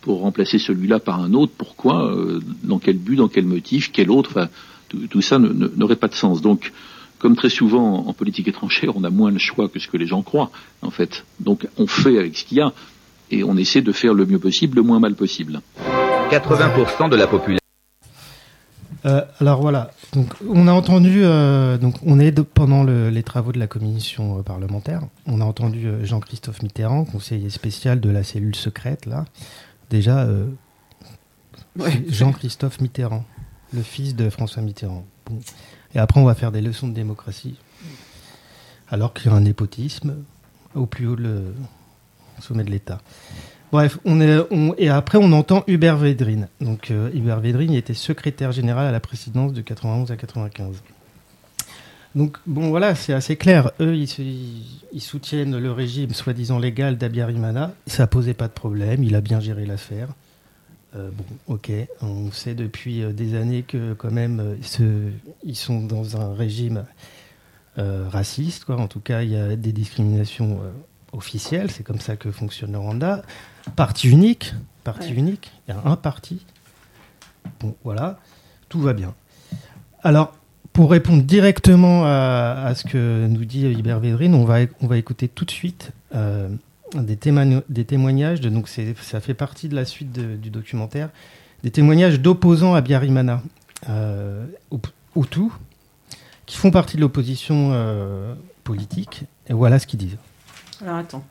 pour 0.00 0.20
remplacer 0.20 0.58
celui-là 0.58 0.98
par 0.98 1.20
un 1.20 1.34
autre? 1.34 1.52
Pourquoi? 1.58 2.16
Dans 2.62 2.78
quel 2.78 2.96
but? 2.96 3.16
Dans 3.16 3.28
quel 3.28 3.44
motif? 3.44 3.90
Quel 3.92 4.10
autre? 4.10 4.48
Tout, 4.88 5.06
tout 5.08 5.22
ça 5.22 5.38
n'aurait 5.38 5.96
pas 5.96 6.08
de 6.08 6.14
sens. 6.14 6.40
Donc, 6.42 6.72
comme 7.18 7.34
très 7.36 7.50
souvent 7.50 8.06
en 8.06 8.12
politique 8.12 8.48
étrangère, 8.48 8.96
on 8.96 9.04
a 9.04 9.10
moins 9.10 9.30
le 9.30 9.38
choix 9.38 9.68
que 9.68 9.78
ce 9.78 9.88
que 9.88 9.96
les 9.96 10.06
gens 10.06 10.22
croient, 10.22 10.50
en 10.82 10.90
fait. 10.90 11.24
Donc, 11.40 11.66
on 11.76 11.86
fait 11.86 12.18
avec 12.18 12.36
ce 12.36 12.44
qu'il 12.44 12.58
y 12.58 12.60
a 12.60 12.72
et 13.30 13.44
on 13.44 13.56
essaie 13.56 13.82
de 13.82 13.92
faire 13.92 14.14
le 14.14 14.24
mieux 14.26 14.38
possible, 14.38 14.76
le 14.76 14.82
moins 14.82 15.00
mal 15.00 15.14
possible. 15.14 15.60
80% 16.30 17.08
de 17.10 17.16
la 17.16 17.26
population. 17.26 17.58
Euh, 19.04 19.20
alors 19.40 19.60
voilà, 19.60 19.92
donc 20.12 20.26
on 20.48 20.66
a 20.66 20.72
entendu, 20.72 21.20
euh, 21.22 21.78
donc 21.78 21.94
on 22.04 22.18
est 22.18 22.32
de- 22.32 22.42
pendant 22.42 22.82
le- 22.82 23.10
les 23.10 23.22
travaux 23.22 23.52
de 23.52 23.58
la 23.58 23.68
commission 23.68 24.38
euh, 24.38 24.42
parlementaire, 24.42 25.02
on 25.26 25.40
a 25.40 25.44
entendu 25.44 25.86
euh, 25.86 26.04
Jean-Christophe 26.04 26.62
Mitterrand, 26.64 27.04
conseiller 27.04 27.48
spécial 27.48 28.00
de 28.00 28.10
la 28.10 28.24
cellule 28.24 28.56
secrète 28.56 29.06
là. 29.06 29.24
Déjà, 29.88 30.24
euh, 30.24 30.46
Ouais. 31.78 32.02
Jean-Christophe 32.08 32.80
Mitterrand, 32.80 33.24
le 33.72 33.82
fils 33.82 34.14
de 34.14 34.30
François 34.30 34.62
Mitterrand. 34.62 35.04
Et 35.94 35.98
après, 35.98 36.20
on 36.20 36.24
va 36.24 36.34
faire 36.34 36.52
des 36.52 36.60
leçons 36.60 36.88
de 36.88 36.94
démocratie, 36.94 37.56
alors 38.88 39.14
qu'il 39.14 39.30
y 39.30 39.34
a 39.34 39.36
un 39.36 39.40
népotisme 39.40 40.16
au 40.74 40.86
plus 40.86 41.06
haut, 41.06 41.16
sommet 42.40 42.64
de 42.64 42.70
l'État. 42.70 43.00
Bref, 43.70 43.98
on 44.04 44.20
est, 44.20 44.38
et 44.78 44.88
après 44.88 45.18
on 45.20 45.30
entend 45.32 45.62
Hubert 45.66 45.98
Védrine. 45.98 46.48
Donc 46.60 46.90
euh, 46.90 47.10
Hubert 47.12 47.40
Védrine 47.40 47.74
était 47.74 47.94
secrétaire 47.94 48.50
général 48.52 48.86
à 48.86 48.92
la 48.92 49.00
présidence 49.00 49.52
de 49.52 49.60
91 49.60 50.10
à 50.10 50.16
95. 50.16 50.82
Donc 52.14 52.38
bon 52.46 52.70
voilà, 52.70 52.94
c'est 52.94 53.12
assez 53.12 53.36
clair. 53.36 53.70
Eux, 53.80 53.94
ils 53.94 55.00
soutiennent 55.00 55.58
le 55.58 55.70
régime 55.70 56.14
soi-disant 56.14 56.58
légal 56.58 56.96
d'Abiyarimana. 56.96 57.72
Ça 57.86 58.06
posait 58.06 58.34
pas 58.34 58.48
de 58.48 58.54
problème, 58.54 59.04
il 59.04 59.14
a 59.14 59.20
bien 59.20 59.40
géré 59.40 59.66
l'affaire. 59.66 60.08
Euh, 60.96 61.10
bon, 61.12 61.24
ok, 61.54 61.70
on 62.00 62.30
sait 62.32 62.54
depuis 62.54 63.02
euh, 63.02 63.12
des 63.12 63.34
années 63.34 63.62
que 63.62 63.92
quand 63.92 64.10
même 64.10 64.40
euh, 64.40 64.54
ce- 64.62 65.10
ils 65.44 65.54
sont 65.56 65.82
dans 65.84 66.16
un 66.18 66.32
régime 66.34 66.84
euh, 67.78 68.08
raciste, 68.08 68.64
quoi. 68.64 68.76
En 68.78 68.88
tout 68.88 69.00
cas, 69.00 69.20
il 69.22 69.30
y 69.30 69.36
a 69.36 69.54
des 69.54 69.72
discriminations 69.72 70.60
euh, 70.64 70.70
officielles. 71.12 71.70
C'est 71.70 71.82
comme 71.84 72.00
ça 72.00 72.16
que 72.16 72.30
fonctionne 72.30 72.72
le 72.72 72.78
Rwanda. 72.78 73.22
Parti 73.76 74.08
unique, 74.08 74.54
parti 74.82 75.10
Ouais. 75.10 75.14
unique. 75.16 75.52
Il 75.68 75.74
y 75.74 75.76
a 75.76 75.82
un 75.84 75.96
parti. 75.96 76.44
Bon, 77.60 77.74
voilà, 77.84 78.18
tout 78.70 78.80
va 78.80 78.94
bien. 78.94 79.14
Alors, 80.02 80.34
pour 80.72 80.90
répondre 80.90 81.22
directement 81.22 82.04
à, 82.06 82.62
à 82.64 82.74
ce 82.74 82.84
que 82.84 83.26
nous 83.26 83.44
dit 83.44 83.66
Hubert 83.66 84.00
Védrine, 84.00 84.34
on 84.34 84.44
va, 84.44 84.60
on 84.80 84.86
va 84.86 84.96
écouter 84.96 85.28
tout 85.28 85.44
de 85.44 85.50
suite 85.50 85.92
des, 86.94 87.16
témoign- 87.16 87.62
des 87.68 87.84
témoignages. 87.84 88.40
De, 88.40 88.48
donc, 88.48 88.68
ça 88.68 89.20
fait 89.20 89.34
partie 89.34 89.68
de 89.68 89.74
la 89.74 89.84
suite 89.84 90.12
de- 90.12 90.36
du 90.36 90.50
documentaire. 90.50 91.10
Des 91.62 91.70
témoignages 91.70 92.20
d'opposants 92.20 92.74
à 92.74 92.80
Biarimana, 92.80 93.42
euh, 93.88 94.46
Hutus, 95.16 95.50
qui 96.46 96.56
font 96.56 96.70
partie 96.70 96.96
de 96.96 97.00
l'opposition 97.02 97.70
euh, 97.72 98.34
politique. 98.64 99.24
Et 99.48 99.52
voilà 99.52 99.78
ce 99.78 99.86
qu'ils 99.86 99.98
disent. 99.98 100.16
Alors 100.82 100.96
attends. 100.96 101.24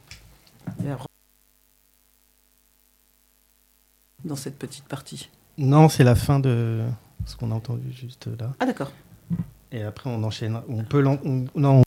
Dans 4.25 4.35
cette 4.35 4.57
petite 4.57 4.83
partie. 4.85 5.29
Non, 5.57 5.89
c'est 5.89 6.03
la 6.03 6.15
fin 6.15 6.39
de 6.39 6.81
ce 7.25 7.35
qu'on 7.35 7.51
a 7.51 7.55
entendu 7.55 7.91
juste 7.91 8.27
là. 8.39 8.53
Ah 8.59 8.65
d'accord. 8.65 8.91
Et 9.71 9.83
après, 9.83 10.09
on 10.09 10.21
enchaîne. 10.23 10.59
On 10.69 10.83
peut 10.83 10.99
l'en- 10.99 11.19
on- 11.23 11.45
non. 11.55 11.83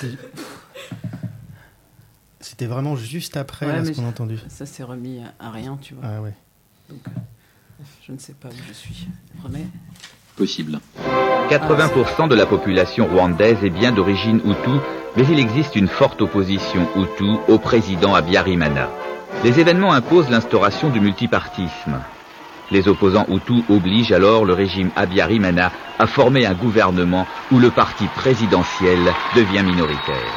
C'était- 0.00 0.16
C'était 2.40 2.66
vraiment 2.66 2.96
juste 2.96 3.36
après 3.36 3.66
Ouais, 3.66 3.76
là, 3.76 3.84
ce 3.84 3.92
qu'on 3.92 4.04
a 4.04 4.08
entendu. 4.08 4.38
Ça 4.48 4.66
s'est 4.66 4.82
remis 4.82 5.20
à, 5.20 5.46
à 5.46 5.50
rien, 5.50 5.78
tu 5.80 5.94
vois. 5.94 6.04
Ah 6.06 6.20
ouais. 6.20 6.34
Donc, 6.90 6.98
euh, 7.06 7.10
je 8.06 8.12
ne 8.12 8.18
sais 8.18 8.32
pas 8.34 8.48
où 8.48 8.52
je 8.68 8.72
suis. 8.72 9.06
Remets. 9.42 9.66
Possible. 10.36 10.80
80% 11.50 12.26
de 12.28 12.34
la 12.34 12.46
population 12.46 13.06
rwandaise 13.06 13.62
est 13.62 13.70
bien 13.70 13.92
d'origine 13.92 14.38
Hutu, 14.44 14.70
mais 15.16 15.24
il 15.30 15.38
existe 15.38 15.76
une 15.76 15.88
forte 15.88 16.20
opposition 16.22 16.88
Hutu 16.96 17.36
au 17.48 17.58
président 17.58 18.14
Abiyarimana. 18.14 18.88
Les 19.44 19.60
événements 19.60 19.92
imposent 19.92 20.30
l'instauration 20.30 20.90
du 20.90 21.00
multipartisme. 21.00 22.00
Les 22.72 22.88
opposants 22.88 23.26
Hutus 23.28 23.64
obligent 23.68 24.12
alors 24.12 24.46
le 24.46 24.54
régime 24.54 24.90
Abiyarimana 24.96 25.70
à 25.98 26.06
former 26.06 26.46
un 26.46 26.54
gouvernement 26.54 27.26
où 27.50 27.58
le 27.58 27.70
parti 27.70 28.06
présidentiel 28.08 29.12
devient 29.36 29.62
minoritaire. 29.62 30.32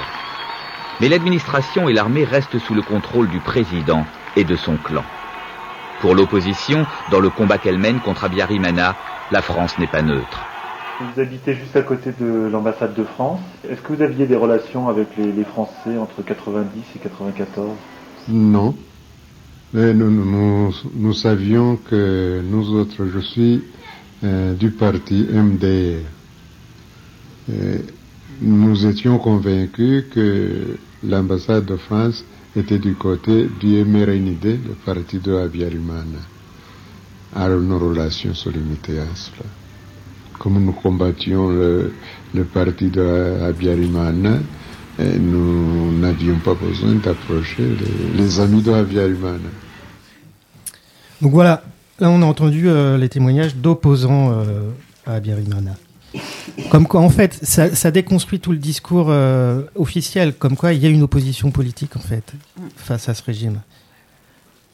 Mais 0.99 1.07
l'administration 1.07 1.87
et 1.87 1.93
l'armée 1.93 2.25
restent 2.25 2.59
sous 2.59 2.73
le 2.73 2.81
contrôle 2.81 3.29
du 3.29 3.39
président 3.39 4.05
et 4.35 4.43
de 4.43 4.57
son 4.57 4.75
clan. 4.75 5.05
Pour 6.01 6.13
l'opposition, 6.13 6.85
dans 7.09 7.21
le 7.21 7.29
combat 7.29 7.57
qu'elle 7.57 7.79
mène 7.79 8.01
contre 8.01 8.25
Abiyarimana, 8.25 8.97
la 9.31 9.41
France 9.41 9.77
n'est 9.77 9.87
pas 9.87 10.01
neutre. 10.01 10.43
Vous 10.99 11.21
habitez 11.21 11.53
juste 11.53 11.77
à 11.77 11.83
côté 11.83 12.11
de 12.19 12.49
l'ambassade 12.51 12.93
de 12.95 13.03
France. 13.05 13.39
Est-ce 13.69 13.81
que 13.81 13.93
vous 13.93 14.01
aviez 14.01 14.25
des 14.25 14.35
relations 14.35 14.89
avec 14.89 15.07
les, 15.17 15.31
les 15.31 15.43
Français 15.45 15.97
entre 15.97 16.21
90 16.21 16.83
et 16.97 16.99
94 16.99 17.69
Non. 18.27 18.75
Nous, 19.77 20.71
nous, 20.95 21.13
savions 21.13 21.75
que 21.75 22.39
nous 22.49 22.69
autres, 22.69 23.07
je 23.13 23.19
suis 23.19 23.61
euh, 24.23 24.53
du 24.53 24.71
parti 24.71 25.25
MDR. 25.29 25.99
Nous 28.41 28.85
étions 28.85 29.17
convaincus 29.17 30.05
que 30.13 30.77
l'ambassade 31.03 31.65
de 31.65 31.75
France 31.75 32.23
était 32.55 32.79
du 32.79 32.93
côté 32.95 33.49
du 33.59 33.83
MRNID, 33.83 34.45
le 34.45 34.75
parti 34.85 35.19
de 35.19 35.35
Abiyarimana. 35.35 36.19
Alors 37.35 37.59
nos 37.59 37.77
relations 37.77 38.33
se 38.33 38.47
limitaient 38.49 38.99
à 38.99 39.13
cela. 39.13 39.49
Comme 40.39 40.63
nous 40.63 40.71
combattions 40.71 41.49
le, 41.49 41.91
parti 42.53 42.89
de 42.89 43.41
Abiyarimana, 43.43 44.39
nous 45.19 45.91
n'avions 45.99 46.39
pas 46.39 46.53
besoin 46.53 46.93
d'approcher 46.93 47.63
les, 47.63 48.17
les 48.23 48.39
amis 48.39 48.61
de 48.61 48.71
Abiyarimana. 48.71 49.49
Donc 51.25 51.33
voilà, 51.33 51.63
là 51.99 52.11
on 52.11 52.21
a 52.21 52.25
entendu 52.25 52.69
euh, 52.69 52.99
les 52.99 53.09
témoignages 53.09 53.55
d'opposants 53.55 54.31
euh, 54.31 54.69
à 55.07 55.13
Abiyarimana. 55.13 55.75
Comme 56.69 56.85
quoi, 56.85 57.01
en 57.01 57.09
fait, 57.09 57.43
ça, 57.43 57.89
déconstruit 57.89 58.39
tout 58.39 58.51
le 58.51 58.59
discours 58.59 59.07
euh, 59.09 59.63
officiel, 59.73 60.35
comme 60.35 60.55
quoi 60.55 60.73
il 60.73 60.83
y 60.83 60.85
a 60.85 60.89
une 60.89 61.01
opposition 61.01 61.49
politique, 61.49 61.97
en 61.97 61.99
fait, 61.99 62.31
face 62.75 63.09
à 63.09 63.15
ce 63.15 63.23
régime. 63.23 63.61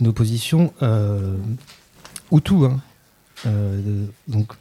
Une 0.02 0.10
opposition 0.10 0.74
euh, 0.82 1.38
Hutu. 2.34 2.66
Hein. 2.66 2.82
Donc, 4.28 4.52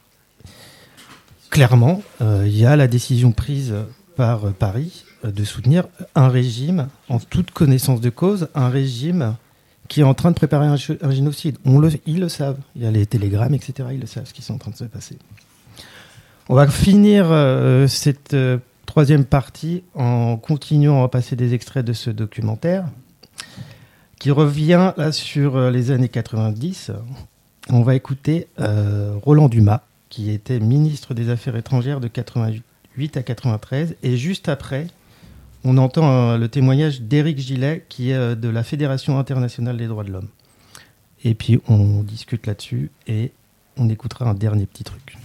clairement, 1.51 2.05
il 2.21 2.57
y 2.57 2.67
a 2.67 2.77
la 2.77 2.87
décision 2.87 3.33
prise 3.33 3.75
par 4.15 4.53
Paris 4.53 5.07
de 5.25 5.43
soutenir 5.43 5.89
un 6.15 6.29
régime, 6.29 6.87
en 7.09 7.19
toute 7.19 7.51
connaissance 7.51 8.01
de 8.01 8.11
cause, 8.11 8.47
un 8.55 8.69
régime 8.69 9.35
qui 9.91 10.01
est 10.03 10.05
en 10.05 10.15
train 10.15 10.31
de 10.31 10.37
préparer 10.37 10.67
un, 10.67 10.77
génocide. 10.77 11.59
Ils 12.07 12.21
le 12.21 12.29
savent. 12.29 12.59
Il 12.77 12.83
y 12.83 12.87
a 12.87 12.93
les 12.93 13.07
télégrammes, 13.07 13.55
etc. 13.55 13.89
Ils 13.93 14.01
le 14.01 14.07
savent 14.07 14.25
ce 14.25 14.33
qui 14.33 14.41
est 14.41 14.51
en 14.53 14.57
train 14.57 14.71
de 14.71 14.77
se 14.77 14.85
passer. 14.85 15.19
On 16.49 16.55
va 16.55 16.69
finir 16.69 17.27
euh, 17.31 17.89
cette 17.89 18.33
euh, 18.35 18.59
troisième 18.87 19.25
partie 19.25 19.83
en 19.97 20.37
continuant 20.37 21.03
à 21.03 21.09
passer 21.09 21.35
des 21.35 21.55
extraits 21.55 21.85
de 21.85 21.93
ce 21.93 22.09
documentaire 22.09 22.87
qui 24.21 24.31
revient 24.31 24.93
là 24.97 25.11
sur 25.11 25.57
euh, 25.57 25.73
les 25.73 25.91
années 25.91 26.09
90. 26.09 26.93
On 27.69 27.83
va 27.83 27.97
écouter 27.97 28.47
Roland 28.59 29.49
Dumas, 29.49 29.83
qui 30.09 30.31
était 30.31 30.61
ministre 30.61 31.15
des 31.15 31.31
Affaires 31.31 31.57
étrangères 31.57 32.01
de 32.01 32.07
88 32.07 33.17
à 33.17 33.23
93. 33.23 33.97
Et 34.05 34.17
juste 34.17 34.49
après, 34.49 34.87
on 35.65 35.77
entend 35.79 36.11
euh, 36.11 36.39
le 36.39 36.49
témoignage 36.49 37.03
d'Éric 37.03 37.39
Gillet, 37.39 37.85
qui 37.89 38.11
est 38.11 38.15
euh, 38.15 38.35
de 38.35 38.49
la 38.49 38.63
Fédération 38.63 39.19
internationale 39.19 39.77
des 39.77 39.87
droits 39.87 40.05
de 40.05 40.11
l'homme. 40.11 40.29
Et 41.25 41.35
puis 41.35 41.61
on 41.69 42.03
discute 42.03 42.47
là-dessus 42.47 42.91
et 43.07 43.33
on 43.77 43.89
écoutera 43.89 44.29
un 44.29 44.35
dernier 44.35 44.67
petit 44.67 44.85
truc. 44.85 45.17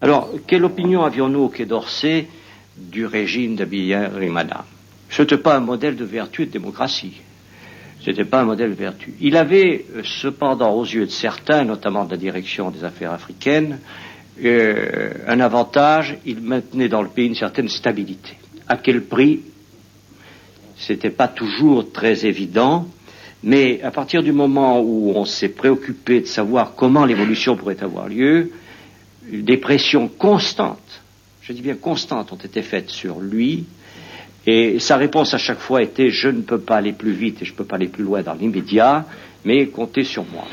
Alors, 0.00 0.30
quelle 0.46 0.64
opinion 0.64 1.04
avions-nous 1.04 1.40
au 1.40 1.48
Quai 1.48 1.66
d'Orsay 1.66 2.28
du 2.78 3.04
régime 3.06 3.56
d'Abiyarimana 3.56 4.64
Ce 5.10 5.22
n'était 5.22 5.38
pas 5.38 5.56
un 5.56 5.60
modèle 5.60 5.96
de 5.96 6.04
vertu 6.04 6.42
et 6.42 6.46
de 6.46 6.52
démocratie. 6.52 7.20
Ce 8.00 8.10
n'était 8.10 8.24
pas 8.24 8.40
un 8.40 8.44
modèle 8.44 8.70
de 8.70 8.74
vertu. 8.74 9.14
Il 9.20 9.36
avait 9.36 9.84
euh, 9.94 10.02
cependant, 10.02 10.72
aux 10.72 10.84
yeux 10.84 11.06
de 11.06 11.10
certains, 11.10 11.64
notamment 11.64 12.04
de 12.06 12.10
la 12.12 12.16
direction 12.16 12.70
des 12.70 12.84
affaires 12.84 13.12
africaines, 13.12 13.78
un 14.38 15.40
avantage, 15.40 16.18
il 16.26 16.42
maintenait 16.42 16.90
dans 16.90 17.00
le 17.00 17.08
pays 17.08 17.26
une 17.26 17.34
certaine 17.34 17.70
stabilité. 17.70 18.36
À 18.68 18.76
quel 18.76 19.02
prix 19.04 19.40
C'était 20.76 21.10
pas 21.10 21.28
toujours 21.28 21.90
très 21.92 22.26
évident, 22.26 22.86
mais 23.42 23.80
à 23.82 23.90
partir 23.90 24.22
du 24.22 24.32
moment 24.32 24.80
où 24.80 25.12
on 25.14 25.24
s'est 25.24 25.48
préoccupé 25.48 26.20
de 26.20 26.26
savoir 26.26 26.74
comment 26.74 27.04
l'évolution 27.04 27.56
pourrait 27.56 27.82
avoir 27.82 28.08
lieu, 28.08 28.50
des 29.30 29.56
pressions 29.56 30.08
constantes, 30.08 31.02
je 31.42 31.52
dis 31.52 31.62
bien 31.62 31.76
constantes, 31.76 32.32
ont 32.32 32.36
été 32.36 32.62
faites 32.62 32.90
sur 32.90 33.20
lui, 33.20 33.66
et 34.46 34.78
sa 34.78 34.96
réponse 34.96 35.34
à 35.34 35.38
chaque 35.38 35.58
fois 35.58 35.82
était 35.82 36.10
je 36.10 36.28
ne 36.28 36.40
peux 36.42 36.60
pas 36.60 36.76
aller 36.76 36.92
plus 36.92 37.12
vite 37.12 37.42
et 37.42 37.44
je 37.44 37.52
ne 37.52 37.56
peux 37.56 37.64
pas 37.64 37.76
aller 37.76 37.88
plus 37.88 38.04
loin 38.04 38.22
dans 38.22 38.34
l'immédiat, 38.34 39.04
mais 39.44 39.66
comptez 39.66 40.04
sur 40.04 40.24
moi. 40.24 40.44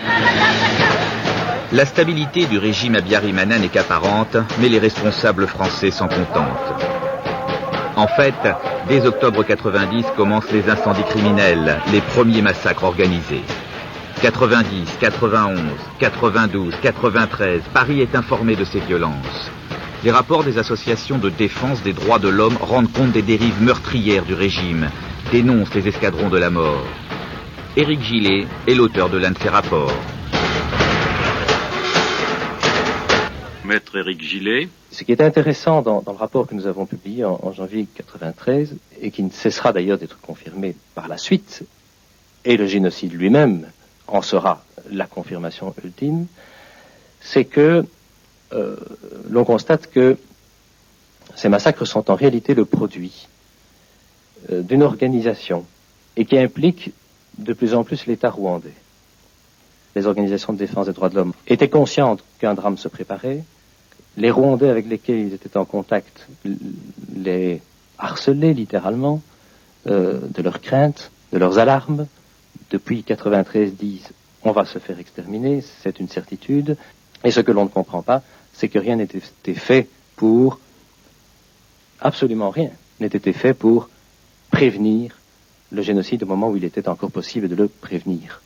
La 1.72 1.86
stabilité 1.86 2.46
du 2.46 2.58
régime 2.60 2.96
Abiyarimana 2.96 3.58
n'est 3.58 3.70
qu'apparente, 3.70 4.38
mais 4.60 4.70
les 4.70 4.78
responsables 4.80 5.48
français 5.48 5.90
s'en 5.90 6.08
contentent. 6.08 6.93
En 7.96 8.08
fait, 8.08 8.34
dès 8.88 9.06
octobre 9.06 9.44
90 9.44 10.06
commencent 10.16 10.52
les 10.52 10.68
incendies 10.68 11.04
criminels, 11.04 11.80
les 11.92 12.02
premiers 12.02 12.42
massacres 12.42 12.86
organisés. 12.86 13.44
90, 14.22 14.98
91, 15.00 15.60
92, 16.00 16.74
93, 16.82 17.62
Paris 17.72 18.02
est 18.02 18.16
informé 18.16 18.56
de 18.56 18.64
ces 18.66 18.80
violences. 18.80 19.52
Les 20.04 20.12
rapports 20.12 20.44
des 20.44 20.58
associations 20.58 21.20
de 21.20 21.30
défense 21.30 21.84
des 21.84 21.94
droits 21.94 22.20
de 22.20 22.30
l'homme 22.30 22.58
rendent 22.60 22.92
compte 22.92 23.12
des 23.12 23.22
dérives 23.22 23.62
meurtrières 23.62 24.26
du 24.26 24.34
régime, 24.34 24.90
dénoncent 25.32 25.74
les 25.76 25.88
escadrons 25.88 26.30
de 26.30 26.38
la 26.40 26.50
mort. 26.50 26.84
Éric 27.78 28.02
Gillet 28.02 28.48
est 28.68 28.76
l'auteur 28.76 29.10
de 29.10 29.18
l'un 29.20 29.32
de 29.32 29.38
ces 29.38 29.50
rapports. 29.50 29.94
Maître 33.66 33.98
Éric 33.98 34.22
Gillet. 34.22 34.70
Ce 34.92 35.04
qui 35.04 35.12
est 35.12 35.22
intéressant 35.22 35.82
dans, 35.82 36.04
le 36.06 36.12
rapport 36.14 36.48
que 36.48 36.56
nous 36.56 36.68
avons 36.68 36.86
publié 36.86 37.24
en, 37.26 37.52
janvier 37.52 37.88
93, 37.96 38.76
et 39.02 39.12
qui 39.12 39.24
ne 39.24 39.30
cessera 39.30 39.72
d'ailleurs 39.74 39.98
d'être 39.98 40.20
confirmé 40.20 40.76
par 40.96 41.08
la 41.08 41.18
suite, 41.18 41.64
et 42.46 42.58
le 42.58 42.68
génocide 42.68 43.14
lui-même 43.14 43.68
en 44.08 44.22
sera 44.22 44.64
la 44.92 45.06
confirmation 45.06 45.74
ultime, 45.84 46.28
c'est 47.22 47.46
que 47.46 47.86
euh, 48.52 48.76
l'on 49.30 49.46
constate 49.46 49.90
que 49.90 50.18
ces 51.36 51.50
massacres 51.50 51.86
sont 51.86 52.12
en 52.12 52.16
réalité 52.16 52.54
le 52.54 52.66
produit 52.66 53.28
euh, 54.52 54.62
d'une 54.62 54.84
organisation 54.84 55.66
et 56.18 56.26
qui 56.26 56.38
implique 56.38 56.92
de 57.38 57.54
plus 57.54 57.74
en 57.74 57.84
plus 57.84 58.06
l'État 58.06 58.30
rwandais. 58.30 58.74
Les 59.96 60.06
organisations 60.06 60.54
de 60.54 60.58
défense 60.58 60.88
des 60.88 60.94
droits 60.94 61.10
de 61.10 61.16
l'homme 61.16 61.34
étaient 61.48 61.70
conscientes 61.70 62.24
qu'un 62.40 62.54
drame 62.54 62.78
se 62.78 62.88
préparait. 62.88 63.44
Les 64.18 64.32
Rwandais 64.32 64.70
avec 64.70 64.88
lesquels 64.88 65.20
ils 65.20 65.34
étaient 65.34 65.58
en 65.58 65.66
contact 65.66 66.28
les 67.16 67.62
harcelaient 67.98 68.54
littéralement 68.54 69.22
euh, 69.88 70.20
de 70.30 70.42
leurs 70.42 70.62
craintes, 70.62 71.12
de 71.32 71.38
leurs 71.38 71.58
alarmes. 71.58 72.08
Depuis 72.70 73.04
93 73.04 73.76
disent 73.76 74.12
on 74.44 74.52
va 74.52 74.66
se 74.66 74.80
faire 74.80 75.00
exterminer, 75.00 75.64
c'est 75.82 76.00
une 76.00 76.10
certitude. 76.10 76.78
Et 77.24 77.32
ce 77.32 77.40
que 77.40 77.52
l'on 77.52 77.64
ne 77.64 77.70
comprend 77.70 78.02
pas, 78.02 78.22
c'est 78.52 78.68
que 78.68 78.78
rien 78.78 78.98
n'était 78.98 79.54
fait 79.54 79.88
pour 80.16 80.60
absolument 82.02 82.50
rien 82.50 82.72
été 83.06 83.34
fait 83.34 83.54
pour 83.54 83.90
prévenir 84.52 85.18
le 85.72 85.82
génocide 85.82 86.24
au 86.24 86.26
moment 86.26 86.50
où 86.50 86.58
il 86.58 86.64
était 86.64 86.88
encore 86.88 87.12
possible 87.12 87.50
de 87.50 87.56
le 87.56 87.68
prévenir. 87.68 88.42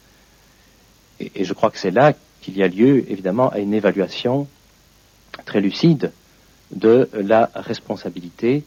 Et 1.20 1.44
je 1.44 1.54
crois 1.54 1.72
que 1.72 1.78
c'est 1.78 1.92
là 1.92 2.14
qu'il 2.42 2.58
y 2.58 2.64
a 2.64 2.68
lieu, 2.68 3.10
évidemment, 3.12 3.50
à 3.50 3.60
une 3.60 3.74
évaluation 3.74 4.48
très 5.46 5.62
lucide 5.62 6.12
de 6.72 7.10
la 7.14 7.50
responsabilité 7.56 8.64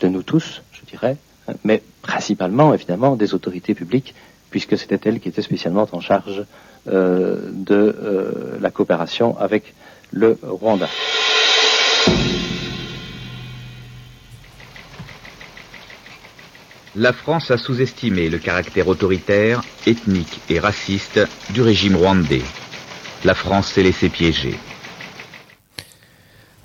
de 0.00 0.08
nous 0.08 0.22
tous, 0.22 0.62
je 0.72 0.84
dirais, 0.84 1.16
hein, 1.48 1.54
mais 1.64 1.82
principalement, 2.02 2.72
évidemment, 2.74 3.16
des 3.16 3.34
autorités 3.34 3.74
publiques, 3.74 4.14
puisque 4.50 4.78
c'était 4.78 5.00
elles 5.08 5.20
qui 5.20 5.28
étaient 5.28 5.42
spécialement 5.42 5.88
en 5.92 6.00
charge 6.00 6.44
euh, 6.88 7.50
de 7.52 7.74
euh, 7.74 8.58
la 8.60 8.70
coopération 8.70 9.38
avec 9.38 9.74
le 10.10 10.38
Rwanda. 10.42 10.88
La 16.94 17.14
France 17.14 17.50
a 17.50 17.56
sous-estimé 17.56 18.28
le 18.28 18.36
caractère 18.38 18.86
autoritaire, 18.86 19.62
ethnique 19.86 20.40
et 20.50 20.58
raciste 20.58 21.20
du 21.48 21.62
régime 21.62 21.96
rwandais. 21.96 22.42
La 23.24 23.34
France 23.34 23.72
s'est 23.72 23.82
laissée 23.82 24.10
piéger. 24.10 24.58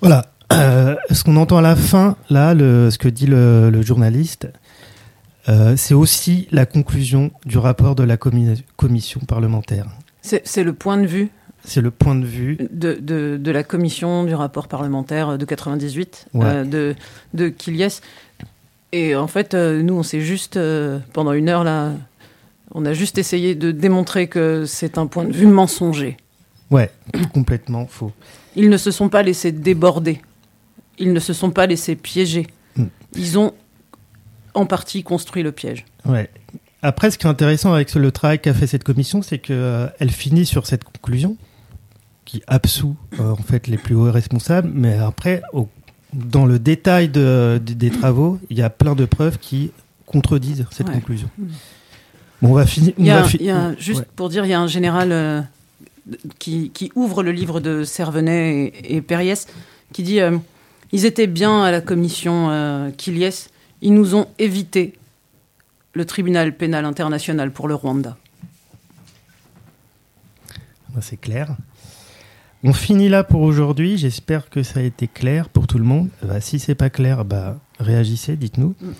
Voilà. 0.01 0.25
Euh, 0.53 0.95
ce 1.11 1.23
qu'on 1.23 1.35
entend 1.35 1.57
à 1.57 1.61
la 1.61 1.75
fin, 1.75 2.15
là, 2.29 2.53
le, 2.53 2.89
ce 2.89 2.97
que 2.97 3.09
dit 3.09 3.25
le, 3.27 3.69
le 3.69 3.81
journaliste, 3.81 4.47
euh, 5.49 5.75
c'est 5.75 5.93
aussi 5.93 6.47
la 6.51 6.65
conclusion 6.65 7.31
du 7.45 7.57
rapport 7.57 7.95
de 7.95 8.03
la 8.03 8.15
commi- 8.17 8.63
commission 8.77 9.19
parlementaire. 9.27 9.87
C'est 10.21 10.63
le 10.63 10.73
point 10.73 10.97
de 10.97 11.05
vue 11.05 11.29
C'est 11.63 11.81
le 11.81 11.91
point 11.91 12.15
de 12.15 12.25
vue. 12.25 12.57
de, 12.71 12.93
de, 12.99 13.37
de 13.37 13.51
la 13.51 13.63
commission 13.63 14.23
du 14.25 14.35
rapport 14.35 14.67
parlementaire 14.67 15.37
de 15.37 15.45
98 15.45 16.27
Ouais. 16.33 16.45
euh, 16.45 16.63
de, 16.63 16.95
de 17.33 17.49
Kiliès. 17.49 18.01
Et 18.93 19.15
en 19.15 19.27
fait, 19.27 19.53
nous, 19.53 19.93
on 19.95 20.03
s'est 20.03 20.21
juste, 20.21 20.57
pendant 21.11 21.33
une 21.33 21.49
heure, 21.49 21.65
là, 21.65 21.91
on 22.73 22.85
a 22.85 22.93
juste 22.93 23.17
essayé 23.17 23.53
de 23.53 23.71
démontrer 23.71 24.27
que 24.27 24.63
c'est 24.65 24.97
un 24.97 25.07
point 25.07 25.25
de 25.25 25.33
vue 25.33 25.45
mensonger. 25.45 26.15
Ouais, 26.71 26.89
complètement 27.33 27.85
faux. 27.85 28.11
Ils 28.57 28.69
ne 28.69 28.75
se 28.77 28.91
sont 28.91 29.07
pas 29.07 29.23
laissés 29.23 29.51
déborder. 29.53 30.21
Ils 30.99 31.13
ne 31.13 31.19
se 31.19 31.31
sont 31.31 31.51
pas 31.51 31.65
laissés 31.67 31.95
piéger. 31.95 32.47
Mm. 32.75 32.83
Ils 33.15 33.37
ont 33.39 33.53
en 34.53 34.65
partie 34.65 35.03
construit 35.03 35.43
le 35.43 35.51
piège. 35.53 35.85
Ouais. 36.05 36.29
Après, 36.81 37.09
ce 37.11 37.17
qui 37.17 37.25
est 37.25 37.29
intéressant 37.29 37.73
avec 37.73 37.93
le 37.95 38.11
travail 38.11 38.39
qu'a 38.39 38.53
fait 38.53 38.67
cette 38.67 38.83
commission, 38.83 39.21
c'est 39.21 39.37
qu'elle 39.39 40.11
finit 40.11 40.45
sur 40.45 40.65
cette 40.67 40.83
conclusion 40.83 41.37
qui 42.25 42.41
absout 42.47 42.95
euh, 43.19 43.31
en 43.31 43.35
fait 43.37 43.67
les 43.67 43.77
plus 43.77 43.95
hauts 43.95 44.11
responsables, 44.11 44.69
mais 44.73 44.97
après, 44.97 45.41
au- 45.53 45.69
dans 46.13 46.45
le 46.45 46.59
détail 46.59 47.09
de- 47.09 47.61
de- 47.63 47.73
des 47.73 47.89
travaux, 47.89 48.39
il 48.49 48.57
y 48.57 48.61
a 48.63 48.69
plein 48.69 48.95
de 48.95 49.05
preuves 49.05 49.37
qui 49.39 49.71
contredisent 50.05 50.65
cette 50.71 50.87
Ouais. 50.87 50.93
conclusion. 50.95 51.29
Mm. 51.37 51.45
Bon, 52.41 52.49
on 52.49 52.53
va 52.53 52.65
finir. 52.65 52.93
Juste 53.79 53.99
Ouais. 54.01 54.05
pour 54.15 54.29
dire, 54.29 54.45
il 54.45 54.49
y 54.49 54.53
a 54.53 54.59
un 54.59 54.67
général 54.67 55.11
euh, 55.11 55.41
qui, 56.39 56.71
qui 56.71 56.91
ouvre 56.95 57.23
le 57.23 57.31
livre 57.31 57.59
de 57.59 57.83
Servenet 57.83 58.71
et, 58.83 58.97
et 58.97 59.01
Périès 59.01 59.47
qui 59.93 60.03
dit 60.03 60.19
euh, 60.19 60.37
Ils 60.91 61.05
étaient 61.05 61.27
bien 61.27 61.63
à 61.63 61.71
la 61.71 61.81
commission 61.81 62.49
euh, 62.49 62.91
Kiliès, 62.91 63.49
ils 63.81 63.93
nous 63.93 64.15
ont 64.15 64.27
évité 64.39 64.93
le 65.93 66.05
tribunal 66.05 66.55
pénal 66.55 66.85
international 66.85 67.51
pour 67.51 67.67
le 67.67 67.75
Rwanda. 67.75 68.17
C'est 71.01 71.17
clair. 71.17 71.55
On 72.63 72.73
finit 72.73 73.07
là 73.07 73.23
pour 73.23 73.41
aujourd'hui. 73.41 73.97
J'espère 73.97 74.49
que 74.49 74.63
ça 74.63 74.79
a 74.79 74.83
été 74.83 75.07
clair 75.07 75.47
pour 75.49 75.67
tout 75.67 75.77
le 75.77 75.83
monde. 75.83 76.09
Bah, 76.23 76.41
si 76.41 76.57
c'est 76.57 76.75
pas 76.75 76.89
clair, 76.89 77.23
bah, 77.23 77.59
réagissez, 77.79 78.35
dites-nous. 78.35 78.73
Mm. 78.81 78.91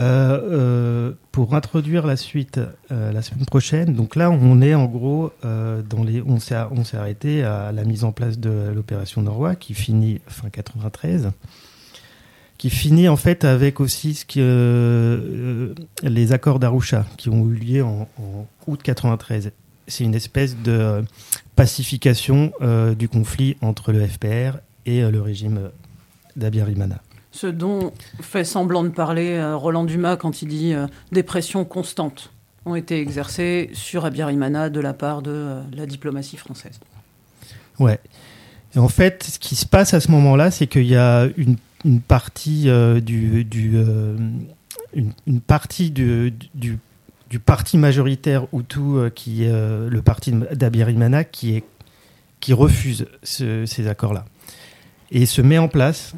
Euh, 0.00 0.40
euh, 0.50 1.12
pour 1.30 1.54
introduire 1.54 2.06
la 2.06 2.16
suite 2.16 2.58
euh, 2.90 3.12
la 3.12 3.20
semaine 3.20 3.44
prochaine, 3.44 3.92
donc 3.92 4.16
là 4.16 4.30
on 4.30 4.62
est 4.62 4.74
en 4.74 4.86
gros 4.86 5.30
dans 5.42 6.02
les, 6.04 6.22
on 6.22 6.40
s'est 6.40 6.56
on 6.70 6.84
s'est 6.84 6.96
arrêté 6.96 7.44
à 7.44 7.70
la 7.70 7.84
mise 7.84 8.04
en 8.04 8.12
place 8.12 8.38
de 8.38 8.70
l'opération 8.74 9.20
Norwa 9.20 9.56
qui 9.56 9.74
finit 9.74 10.20
fin 10.26 10.48
93, 10.48 11.32
qui 12.56 12.70
finit 12.70 13.08
en 13.08 13.16
fait 13.16 13.44
avec 13.44 13.80
aussi 13.80 14.24
les 16.02 16.32
accords 16.32 16.60
d'Arusha 16.60 17.04
qui 17.18 17.28
ont 17.28 17.46
eu 17.50 17.54
lieu 17.54 17.84
en, 17.84 18.08
août 18.66 18.80
93. 18.82 19.52
C'est 19.86 20.04
une 20.04 20.14
espèce 20.14 20.56
de 20.56 21.04
pacification 21.56 22.52
du 22.96 23.08
conflit 23.08 23.56
entre 23.60 23.92
le 23.92 24.06
FPR 24.06 24.58
et 24.86 25.02
le 25.02 25.20
régime 25.20 25.70
d'Abiyarimana. 26.36 27.02
Ce 27.32 27.46
dont 27.46 27.92
fait 28.20 28.44
semblant 28.44 28.82
de 28.82 28.88
parler 28.88 29.34
euh, 29.36 29.56
Roland 29.56 29.84
Dumas 29.84 30.16
quand 30.16 30.42
il 30.42 30.48
dit 30.48 30.74
euh, 30.74 30.86
des 31.12 31.22
pressions 31.22 31.64
constantes 31.64 32.32
ont 32.66 32.74
été 32.74 33.00
exercées 33.00 33.70
sur 33.72 34.04
Abiyarimana 34.04 34.68
de 34.68 34.80
la 34.80 34.92
part 34.94 35.22
de 35.22 35.30
euh, 35.30 35.62
la 35.72 35.86
diplomatie 35.86 36.36
française. 36.36 36.80
Ouais. 37.78 38.00
Et 38.74 38.78
en 38.78 38.88
fait, 38.88 39.22
ce 39.24 39.38
qui 39.38 39.54
se 39.56 39.64
passe 39.66 39.94
à 39.94 40.00
ce 40.00 40.10
moment-là, 40.10 40.50
c'est 40.50 40.66
qu'il 40.66 40.86
y 40.86 40.96
a 40.96 41.28
une, 41.36 41.56
partie 42.00 42.68
du, 43.02 43.44
du 43.44 43.76
une, 44.94 45.40
partie 45.40 45.90
du, 45.90 46.32
du, 46.54 46.78
parti 47.44 47.78
majoritaire 47.78 48.46
Hutu 48.52 49.10
qui 49.14 49.46
le 49.46 50.00
parti 50.04 50.32
d'Abiyarimana 50.52 51.24
qui 51.24 51.56
est 51.56 51.64
qui 52.38 52.52
refuse 52.52 53.06
ce- 53.22 53.64
ces 53.66 53.88
accords-là 53.88 54.24
et 55.10 55.26
se 55.26 55.42
met 55.42 55.58
en 55.58 55.68
place 55.68 56.14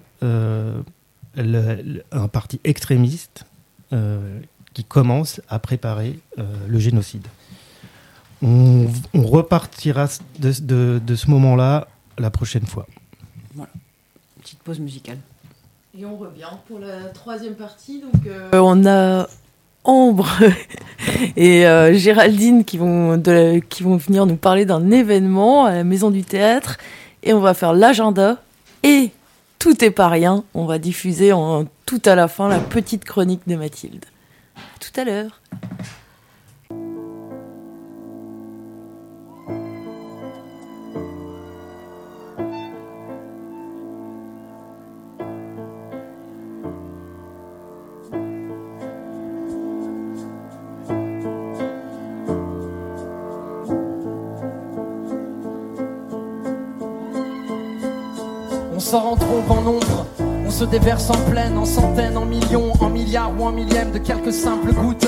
le- 1.36 1.82
le- 1.82 2.04
un 2.12 2.28
parti 2.28 2.60
extrémiste 2.64 3.44
euh, 3.92 4.38
qui 4.74 4.84
commence 4.84 5.40
à 5.48 5.58
préparer 5.58 6.18
euh, 6.38 6.42
le 6.68 6.78
génocide. 6.78 7.26
On, 8.42 8.86
on 9.14 9.22
repartira 9.22 10.08
de, 10.40 10.52
de- 10.60 11.00
de 11.04 11.14
ce 11.14 11.30
moment-là 11.30 11.86
la 12.18 12.30
prochaine 12.30 12.66
fois. 12.66 12.86
Voilà. 13.54 13.70
Petite 14.40 14.58
pause 14.60 14.80
musicale. 14.80 15.18
Et 15.98 16.04
on 16.04 16.16
revient 16.16 16.46
pour 16.66 16.78
la 16.80 17.04
troisième 17.10 17.54
partie. 17.54 18.00
Donc, 18.00 18.26
euh, 18.26 18.48
on 18.54 18.86
a 18.86 19.28
Ambre 19.84 20.28
et 21.36 21.66
euh, 21.66 21.92
Géraldine 21.94 22.64
qui 22.64 22.78
vont, 22.78 23.16
de 23.18 23.30
la- 23.30 23.60
qui 23.60 23.82
vont 23.82 23.96
venir 23.96 24.26
nous 24.26 24.36
parler 24.36 24.64
d'un 24.64 24.90
événement 24.90 25.66
à 25.66 25.74
la 25.74 25.84
Maison 25.84 26.10
du 26.10 26.22
Théâtre. 26.24 26.78
Et 27.22 27.32
on 27.34 27.40
va 27.40 27.52
faire 27.54 27.72
l'agenda. 27.74 28.40
Et 28.82 29.10
tout 29.62 29.84
est 29.84 29.92
pas 29.92 30.08
rien. 30.08 30.42
On 30.54 30.64
va 30.64 30.80
diffuser 30.80 31.30
tout 31.86 32.02
à 32.04 32.16
la 32.16 32.26
fin 32.26 32.48
la 32.48 32.58
petite 32.58 33.04
chronique 33.04 33.42
de 33.46 33.54
Mathilde. 33.54 34.04
Tout 34.80 35.00
à 35.00 35.04
l'heure. 35.04 35.40
Nombre, 59.60 60.06
on 60.46 60.50
se 60.50 60.64
déverse 60.64 61.10
en 61.10 61.30
pleine, 61.30 61.56
en 61.58 61.64
centaines, 61.64 62.16
en 62.16 62.24
millions, 62.24 62.72
en 62.80 62.88
milliards 62.88 63.32
ou 63.38 63.44
en 63.44 63.52
millièmes 63.52 63.90
de 63.90 63.98
quelques 63.98 64.32
simples 64.32 64.72
gouttes. 64.72 65.06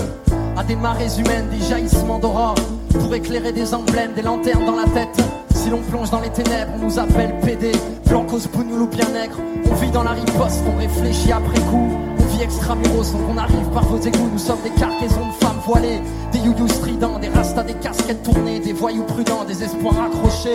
À 0.57 0.63
des 0.63 0.77
marées 0.77 1.19
humaines, 1.19 1.49
des 1.51 1.65
jaillissements 1.65 2.19
d'aurore, 2.19 2.55
pour 3.01 3.15
éclairer 3.15 3.53
des 3.53 3.75
emblèmes, 3.75 4.13
des 4.15 4.23
lanternes 4.23 4.65
dans 4.65 4.77
la 4.77 4.85
tête. 4.85 5.17
Si 5.55 5.71
l'on 5.71 5.81
plonge 5.83 6.11
dans 6.11 6.21
les 6.21 6.31
ténèbres, 6.31 6.73
on 6.77 6.85
nous 6.85 6.99
appelle 6.99 7.35
PD, 7.41 7.73
blancos, 8.07 8.47
ou 8.47 8.87
bien 8.87 9.09
nègre. 9.13 9.37
On 9.71 9.75
vit 9.77 9.91
dans 9.91 10.03
la 10.03 10.11
riposte, 10.11 10.63
on 10.67 10.79
réfléchit 10.79 11.33
après 11.33 11.61
coup. 11.71 11.91
On 12.19 12.37
vit 12.37 12.43
extramuros, 12.43 13.13
donc 13.13 13.23
on 13.31 13.39
arrive 13.39 13.69
par 13.73 13.85
vos 13.85 13.99
égouts. 13.99 14.29
Nous 14.33 14.39
sommes 14.39 14.61
des 14.63 14.71
cargaisons 14.71 15.27
de 15.27 15.45
femmes 15.45 15.61
voilées, 15.67 16.01
des 16.33 16.39
youyous 16.39 16.69
stridents, 16.69 17.19
des 17.19 17.29
rastas, 17.29 17.63
des 17.63 17.75
casquettes 17.75 18.23
tournées, 18.23 18.61
des 18.61 18.73
voyous 18.73 19.05
prudents, 19.05 19.45
des 19.45 19.63
espoirs 19.65 20.01
accrochés, 20.07 20.55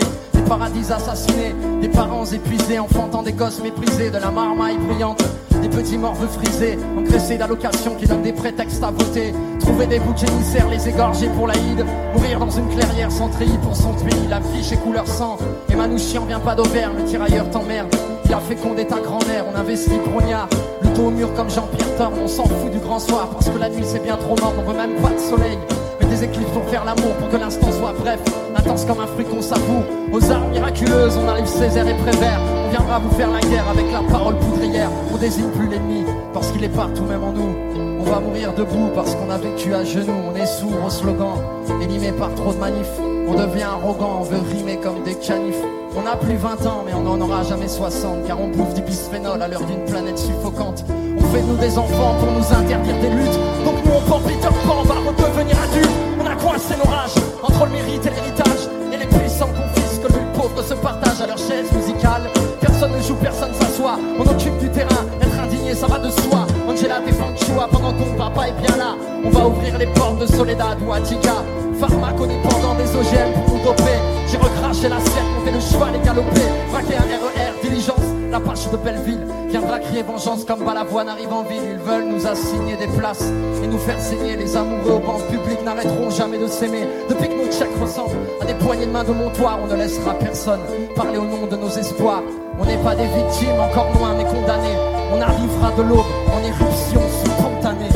paradis 0.50 0.92
assassinés, 0.92 1.54
des 1.80 1.90
parents 1.90 2.26
épuisés, 2.26 2.80
enfantant 2.80 3.22
des 3.22 3.34
gosses 3.34 3.62
méprisés, 3.62 4.10
de 4.10 4.18
la 4.18 4.32
marmaille 4.32 4.78
bruyante. 4.80 5.24
Des 5.62 5.70
petits 5.70 5.98
morveux 5.98 6.28
frisés, 6.28 6.80
engraissés 6.98 7.38
d'allocations 7.38 7.94
qui 7.96 8.08
donnent 8.08 8.24
des 8.24 8.34
prétextes 8.34 8.84
à 8.84 8.90
voter. 8.90 9.34
Trouver 9.60 9.86
des 9.86 10.00
boucs 10.00 10.24
émissaires, 10.24 10.68
les 10.70 10.90
égorger 10.90 11.28
pour 11.36 11.46
l'Aïd. 11.48 11.86
Mourir 12.16 12.40
dans 12.40 12.50
une 12.50 12.68
clairière 12.70 13.12
sans 13.12 13.30
treillis 13.30 13.60
pour 13.62 13.76
son. 13.76 13.94
La 14.30 14.42
fiche 14.42 14.72
est 14.72 14.78
couleur 14.78 15.06
sang. 15.08 15.38
Et 15.70 15.76
Manouchian 15.76 16.26
vient 16.26 16.40
pas 16.40 16.56
d'Auvergne, 16.56 16.98
le 16.98 17.04
tirailleur 17.04 17.50
t'emmerde. 17.52 17.94
Il 18.26 18.34
a 18.34 18.40
fécondé 18.40 18.86
ta 18.86 19.00
grand-mère, 19.00 19.46
on 19.54 19.56
investit 19.56 20.00
brognard. 20.06 20.48
Le 20.82 20.90
dos 20.96 21.08
au 21.08 21.12
mur 21.12 21.32
comme 21.36 21.50
Jean-Pierre 21.50 21.96
Thorne, 21.98 22.14
on 22.24 22.28
s'en 22.28 22.46
fout 22.46 22.72
du 22.72 22.80
grand 22.80 23.00
soir 23.00 23.30
parce 23.32 23.50
que 23.50 23.58
la 23.58 23.70
nuit 23.70 23.84
c'est 23.86 24.04
bien 24.04 24.18
trop 24.18 24.36
mort, 24.40 24.54
on 24.58 24.72
veut 24.72 24.78
même 24.78 24.96
pas 25.02 25.10
de 25.10 25.20
soleil. 25.20 25.58
Mais 26.00 26.08
des 26.08 26.24
éclipses 26.24 26.52
pour 26.52 26.64
faire 26.66 26.86
l'amour, 26.86 27.14
pour 27.16 27.30
que 27.30 27.38
l'instant 27.38 27.72
soit 27.72 27.94
bref, 27.94 28.20
intense 28.56 28.86
comme 28.86 29.00
un 29.00 29.08
fruit 29.08 29.26
qu'on 29.26 29.42
savoure. 29.42 29.84
Aux 30.12 30.32
armes 30.32 30.52
miraculeuses, 30.52 31.18
on 31.18 31.28
arrive 31.28 31.46
Césaire 31.46 31.88
et 31.88 31.96
Prévert. 31.96 32.40
On 32.66 32.70
viendra 32.70 33.00
vous 33.00 33.12
faire 33.12 33.30
la 33.32 33.42
guerre 33.42 33.68
avec 33.70 33.92
la 33.92 34.02
parole 34.04 34.38
poudrière. 34.38 34.90
On 35.14 35.18
désigne 35.18 35.50
plus 35.50 35.68
l'ennemi 35.68 36.04
parce 36.34 36.52
qu'il 36.52 36.64
est 36.64 36.70
partout, 36.76 37.04
même 37.04 37.24
en 37.24 37.32
nous. 37.32 37.56
On 38.00 38.04
va 38.04 38.20
mourir 38.20 38.54
debout 38.54 38.90
parce 38.96 39.16
qu'on 39.16 39.30
a 39.30 39.38
vécu 39.38 39.74
à 39.74 39.84
genoux. 39.84 40.14
On 40.32 40.36
est 40.36 40.46
sourd 40.46 40.86
au 40.86 40.90
slogan, 40.90 41.38
animé 41.82 42.12
par 42.12 42.34
trop 42.36 42.54
de 42.54 42.60
manifs. 42.60 43.09
On 43.30 43.36
devient 43.36 43.62
arrogant, 43.62 44.22
on 44.22 44.24
veut 44.24 44.42
rimer 44.50 44.78
comme 44.78 45.04
des 45.04 45.14
canifs. 45.14 45.62
On 45.96 46.02
n'a 46.02 46.16
plus 46.16 46.36
20 46.36 46.66
ans, 46.66 46.82
mais 46.84 46.94
on 46.96 47.02
n'en 47.02 47.22
aura 47.22 47.44
jamais 47.44 47.68
60, 47.68 48.26
car 48.26 48.42
on 48.42 48.48
bouffe 48.48 48.74
du 48.74 48.82
bisphénol 48.82 49.40
à 49.40 49.48
l'heure 49.48 49.64
d'une 49.66 49.86
planète 49.86 50.18
suffocante. 50.18 50.84
On 51.16 51.24
fait 51.32 51.44
nous 51.44 51.56
des 51.58 51.78
enfants 51.78 52.16
pour 52.20 52.32
nous 52.32 52.60
interdire 52.60 52.96
des 53.00 53.10
luttes. 53.10 53.40
Donc 53.66 53.76
nous, 53.86 53.92
on 53.96 54.10
porte 54.10 54.24
Peter 54.24 54.48
Pan, 54.66 54.78
on 54.82 54.84
va 54.84 54.96
redevenir 54.96 55.56
adultes. 55.62 55.92
On 56.20 56.26
a 56.26 56.36
coincé 56.36 56.74
nos 56.84 56.90
rages 56.90 57.14
entre 57.44 57.66
le 57.66 57.72
mérite 57.72 58.04
et 58.04 58.10
l'héritage? 58.10 58.68
Et 58.92 58.98
les 58.98 59.06
puissants 59.06 59.50
confisquent, 59.50 60.10
lui 60.10 60.26
le 60.26 60.40
pauvre 60.40 60.64
se 60.64 60.74
partage 60.74 61.22
à 61.22 61.28
leur 61.28 61.38
chaise 61.38 61.72
musicale. 61.72 62.24
Personne 62.60 62.94
ne 62.94 63.02
joue, 63.04 63.16
personne 63.16 63.54
s'assoit. 63.54 64.00
On 64.18 64.24
occupe 64.24 64.58
du 64.58 64.70
terrain, 64.70 65.06
être 65.22 65.40
indigné, 65.40 65.76
ça 65.76 65.86
va 65.86 66.00
de 66.00 66.10
soi. 66.10 66.48
Angela 66.80 67.02
défend 67.06 67.36
Chua 67.36 67.68
pendant 67.70 67.92
ton 67.92 68.16
papa 68.18 68.48
est 68.48 68.66
bien 68.66 68.78
là. 68.78 68.96
On 69.26 69.30
va 69.30 69.48
ouvrir 69.48 69.78
les 69.78 69.88
portes 69.88 70.20
de 70.20 70.26
Soledad 70.26 70.78
ou 70.82 70.94
Attica. 70.94 71.44
Pharmacodépendant 71.78 72.76
des 72.76 72.90
OGM 72.96 73.34
pour 73.34 73.56
nous 73.56 73.64
doper. 73.66 74.00
J'ai 74.32 74.38
recraché 74.38 74.88
l'assiette, 74.88 75.26
monté 75.38 75.52
le 75.52 75.60
cheval 75.60 75.96
et 75.96 76.06
galopé. 76.06 76.42
Braqué 76.72 76.96
un 76.96 77.02
RER, 77.02 77.52
diligence, 77.62 78.00
la 78.32 78.40
pâche 78.40 78.72
de 78.72 78.78
Belleville. 78.78 79.28
Viendra 79.50 79.80
crier 79.80 80.04
vengeance 80.04 80.46
comme 80.46 80.64
Balavoine 80.64 81.10
arrive 81.10 81.34
en 81.34 81.44
ville. 81.44 81.64
Ils 81.70 81.80
veulent 81.80 82.08
nous 82.14 82.26
assigner 82.26 82.78
des 82.78 82.88
places 82.88 83.26
et 83.62 83.68
nous 83.68 83.80
faire 83.80 84.00
saigner. 84.00 84.38
Les 84.38 84.56
amoureux 84.56 84.94
au 84.94 85.00
banc 85.00 85.20
public 85.30 85.62
n'arrêteront 85.66 86.10
jamais 86.12 86.38
de 86.38 86.48
s'aimer. 86.48 86.88
Depuis 87.10 87.28
que 87.28 87.46
nos 87.46 87.52
chèques 87.52 87.78
ressemblent 87.82 88.16
à 88.42 88.46
des 88.46 88.54
poignées 88.54 88.86
de 88.86 88.92
main 88.92 89.04
de 89.04 89.12
montoir, 89.12 89.60
on 89.62 89.68
ne 89.68 89.76
laissera 89.76 90.14
personne 90.14 90.62
parler 90.96 91.18
au 91.18 91.26
nom 91.26 91.46
de 91.46 91.58
nos 91.58 91.72
espoirs. 91.72 92.24
On 92.58 92.64
n'est 92.64 92.78
pas 92.78 92.96
des 92.96 93.08
victimes, 93.08 93.60
encore 93.60 93.94
moins, 93.98 94.16
mais 94.16 94.24
condamnés. 94.24 94.78
On 95.12 95.20
arrivera 95.20 95.72
de 95.76 95.82
l'aube 95.82 96.06
en 96.34 96.40
éruption 96.44 97.02
spontanée. 97.24 97.90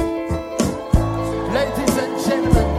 Ladies 1.53 1.93
and 1.99 2.17
gentlemen, 2.19 2.69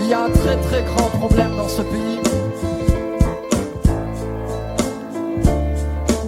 il 0.00 0.06
y 0.08 0.12
a 0.14 0.24
un 0.24 0.30
très 0.30 0.56
très 0.56 0.82
grand 0.82 1.08
problème 1.18 1.56
dans 1.56 1.68
ce 1.68 1.82
pays. 1.82 2.20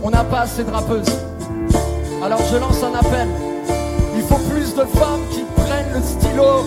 On 0.02 0.10
n'a 0.10 0.24
pas 0.24 0.40
assez 0.40 0.64
de 0.64 0.70
rappeuses. 0.70 1.18
Alors 2.22 2.40
je 2.50 2.56
lance 2.56 2.82
un 2.82 2.94
appel. 2.94 3.28
Il 4.14 4.22
faut 4.22 4.38
plus 4.50 4.74
de 4.74 4.84
femmes 4.98 5.20
qui 5.30 5.42
prennent 5.56 5.92
le 5.94 6.00
stylo, 6.00 6.64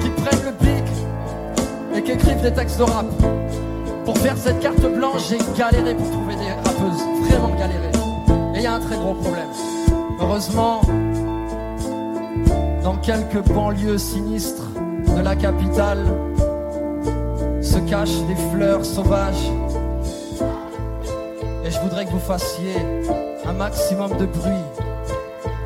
qui 0.00 0.08
prennent 0.10 0.44
le 0.44 0.52
bic 0.64 0.84
et 1.94 2.02
qui 2.02 2.12
écrivent 2.12 2.42
des 2.42 2.52
textes 2.52 2.78
de 2.78 2.84
rap. 2.84 3.06
Pour 4.04 4.16
faire 4.18 4.36
cette 4.36 4.60
carte 4.60 4.80
blanche, 4.80 5.22
j'ai 5.28 5.38
galéré 5.58 5.94
pour 5.94 6.10
trouver 6.10 6.36
des. 6.36 6.55
Galéré. 7.58 7.90
Et 8.54 8.58
il 8.58 8.62
y 8.62 8.66
a 8.66 8.74
un 8.74 8.80
très 8.80 8.96
gros 8.96 9.14
problème. 9.14 9.48
Heureusement, 10.20 10.80
dans 12.82 12.96
quelques 12.96 13.46
banlieues 13.52 13.98
sinistres 13.98 14.68
de 15.16 15.20
la 15.20 15.36
capitale, 15.36 16.04
se 17.60 17.78
cachent 17.90 18.22
des 18.28 18.36
fleurs 18.52 18.84
sauvages. 18.84 19.50
Et 21.64 21.70
je 21.70 21.78
voudrais 21.80 22.06
que 22.06 22.10
vous 22.10 22.18
fassiez 22.18 22.74
un 23.44 23.52
maximum 23.52 24.16
de 24.16 24.26
bruit 24.26 24.66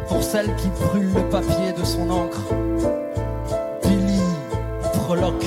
pour 0.08 0.22
celle 0.22 0.54
qui 0.56 0.68
brûle 0.68 1.12
le 1.14 1.22
papier 1.28 1.72
de 1.78 1.84
son 1.84 2.10
encre. 2.10 2.42
Billy 3.84 4.20
Proloque. 4.94 5.46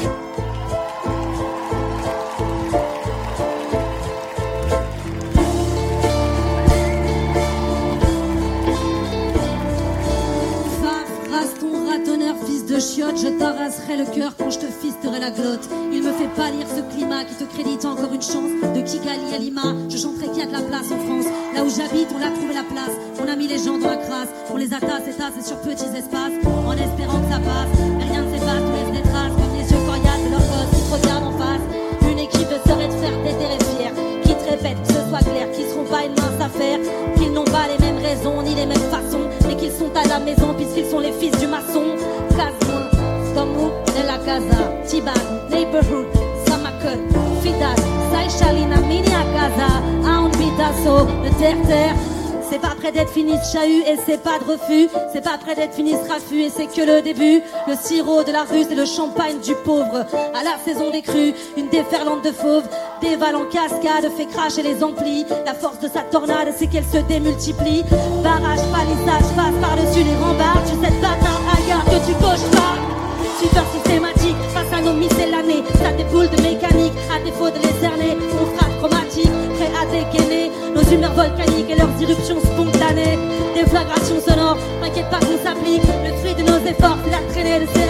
T'arraserai 13.83 13.97
le 13.97 14.05
cœur 14.15 14.33
quand 14.37 14.49
je 14.49 14.59
te 14.59 14.65
fisterai 14.65 15.19
la 15.19 15.31
glotte. 15.31 15.69
Il 15.91 16.03
me 16.03 16.11
fait 16.11 16.27
pâlir 16.35 16.65
ce 16.67 16.81
climat 16.95 17.23
qui 17.23 17.35
te 17.35 17.43
crédite 17.43 17.85
encore 17.85 18.13
une 18.13 18.21
chance. 18.21 18.51
De 18.75 18.81
Kigali 18.81 19.33
à 19.33 19.37
Lima, 19.37 19.75
je 19.89 19.97
chanterai 19.97 20.27
qu'il 20.27 20.39
y 20.39 20.41
a 20.41 20.47
de 20.47 20.51
la 20.51 20.61
place 20.61 20.91
en 20.91 20.99
France. 20.99 21.25
Là 21.55 21.63
où 21.63 21.69
j'habite, 21.69 22.09
on 22.13 22.21
a 22.21 22.31
trouvé 22.31 22.53
la 22.53 22.63
place. 22.63 22.95
On 23.21 23.27
a 23.27 23.35
mis 23.35 23.47
les 23.47 23.57
gens 23.57 23.77
dans 23.77 23.89
la 23.89 23.97
crasse. 23.97 24.29
On 24.53 24.57
les 24.57 24.73
attasse 24.73 25.07
et 25.07 25.13
tasse 25.13 25.45
sur 25.45 25.57
petits 25.61 25.91
espaces. 25.95 26.37
En 26.45 26.73
espérant 26.73 27.19
que 27.19 27.29
ça 27.31 27.39
passe. 27.39 27.71
Rien 27.99 28.21
ne 28.23 28.31
s'efface, 28.31 28.63
on 28.63 28.73
laisse 28.73 29.01
des 29.01 29.09
traces. 29.09 29.35
Comme 29.35 29.53
les 29.57 29.67
yeux 29.67 29.83
coriaces 29.85 30.23
de 30.25 30.31
leurs 30.31 30.47
gosses 30.51 30.71
qui 30.73 30.81
te 30.83 30.93
regardent 30.93 31.27
en 31.27 31.37
face. 31.37 31.65
Une 32.11 32.19
équipe 32.19 32.49
de 32.49 32.59
sœurs 32.65 32.81
et 32.81 32.87
de 32.87 32.97
frères 32.99 33.19
déterrés 33.23 33.63
fiers. 33.75 33.95
Qui 34.23 34.33
te 34.35 34.45
répètent 34.49 34.81
que 34.83 34.93
ce 34.93 35.01
soit 35.09 35.23
clair, 35.23 35.51
qu'ils 35.51 35.67
seront 35.67 35.85
pas 35.85 36.03
une 36.05 36.15
mince 36.15 36.39
affaire. 36.39 36.79
Qu'ils 37.17 37.33
n'ont 37.33 37.47
pas 37.47 37.67
les 37.67 37.79
mêmes 37.83 37.99
raisons 37.99 38.41
ni 38.43 38.55
les 38.55 38.65
mêmes 38.65 38.87
façons. 38.91 39.27
Mais 39.47 39.55
qu'ils 39.55 39.73
sont 39.73 39.91
à 39.95 40.07
la 40.07 40.19
maison 40.19 40.53
puisqu'ils 40.55 40.87
sont 40.87 40.99
les 40.99 41.11
fils 41.13 41.35
du 41.39 41.47
maçon. 41.47 41.82
De. 51.43 52.13
C'est 52.49 52.59
pas 52.59 52.75
près 52.75 52.91
d'être 52.91 53.11
fini 53.11 53.33
ce 53.43 53.57
chahut 53.57 53.81
et 53.81 53.97
c'est 54.05 54.21
pas 54.21 54.39
de 54.39 54.51
refus. 54.51 54.87
C'est 55.11 55.23
pas 55.23 55.37
près 55.37 55.55
d'être 55.55 55.73
fini 55.73 55.91
ce 55.91 56.09
raffut 56.09 56.43
et 56.43 56.49
c'est 56.49 56.67
que 56.67 56.85
le 56.85 57.01
début. 57.01 57.41
Le 57.67 57.75
sirop 57.75 58.23
de 58.23 58.31
la 58.31 58.43
rue, 58.43 58.63
c'est 58.67 58.75
le 58.75 58.85
champagne 58.85 59.39
du 59.39 59.53
pauvre. 59.65 60.05
À 60.33 60.43
la 60.43 60.57
saison 60.63 60.89
des 60.91 61.01
crues, 61.01 61.33
une 61.57 61.67
déferlante 61.69 62.23
de 62.23 62.31
fauves. 62.31 62.67
Dévale 63.01 63.35
en 63.35 63.45
cascade, 63.45 64.09
fait 64.15 64.27
cracher 64.27 64.63
les 64.63 64.83
amplis. 64.83 65.25
La 65.45 65.53
force 65.53 65.79
de 65.79 65.87
sa 65.87 66.01
tornade, 66.01 66.53
c'est 66.55 66.67
qu'elle 66.67 66.85
se 66.85 66.99
démultiplie. 66.99 67.83
Barrage, 68.23 68.61
palissage, 68.71 69.35
passe 69.35 69.59
par-dessus 69.61 70.03
les 70.03 70.15
rembarres. 70.15 70.63
Tu 70.65 70.75
sais, 70.85 70.93
bâtard, 71.01 71.41
hagard 71.53 71.85
que 71.85 72.05
tu 72.05 72.13
gauches 72.13 72.49
pas. 72.51 72.72
Suiveur 73.43 73.65
systématique 73.73 74.39
face 74.53 74.71
à 74.71 74.81
nos 74.81 74.93
miscellanées. 74.93 75.63
Ça 75.83 75.91
déboule 75.91 76.29
de 76.29 76.41
mécanique, 76.41 76.93
à 77.11 77.19
défaut 77.19 77.49
de 77.49 77.59
les 77.59 77.75
cerner. 77.83 78.15
On 78.39 78.47
sera 78.55 78.71
chromatique, 78.79 79.35
prêt 79.59 79.71
à 79.75 79.83
dégainer 79.91 80.49
nos 80.73 80.81
humeurs 80.83 81.11
volcaniques 81.11 81.69
et 81.69 81.75
leurs 81.75 81.91
irruptions 81.99 82.39
spontanées. 82.39 83.19
Déflagration 83.53 84.21
sonore, 84.25 84.57
t'inquiète 84.81 85.09
pas 85.09 85.19
qu'on 85.19 85.35
s'applique. 85.43 85.83
Le 85.83 86.13
fruit 86.23 86.35
de 86.35 86.49
nos 86.49 86.57
efforts, 86.65 86.97
c'est 87.03 87.11
la 87.11 87.19
traînée 87.33 87.59
de 87.59 87.67
ces. 87.67 87.83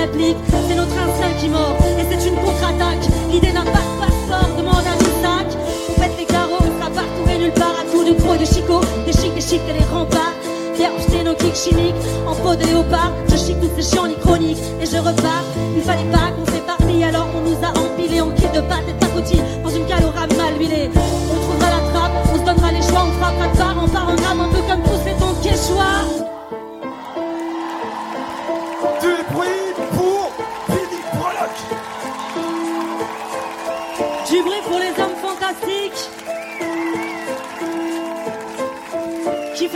C'est 0.68 0.76
notre 0.76 0.98
instinct 0.98 1.38
qui 1.40 1.50
mord 1.50 1.78
et 2.00 2.06
c'est 2.10 2.28
une 2.28 2.36
contre-attaque. 2.36 3.06
L'idée 3.32 3.52
d'un 3.52 3.62
pas 3.62 3.86
de 3.86 3.96
passeport 4.02 4.58
demande 4.58 4.88
un 4.90 5.00
sac. 5.22 5.54
On 5.90 6.02
pète 6.02 6.18
les 6.18 6.26
carreaux, 6.26 6.62
on 6.62 6.82
sera 6.82 6.90
partout 6.90 7.30
et 7.30 7.38
nulle 7.38 7.54
part 7.54 7.76
à 7.80 7.86
tout 7.92 8.04
de 8.04 8.10
et 8.10 8.40
de 8.40 8.46
chicot. 8.46 8.82
Des 9.06 9.14
chics, 9.14 9.36
des 9.36 9.42
chics 9.42 9.62
et 9.70 9.74
les 9.74 9.86
remparts. 9.86 10.34
Pierre, 10.76 10.92
nos 11.24 11.36
kicks 11.36 11.56
chimiques 11.56 11.96
en 12.28 12.36
peau 12.36 12.56
de 12.56 12.66
léopard. 12.66 13.12
Je 13.30 13.36
chic 13.36 13.60
toutes 13.60 13.76
ces 13.80 13.96
chiens 13.96 14.10
chroniques 14.22 14.58
et 14.82 14.86
je 14.86 14.98
repars. 14.98 15.44
Il 15.76 15.82
fallait 15.82 16.12
pas 16.12 16.32
qu'on 16.36 16.52
s'éparpille, 16.52 17.04
alors 17.04 17.28
on 17.36 17.50
nous 17.50 17.58
a 17.64 17.70
empilés 17.70 18.22
en 18.22 18.32
kit 18.32 18.48
de 18.54 18.62
pâte 18.62 19.03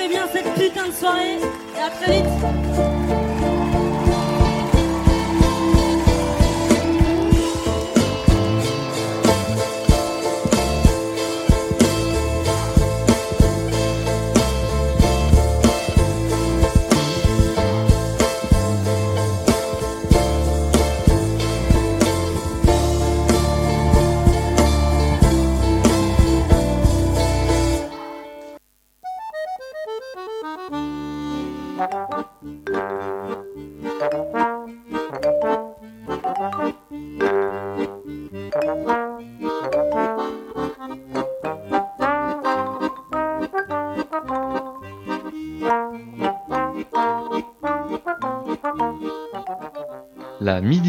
bien 0.08 0.28
cette 0.32 0.54
putain 0.54 0.88
de 0.88 0.94
soirée. 0.94 1.38
Et 1.76 1.82
à 1.82 1.90
très 1.90 2.18
vite. 2.18 2.97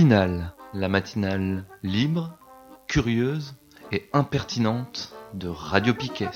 La 0.08 0.88
matinale 0.88 1.64
libre, 1.82 2.32
curieuse 2.86 3.56
et 3.92 4.08
impertinente 4.14 5.12
de 5.34 5.48
Radio 5.48 5.92
Piquet. 5.92 6.30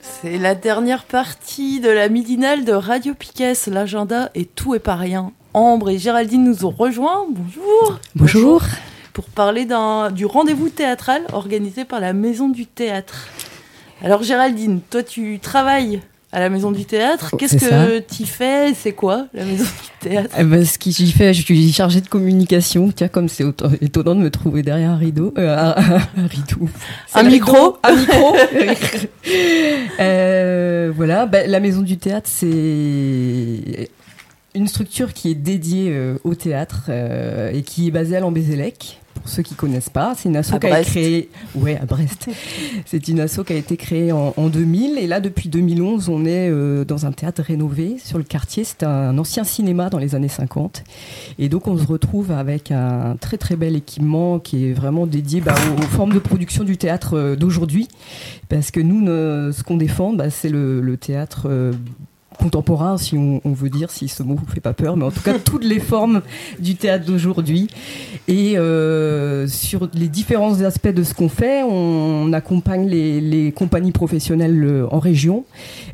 C'est 0.00 0.38
la 0.38 0.56
dernière 0.56 1.04
partie 1.04 1.78
de 1.78 1.90
la 1.90 2.08
midinale 2.08 2.64
de 2.64 2.72
Radio 2.72 3.14
Piquet. 3.14 3.52
L'agenda 3.68 4.30
et 4.34 4.46
tout 4.46 4.74
est 4.74 4.80
pas 4.80 4.96
rien. 4.96 5.30
Ambre 5.54 5.90
et 5.90 5.98
Géraldine 5.98 6.42
nous 6.42 6.64
ont 6.64 6.70
rejoints. 6.70 7.24
Bonjour. 7.30 8.00
Bonjour. 8.16 8.62
Pour 9.18 9.24
parler 9.30 9.66
du 10.12 10.26
rendez-vous 10.26 10.68
théâtral 10.68 11.22
organisé 11.32 11.84
par 11.84 11.98
la 11.98 12.12
Maison 12.12 12.48
du 12.48 12.66
Théâtre. 12.66 13.26
Alors 14.00 14.22
Géraldine, 14.22 14.78
toi 14.88 15.02
tu 15.02 15.40
travailles 15.40 16.00
à 16.30 16.38
la 16.38 16.48
Maison 16.48 16.70
du 16.70 16.84
Théâtre. 16.84 17.34
Qu'est-ce 17.36 17.56
Oh, 17.56 17.58
C'est 17.58 17.68
que 17.68 18.14
tu 18.14 18.26
fais? 18.26 18.74
C'est 18.74 18.92
quoi 18.92 19.26
la 19.34 19.44
Maison 19.44 19.64
du 19.64 20.08
Théâtre? 20.08 20.36
Eh 20.38 20.44
ben, 20.44 20.64
ce 20.64 20.78
que 20.78 20.90
j'y 20.92 21.10
fais, 21.10 21.34
je 21.34 21.42
suis 21.42 21.72
chargée 21.72 22.00
de 22.00 22.06
communication. 22.06 22.92
Tiens, 22.94 23.08
comme 23.08 23.28
c'est 23.28 23.44
étonnant 23.80 24.14
de 24.14 24.20
me 24.20 24.30
trouver 24.30 24.62
derrière 24.62 24.90
un 24.90 24.96
rideau. 24.96 25.34
euh, 25.36 25.72
un, 25.76 26.26
rideau. 26.28 26.68
Un 27.12 27.24
micro 27.24 27.76
Un 27.82 27.96
micro 27.96 28.36
Euh, 29.98 30.92
Voilà, 30.94 31.26
ben, 31.26 31.50
la 31.50 31.58
maison 31.58 31.82
du 31.82 31.96
théâtre, 31.96 32.30
c'est 32.32 33.90
une 34.54 34.68
structure 34.68 35.12
qui 35.12 35.32
est 35.32 35.34
dédiée 35.34 35.88
euh, 35.90 36.18
au 36.22 36.36
théâtre 36.36 36.88
et 37.52 37.62
qui 37.62 37.88
est 37.88 37.90
basée 37.90 38.16
à 38.16 38.20
Lambézélec. 38.20 39.00
Pour 39.20 39.28
ceux 39.28 39.42
qui 39.42 39.54
connaissent 39.54 39.90
pas, 39.90 40.14
c'est 40.16 40.28
une 40.28 40.36
asso 40.36 40.52
qui 40.60 40.66
a 40.66 40.80
été 40.80 40.90
créée. 40.90 41.28
Ouais, 41.54 41.76
à 41.80 41.84
Brest. 41.86 42.28
c'est 42.86 43.08
une 43.08 43.20
asso 43.20 43.40
qui 43.46 43.52
a 43.52 43.56
été 43.56 43.76
créée 43.76 44.12
en, 44.12 44.32
en 44.36 44.48
2000 44.48 44.96
et 44.98 45.06
là 45.06 45.20
depuis 45.20 45.48
2011, 45.48 46.08
on 46.08 46.24
est 46.24 46.48
euh, 46.50 46.84
dans 46.84 47.04
un 47.06 47.12
théâtre 47.12 47.42
rénové 47.42 47.96
sur 48.02 48.18
le 48.18 48.24
quartier. 48.24 48.64
C'est 48.64 48.82
un 48.84 49.16
ancien 49.18 49.44
cinéma 49.44 49.90
dans 49.90 49.98
les 49.98 50.14
années 50.14 50.28
50 50.28 50.84
et 51.38 51.48
donc 51.48 51.66
on 51.68 51.76
se 51.76 51.86
retrouve 51.86 52.30
avec 52.30 52.70
un 52.70 53.16
très 53.20 53.36
très 53.38 53.56
bel 53.56 53.76
équipement 53.76 54.38
qui 54.38 54.66
est 54.66 54.72
vraiment 54.72 55.06
dédié 55.06 55.40
bah, 55.40 55.54
aux, 55.76 55.78
aux 55.82 55.86
formes 55.86 56.12
de 56.12 56.18
production 56.18 56.64
du 56.64 56.76
théâtre 56.76 57.14
euh, 57.16 57.36
d'aujourd'hui 57.36 57.88
parce 58.48 58.70
que 58.70 58.80
nous, 58.80 59.00
ne- 59.02 59.50
ce 59.52 59.62
qu'on 59.62 59.76
défend, 59.76 60.12
bah, 60.14 60.30
c'est 60.30 60.48
le, 60.48 60.80
le 60.80 60.96
théâtre. 60.96 61.46
euh, 61.50 61.72
contemporain, 62.38 62.96
si 62.96 63.16
on, 63.16 63.40
on 63.44 63.52
veut 63.52 63.68
dire, 63.68 63.90
si 63.90 64.08
ce 64.08 64.22
mot 64.22 64.34
vous 64.34 64.46
fait 64.46 64.60
pas 64.60 64.72
peur, 64.72 64.96
mais 64.96 65.04
en 65.04 65.10
tout 65.10 65.20
cas 65.20 65.38
toutes 65.44 65.64
les 65.64 65.80
formes 65.80 66.22
du 66.58 66.76
théâtre 66.76 67.04
d'aujourd'hui. 67.04 67.68
Et 68.26 68.56
euh, 68.56 69.46
sur 69.46 69.88
les 69.94 70.08
différents 70.08 70.62
aspects 70.62 70.88
de 70.88 71.02
ce 71.02 71.14
qu'on 71.14 71.28
fait, 71.28 71.62
on, 71.62 72.32
accompagne 72.32 72.88
les, 72.88 73.20
les 73.20 73.52
compagnies 73.52 73.92
professionnelles 73.92 74.62
euh, 74.62 74.86
en 74.90 74.98
région, 74.98 75.44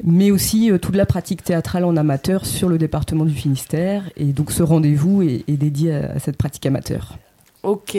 mais 0.02 0.30
aussi 0.30 0.70
euh, 0.70 0.78
toute 0.78 0.96
la 0.96 1.06
pratique 1.06 1.44
théâtrale 1.44 1.84
en 1.84 1.96
amateur 1.96 2.44
sur 2.44 2.68
le 2.68 2.76
département 2.76 3.24
du 3.24 3.34
Finistère. 3.34 4.10
Et 4.16 4.26
donc 4.26 4.50
ce 4.50 4.62
rendez-vous 4.62 5.22
est, 5.22 5.44
est 5.48 5.56
dédié 5.56 5.94
à, 5.94 6.12
à 6.12 6.18
cette 6.18 6.36
pratique 6.36 6.66
amateur. 6.66 7.18
Ok. 7.62 7.96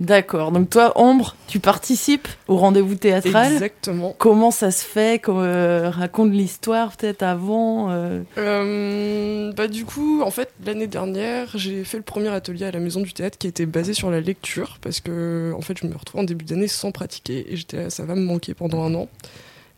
D'accord. 0.00 0.50
Donc 0.50 0.70
toi, 0.70 0.92
Ombre, 0.96 1.36
tu 1.46 1.60
participes 1.60 2.26
au 2.48 2.56
rendez-vous 2.56 2.94
théâtral. 2.94 3.52
Exactement. 3.52 4.14
Comment 4.16 4.50
ça 4.50 4.70
se 4.70 4.82
fait 4.82 5.20
Comment, 5.20 5.42
euh, 5.42 5.90
Raconte 5.90 6.32
l'histoire 6.32 6.96
peut-être 6.96 7.22
avant. 7.22 7.90
euh? 7.90 8.22
Euh, 8.38 9.52
bah 9.52 9.68
du 9.68 9.84
coup, 9.84 10.22
en 10.22 10.30
fait, 10.30 10.50
l'année 10.64 10.86
dernière, 10.86 11.48
j'ai 11.54 11.84
fait 11.84 11.98
le 11.98 12.02
premier 12.02 12.28
atelier 12.28 12.64
à 12.64 12.70
la 12.70 12.78
Maison 12.80 13.02
du 13.02 13.12
Théâtre 13.12 13.36
qui 13.36 13.46
était 13.46 13.66
basé 13.66 13.92
sur 13.92 14.10
la 14.10 14.20
lecture 14.22 14.78
parce 14.80 15.00
que, 15.00 15.52
en 15.54 15.60
fait, 15.60 15.76
je 15.78 15.86
me 15.86 15.94
retrouvais 15.94 16.22
en 16.22 16.26
début 16.26 16.46
d'année 16.46 16.68
sans 16.68 16.92
pratiquer 16.92 17.52
et 17.52 17.56
j'étais 17.56 17.76
là, 17.76 17.90
ça 17.90 18.04
va 18.06 18.14
me 18.14 18.22
manquer 18.22 18.54
pendant 18.54 18.82
un 18.82 18.94
an. 18.94 19.08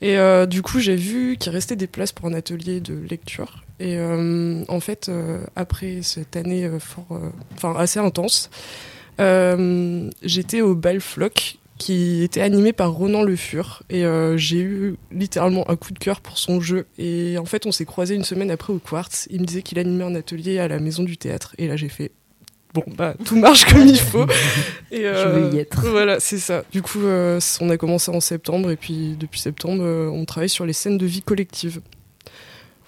Et 0.02 0.18
euh, 0.18 0.46
du 0.46 0.62
coup, 0.62 0.78
j'ai 0.78 0.96
vu 0.96 1.36
qu'il 1.36 1.50
restait 1.50 1.76
des 1.76 1.88
places 1.88 2.12
pour 2.12 2.26
un 2.26 2.34
atelier 2.34 2.78
de 2.80 2.94
lecture. 2.94 3.64
Et 3.80 3.98
en 4.68 4.78
fait, 4.78 5.10
après 5.56 6.02
cette 6.02 6.36
année 6.36 6.70
fort, 6.78 7.20
enfin 7.56 7.74
assez 7.76 7.98
intense, 7.98 8.48
j'étais 9.18 10.60
au 10.60 10.74
bal 10.74 11.00
Floc 11.00 11.58
qui 11.82 12.22
était 12.22 12.40
animé 12.40 12.72
par 12.72 12.92
Ronan 12.92 13.24
Le 13.24 13.34
Fur 13.34 13.82
et 13.90 14.04
euh, 14.04 14.36
j'ai 14.36 14.60
eu 14.60 14.94
littéralement 15.10 15.68
un 15.68 15.74
coup 15.74 15.92
de 15.92 15.98
cœur 15.98 16.20
pour 16.20 16.38
son 16.38 16.60
jeu. 16.60 16.86
Et 16.96 17.36
en 17.38 17.44
fait 17.44 17.66
on 17.66 17.72
s'est 17.72 17.84
croisé 17.84 18.14
une 18.14 18.22
semaine 18.22 18.52
après 18.52 18.72
au 18.72 18.78
Quartz. 18.78 19.26
Il 19.30 19.40
me 19.40 19.46
disait 19.46 19.62
qu'il 19.62 19.80
animait 19.80 20.04
un 20.04 20.14
atelier 20.14 20.60
à 20.60 20.68
la 20.68 20.78
maison 20.78 21.02
du 21.02 21.16
théâtre 21.16 21.54
et 21.58 21.66
là 21.66 21.74
j'ai 21.76 21.88
fait 21.88 22.12
bon 22.72 22.84
bah 22.96 23.14
tout 23.24 23.36
marche 23.36 23.64
comme 23.64 23.86
il 23.86 23.98
faut. 23.98 24.26
Et 24.92 25.06
euh, 25.06 25.24
Je 25.24 25.40
veux 25.40 25.54
y 25.54 25.58
être. 25.58 25.84
voilà 25.88 26.20
c'est 26.20 26.38
ça. 26.38 26.62
Du 26.70 26.82
coup 26.82 27.02
euh, 27.02 27.40
on 27.60 27.68
a 27.68 27.76
commencé 27.76 28.12
en 28.12 28.20
septembre 28.20 28.70
et 28.70 28.76
puis 28.76 29.16
depuis 29.18 29.40
septembre 29.40 29.82
euh, 29.82 30.08
on 30.08 30.24
travaille 30.24 30.48
sur 30.48 30.64
les 30.66 30.72
scènes 30.72 30.98
de 30.98 31.06
vie 31.06 31.22
collective 31.22 31.80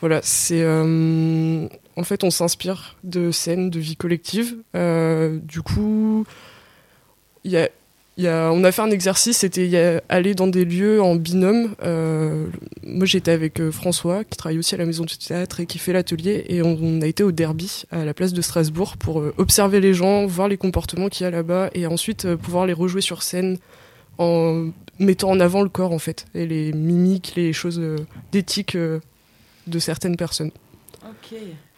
voilà, 0.01 0.21
c'est 0.23 0.61
euh, 0.61 1.67
en 1.97 2.05
fait 2.05 2.25
on 2.25 2.31
s'inspire 2.31 2.97
de 3.05 3.31
scènes 3.31 3.71
de 3.71 3.81
vie 3.81 3.97
collective. 3.97 4.57
Euh, 4.75 5.39
du 5.43 5.63
coup, 5.63 6.25
on 7.47 8.65
a 8.65 8.73
fait 8.73 8.83
un 8.83 8.91
exercice, 8.91 9.39
c'était 9.39 10.01
aller 10.09 10.35
dans 10.35 10.47
des 10.47 10.65
lieux 10.65 11.03
en 11.03 11.15
binôme. 11.15 11.75
Euh, 11.83 12.47
moi 12.83 13.07
j'étais 13.07 13.31
avec 13.31 13.61
euh, 13.61 13.71
François 13.71 14.25
qui 14.25 14.37
travaille 14.37 14.59
aussi 14.59 14.75
à 14.75 14.79
la 14.79 14.87
maison 14.87 15.05
du 15.05 15.17
théâtre 15.17 15.61
et 15.61 15.67
qui 15.67 15.79
fait 15.79 15.93
l'atelier 15.93 16.45
et 16.49 16.63
on, 16.63 16.79
on 16.81 17.01
a 17.01 17.07
été 17.07 17.23
au 17.23 17.33
Derby 17.33 17.85
à 17.91 18.05
la 18.05 18.15
place 18.15 18.33
de 18.33 18.43
Strasbourg 18.43 18.97
pour 18.97 19.23
observer 19.39 19.81
les 19.81 19.95
gens, 19.95 20.27
voir 20.27 20.49
les 20.49 20.57
comportements 20.57 21.09
qu'il 21.09 21.25
y 21.25 21.27
a 21.27 21.31
là-bas 21.31 21.71
et 21.75 21.87
ensuite 21.87 22.35
pouvoir 22.37 22.67
les 22.67 22.73
rejouer 22.73 23.01
sur 23.01 23.23
scène 23.23 23.59
en 24.19 24.69
mettant 25.01 25.31
en 25.31 25.41
avant 25.41 25.63
le 25.63 25.69
corps 25.69 25.93
en 25.93 25.99
fait 25.99 26.27
et 26.35 26.47
les 26.47 26.73
mimiques, 26.73 27.35
les 27.37 27.53
choses 27.53 27.81
d'éthique 28.33 28.77
de 28.77 29.79
certaines 29.79 30.17
personnes. 30.17 30.51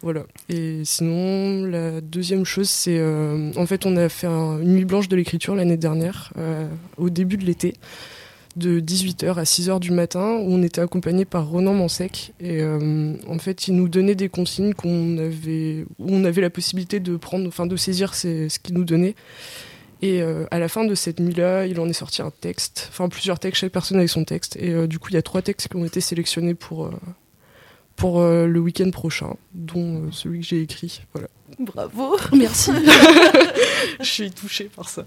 Voilà. 0.01 0.25
Et 0.49 0.81
sinon, 0.85 1.65
la 1.65 2.01
deuxième 2.01 2.45
chose, 2.45 2.69
c'est 2.69 2.97
euh, 2.99 3.51
en 3.55 3.65
fait, 3.65 3.85
on 3.85 3.95
a 3.97 4.09
fait 4.09 4.27
un- 4.27 4.59
une 4.59 4.75
nuit 4.75 4.85
blanche 4.85 5.07
de 5.09 5.15
l'écriture 5.15 5.55
l'année 5.55 5.77
dernière, 5.77 6.31
euh, 6.37 6.67
au 6.97 7.09
début 7.09 7.37
de 7.37 7.45
l'été, 7.45 7.73
de 8.55 8.79
18h 8.79 9.37
à 9.37 9.43
6h 9.45 9.79
du 9.79 9.91
matin, 9.91 10.37
où 10.41 10.51
on 10.53 10.63
était 10.63 10.81
accompagné 10.81 11.25
par 11.25 11.47
Ronan 11.47 11.73
Mansec. 11.73 12.33
Et 12.39 12.61
euh, 12.61 13.13
en 13.27 13.37
fait, 13.37 13.67
il 13.67 13.75
nous 13.75 13.87
donnait 13.89 14.15
des 14.15 14.29
consignes 14.29 14.73
qu'on 14.73 15.17
avait, 15.17 15.85
où 15.99 16.07
on 16.09 16.23
avait 16.23 16.41
la 16.41 16.49
possibilité 16.49 16.99
de 16.99 17.15
prendre, 17.17 17.47
enfin, 17.47 17.65
de 17.67 17.75
saisir 17.75 18.15
ce 18.15 18.47
qu'il 18.59 18.75
nous 18.75 18.83
donnait. 18.85 19.15
Et 20.03 20.21
à 20.21 20.59
la 20.59 20.67
fin 20.67 20.85
de 20.85 20.93
cette 20.93 21.19
nuit-là, 21.19 21.65
il 21.65 21.79
en 21.79 21.89
est 21.89 21.93
sorti 21.93 22.21
un 22.21 22.29
texte, 22.29 22.85
enfin 22.91 23.09
plusieurs 23.09 23.39
textes, 23.39 23.61
chaque 23.61 23.71
personne 23.71 23.97
avec 23.97 24.09
son 24.09 24.25
texte. 24.25 24.55
Et 24.57 24.85
du 24.87 24.99
coup, 24.99 25.09
il 25.09 25.15
y 25.15 25.17
a 25.17 25.23
trois 25.23 25.41
textes 25.41 25.69
qui 25.69 25.75
ont 25.75 25.85
été 25.85 26.01
sélectionnés 26.01 26.53
pour, 26.53 26.91
pour 27.97 28.21
euh, 28.21 28.47
le 28.47 28.59
week-end 28.61 28.89
prochain, 28.91 29.35
dont 29.53 29.97
euh, 29.97 30.11
celui 30.11 30.39
que 30.39 30.45
j'ai 30.45 30.61
écrit. 30.61 31.01
Voilà. 31.13 31.27
Bravo. 31.59 32.15
Merci. 32.37 32.71
Je 33.99 34.05
suis 34.05 34.31
touchée 34.31 34.69
par 34.75 34.87
ça. 34.87 35.03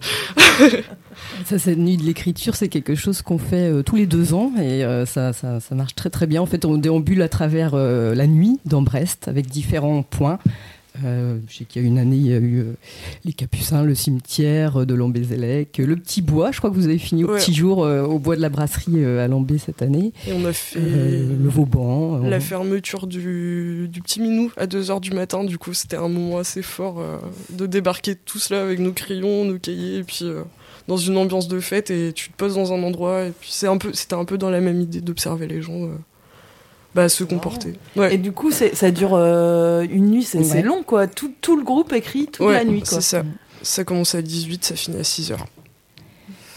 Ça, 1.44 1.58
cette 1.58 1.78
nuit 1.78 1.96
de 1.96 2.02
l'écriture, 2.02 2.56
c'est 2.56 2.68
quelque 2.68 2.94
chose 2.94 3.22
qu'on 3.22 3.38
fait 3.38 3.70
euh, 3.70 3.82
tous 3.82 3.96
les 3.96 4.06
deux 4.06 4.34
ans 4.34 4.52
et 4.58 4.84
euh, 4.84 5.06
ça, 5.06 5.32
ça, 5.32 5.60
ça 5.60 5.74
marche 5.74 5.94
très 5.94 6.10
très 6.10 6.26
bien. 6.26 6.42
En 6.42 6.46
fait, 6.46 6.64
on 6.64 6.76
déambule 6.76 7.22
à 7.22 7.28
travers 7.28 7.72
euh, 7.74 8.14
la 8.14 8.26
nuit 8.26 8.58
dans 8.64 8.82
Brest 8.82 9.28
avec 9.28 9.46
différents 9.46 10.02
points. 10.02 10.38
Euh, 11.04 11.38
je 11.48 11.58
sais 11.58 11.64
qu'il 11.64 11.82
y 11.82 11.84
a 11.84 11.88
une 11.88 11.98
année, 11.98 12.16
il 12.16 12.26
y 12.26 12.32
a 12.34 12.38
eu 12.38 12.58
euh, 12.60 12.72
les 13.24 13.32
Capucins, 13.32 13.82
le 13.82 13.94
cimetière 13.94 14.80
euh, 14.80 14.86
de 14.86 14.94
Lambézélec, 14.94 15.78
le 15.78 15.96
petit 15.96 16.22
bois. 16.22 16.50
Je 16.52 16.58
crois 16.58 16.70
que 16.70 16.74
vous 16.74 16.86
avez 16.86 16.98
fini 16.98 17.24
au 17.24 17.28
petit 17.28 17.54
jour 17.54 17.84
euh, 17.84 18.02
au 18.02 18.18
bois 18.18 18.36
de 18.36 18.40
la 18.40 18.48
brasserie 18.48 19.04
à 19.04 19.28
Lambé 19.28 19.58
cette 19.58 19.82
année. 19.82 20.12
Et 20.26 20.32
on 20.32 20.44
a 20.44 20.52
fait 20.52 20.78
le 20.80 21.48
Vauban. 21.48 22.18
la 22.18 22.40
fermeture 22.40 23.06
du, 23.06 23.88
du 23.88 24.02
petit 24.02 24.20
Minou 24.20 24.50
à 24.56 24.66
2h 24.66 25.00
du 25.00 25.10
matin. 25.12 25.44
Du 25.44 25.58
coup, 25.58 25.74
c'était 25.74 25.96
un 25.96 26.08
moment 26.08 26.38
assez 26.38 26.62
fort 26.62 27.02
de 27.50 27.66
débarquer 27.66 28.14
tous 28.14 28.50
là 28.50 28.62
avec 28.62 28.78
nos 28.78 28.92
crayons, 28.92 29.44
nos 29.44 29.58
cahiers, 29.58 29.98
et 29.98 30.04
puis 30.04 30.24
dans 30.88 30.96
une 30.96 31.16
ambiance 31.16 31.48
de 31.48 31.60
fête. 31.60 31.90
Et 31.90 32.12
tu 32.12 32.30
te 32.30 32.36
poses 32.36 32.54
dans 32.54 32.72
un 32.72 32.82
endroit, 32.82 33.24
et 33.24 33.30
puis 33.30 33.50
c'est 33.52 33.66
un 33.66 33.78
peu, 33.78 33.92
c'était 33.92 34.14
un 34.14 34.24
peu 34.24 34.38
dans 34.38 34.50
la 34.50 34.60
même 34.60 34.80
idée 34.80 35.00
d'observer 35.00 35.46
les 35.46 35.62
gens. 35.62 35.88
Bah, 36.94 37.08
se 37.08 37.24
comporter. 37.24 37.74
Et 38.10 38.18
du 38.18 38.32
coup, 38.32 38.50
c'est- 38.50 38.74
ça 38.74 38.90
dure 38.90 39.12
euh, 39.14 39.86
une 39.90 40.06
nuit, 40.10 40.22
c'est 40.24 40.42
c'est 40.44 40.54
Ouais. 40.56 40.62
long 40.62 40.82
quoi. 40.82 41.06
Tout, 41.06 41.32
tout 41.40 41.56
le 41.56 41.62
groupe 41.64 41.92
écrit 41.92 42.26
toute 42.26 42.46
Ouais, 42.46 42.52
la 42.54 42.64
nuit 42.64 42.80
quoi. 42.80 43.00
C'est 43.00 43.16
ça. 43.18 43.22
Ça 43.62 43.84
commence 43.84 44.14
à 44.14 44.22
18, 44.22 44.64
ça 44.64 44.74
finit 44.74 44.96
à 44.98 45.02
6h. 45.04 45.36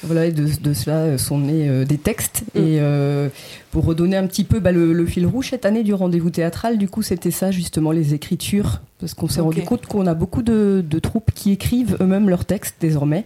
Voilà, 0.04 0.26
et 0.26 0.32
de, 0.32 0.48
de 0.62 0.74
cela 0.74 0.98
euh, 0.98 1.18
sont 1.18 1.38
nés 1.38 1.70
euh, 1.70 1.86
des 1.86 1.98
textes. 1.98 2.42
Et 2.56 2.78
euh, 2.80 3.30
pour 3.74 3.86
redonner 3.86 4.16
un 4.16 4.28
petit 4.28 4.44
peu 4.44 4.60
bah, 4.60 4.72
le, 4.72 4.94
le 4.94 5.06
fil 5.08 5.26
rouge 5.26 5.50
cette 5.50 5.66
année 5.66 5.82
du 5.82 5.96
rendez-vous 5.96 6.30
théâtral, 6.30 6.78
du 6.78 6.88
coup, 6.88 7.02
c'était 7.02 7.32
ça, 7.32 7.50
justement, 7.50 7.92
les 7.92 8.14
écritures 8.14 8.82
parce 9.00 9.16
qu'on 9.16 9.28
s'est 9.28 9.42
rendu 9.42 9.64
compte 9.64 9.86
qu'on 9.86 10.08
a 10.08 10.14
beaucoup 10.14 10.44
de, 10.44 10.86
de 10.88 11.00
troupes 11.00 11.32
qui 11.36 11.52
écrivent 11.52 11.98
eux-mêmes 12.00 12.30
leurs 12.30 12.46
textes 12.46 12.76
désormais. 12.80 13.26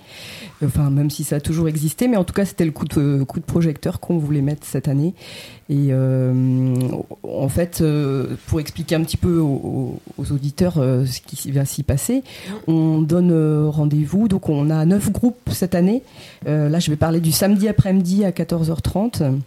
Enfin, 0.65 0.89
même 0.89 1.11
si 1.11 1.23
ça 1.23 1.35
a 1.35 1.39
toujours 1.39 1.67
existé, 1.67 2.07
mais 2.07 2.17
en 2.17 2.23
tout 2.23 2.33
cas, 2.33 2.45
c'était 2.45 2.65
le 2.65 2.71
coup 2.71 2.85
de, 2.85 3.23
coup 3.23 3.39
de 3.39 3.45
projecteur 3.45 3.99
qu'on 3.99 4.17
voulait 4.17 4.41
mettre 4.41 4.65
cette 4.65 4.87
année. 4.87 5.13
Et 5.69 5.89
euh, 5.91 6.73
en 7.21 7.47
fait, 7.47 7.81
euh, 7.81 8.37
pour 8.47 8.59
expliquer 8.59 8.95
un 8.95 9.03
petit 9.03 9.17
peu 9.17 9.37
aux, 9.37 9.99
aux 10.17 10.31
auditeurs 10.31 10.77
euh, 10.77 11.05
ce 11.05 11.21
qui 11.21 11.51
va 11.51 11.65
s'y 11.65 11.83
passer, 11.83 12.23
on 12.65 13.01
donne 13.01 13.67
rendez-vous. 13.67 14.27
Donc, 14.27 14.49
on 14.49 14.71
a 14.71 14.83
neuf 14.85 15.11
groupes 15.11 15.49
cette 15.51 15.75
année. 15.75 16.01
Là, 16.47 16.79
je 16.79 16.89
vais 16.89 16.97
parler 16.97 17.19
du 17.19 17.31
samedi 17.31 17.67
après-midi 17.67 18.23
à 18.25 18.31
14h30. 18.31 19.41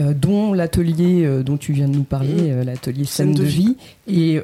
Euh, 0.00 0.14
dont 0.14 0.54
l'atelier 0.54 1.24
euh, 1.24 1.42
dont 1.42 1.56
tu 1.56 1.72
viens 1.72 1.88
de 1.88 1.94
nous 1.94 2.04
parler, 2.04 2.50
euh, 2.50 2.64
l'atelier 2.64 3.04
Scène 3.04 3.34
de 3.34 3.42
vie, 3.42 3.76
et 4.06 4.40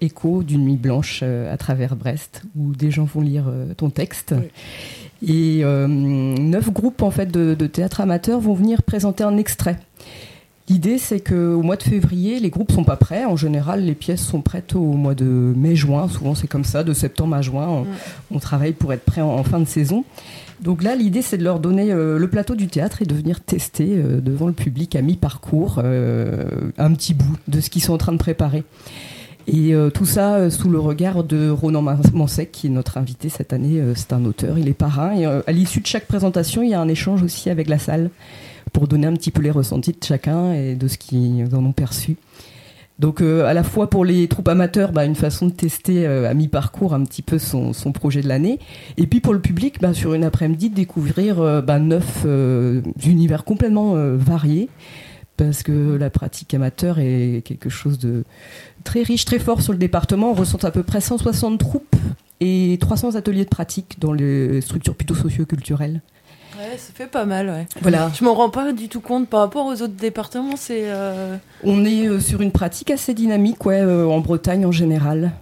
Écho 0.00 0.42
d'une 0.42 0.64
nuit 0.64 0.76
blanche 0.76 1.22
à 1.22 1.56
travers 1.56 1.96
Brest, 1.96 2.42
où 2.56 2.74
des 2.74 2.90
gens 2.90 3.04
vont 3.04 3.20
lire 3.20 3.44
ton 3.76 3.90
texte. 3.90 4.34
Et 5.26 5.62
neuf 5.64 6.70
groupes 6.70 7.02
en 7.02 7.10
fait 7.10 7.30
de, 7.30 7.54
de 7.54 7.66
théâtre 7.66 8.00
amateur 8.00 8.40
vont 8.40 8.54
venir 8.54 8.82
présenter 8.82 9.24
un 9.24 9.36
extrait. 9.36 9.78
L'idée, 10.68 10.98
c'est 10.98 11.20
qu'au 11.20 11.62
mois 11.62 11.76
de 11.76 11.84
février, 11.84 12.40
les 12.40 12.50
groupes 12.50 12.72
sont 12.72 12.82
pas 12.82 12.96
prêts. 12.96 13.24
En 13.24 13.36
général, 13.36 13.84
les 13.84 13.94
pièces 13.94 14.22
sont 14.22 14.40
prêtes 14.40 14.74
au 14.74 14.94
mois 14.94 15.14
de 15.14 15.24
mai-juin. 15.24 16.08
Souvent, 16.08 16.34
c'est 16.34 16.48
comme 16.48 16.64
ça, 16.64 16.82
de 16.82 16.92
septembre 16.92 17.36
à 17.36 17.42
juin. 17.42 17.68
On, 17.68 17.86
on 18.34 18.40
travaille 18.40 18.72
pour 18.72 18.92
être 18.92 19.04
prêt 19.04 19.20
en, 19.20 19.28
en 19.28 19.44
fin 19.44 19.60
de 19.60 19.66
saison. 19.66 20.04
Donc 20.60 20.82
là, 20.82 20.96
l'idée, 20.96 21.22
c'est 21.22 21.38
de 21.38 21.44
leur 21.44 21.60
donner 21.60 21.92
euh, 21.92 22.18
le 22.18 22.28
plateau 22.28 22.54
du 22.54 22.66
théâtre 22.66 23.02
et 23.02 23.04
de 23.04 23.14
venir 23.14 23.40
tester 23.40 23.96
euh, 23.96 24.20
devant 24.20 24.46
le 24.46 24.52
public 24.52 24.96
à 24.96 25.02
mi-parcours 25.02 25.80
euh, 25.84 26.46
un 26.78 26.92
petit 26.94 27.14
bout 27.14 27.36
de 27.46 27.60
ce 27.60 27.70
qu'ils 27.70 27.82
sont 27.82 27.92
en 27.92 27.98
train 27.98 28.12
de 28.12 28.18
préparer. 28.18 28.64
Et 29.48 29.74
tout 29.94 30.06
ça 30.06 30.50
sous 30.50 30.68
le 30.68 30.80
regard 30.80 31.22
de 31.22 31.50
Ronan 31.50 31.80
Man- 31.80 32.00
Mansec, 32.12 32.50
qui 32.50 32.66
est 32.66 32.70
notre 32.70 32.98
invité 32.98 33.28
cette 33.28 33.52
année. 33.52 33.80
C'est 33.94 34.12
un 34.12 34.24
auteur, 34.24 34.58
il 34.58 34.66
est 34.66 34.74
parrain. 34.74 35.14
Et 35.16 35.24
à 35.24 35.52
l'issue 35.52 35.80
de 35.80 35.86
chaque 35.86 36.06
présentation, 36.06 36.64
il 36.64 36.70
y 36.70 36.74
a 36.74 36.80
un 36.80 36.88
échange 36.88 37.22
aussi 37.22 37.48
avec 37.48 37.68
la 37.68 37.78
salle 37.78 38.10
pour 38.72 38.88
donner 38.88 39.06
un 39.06 39.12
petit 39.14 39.30
peu 39.30 39.42
les 39.42 39.52
ressentis 39.52 39.92
de 39.92 40.04
chacun 40.04 40.52
et 40.52 40.74
de 40.74 40.88
ce 40.88 40.98
qu'ils 40.98 41.54
en 41.54 41.64
ont 41.64 41.70
perçu. 41.70 42.16
Donc 42.98 43.20
euh, 43.20 43.44
à 43.44 43.52
la 43.52 43.62
fois 43.62 43.90
pour 43.90 44.04
les 44.04 44.26
troupes 44.28 44.48
amateurs, 44.48 44.92
bah, 44.92 45.04
une 45.04 45.14
façon 45.14 45.46
de 45.46 45.52
tester 45.52 46.06
euh, 46.06 46.28
à 46.28 46.34
mi-parcours 46.34 46.94
un 46.94 47.04
petit 47.04 47.22
peu 47.22 47.38
son, 47.38 47.72
projet 47.92 48.22
de 48.22 48.28
l'année, 48.28 48.58
et 48.96 49.06
puis 49.06 49.20
pour 49.20 49.34
le 49.34 49.40
public, 49.40 49.80
bah, 49.80 49.92
sur 49.92 50.14
une 50.14 50.24
après-midi, 50.24 50.70
découvrir 50.70 51.40
euh, 51.40 51.60
bah, 51.60 51.78
neuf 51.78 52.26
univers 53.04 53.44
complètement 53.44 53.94
variés, 54.16 54.68
parce 55.36 55.62
que 55.62 55.96
la 55.96 56.10
pratique 56.10 56.54
amateur 56.54 56.98
est 56.98 57.42
quelque 57.44 57.68
chose 57.68 57.98
de 57.98 58.24
très 58.84 59.02
riche, 59.02 59.24
très 59.24 59.38
fort 59.38 59.60
sur 59.60 59.72
le 59.72 59.78
département. 59.78 60.30
On 60.30 60.34
ressent 60.34 60.58
à 60.62 60.70
peu 60.70 60.82
près 60.82 61.00
160 61.00 61.58
troupes 61.58 61.96
et 62.40 62.78
300 62.80 63.14
ateliers 63.14 63.44
de 63.44 63.50
pratique 63.50 63.96
dans 63.98 64.12
les 64.12 64.60
structures 64.60 64.94
plutôt 64.94 65.14
socio-culturelles. 65.14 66.00
Ouais, 66.58 66.78
ça 66.78 66.92
fait 66.94 67.06
pas 67.06 67.24
mal, 67.24 67.48
ouais. 67.48 67.66
Voilà. 67.82 68.10
Je 68.18 68.24
m'en 68.24 68.34
rends 68.34 68.50
pas 68.50 68.72
du 68.72 68.88
tout 68.88 69.00
compte 69.00 69.28
par 69.28 69.40
rapport 69.40 69.66
aux 69.66 69.82
autres 69.82 69.94
départements, 69.94 70.56
c'est. 70.56 70.84
euh, 70.90 71.36
On 71.64 71.84
est 71.84 72.06
euh, 72.08 72.18
sur 72.20 72.40
une 72.40 72.50
pratique 72.52 72.90
assez 72.90 73.12
dynamique, 73.14 73.64
ouais, 73.66 73.80
euh, 73.80 74.06
en 74.06 74.20
Bretagne 74.20 74.64
en 74.64 74.72
général. 74.72 75.32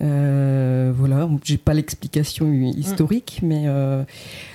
Voilà, 0.00 1.28
j'ai 1.44 1.56
pas 1.58 1.74
l'explication 1.74 2.46
historique, 2.52 3.40
mais 3.42 3.66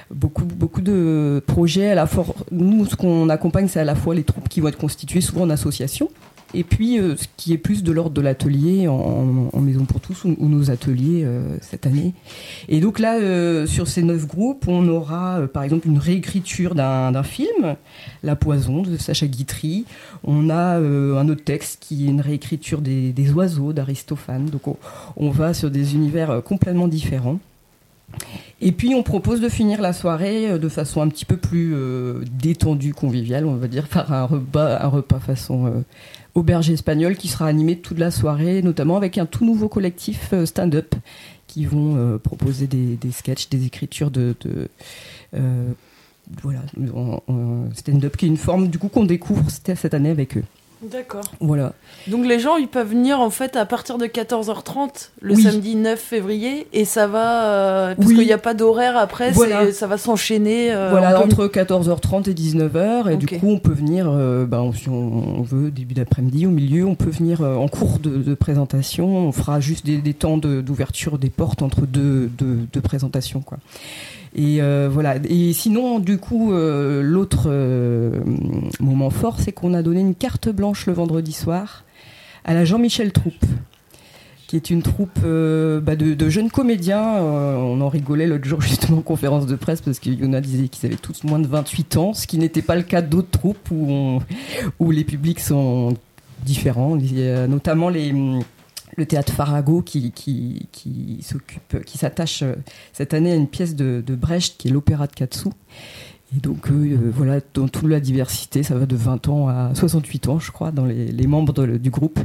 beaucoup, 0.09 0.45
beaucoup 0.45 0.81
de 0.81 1.43
projets. 1.47 1.91
À 1.91 1.95
la 1.95 2.05
fois, 2.07 2.25
nous, 2.51 2.85
ce 2.85 2.95
qu'on 2.95 3.29
accompagne, 3.29 3.67
c'est 3.67 3.79
à 3.79 3.83
la 3.83 3.95
fois 3.95 4.13
les 4.15 4.23
troupes 4.23 4.49
qui 4.49 4.59
vont 4.61 4.67
être 4.67 4.77
constituées 4.77 5.21
souvent 5.21 5.41
en 5.43 5.49
association, 5.49 6.09
et 6.53 6.63
puis 6.63 6.99
euh, 6.99 7.15
ce 7.15 7.25
qui 7.37 7.53
est 7.53 7.57
plus 7.57 7.83
de 7.83 7.91
l'ordre 7.91 8.11
de 8.11 8.21
l'atelier 8.21 8.87
en, 8.87 9.51
Maison 9.61 9.85
pour 9.85 10.01
tous 10.01 10.23
ou, 10.25 10.35
nos 10.39 10.71
ateliers 10.71 11.23
euh, 11.23 11.57
cette 11.61 11.85
année. 11.85 12.13
Et 12.67 12.79
donc 12.79 12.97
là, 12.97 13.17
euh, 13.17 13.67
sur 13.67 13.87
ces 13.87 14.01
neuf 14.01 14.25
groupes, 14.25 14.67
on 14.67 14.87
aura 14.87 15.41
par 15.53 15.61
exemple 15.61 15.87
une 15.87 15.99
réécriture 15.99 16.73
d'un 16.73 17.23
film, 17.23 17.75
La 18.23 18.35
Poison 18.35 18.81
de 18.81 18.97
Sacha 18.97 19.27
Guitry. 19.27 19.85
On 20.23 20.49
a 20.49 20.77
un 20.77 21.29
autre 21.29 21.43
texte 21.43 21.77
qui 21.79 22.07
est 22.07 22.09
une 22.09 22.21
réécriture 22.21 22.81
des, 22.81 23.31
oiseaux 23.31 23.71
d'Aristophane. 23.71 24.45
Donc 24.45 24.75
on, 25.15 25.29
va 25.29 25.53
sur 25.53 25.69
des 25.69 25.93
univers 25.93 26.41
complètement 26.43 26.87
différents. 26.87 27.39
Et 28.59 28.71
puis 28.71 28.95
on 28.95 29.03
propose 29.03 29.41
de 29.41 29.49
finir 29.49 29.79
la 29.79 29.93
soirée 29.93 30.57
de 30.57 30.69
façon 30.69 31.01
un 31.01 31.07
petit 31.07 31.25
peu 31.25 31.37
plus 31.37 31.75
détendue, 32.31 32.93
conviviale, 32.95 33.45
on 33.45 33.55
va 33.55 33.67
dire, 33.67 33.87
par 33.89 34.11
un 34.11 34.25
repas, 34.25 35.19
façon 35.19 35.83
auberge 36.35 36.69
espagnole 36.69 37.15
qui 37.15 37.27
sera 37.27 37.47
animé 37.47 37.77
toute 37.79 37.99
la 37.99 38.11
soirée, 38.11 38.61
notamment 38.61 38.97
avec 38.97 39.17
un 39.17 39.25
tout 39.25 39.45
nouveau 39.45 39.67
collectif 39.67 40.29
euh, 40.33 40.45
stand-up 40.45 40.95
qui 41.47 41.65
vont 41.65 41.95
euh, 41.97 42.17
proposer 42.17 42.67
des, 42.67 42.95
des 42.95 43.11
sketchs, 43.11 43.49
des 43.49 43.65
écritures 43.65 44.11
de, 44.11 44.35
de, 44.41 44.69
euh, 45.33 45.71
voilà, 46.41 46.61
stand-up 47.73 48.15
qui 48.15 48.25
est 48.25 48.29
une 48.29 48.37
forme 48.37 48.69
du 48.69 48.79
coup 48.79 48.87
qu'on 48.87 49.03
découvre 49.03 49.49
cette 49.49 49.93
année 49.93 50.09
avec 50.09 50.37
eux. 50.37 50.43
D'accord. 50.83 51.23
Voilà. 51.39 51.73
Donc 52.07 52.25
les 52.25 52.39
gens, 52.39 52.57
ils 52.57 52.67
peuvent 52.67 52.89
venir 52.89 53.19
en 53.19 53.29
fait 53.29 53.55
à 53.55 53.65
partir 53.67 53.99
de 53.99 54.07
14h30 54.07 55.11
le 55.21 55.35
Oui. 55.35 55.43
samedi 55.43 55.75
9 55.75 55.99
février 55.99 56.65
et 56.73 56.85
ça 56.85 57.05
va 57.05 57.43
euh, 57.45 57.95
parce 57.95 58.07
Oui. 58.09 58.15
qu'il 58.15 58.25
n'y 58.25 58.33
a 58.33 58.39
pas 58.39 58.55
d'horaire 58.55 58.97
après, 58.97 59.31
Voilà. 59.31 59.71
ça 59.73 59.85
va 59.85 59.97
s'enchaîner. 59.99 60.71
euh, 60.73 60.89
voilà, 60.89 61.11
peut- 61.11 61.23
entre 61.25 61.47
14h30 61.47 62.27
et 62.29 62.33
19h. 62.33 63.11
Et 63.11 63.17
du 63.17 63.27
coup, 63.27 63.47
on 63.49 63.59
peut 63.59 63.73
venir, 63.73 64.07
euh, 64.09 64.45
ben, 64.45 64.71
si 64.73 64.89
on, 64.89 65.43
veut, 65.43 65.69
début 65.69 65.93
d'après-midi, 65.93 66.47
au 66.47 66.51
milieu, 66.51 66.85
on 66.85 66.95
peut 66.95 67.11
venir 67.11 67.41
euh, 67.41 67.55
en 67.55 67.67
cours 67.67 67.99
de, 67.99 68.17
de 68.17 68.33
présentation. 68.33 69.05
On 69.27 69.31
fera 69.31 69.59
juste 69.59 69.85
des, 69.85 69.97
des 69.99 70.13
temps 70.15 70.37
de- 70.37 70.61
d'ouverture 70.61 71.19
des 71.19 71.29
portes 71.29 71.61
entre 71.61 71.81
deux, 71.85 72.27
deux, 72.37 72.57
deux 72.73 72.81
présentations. 72.81 73.41
Quoi. 73.41 73.59
Et 74.35 74.61
euh, 74.61 74.89
voilà. 74.91 75.15
Et 75.27 75.53
sinon, 75.53 75.99
du 75.99 76.17
coup, 76.17 76.53
euh, 76.53 77.01
l'autre 77.01 77.45
euh, 77.47 78.21
moment 78.79 79.09
fort, 79.09 79.39
c'est 79.39 79.51
qu'on 79.51 79.73
a 79.73 79.81
donné 79.81 79.99
une 79.99 80.15
carte 80.15 80.49
blanche 80.49 80.85
le 80.85 80.93
vendredi 80.93 81.33
soir 81.33 81.83
à 82.45 82.53
la 82.53 82.65
Jean-Michel 82.65 83.11
Troupe 83.11 83.45
qui 84.47 84.57
est 84.57 84.69
une 84.69 84.81
troupe 84.81 85.21
bah, 85.21 85.95
de, 85.95 86.29
jeunes 86.29 86.51
comédiens. 86.51 87.01
On 87.01 87.79
en 87.79 87.87
rigolait 87.87 88.27
l'autre 88.27 88.43
jour 88.43 88.59
justement 88.61 88.97
en 88.97 89.01
conférence 89.01 89.47
de 89.47 89.55
presse 89.55 89.79
parce 89.79 89.97
que 89.97 90.09
Yona 90.09 90.41
disait 90.41 90.67
qu'ils 90.67 90.87
avaient 90.87 90.97
tous 90.97 91.23
moins 91.23 91.39
de 91.39 91.47
28 91.47 91.95
ans, 91.95 92.13
ce 92.13 92.27
qui 92.27 92.37
n'était 92.37 92.61
pas 92.61 92.75
le 92.75 92.81
cas 92.81 93.01
d'autres 93.01 93.31
troupes 93.31 93.71
où, 93.71 94.19
où 94.79 94.91
les 94.91 95.05
publics 95.05 95.39
sont 95.39 95.93
différents. 96.43 96.97
Y 96.97 97.29
a 97.29 97.47
notamment 97.47 97.87
les, 97.87 98.13
le 98.97 99.05
théâtre 99.05 99.33
Farago 99.33 99.81
qui, 99.81 100.11
s'occupe, 101.21 101.83
qui 101.85 101.97
s'attache 101.97 102.43
euh, 102.43 102.55
cette 102.93 103.13
année 103.13 103.31
à 103.31 103.35
une 103.35 103.47
pièce 103.47 103.75
de, 103.75 104.03
de 104.05 104.15
Brecht 104.15 104.57
qui 104.57 104.67
est 104.67 104.71
l'opéra 104.71 105.07
de 105.07 105.13
Katsu. 105.13 105.49
Et 106.35 106.39
donc, 106.39 106.69
eux, 106.71 106.91
euh, 106.93 107.11
voilà, 107.13 107.41
dans 107.53 107.67
toute 107.67 107.89
la 107.89 107.99
diversité, 107.99 108.63
ça 108.63 108.75
va 108.75 108.85
de 108.85 108.95
20 108.95 109.27
ans 109.27 109.49
à 109.49 109.71
68 109.75 110.29
ans, 110.29 110.39
je 110.39 110.51
crois, 110.51 110.71
dans 110.71 110.85
les, 110.85 111.27
membres 111.27 111.65
du 111.65 111.89
groupe. 111.89 112.19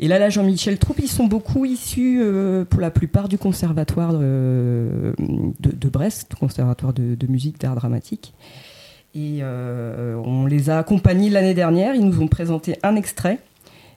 Et 0.00 0.08
là, 0.08 0.18
là, 0.18 0.28
Jean-Michel 0.28 0.78
Troupe, 0.78 0.98
ils 1.00 1.08
sont 1.08 1.26
beaucoup 1.26 1.64
issus, 1.64 2.20
euh, 2.20 2.64
pour 2.64 2.80
la 2.80 2.90
plupart, 2.90 3.28
du 3.28 3.38
conservatoire 3.38 4.10
euh, 4.14 5.12
de, 5.60 5.70
de 5.70 5.88
Brest, 5.88 6.34
conservatoire 6.34 6.92
de, 6.92 7.26
musique, 7.28 7.60
d'art 7.60 7.76
dramatique. 7.76 8.34
Et 9.14 9.38
euh, 9.42 10.16
on 10.24 10.46
les 10.46 10.70
a 10.70 10.78
accompagnés 10.78 11.30
l'année 11.30 11.54
dernière, 11.54 11.94
ils 11.94 12.04
nous 12.04 12.20
ont 12.20 12.26
présenté 12.26 12.76
un 12.82 12.96
extrait. 12.96 13.38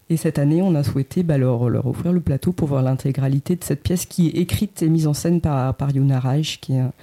Et 0.10 0.18
cette 0.18 0.40
année, 0.40 0.62
on 0.62 0.74
a 0.76 0.84
souhaité 0.84 1.24
bah, 1.24 1.38
leur, 1.38 1.62
offrir 1.86 2.14
le 2.14 2.22
plateau 2.22 2.54
pour 2.54 2.68
voir 2.70 2.82
l'intégralité 2.82 3.56
de 3.56 3.64
cette 3.64 3.84
pièce 3.84 4.06
qui 4.06 4.28
est 4.28 4.38
écrite 4.38 4.82
et 4.82 4.88
mise 4.88 5.08
en 5.08 5.14
scène 5.14 5.42
par, 5.42 5.76
par 5.76 5.92
Yona 5.92 6.20
Reich, 6.20 6.60
qui 6.62 6.74
est 6.74 6.80
un, 6.80 6.94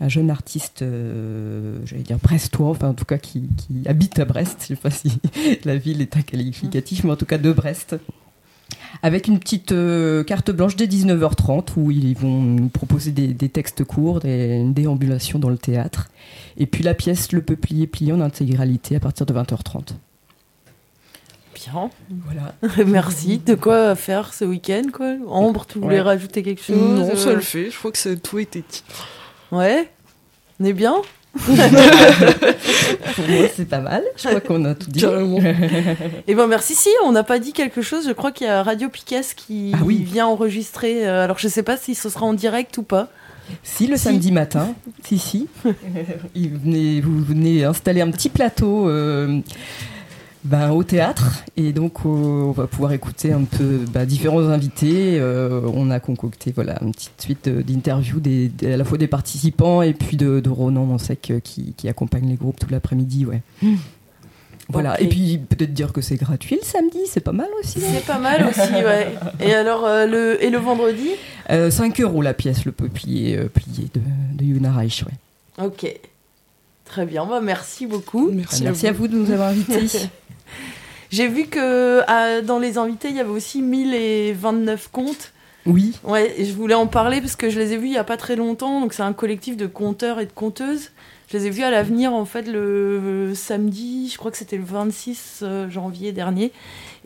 un 0.00 0.08
jeune 0.08 0.30
artiste, 0.30 0.82
euh, 0.82 1.78
j'allais 1.84 2.02
dire 2.02 2.18
brestois, 2.18 2.70
enfin 2.70 2.88
en 2.88 2.94
tout 2.94 3.04
cas 3.04 3.18
qui, 3.18 3.48
habite 3.86 4.18
à 4.18 4.24
Brest. 4.24 4.58
Je 4.62 4.66
sais 4.68 4.76
pas 4.76 4.90
si 4.90 5.12
la 5.64 5.76
ville 5.76 6.00
est 6.00 6.16
un 6.16 6.22
qualificatif, 6.22 7.04
mais 7.04 7.12
en 7.12 7.16
tout 7.16 7.26
cas 7.26 7.38
de 7.38 7.52
Brest. 7.52 7.96
Avec 9.02 9.28
une 9.28 9.38
petite 9.38 9.72
euh, 9.72 10.24
carte 10.24 10.50
blanche 10.50 10.76
dès 10.76 10.86
19h30 10.86 11.72
où 11.76 11.90
ils 11.90 12.14
vont 12.14 12.40
nous 12.40 12.68
proposer 12.68 13.10
des, 13.12 13.48
textes 13.48 13.84
courts, 13.84 14.20
une 14.24 14.72
déambulation 14.72 15.38
dans 15.38 15.50
le 15.50 15.58
théâtre. 15.58 16.10
Et 16.56 16.66
puis 16.66 16.82
la 16.82 16.94
pièce 16.94 17.32
Le 17.32 17.42
Peuplier 17.42 17.86
plié 17.86 18.12
en 18.12 18.20
intégralité 18.20 18.96
à 18.96 19.00
partir 19.00 19.26
de 19.26 19.34
20h30. 19.34 19.94
Bien. 21.54 21.90
Voilà. 22.26 22.54
Merci. 22.86 23.38
De 23.38 23.54
quoi 23.54 23.94
faire 23.94 24.32
ce 24.34 24.44
week-end, 24.44 24.82
quoi? 24.92 25.14
Ambre, 25.28 25.64
tu 25.66 25.78
voulais 25.78 25.96
Ouais. 25.96 26.00
rajouter 26.02 26.42
quelque 26.42 26.62
chose? 26.62 26.76
Non, 26.76 27.08
euh, 27.10 27.16
ça 27.16 27.32
le 27.32 27.40
fait. 27.40 27.70
Je 27.70 27.78
crois 27.78 27.92
que 27.92 27.98
ça, 27.98 28.14
tout 28.16 28.38
était 28.38 28.62
dit. 28.68 28.82
Ouais. 29.52 29.90
On 30.60 30.64
est 30.64 30.72
bien? 30.72 30.94
Pour 31.36 33.28
moi, 33.28 33.46
c'est 33.54 33.68
pas 33.68 33.80
mal. 33.80 34.02
Je 34.16 34.28
crois 34.28 34.40
qu'on 34.40 34.64
a 34.64 34.74
tout 34.74 34.90
dit. 34.90 35.00
Carrément. 35.00 35.38
Eh 36.26 36.34
ben 36.34 36.46
merci. 36.46 36.74
Si 36.74 36.88
on 37.04 37.12
n'a 37.12 37.22
pas 37.24 37.38
dit 37.38 37.52
quelque 37.52 37.82
chose, 37.82 38.06
je 38.06 38.12
crois 38.12 38.32
qu'il 38.32 38.46
y 38.46 38.50
a 38.50 38.62
Radio 38.62 38.88
Piquet 38.88 39.20
qui 39.36 39.72
Ah 39.74 39.78
oui. 39.84 39.96
vient 40.02 40.26
enregistrer. 40.26 41.06
euh, 41.06 41.24
alors 41.24 41.38
je 41.38 41.48
sais 41.48 41.62
pas 41.62 41.76
si 41.76 41.94
ce 41.94 42.08
sera 42.08 42.26
en 42.26 42.32
direct 42.34 42.78
ou 42.78 42.82
pas. 42.82 43.08
Si, 43.62 43.86
le 43.86 43.96
samedi 43.96 44.32
matin. 44.32 44.74
Si, 45.04 45.18
si. 45.18 45.48
Il 46.34 46.50
venait- 46.56 47.00
vous 47.00 47.22
venez 47.22 47.64
installer 47.64 48.00
un 48.00 48.10
petit 48.10 48.30
plateau 48.30 48.88
euh, 48.88 49.40
ben, 50.44 50.70
au 50.72 50.84
théâtre 50.84 51.42
et 51.56 51.72
donc 51.72 52.04
on 52.04 52.50
va 52.50 52.66
pouvoir 52.66 52.92
écouter 52.92 53.32
un 53.32 53.44
peu 53.44 53.80
bah, 53.90 54.04
différents 54.04 54.48
invités. 54.48 55.18
Euh, 55.18 55.62
on 55.72 55.90
a 55.90 56.00
concocté 56.00 56.52
voilà 56.54 56.78
une 56.82 56.92
petite 56.92 57.20
suite 57.20 57.48
d'interviews 57.48 58.20
des, 58.20 58.50
à 58.62 58.76
la 58.76 58.84
fois 58.84 58.98
des 58.98 59.06
participants 59.06 59.80
et 59.80 59.94
puis 59.94 60.18
de, 60.18 60.40
de 60.40 60.50
Ronan 60.50 60.84
Mansec 60.84 61.30
euh, 61.30 61.40
qui, 61.40 61.72
qui 61.76 61.88
accompagne 61.88 62.28
les 62.28 62.36
groupes 62.36 62.58
tout 62.60 62.68
l'après-midi. 62.70 63.24
Ouais. 63.24 63.40
Voilà, 64.68 65.00
et 65.00 65.08
puis 65.08 65.38
peut-être 65.38 65.74
dire 65.74 65.92
que 65.92 66.00
c'est 66.00 66.16
gratuit 66.16 66.56
le 66.56 66.66
samedi, 66.66 67.00
c'est 67.06 67.20
pas 67.20 67.32
mal 67.32 67.48
aussi. 67.60 67.80
C'est 67.80 68.04
pas 68.04 68.18
mal 68.18 68.46
aussi, 68.46 68.72
ouais. 68.72 69.14
Et 69.40 69.52
alors, 69.54 69.84
euh, 69.84 70.06
le, 70.06 70.42
et 70.42 70.48
le 70.48 70.56
vendredi? 70.56 71.10
5 71.50 72.00
euros 72.00 72.22
la 72.22 72.32
pièce, 72.32 72.64
le 72.64 72.72
peuplier 72.72 73.38
plié 73.52 73.90
de, 73.92 74.00
de 74.38 74.44
Yuna 74.44 74.72
Reich, 74.72 75.04
ouais. 75.04 75.64
Ok. 75.64 75.86
Très 76.86 77.06
bien, 77.06 77.26
bah, 77.26 77.40
merci 77.42 77.86
beaucoup. 77.86 78.30
Merci, 78.32 78.66
à, 78.86 78.92
vous. 78.92 79.08
de 79.08 79.16
nous 79.16 79.30
avoir 79.30 79.48
invités. 79.48 79.86
J'ai 81.10 81.28
vu 81.28 81.46
que 81.46 82.40
dans 82.42 82.58
les 82.58 82.78
invités, 82.78 83.08
il 83.10 83.16
y 83.16 83.20
avait 83.20 83.30
aussi 83.30 83.62
1029 83.62 84.88
contes. 84.90 85.32
Oui. 85.66 85.98
Ouais, 86.04 86.34
et 86.38 86.44
je 86.44 86.52
voulais 86.52 86.74
en 86.74 86.86
parler 86.86 87.20
parce 87.20 87.36
que 87.36 87.48
je 87.48 87.58
les 87.58 87.72
ai 87.72 87.76
vus 87.76 87.86
il 87.86 87.92
y 87.92 87.98
a 87.98 88.04
pas 88.04 88.16
très 88.16 88.36
longtemps. 88.36 88.80
Donc 88.80 88.92
c'est 88.92 89.02
un 89.02 89.12
collectif 89.12 89.56
de 89.56 89.66
conteurs 89.66 90.20
et 90.20 90.26
de 90.26 90.32
conteuses. 90.32 90.90
Je 91.28 91.38
les 91.38 91.46
ai 91.46 91.50
vus 91.50 91.62
à 91.62 91.70
l'avenir 91.70 92.12
en 92.12 92.24
fait 92.24 92.42
le 92.42 93.32
samedi, 93.34 94.10
je 94.12 94.18
crois 94.18 94.30
que 94.30 94.36
c'était 94.36 94.56
le 94.56 94.64
26 94.64 95.40
euh, 95.42 95.70
janvier 95.70 96.12
dernier. 96.12 96.52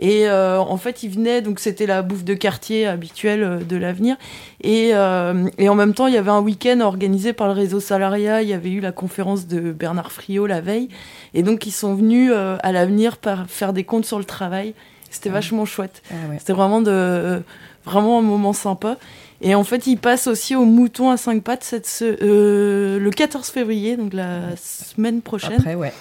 Et 0.00 0.28
euh, 0.28 0.58
en 0.58 0.76
fait, 0.76 1.02
ils 1.02 1.10
venaient, 1.10 1.40
donc 1.40 1.60
c'était 1.60 1.86
la 1.86 2.02
bouffe 2.02 2.24
de 2.24 2.34
quartier 2.34 2.86
habituelle 2.86 3.42
euh, 3.42 3.58
de 3.58 3.76
l'avenir. 3.76 4.16
Et, 4.62 4.88
et, 4.88 5.68
en 5.68 5.74
même 5.74 5.94
temps, 5.94 6.08
il 6.08 6.14
y 6.14 6.16
avait 6.16 6.30
un 6.30 6.40
week-end 6.40 6.80
organisé 6.80 7.32
par 7.32 7.46
le 7.46 7.52
réseau 7.52 7.78
Salaria. 7.78 8.42
Il 8.42 8.48
y 8.48 8.52
avait 8.52 8.70
eu 8.70 8.80
la 8.80 8.92
conférence 8.92 9.46
de 9.46 9.72
Bernard 9.72 10.10
Friot 10.10 10.46
la 10.46 10.60
veille. 10.60 10.88
Et 11.34 11.42
donc, 11.42 11.66
ils 11.66 11.72
sont 11.72 11.94
venus 11.94 12.32
à 12.32 12.72
l'avenir 12.72 13.18
faire 13.46 13.72
des 13.72 13.84
comptes 13.84 14.04
sur 14.04 14.18
le 14.18 14.24
travail. 14.24 14.74
C'était 15.10 15.30
vachement 15.30 15.64
chouette. 15.64 16.02
Ah 16.10 16.14
c'était 16.38 16.52
vraiment, 16.52 16.82
de, 16.82 17.40
vraiment 17.84 18.18
un 18.18 18.22
moment 18.22 18.52
sympa. 18.52 18.96
Et 19.40 19.54
en 19.54 19.62
fait, 19.64 19.86
il 19.86 19.96
passe 19.98 20.26
aussi 20.26 20.56
au 20.56 20.64
mouton 20.64 21.10
à 21.10 21.16
cinq 21.16 21.42
pattes 21.44 21.62
cette, 21.62 21.88
euh, 22.02 22.98
le 22.98 23.10
14 23.10 23.48
février, 23.48 23.96
donc 23.96 24.12
la 24.12 24.56
semaine 24.56 25.22
prochaine, 25.22 25.52
Après, 25.58 25.74
ouais. 25.76 25.92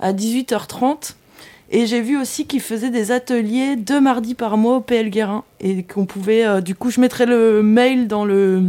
à 0.00 0.12
18h30. 0.14 1.14
Et 1.70 1.86
j'ai 1.86 2.00
vu 2.00 2.16
aussi 2.18 2.46
qu'il 2.46 2.60
faisait 2.60 2.90
des 2.90 3.10
ateliers 3.10 3.76
deux 3.76 4.00
mardis 4.00 4.34
par 4.34 4.56
mois 4.56 4.76
au 4.76 4.80
PL 4.80 5.10
Guérin. 5.10 5.44
Et 5.60 5.82
qu'on 5.82 6.06
pouvait. 6.06 6.46
euh, 6.46 6.60
du 6.60 6.74
coup, 6.74 6.90
je 6.90 7.00
mettrai 7.00 7.26
le 7.26 7.62
mail 7.62 8.06
dans 8.08 8.24
le 8.24 8.62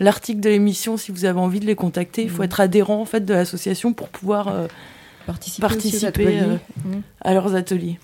l'article 0.00 0.40
de 0.40 0.48
l'émission 0.48 0.96
si 0.96 1.12
vous 1.12 1.26
avez 1.26 1.38
envie 1.38 1.60
de 1.60 1.66
les 1.66 1.74
contacter. 1.74 2.22
Il 2.22 2.30
faut 2.30 2.38
Mhm. 2.38 2.44
être 2.44 2.60
adhérent 2.60 3.00
en 3.00 3.04
fait 3.04 3.24
de 3.26 3.34
l'association 3.34 3.92
pour 3.92 4.08
pouvoir 4.08 4.48
euh, 4.48 4.66
Participer 5.60 6.40
euh, 6.40 6.56
Mhm. 6.86 7.02
à 7.20 7.34
leurs 7.34 7.54
ateliers. 7.54 7.98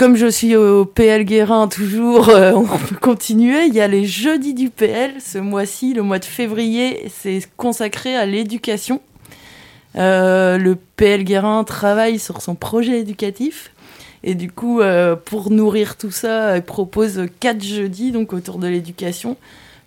Comme 0.00 0.16
je 0.16 0.28
suis 0.28 0.56
au 0.56 0.86
PL 0.86 1.24
Guérin 1.24 1.68
toujours, 1.68 2.28
euh, 2.30 2.52
on 2.54 2.64
peut 2.64 2.96
continuer. 2.96 3.66
Il 3.66 3.74
y 3.74 3.82
a 3.82 3.86
les 3.86 4.06
jeudis 4.06 4.54
du 4.54 4.70
PL 4.70 5.20
ce 5.20 5.36
mois-ci, 5.36 5.92
le 5.92 6.00
mois 6.00 6.18
de 6.18 6.24
février, 6.24 7.12
c'est 7.14 7.42
consacré 7.58 8.16
à 8.16 8.24
l'éducation. 8.24 9.02
Euh, 9.96 10.56
le 10.56 10.76
PL 10.76 11.24
Guérin 11.24 11.64
travaille 11.64 12.18
sur 12.18 12.40
son 12.40 12.54
projet 12.54 13.00
éducatif. 13.00 13.72
Et 14.24 14.34
du 14.34 14.50
coup, 14.50 14.80
euh, 14.80 15.16
pour 15.16 15.50
nourrir 15.50 15.98
tout 15.98 16.10
ça, 16.10 16.56
il 16.56 16.62
propose 16.62 17.26
quatre 17.38 17.62
jeudis 17.62 18.10
donc 18.10 18.32
autour 18.32 18.56
de 18.56 18.68
l'éducation. 18.68 19.36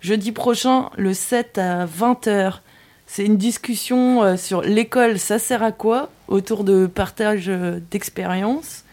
Jeudi 0.00 0.30
prochain, 0.30 0.90
le 0.96 1.12
7 1.12 1.58
à 1.58 1.86
20h, 1.86 2.60
c'est 3.08 3.24
une 3.24 3.36
discussion 3.36 4.36
sur 4.36 4.62
l'école, 4.62 5.18
ça 5.18 5.40
sert 5.40 5.64
à 5.64 5.72
quoi? 5.72 6.08
Autour 6.28 6.62
de 6.62 6.86
partage 6.86 7.50
d'expériences. 7.90 8.83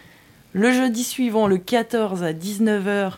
Le 0.54 0.72
jeudi 0.74 1.04
suivant, 1.04 1.48
le 1.48 1.58
14 1.58 2.24
à 2.24 2.34
19h, 2.34 3.14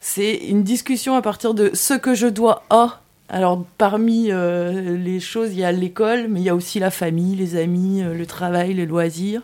c'est 0.00 0.36
une 0.36 0.62
discussion 0.62 1.14
à 1.14 1.22
partir 1.22 1.52
de 1.52 1.70
ce 1.74 1.94
que 1.94 2.14
je 2.14 2.26
dois 2.26 2.64
à. 2.70 3.02
Alors, 3.28 3.64
parmi 3.76 4.30
euh, 4.30 4.96
les 4.96 5.20
choses, 5.20 5.52
il 5.52 5.58
y 5.58 5.64
a 5.64 5.72
l'école, 5.72 6.28
mais 6.28 6.40
il 6.40 6.44
y 6.44 6.48
a 6.48 6.54
aussi 6.54 6.78
la 6.78 6.90
famille, 6.90 7.36
les 7.36 7.56
amis, 7.56 8.02
euh, 8.02 8.14
le 8.14 8.24
travail, 8.24 8.72
les 8.72 8.86
loisirs. 8.86 9.42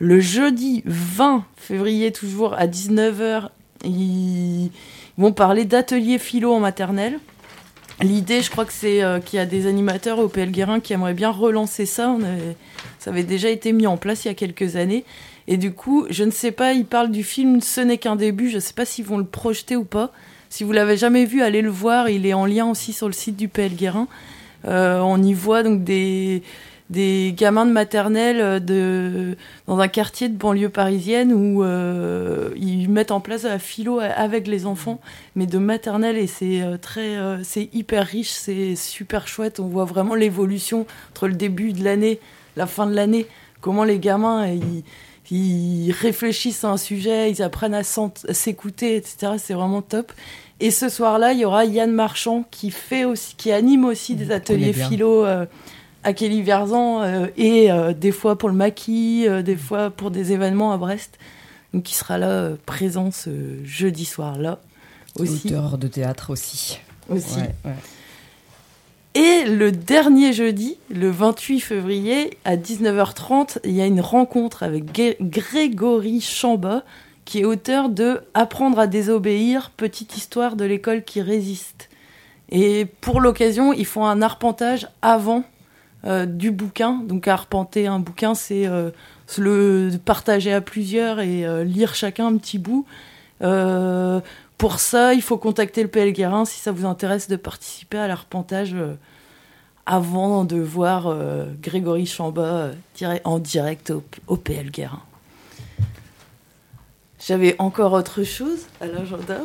Le 0.00 0.18
jeudi 0.18 0.82
20 0.86 1.44
février, 1.56 2.10
toujours 2.10 2.54
à 2.54 2.66
19h, 2.66 3.50
ils 3.84 4.70
vont 5.16 5.32
parler 5.32 5.64
d'ateliers 5.64 6.18
philo 6.18 6.52
en 6.52 6.60
maternelle. 6.60 7.20
L'idée, 8.00 8.42
je 8.42 8.50
crois 8.50 8.64
que 8.64 8.72
c'est 8.72 9.02
euh, 9.02 9.20
qu'il 9.20 9.36
y 9.36 9.42
a 9.42 9.46
des 9.46 9.66
animateurs 9.66 10.18
au 10.18 10.28
PL 10.28 10.50
Guérin 10.50 10.80
qui 10.80 10.92
aimeraient 10.92 11.14
bien 11.14 11.30
relancer 11.30 11.86
ça. 11.86 12.16
Ça 12.98 13.10
avait 13.10 13.24
déjà 13.24 13.48
été 13.50 13.72
mis 13.72 13.86
en 13.86 13.96
place 13.96 14.24
il 14.24 14.28
y 14.28 14.30
a 14.30 14.34
quelques 14.34 14.76
années. 14.76 15.04
Et 15.50 15.56
du 15.56 15.72
coup, 15.72 16.06
je 16.10 16.24
ne 16.24 16.30
sais 16.30 16.52
pas, 16.52 16.74
ils 16.74 16.84
parlent 16.84 17.10
du 17.10 17.24
film 17.24 17.62
Ce 17.62 17.80
n'est 17.80 17.96
qu'un 17.96 18.16
début. 18.16 18.50
Je 18.50 18.56
ne 18.56 18.60
sais 18.60 18.74
pas 18.74 18.84
s'ils 18.84 19.06
vont 19.06 19.16
le 19.16 19.24
projeter 19.24 19.76
ou 19.76 19.84
pas. 19.84 20.12
Si 20.50 20.62
vous 20.62 20.72
l'avez 20.72 20.98
jamais 20.98 21.24
vu, 21.24 21.42
allez 21.42 21.62
le 21.62 21.70
voir. 21.70 22.10
Il 22.10 22.26
est 22.26 22.34
en 22.34 22.44
lien 22.44 22.66
aussi 22.66 22.92
sur 22.92 23.06
le 23.06 23.14
site 23.14 23.36
du 23.36 23.48
PL 23.48 23.74
Guérin. 23.74 24.08
Euh, 24.66 25.00
on 25.00 25.22
y 25.22 25.32
voit 25.32 25.62
donc 25.62 25.84
des, 25.84 26.42
des 26.90 27.32
gamins 27.34 27.64
de 27.64 27.72
maternelle 27.72 28.40
euh, 28.40 28.58
de, 28.58 29.36
dans 29.66 29.78
un 29.78 29.88
quartier 29.88 30.28
de 30.28 30.36
banlieue 30.36 30.68
parisienne 30.68 31.32
où 31.32 31.62
euh, 31.64 32.50
ils 32.56 32.90
mettent 32.90 33.12
en 33.12 33.20
place 33.20 33.44
la 33.44 33.58
philo 33.58 34.00
avec 34.00 34.48
les 34.48 34.66
enfants, 34.66 35.00
mais 35.34 35.46
de 35.46 35.58
maternelle 35.58 36.18
et 36.18 36.26
c'est 36.26 36.62
très, 36.82 37.16
c'est 37.44 37.70
hyper 37.72 38.04
riche, 38.04 38.30
c'est 38.30 38.74
super 38.74 39.28
chouette. 39.28 39.60
On 39.60 39.68
voit 39.68 39.84
vraiment 39.84 40.14
l'évolution 40.14 40.86
entre 41.10 41.28
le 41.28 41.34
début 41.34 41.72
de 41.72 41.84
l'année, 41.84 42.18
la 42.56 42.66
fin 42.66 42.86
de 42.86 42.94
l'année, 42.94 43.26
comment 43.60 43.84
les 43.84 44.00
gamins 44.00 44.48
ils, 44.48 44.82
ils 45.30 45.92
réfléchissent 45.92 46.64
à 46.64 46.70
un 46.70 46.76
sujet, 46.76 47.30
ils 47.30 47.42
apprennent 47.42 47.74
à 47.74 47.82
s'écouter, 47.82 48.96
etc. 48.96 49.32
C'est 49.38 49.54
vraiment 49.54 49.82
top. 49.82 50.12
Et 50.60 50.70
ce 50.70 50.88
soir-là, 50.88 51.32
il 51.32 51.40
y 51.40 51.44
aura 51.44 51.64
Yann 51.64 51.92
Marchand 51.92 52.44
qui 52.50 52.70
fait 52.70 53.04
aussi, 53.04 53.34
qui 53.36 53.52
anime 53.52 53.84
aussi 53.84 54.16
des 54.16 54.32
ateliers 54.32 54.72
philo 54.72 55.24
euh, 55.24 55.46
à 56.02 56.12
Kelly 56.12 56.42
Verzan 56.42 57.02
euh, 57.02 57.26
et 57.36 57.70
euh, 57.70 57.92
des 57.92 58.10
fois 58.10 58.36
pour 58.36 58.48
le 58.48 58.54
maquis, 58.56 59.26
des 59.44 59.56
fois 59.56 59.90
pour 59.90 60.10
des 60.10 60.32
événements 60.32 60.72
à 60.72 60.76
Brest. 60.76 61.18
Donc 61.74 61.90
il 61.90 61.94
sera 61.94 62.18
là 62.18 62.50
présent 62.66 63.10
ce 63.10 63.30
jeudi 63.64 64.04
soir-là 64.04 64.58
aussi. 65.18 65.48
Auteur 65.48 65.78
de 65.78 65.86
théâtre 65.86 66.30
aussi. 66.30 66.80
Aussi. 67.08 67.38
Ouais, 67.38 67.54
ouais. 67.64 67.72
Et 69.18 69.46
le 69.46 69.72
dernier 69.72 70.32
jeudi, 70.32 70.78
le 70.94 71.10
28 71.10 71.58
février, 71.58 72.38
à 72.44 72.56
19h30, 72.56 73.58
il 73.64 73.72
y 73.72 73.80
a 73.80 73.86
une 73.86 74.00
rencontre 74.00 74.62
avec 74.62 74.84
Grégory 75.20 76.20
Chamba, 76.20 76.84
qui 77.24 77.40
est 77.40 77.44
auteur 77.44 77.88
de 77.88 78.20
Apprendre 78.34 78.78
à 78.78 78.86
désobéir, 78.86 79.72
petite 79.76 80.16
histoire 80.16 80.54
de 80.54 80.64
l'école 80.64 81.02
qui 81.02 81.20
résiste. 81.20 81.88
Et 82.48 82.86
pour 83.00 83.20
l'occasion, 83.20 83.72
ils 83.72 83.86
font 83.86 84.06
un 84.06 84.22
arpentage 84.22 84.86
avant 85.02 85.42
euh, 86.04 86.24
du 86.24 86.52
bouquin. 86.52 87.02
Donc 87.02 87.26
arpenter 87.26 87.88
un 87.88 87.98
bouquin, 87.98 88.36
c'est 88.36 88.68
euh, 88.68 88.92
le 89.36 89.90
partager 90.04 90.52
à 90.52 90.60
plusieurs 90.60 91.18
et 91.18 91.44
euh, 91.44 91.64
lire 91.64 91.96
chacun 91.96 92.28
un 92.28 92.36
petit 92.36 92.60
bout. 92.60 92.86
Pour 94.58 94.80
ça, 94.80 95.14
il 95.14 95.22
faut 95.22 95.38
contacter 95.38 95.82
le 95.82 95.88
PL 95.88 96.12
Guérin 96.12 96.44
si 96.44 96.58
ça 96.60 96.72
vous 96.72 96.84
intéresse 96.84 97.28
de 97.28 97.36
participer 97.36 97.96
à 97.98 98.08
l'arpentage 98.08 98.74
euh, 98.74 98.94
avant 99.86 100.44
de 100.44 100.56
voir 100.58 101.06
euh, 101.06 101.46
Grégory 101.62 102.06
Chamba 102.06 102.42
euh, 102.42 102.72
dire- 102.96 103.20
en 103.24 103.38
direct 103.38 103.90
au, 103.90 104.02
au 104.26 104.36
PL 104.36 104.70
Guérin. 104.70 105.00
J'avais 107.24 107.56
encore 107.58 107.92
autre 107.92 108.22
chose 108.24 108.66
à 108.80 108.86
l'agenda. 108.86 109.38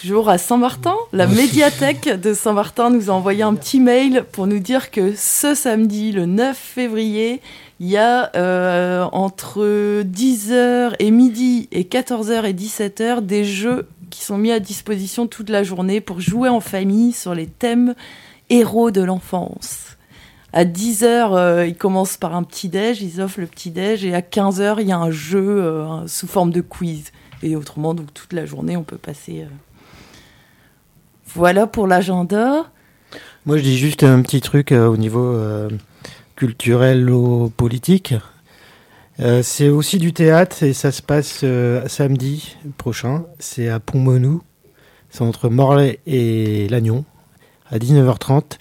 Toujours 0.00 0.28
à 0.28 0.36
Saint-Martin, 0.36 0.94
la 1.12 1.26
médiathèque 1.26 2.08
de 2.08 2.34
Saint-Martin 2.34 2.90
nous 2.90 3.08
a 3.10 3.14
envoyé 3.14 3.42
un 3.42 3.54
petit 3.54 3.80
mail 3.80 4.24
pour 4.30 4.46
nous 4.46 4.58
dire 4.58 4.90
que 4.90 5.14
ce 5.16 5.54
samedi, 5.54 6.12
le 6.12 6.26
9 6.26 6.54
février, 6.56 7.40
il 7.80 7.88
y 7.88 7.96
a 7.96 8.30
euh, 8.36 9.04
entre 9.12 10.02
10h 10.02 10.94
et 10.98 11.10
midi 11.10 11.68
et 11.72 11.84
14h 11.84 12.44
et 12.44 12.52
17h 12.52 13.24
des 13.24 13.44
jeux 13.44 13.88
qui 14.10 14.22
sont 14.22 14.38
mis 14.38 14.52
à 14.52 14.60
disposition 14.60 15.26
toute 15.26 15.50
la 15.50 15.62
journée 15.62 16.00
pour 16.00 16.20
jouer 16.20 16.48
en 16.48 16.60
famille 16.60 17.12
sur 17.12 17.34
les 17.34 17.46
thèmes 17.46 17.94
héros 18.50 18.90
de 18.90 19.02
l'enfance. 19.02 19.96
À 20.52 20.64
10h, 20.64 21.66
ils 21.68 21.76
commencent 21.76 22.16
par 22.16 22.34
un 22.34 22.42
petit-déj, 22.42 23.02
ils 23.02 23.20
offrent 23.20 23.40
le 23.40 23.46
petit-déj, 23.46 24.04
et 24.04 24.14
à 24.14 24.20
15h, 24.20 24.76
il 24.80 24.88
y 24.88 24.92
a 24.92 24.98
un 24.98 25.10
jeu 25.10 25.62
euh, 25.62 26.06
sous 26.06 26.26
forme 26.26 26.50
de 26.50 26.60
quiz. 26.60 27.12
Et 27.42 27.56
autrement, 27.56 27.94
donc 27.94 28.12
toute 28.14 28.32
la 28.32 28.46
journée, 28.46 28.76
on 28.76 28.82
peut 28.82 28.96
passer. 28.96 29.42
euh. 29.42 29.48
Voilà 31.34 31.66
pour 31.66 31.86
l'agenda. 31.86 32.70
Moi, 33.44 33.58
je 33.58 33.62
dis 33.62 33.76
juste 33.76 34.02
un 34.02 34.22
petit 34.22 34.40
truc 34.40 34.72
euh, 34.72 34.86
au 34.86 34.96
niveau 34.96 35.24
euh, 35.24 35.68
culturel 36.34 37.10
ou 37.10 37.50
politique. 37.50 38.14
Euh, 39.20 39.42
c'est 39.42 39.68
aussi 39.68 39.98
du 39.98 40.12
théâtre 40.12 40.62
et 40.62 40.74
ça 40.74 40.92
se 40.92 41.02
passe 41.02 41.40
euh, 41.42 41.86
samedi 41.88 42.56
prochain. 42.76 43.24
C'est 43.38 43.68
à 43.68 43.80
Pont-Menou. 43.80 44.42
C'est 45.10 45.22
entre 45.22 45.48
Morlaix 45.48 46.00
et 46.06 46.68
Lannion 46.68 47.04
à 47.70 47.78
19h30. 47.78 48.58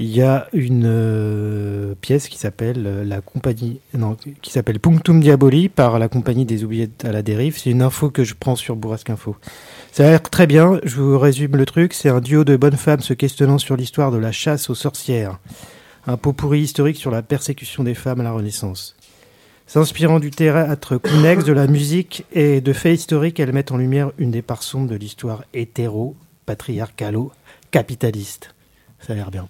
Il 0.00 0.14
y 0.14 0.22
a 0.22 0.46
une 0.52 0.84
euh, 0.86 1.94
pièce 2.00 2.28
qui 2.28 2.38
s'appelle 2.38 3.08
la 3.08 3.20
compagnie, 3.20 3.80
non, 3.94 4.16
qui 4.42 4.52
s'appelle 4.52 4.78
Punctum 4.78 5.20
Diaboli 5.20 5.68
par 5.68 5.98
la 5.98 6.08
compagnie 6.08 6.44
des 6.44 6.62
oubliettes 6.62 7.04
à 7.04 7.10
la 7.10 7.22
dérive. 7.22 7.58
C'est 7.58 7.70
une 7.70 7.82
info 7.82 8.10
que 8.10 8.22
je 8.22 8.34
prends 8.38 8.54
sur 8.54 8.76
Bourrasque 8.76 9.10
Info. 9.10 9.36
Ça 9.90 10.06
a 10.06 10.10
l'air 10.10 10.22
très 10.22 10.46
bien. 10.46 10.78
Je 10.84 11.00
vous 11.00 11.18
résume 11.18 11.56
le 11.56 11.66
truc. 11.66 11.94
C'est 11.94 12.10
un 12.10 12.20
duo 12.20 12.44
de 12.44 12.56
bonnes 12.56 12.76
femmes 12.76 13.00
se 13.00 13.14
questionnant 13.14 13.58
sur 13.58 13.76
l'histoire 13.76 14.12
de 14.12 14.18
la 14.18 14.30
chasse 14.30 14.70
aux 14.70 14.76
sorcières. 14.76 15.38
Un 16.06 16.16
pot 16.16 16.32
pourri 16.32 16.60
historique 16.60 16.96
sur 16.96 17.10
la 17.10 17.22
persécution 17.22 17.82
des 17.82 17.94
femmes 17.94 18.20
à 18.20 18.24
la 18.24 18.32
Renaissance. 18.32 18.97
S'inspirant 19.68 20.18
du 20.18 20.30
théâtre 20.30 20.96
connexe, 20.96 21.44
de 21.44 21.52
la 21.52 21.66
musique 21.66 22.24
et 22.32 22.62
de 22.62 22.72
faits 22.72 23.00
historiques, 23.00 23.38
elles 23.38 23.52
mettent 23.52 23.70
en 23.70 23.76
lumière 23.76 24.12
une 24.16 24.30
des 24.30 24.40
parts 24.40 24.62
sombres 24.62 24.88
de 24.88 24.96
l'histoire 24.96 25.44
hétéro, 25.52 26.16
patriarcalo, 26.46 27.32
capitaliste. 27.70 28.54
Ça 28.98 29.12
a 29.12 29.16
l'air 29.16 29.30
bien. 29.30 29.46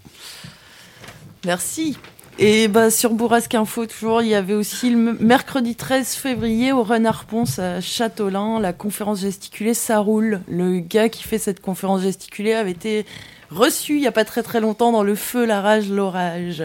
Merci. 1.47 1.97
Et 2.40 2.66
bah, 2.66 2.90
sur 2.90 3.15
Bourrasque 3.15 3.55
Info, 3.55 3.86
toujours, 3.86 4.20
il 4.20 4.28
y 4.28 4.35
avait 4.35 4.55
aussi 4.55 4.90
le 4.90 5.15
mercredi 5.20 5.77
13 5.77 6.15
février 6.15 6.73
au 6.73 6.82
Renard 6.82 7.24
Ponce 7.24 7.61
à 7.61 7.81
Châteaulin, 7.81 8.59
la 8.59 8.73
conférence 8.73 9.20
gesticulée, 9.20 9.73
ça 9.73 10.01
roule. 10.01 10.40
Le 10.49 10.81
gars 10.81 11.09
qui 11.09 11.23
fait 11.23 11.39
cette 11.39 11.61
conférence 11.61 12.03
gesticulée 12.03 12.55
avait 12.55 12.73
été 12.73 13.07
reçu 13.51 13.95
il 13.95 14.01
n'y 14.01 14.09
a 14.09 14.12
pas 14.12 14.24
très 14.24 14.43
très 14.43 14.61
longtemps 14.61 14.90
dans 14.90 15.05
Le 15.05 15.15
Feu, 15.15 15.47
la 15.47 15.61
rage, 15.61 15.89
l'orage. 15.89 16.65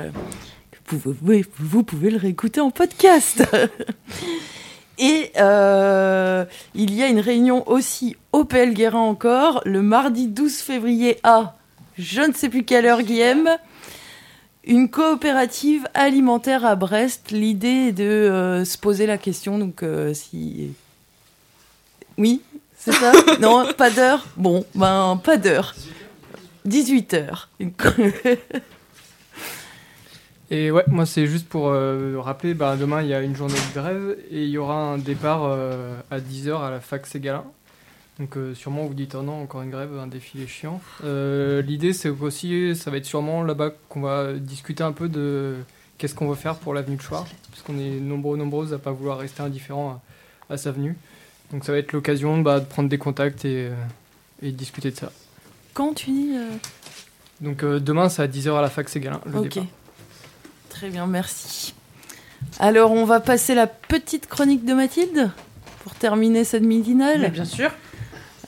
Vous, 0.98 1.14
pouvez- 1.14 1.46
vous 1.60 1.84
pouvez 1.84 2.10
le 2.10 2.18
réécouter 2.18 2.62
en 2.62 2.72
podcast. 2.72 3.44
Et 5.00 5.32
euh, 5.40 6.46
il 6.76 6.94
y 6.94 7.02
a 7.02 7.08
une 7.08 7.20
réunion 7.20 7.68
aussi 7.68 8.16
au 8.32 8.44
PL 8.46 8.74
Guérin 8.74 9.00
encore, 9.00 9.62
le 9.66 9.82
mardi 9.82 10.28
12 10.28 10.58
février 10.58 11.18
à 11.24 11.56
je 11.98 12.22
ne 12.22 12.34
sais 12.34 12.50
plus 12.50 12.64
quelle 12.64 12.86
heure, 12.86 13.02
Guillaume. 13.02 13.50
Une 14.66 14.90
coopérative 14.90 15.88
alimentaire 15.94 16.66
à 16.66 16.76
Brest. 16.76 17.32
L'idée 17.32 17.88
est 17.90 17.92
de 17.92 18.04
euh, 18.04 18.66
se 18.66 18.78
poser 18.78 19.06
la 19.06 19.18
question, 19.18 19.60
donc 19.60 19.84
euh, 19.84 20.14
si... 20.14 20.72
Oui, 22.18 22.42
c'est 22.78 22.94
ça? 22.94 23.12
Non, 23.42 23.66
pas 23.78 23.90
d'heure? 23.92 24.26
Bon, 24.38 24.66
ben, 24.76 25.20
pas 25.24 25.38
d'heure. 25.38 25.76
18 26.66 27.14
heures. 27.16 27.50
Et 30.54 30.70
ouais, 30.70 30.84
moi 30.86 31.08
c'est 31.08 31.26
juste 31.26 31.50
pour 31.50 31.70
euh, 31.70 32.18
rappeler, 32.20 32.54
bah, 32.54 32.76
demain 32.80 33.02
il 33.02 33.08
y 33.08 33.14
a 33.16 33.22
une 33.24 33.36
journée 33.36 33.56
de 33.56 33.74
grève 33.74 34.16
et 34.30 34.44
il 34.44 34.50
y 34.50 34.60
aura 34.60 34.76
un 34.76 35.00
départ 35.00 35.46
euh, 35.46 35.96
à 36.12 36.20
10h 36.20 36.62
à 36.62 36.70
la 36.70 36.80
fac 36.80 37.08
Ségalin. 37.08 37.44
Donc 38.20 38.38
euh, 38.38 38.54
sûrement 38.54 38.86
vous 38.86 38.94
dites 38.94 39.16
oh 39.16 39.24
non, 39.24 39.42
encore 39.42 39.64
une 39.64 39.72
grève, 39.72 39.90
un 39.98 40.06
défilé 40.06 40.46
chiant. 40.46 40.80
L'idée 41.02 41.92
c'est 41.92 42.10
aussi, 42.10 42.76
ça 42.76 42.92
va 42.92 42.98
être 42.98 43.06
sûrement 43.08 43.42
là-bas 43.44 43.72
qu'on 43.90 44.02
va 44.02 44.34
discuter 44.34 44.84
un 44.84 44.92
peu 44.92 45.10
de 45.10 45.56
qu'est-ce 45.98 46.14
qu'on 46.14 46.30
veut 46.30 46.36
faire 46.36 46.54
pour 46.58 46.76
l'avenue 46.76 46.98
de 46.98 47.02
Choir, 47.02 47.26
parce 47.50 47.64
qu'on 47.64 47.80
est 47.80 48.00
nombreux 48.00 48.38
nombreuses 48.38 48.76
à 48.76 48.78
pas 48.78 48.92
vouloir 48.92 49.18
rester 49.18 49.42
indifférents 49.42 50.02
à, 50.50 50.54
à 50.54 50.58
sa 50.58 50.70
venue. 50.72 50.96
Donc 51.52 51.66
ça 51.66 51.72
va 51.72 51.80
être 51.80 51.94
l'occasion 51.94 52.40
bah, 52.42 52.60
de 52.60 52.66
prendre 52.66 52.90
des 52.90 53.00
contacts 53.00 53.44
et, 53.44 53.70
et 54.44 54.52
de 54.52 54.56
discuter 54.56 54.92
de 54.92 54.98
ça. 54.98 55.12
Quand 55.74 55.96
tu 55.96 56.12
dis... 56.12 56.36
Donc 57.42 57.66
demain 57.66 58.08
c'est 58.08 58.22
à 58.22 58.28
10h 58.28 58.56
à 58.56 58.62
la 58.62 58.70
fac 58.70 58.88
Ségalin, 58.88 59.20
le 59.26 59.40
Ok. 59.40 59.50
départ. 59.50 59.66
Très 60.74 60.90
bien, 60.90 61.06
merci. 61.06 61.76
Alors, 62.60 62.92
on 62.92 63.06
va 63.06 63.20
passer 63.20 63.54
la 63.54 63.68
petite 63.68 64.28
chronique 64.28 64.66
de 64.66 64.74
Mathilde 64.74 65.30
pour 65.84 65.94
terminer 65.94 66.44
cette 66.44 66.64
midinale. 66.64 67.22
Mais 67.22 67.30
bien 67.30 67.46
sûr. 67.46 67.72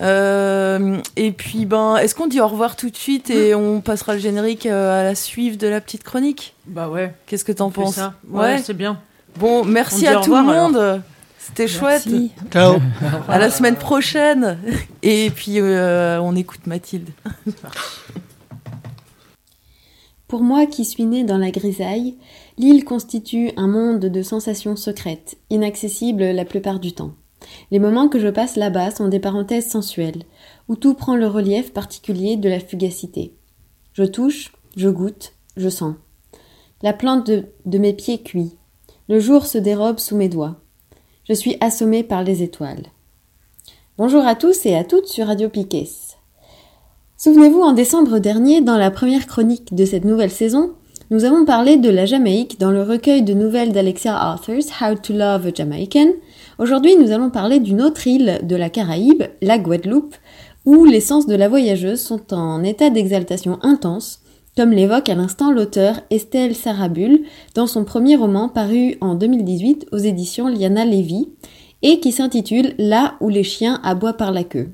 Euh, 0.02 0.98
et 1.16 1.32
puis, 1.32 1.68
ben, 1.68 1.98
est-ce 1.98 2.16
qu'on 2.16 2.26
dit 2.26 2.42
au 2.42 2.48
revoir 2.48 2.76
tout 2.76 2.90
de 2.90 2.96
suite 2.96 3.30
et 3.30 3.54
on 3.54 3.80
passera 3.80 4.14
le 4.16 4.20
générique 4.20 4.66
euh, 4.66 5.02
à 5.02 5.04
la 5.04 5.14
suive 5.14 5.58
de 5.58 5.68
la 5.68 5.80
petite 5.82 6.04
chronique? 6.04 6.56
Bah 6.66 6.90
ouais. 6.90 7.14
Qu'est-ce 7.28 7.46
que 7.46 7.52
t'en 7.52 7.70
penses? 7.70 7.96
ça. 7.96 8.16
Ouais, 8.28 8.58
c'est 8.58 8.74
bien. 8.74 9.00
Bon, 9.38 9.62
On 9.62 9.66
merci 9.66 10.08
à 10.08 10.16
tout 10.22 10.36
le 10.36 10.42
monde. 10.44 11.04
C'était 11.38 11.68
chouette. 11.68 12.08
Ciao. 12.52 12.78
À 13.30 13.38
la 13.38 13.52
semaine 13.52 13.76
prochaine. 13.76 14.58
Et 15.04 15.30
puis, 15.30 15.60
euh, 15.60 16.20
on 16.20 16.36
écoute 16.36 16.66
Mathilde. 16.66 17.12
Pour 20.36 20.44
moi 20.44 20.66
qui 20.66 20.84
suis 20.84 21.06
née 21.06 21.24
dans 21.24 21.38
la 21.38 21.50
grisaille, 21.50 22.18
l'île 22.58 22.84
constitue 22.84 23.52
un 23.56 23.68
monde 23.68 24.02
de 24.02 24.22
sensations 24.22 24.76
secrètes, 24.76 25.38
inaccessibles 25.50 26.26
la 26.26 26.44
plupart 26.44 26.82
du 26.82 26.92
temps. 26.92 27.14
Les 27.72 27.80
moments 27.80 28.10
que 28.10 28.20
je 28.20 28.28
passe 28.28 28.58
là-bas 28.58 28.92
sont 28.92 29.08
des 29.08 29.22
parenthèses 29.22 29.70
sensuelles, 29.70 30.24
où 30.68 30.76
tout 30.76 30.94
prend 30.94 31.16
le 31.16 31.28
relief 31.28 31.72
particulier 31.72 32.36
de 32.36 32.50
la 32.50 32.60
fugacité. 32.60 33.34
Je 33.94 34.04
touche, 34.04 34.52
je 34.76 34.90
goûte, 34.90 35.32
je 35.56 35.70
sens. 35.70 35.96
La 36.82 36.92
plante 36.92 37.28
de, 37.28 37.78
mes 37.78 37.94
pieds 37.94 38.22
cuit. 38.22 38.58
Le 39.08 39.22
jour 39.22 39.46
se 39.46 39.58
dérobe 39.58 40.00
sous 40.00 40.18
mes 40.18 40.28
doigts. 40.28 40.58
Je 41.30 41.34
suis 41.34 41.56
assommée 41.62 42.04
par 42.04 42.26
les 42.26 42.44
étoiles. 42.44 42.88
Bonjour 43.98 44.26
à 44.26 44.36
tous 44.36 44.66
et 44.66 44.76
à 44.76 44.84
toutes 44.84 45.08
sur 45.08 45.28
Radio 45.28 45.48
Piquet. 45.48 45.88
Souvenez-vous, 47.18 47.62
en 47.62 47.72
décembre 47.72 48.20
dernier, 48.20 48.60
dans 48.60 48.78
la 48.78 48.92
première 48.92 49.26
chronique 49.26 49.74
de 49.74 49.86
cette 49.86 50.04
nouvelle 50.04 50.32
saison, 50.32 50.72
nous 51.12 51.24
avons 51.24 51.46
parlé 51.46 51.78
de 51.78 51.90
la 51.90 52.06
Jamaïque 52.06 52.60
dans 52.60 52.72
le 52.72 52.84
recueil 52.84 53.24
de 53.24 53.34
nouvelles 53.34 53.72
d'Alexia 53.72 54.14
Arthurs, 54.14 54.66
How 54.82 54.96
to 54.96 55.14
Love 55.14 55.48
a 55.48 55.54
Jamaican. 55.54 56.10
Aujourd'hui, 56.60 56.98
nous 56.98 57.12
allons 57.12 57.30
parler 57.30 57.62
d'une 57.62 57.82
autre 57.82 58.06
île 58.06 58.42
de 58.44 58.56
la 58.58 58.70
Caraïbe, 58.70 59.24
la 59.42 59.58
Guadeloupe, 59.58 60.14
où 60.66 60.84
les 60.84 61.00
sens 61.00 61.26
de 61.26 61.36
la 61.36 61.48
voyageuse 61.48 62.02
sont 62.02 62.34
en 62.34 62.62
état 62.66 62.90
d'exaltation 62.90 63.60
intense, 63.62 64.20
comme 64.58 64.72
l'évoque 64.72 65.08
à 65.08 65.16
l'instant 65.16 65.52
l'auteur 65.52 66.02
Estelle 66.10 66.54
Sarabul 66.54 67.22
dans 67.54 67.68
son 67.68 67.86
premier 67.86 68.18
roman 68.18 68.50
paru 68.50 68.98
en 69.00 69.16
2018 69.16 69.88
aux 69.94 69.98
éditions 70.00 70.50
Liana 70.50 70.84
Levy 70.84 71.30
et 71.82 72.02
qui 72.02 72.12
s'intitule 72.12 72.74
Là 72.78 73.16
où 73.22 73.30
les 73.30 73.44
chiens 73.44 73.80
aboient 73.84 74.18
par 74.18 74.34
la 74.34 74.44
queue. 74.44 74.72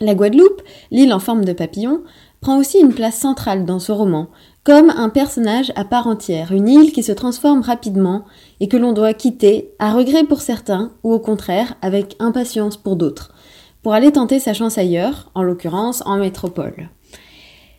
La 0.00 0.14
Guadeloupe, 0.14 0.62
l'île 0.90 1.12
en 1.12 1.20
forme 1.20 1.44
de 1.44 1.52
papillon, 1.52 2.02
prend 2.40 2.58
aussi 2.58 2.78
une 2.78 2.92
place 2.92 3.16
centrale 3.16 3.64
dans 3.64 3.78
ce 3.78 3.92
roman, 3.92 4.28
comme 4.64 4.90
un 4.90 5.08
personnage 5.08 5.72
à 5.76 5.84
part 5.84 6.06
entière, 6.06 6.52
une 6.52 6.68
île 6.68 6.92
qui 6.92 7.02
se 7.02 7.12
transforme 7.12 7.60
rapidement 7.60 8.24
et 8.60 8.68
que 8.68 8.76
l'on 8.76 8.92
doit 8.92 9.14
quitter, 9.14 9.70
à 9.78 9.92
regret 9.92 10.24
pour 10.24 10.40
certains, 10.40 10.92
ou 11.04 11.12
au 11.12 11.18
contraire, 11.18 11.74
avec 11.82 12.16
impatience 12.18 12.76
pour 12.76 12.96
d'autres, 12.96 13.32
pour 13.82 13.94
aller 13.94 14.12
tenter 14.12 14.40
sa 14.40 14.54
chance 14.54 14.78
ailleurs, 14.78 15.30
en 15.34 15.42
l'occurrence 15.42 16.02
en 16.06 16.16
métropole. 16.16 16.90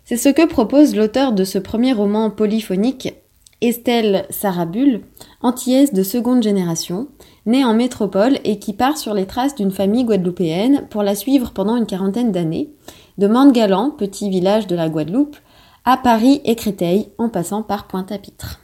C'est 0.06 0.18
ce 0.18 0.30
que 0.30 0.46
propose 0.46 0.96
l'auteur 0.96 1.34
de 1.34 1.44
ce 1.44 1.58
premier 1.58 1.92
roman 1.92 2.30
polyphonique, 2.30 3.14
Estelle 3.62 4.26
Sarabul, 4.30 5.02
antillaise 5.42 5.94
de 5.94 6.04
seconde 6.04 6.44
génération, 6.44 7.08
née 7.46 7.64
en 7.64 7.74
métropole 7.74 8.40
et 8.44 8.60
qui 8.60 8.74
part 8.74 8.98
sur 8.98 9.14
les 9.14 9.26
traces 9.26 9.56
d'une 9.56 9.72
famille 9.72 10.04
guadeloupéenne 10.04 10.88
pour 10.90 11.04
la 11.04 11.16
suivre 11.16 11.52
pendant 11.52 11.76
une 11.76 11.86
quarantaine 11.86 12.32
d'années, 12.32 12.70
de 13.18 13.28
Mande-Galant, 13.28 13.92
petit 13.92 14.30
village 14.30 14.68
de 14.68 14.76
la 14.76 14.90
Guadeloupe, 14.90 15.38
à 15.86 15.98
Paris 15.98 16.42
et 16.46 16.56
Créteil, 16.56 17.10
en 17.18 17.30
passant 17.30 17.62
par 17.62 17.88
Pointe-à-Pitre. 17.88 18.60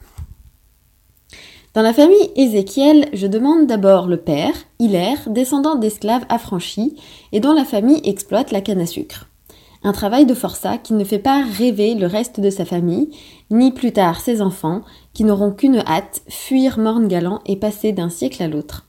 Dans 1.74 1.82
la 1.82 1.94
famille 1.94 2.30
Ézéchiel, 2.36 3.08
je 3.14 3.26
demande 3.26 3.66
d'abord 3.66 4.06
le 4.06 4.18
père, 4.18 4.52
Hilaire, 4.78 5.18
descendant 5.28 5.76
d'esclaves 5.76 6.26
affranchis 6.28 6.96
et 7.32 7.40
dont 7.40 7.54
la 7.54 7.64
famille 7.64 8.02
exploite 8.04 8.50
la 8.50 8.60
canne 8.60 8.80
à 8.80 8.86
sucre. 8.86 9.28
Un 9.82 9.92
travail 9.92 10.26
de 10.26 10.34
forçat 10.34 10.76
qui 10.76 10.92
ne 10.92 11.02
fait 11.02 11.18
pas 11.18 11.42
rêver 11.42 11.94
le 11.94 12.06
reste 12.06 12.40
de 12.40 12.50
sa 12.50 12.64
famille, 12.64 13.08
ni 13.52 13.70
plus 13.70 13.92
tard 13.92 14.20
ses 14.20 14.42
enfants, 14.42 14.82
qui 15.12 15.24
n'auront 15.24 15.52
qu'une 15.52 15.82
hâte, 15.86 16.22
fuir 16.28 16.78
Morne-Galant 16.78 17.40
et 17.46 17.56
passer 17.56 17.92
d'un 17.92 18.08
siècle 18.08 18.42
à 18.42 18.48
l'autre. 18.48 18.86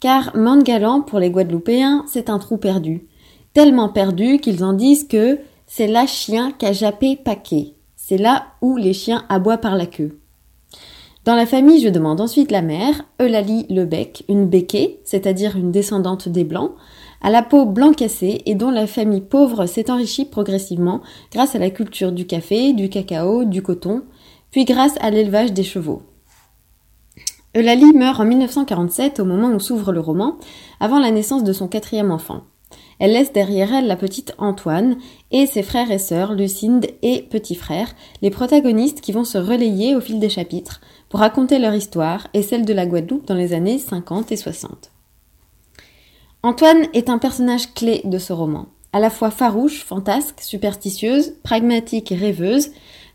Car 0.00 0.36
Morne-Galant, 0.36 1.02
pour 1.02 1.18
les 1.18 1.30
Guadeloupéens, 1.30 2.04
c'est 2.06 2.30
un 2.30 2.38
trou 2.38 2.56
perdu. 2.56 3.06
Tellement 3.52 3.88
perdu 3.88 4.38
qu'ils 4.38 4.64
en 4.64 4.72
disent 4.72 5.08
que 5.08 5.38
c'est 5.66 5.86
là 5.86 6.06
chien 6.06 6.52
qu'a 6.52 6.72
jappé 6.72 7.16
paquet. 7.16 7.74
C'est 7.96 8.18
là 8.18 8.46
où 8.62 8.76
les 8.76 8.92
chiens 8.92 9.24
aboient 9.28 9.58
par 9.58 9.74
la 9.74 9.86
queue. 9.86 10.20
Dans 11.24 11.34
la 11.34 11.46
famille, 11.46 11.80
je 11.80 11.88
demande 11.88 12.20
ensuite 12.20 12.52
la 12.52 12.62
mère, 12.62 13.02
Eulalie 13.20 13.66
Lebec, 13.68 14.24
une 14.28 14.46
béquée, 14.46 15.00
c'est-à-dire 15.02 15.56
une 15.56 15.72
descendante 15.72 16.28
des 16.28 16.44
Blancs, 16.44 16.70
à 17.20 17.30
la 17.30 17.42
peau 17.42 17.66
blanc 17.66 17.92
cassée 17.92 18.42
et 18.46 18.54
dont 18.54 18.70
la 18.70 18.86
famille 18.86 19.20
pauvre 19.20 19.66
s'est 19.66 19.90
enrichie 19.90 20.24
progressivement 20.24 21.00
grâce 21.32 21.54
à 21.54 21.58
la 21.58 21.70
culture 21.70 22.12
du 22.12 22.26
café, 22.26 22.72
du 22.72 22.88
cacao, 22.88 23.44
du 23.44 23.62
coton, 23.62 24.02
puis 24.50 24.64
grâce 24.64 24.96
à 25.00 25.10
l'élevage 25.10 25.52
des 25.52 25.64
chevaux. 25.64 26.02
Eulalie 27.56 27.94
meurt 27.94 28.20
en 28.20 28.26
1947 28.26 29.20
au 29.20 29.24
moment 29.24 29.48
où 29.48 29.60
s'ouvre 29.60 29.92
le 29.92 30.00
roman, 30.00 30.36
avant 30.78 30.98
la 30.98 31.10
naissance 31.10 31.42
de 31.42 31.52
son 31.54 31.68
quatrième 31.68 32.10
enfant. 32.10 32.42
Elle 32.98 33.12
laisse 33.12 33.32
derrière 33.32 33.74
elle 33.74 33.86
la 33.86 33.96
petite 33.96 34.34
Antoine 34.38 34.96
et 35.30 35.46
ses 35.46 35.62
frères 35.62 35.90
et 35.90 35.98
sœurs 35.98 36.34
Lucinde 36.34 36.86
et 37.02 37.22
petit 37.22 37.54
frère, 37.54 37.88
les 38.22 38.30
protagonistes 38.30 39.00
qui 39.00 39.12
vont 39.12 39.24
se 39.24 39.38
relayer 39.38 39.94
au 39.94 40.00
fil 40.00 40.18
des 40.18 40.28
chapitres 40.28 40.80
pour 41.08 41.20
raconter 41.20 41.58
leur 41.58 41.74
histoire 41.74 42.28
et 42.34 42.42
celle 42.42 42.64
de 42.64 42.72
la 42.72 42.86
Guadeloupe 42.86 43.26
dans 43.26 43.34
les 43.34 43.52
années 43.52 43.78
50 43.78 44.32
et 44.32 44.36
60. 44.36 44.95
Antoine 46.46 46.86
est 46.94 47.10
un 47.10 47.18
personnage 47.18 47.74
clé 47.74 48.02
de 48.04 48.18
ce 48.18 48.32
roman, 48.32 48.66
à 48.92 49.00
la 49.00 49.10
fois 49.10 49.32
farouche, 49.32 49.82
fantasque, 49.82 50.40
superstitieuse, 50.40 51.34
pragmatique 51.42 52.12
et 52.12 52.14
rêveuse, 52.14 52.68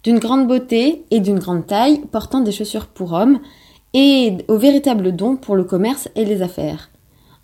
d'une 0.03 0.19
grande 0.19 0.49
beauté 0.49 1.05
et 1.11 1.21
d'une 1.21 1.39
grande 1.39 1.65
taille, 1.65 2.01
portant 2.11 2.41
des 2.41 2.51
chaussures 2.51 2.87
pour 2.87 3.13
hommes, 3.13 3.39
et 3.93 4.35
au 4.49 4.57
véritable 4.57 5.15
don 5.15 5.37
pour 5.37 5.55
le 5.55 5.63
commerce 5.63 6.09
et 6.17 6.25
les 6.25 6.41
affaires. 6.41 6.89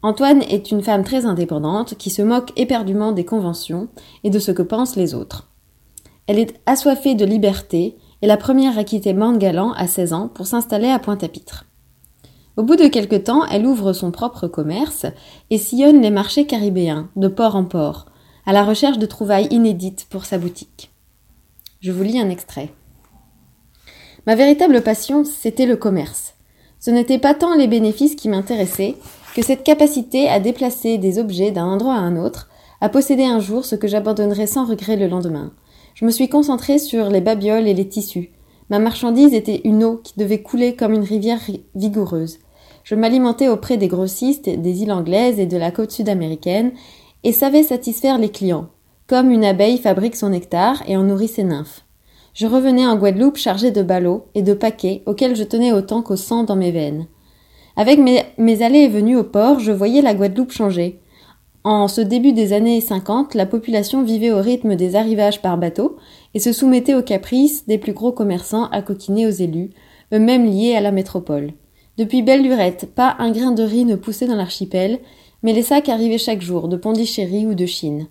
Antoine 0.01 0.41
est 0.41 0.72
une 0.72 0.84
femme 0.84 1.05
très 1.05 1.26
indépendante 1.26 1.95
qui 1.95 2.09
se 2.09 2.22
moque 2.22 2.51
éperdument 2.57 3.14
des 3.14 3.23
conventions 3.23 3.88
et 4.26 4.30
de 4.30 4.39
ce 4.39 4.51
que 4.51 4.64
pensent 4.64 4.97
les 4.97 5.15
autres. 5.15 5.49
Elle 6.27 6.39
est 6.39 6.59
assoiffée 6.65 7.15
de 7.15 7.23
liberté 7.23 7.95
et 8.22 8.27
la 8.27 8.35
première 8.35 8.77
à 8.77 8.84
quitter 8.84 9.14
Mont-Galant 9.14 9.72
à 9.72 9.88
16 9.88 10.11
ans 10.11 10.27
pour 10.27 10.47
s'installer 10.47 10.89
à 10.89 10.99
Pointe-à-Pitre. 10.99 11.66
Au 12.57 12.63
bout 12.63 12.75
de 12.75 12.88
quelque 12.88 13.15
temps, 13.15 13.45
elle 13.45 13.67
ouvre 13.67 13.93
son 13.93 14.09
propre 14.09 14.47
commerce 14.47 15.05
et 15.51 15.59
sillonne 15.59 16.01
les 16.01 16.09
marchés 16.09 16.47
caribéens, 16.47 17.07
de 17.15 17.27
port 17.27 17.55
en 17.55 17.63
port, 17.63 18.07
à 18.47 18.51
la 18.51 18.63
recherche 18.63 18.97
de 18.97 19.05
trouvailles 19.05 19.47
inédites 19.51 20.07
pour 20.09 20.25
sa 20.25 20.39
boutique. 20.39 20.89
Je 21.81 21.91
vous 21.91 22.01
lis 22.01 22.19
un 22.19 22.31
extrait. 22.31 22.71
Ma 24.25 24.34
véritable 24.34 24.81
passion, 24.81 25.23
c'était 25.23 25.67
le 25.67 25.75
commerce. 25.75 26.34
Ce 26.79 26.89
n'était 26.89 27.19
pas 27.19 27.35
tant 27.35 27.55
les 27.55 27.67
bénéfices 27.67 28.15
qui 28.15 28.27
m'intéressaient 28.27 28.95
que 29.35 29.43
cette 29.43 29.63
capacité 29.63 30.27
à 30.27 30.39
déplacer 30.39 30.97
des 30.97 31.19
objets 31.19 31.51
d'un 31.51 31.65
endroit 31.65 31.93
à 31.93 31.99
un 31.99 32.17
autre, 32.17 32.49
à 32.81 32.89
posséder 32.89 33.25
un 33.25 33.39
jour 33.39 33.65
ce 33.65 33.75
que 33.75 33.88
j'abandonnerais 33.88 34.47
sans 34.47 34.65
regret 34.65 34.97
le 34.97 35.07
lendemain. 35.07 35.53
Je 35.93 36.05
me 36.05 36.11
suis 36.11 36.27
concentrée 36.27 36.79
sur 36.79 37.09
les 37.11 37.21
babioles 37.21 37.67
et 37.67 37.75
les 37.75 37.88
tissus. 37.88 38.31
Ma 38.71 38.79
marchandise 38.79 39.35
était 39.35 39.61
une 39.63 39.84
eau 39.84 39.97
qui 40.03 40.13
devait 40.17 40.41
couler 40.41 40.75
comme 40.75 40.93
une 40.93 41.03
rivière 41.03 41.39
vigoureuse. 41.75 42.39
Je 42.88 42.95
m'alimentais 42.95 43.49
auprès 43.49 43.76
des 43.76 43.89
grossistes 43.89 44.47
des 44.47 44.81
îles 44.81 44.93
anglaises 44.93 45.41
et 45.41 45.45
de 45.45 45.57
la 45.57 45.72
côte 45.72 45.91
sud-américaine 45.91 46.72
et 47.26 47.34
savais 47.34 47.64
satisfaire 47.64 48.18
les 48.18 48.30
clients, 48.30 48.69
comme 49.07 49.30
une 49.30 49.43
abeille 49.43 49.77
fabrique 49.77 50.15
son 50.15 50.30
nectar 50.30 50.81
et 50.88 50.95
en 50.95 51.03
nourrit 51.03 51.27
ses 51.27 51.43
nymphes. 51.43 51.81
Je 52.34 52.47
revenais 52.47 52.88
en 52.88 52.95
Guadeloupe 52.95 53.35
chargé 53.35 53.72
de 53.72 53.84
ballots 53.84 54.27
et 54.35 54.41
de 54.41 54.53
paquets 54.53 55.03
auxquels 55.05 55.35
je 55.35 55.43
tenais 55.43 55.73
autant 55.73 56.01
qu'au 56.01 56.15
sang 56.15 56.45
dans 56.45 56.55
mes 56.55 56.72
veines. 56.72 57.07
Avec 57.76 57.99
mes, 57.99 58.23
mes 58.38 58.61
allées 58.61 58.84
et 58.84 58.88
venues 58.88 59.18
au 59.18 59.26
port, 59.26 59.59
je 59.59 59.73
voyais 59.73 60.01
la 60.01 60.14
Guadeloupe 60.14 60.53
changer. 60.53 61.01
En 61.65 61.89
ce 61.89 61.99
début 61.99 62.31
des 62.31 62.53
années 62.53 62.80
50, 62.80 63.34
la 63.34 63.45
population 63.45 64.01
vivait 64.01 64.31
au 64.31 64.39
rythme 64.39 64.77
des 64.77 64.95
arrivages 64.95 65.41
par 65.41 65.57
bateau 65.57 65.97
et 66.34 66.39
se 66.39 66.53
soumettait 66.53 66.95
aux 66.95 67.03
caprices 67.03 67.68
des 67.68 67.80
plus 67.80 67.91
gros 67.91 68.14
commerçants 68.14 68.69
à 68.69 68.81
coquiner 68.81 69.27
aux 69.27 69.31
élus, 69.31 69.72
eux-mêmes 70.14 70.45
liés 70.45 70.73
à 70.77 70.80
la 70.80 70.93
métropole. 70.93 71.51
Depuis 71.98 72.22
belle 72.22 72.44
lurette, 72.44 72.90
pas 72.94 73.15
un 73.18 73.32
grain 73.32 73.52
de 73.52 73.64
riz 73.64 73.84
ne 73.84 73.95
poussait 73.95 74.28
dans 74.28 74.36
l'archipel, 74.36 74.99
mais 75.41 75.53
les 75.53 75.64
sacs 75.64 75.90
arrivaient 75.90 76.19
chaque 76.19 76.41
jour, 76.41 76.68
de 76.68 76.78
Pondichéry 76.78 77.48
ou 77.48 77.56
de 77.56 77.65
Chine. 77.65 78.07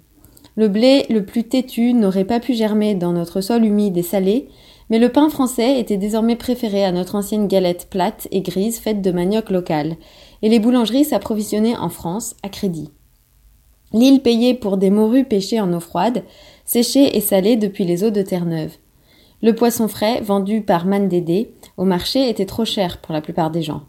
Le 0.56 0.68
blé 0.68 1.06
le 1.08 1.24
plus 1.24 1.44
têtu 1.44 1.92
n'aurait 1.92 2.24
pas 2.24 2.40
pu 2.40 2.54
germer 2.54 2.94
dans 2.94 3.12
notre 3.12 3.40
sol 3.40 3.64
humide 3.64 3.96
et 3.96 4.02
salé, 4.02 4.48
mais 4.90 4.98
le 4.98 5.10
pain 5.10 5.28
français 5.28 5.78
était 5.78 5.98
désormais 5.98 6.34
préféré 6.34 6.84
à 6.84 6.92
notre 6.92 7.14
ancienne 7.14 7.46
galette 7.46 7.88
plate 7.90 8.26
et 8.32 8.40
grise 8.40 8.78
faite 8.78 9.02
de 9.02 9.10
manioc 9.12 9.50
local, 9.50 9.96
et 10.42 10.48
les 10.48 10.58
boulangeries 10.58 11.04
s'approvisionnaient 11.04 11.76
en 11.76 11.88
France 11.88 12.34
à 12.42 12.48
crédit. 12.48 12.90
L'île 13.92 14.20
payait 14.20 14.54
pour 14.54 14.78
des 14.78 14.90
morues 14.90 15.24
pêchées 15.24 15.60
en 15.60 15.72
eau 15.72 15.80
froide, 15.80 16.24
séchées 16.64 17.16
et 17.16 17.20
salées 17.20 17.56
depuis 17.56 17.84
les 17.84 18.02
eaux 18.02 18.10
de 18.10 18.22
Terre-Neuve. 18.22 18.72
Le 19.42 19.54
poisson 19.54 19.86
frais, 19.86 20.20
vendu 20.22 20.62
par 20.62 20.86
Mandédé 20.86 21.52
au 21.76 21.84
marché, 21.84 22.28
était 22.28 22.46
trop 22.46 22.64
cher 22.64 22.98
pour 22.98 23.12
la 23.12 23.20
plupart 23.20 23.50
des 23.50 23.62
gens. 23.62 23.82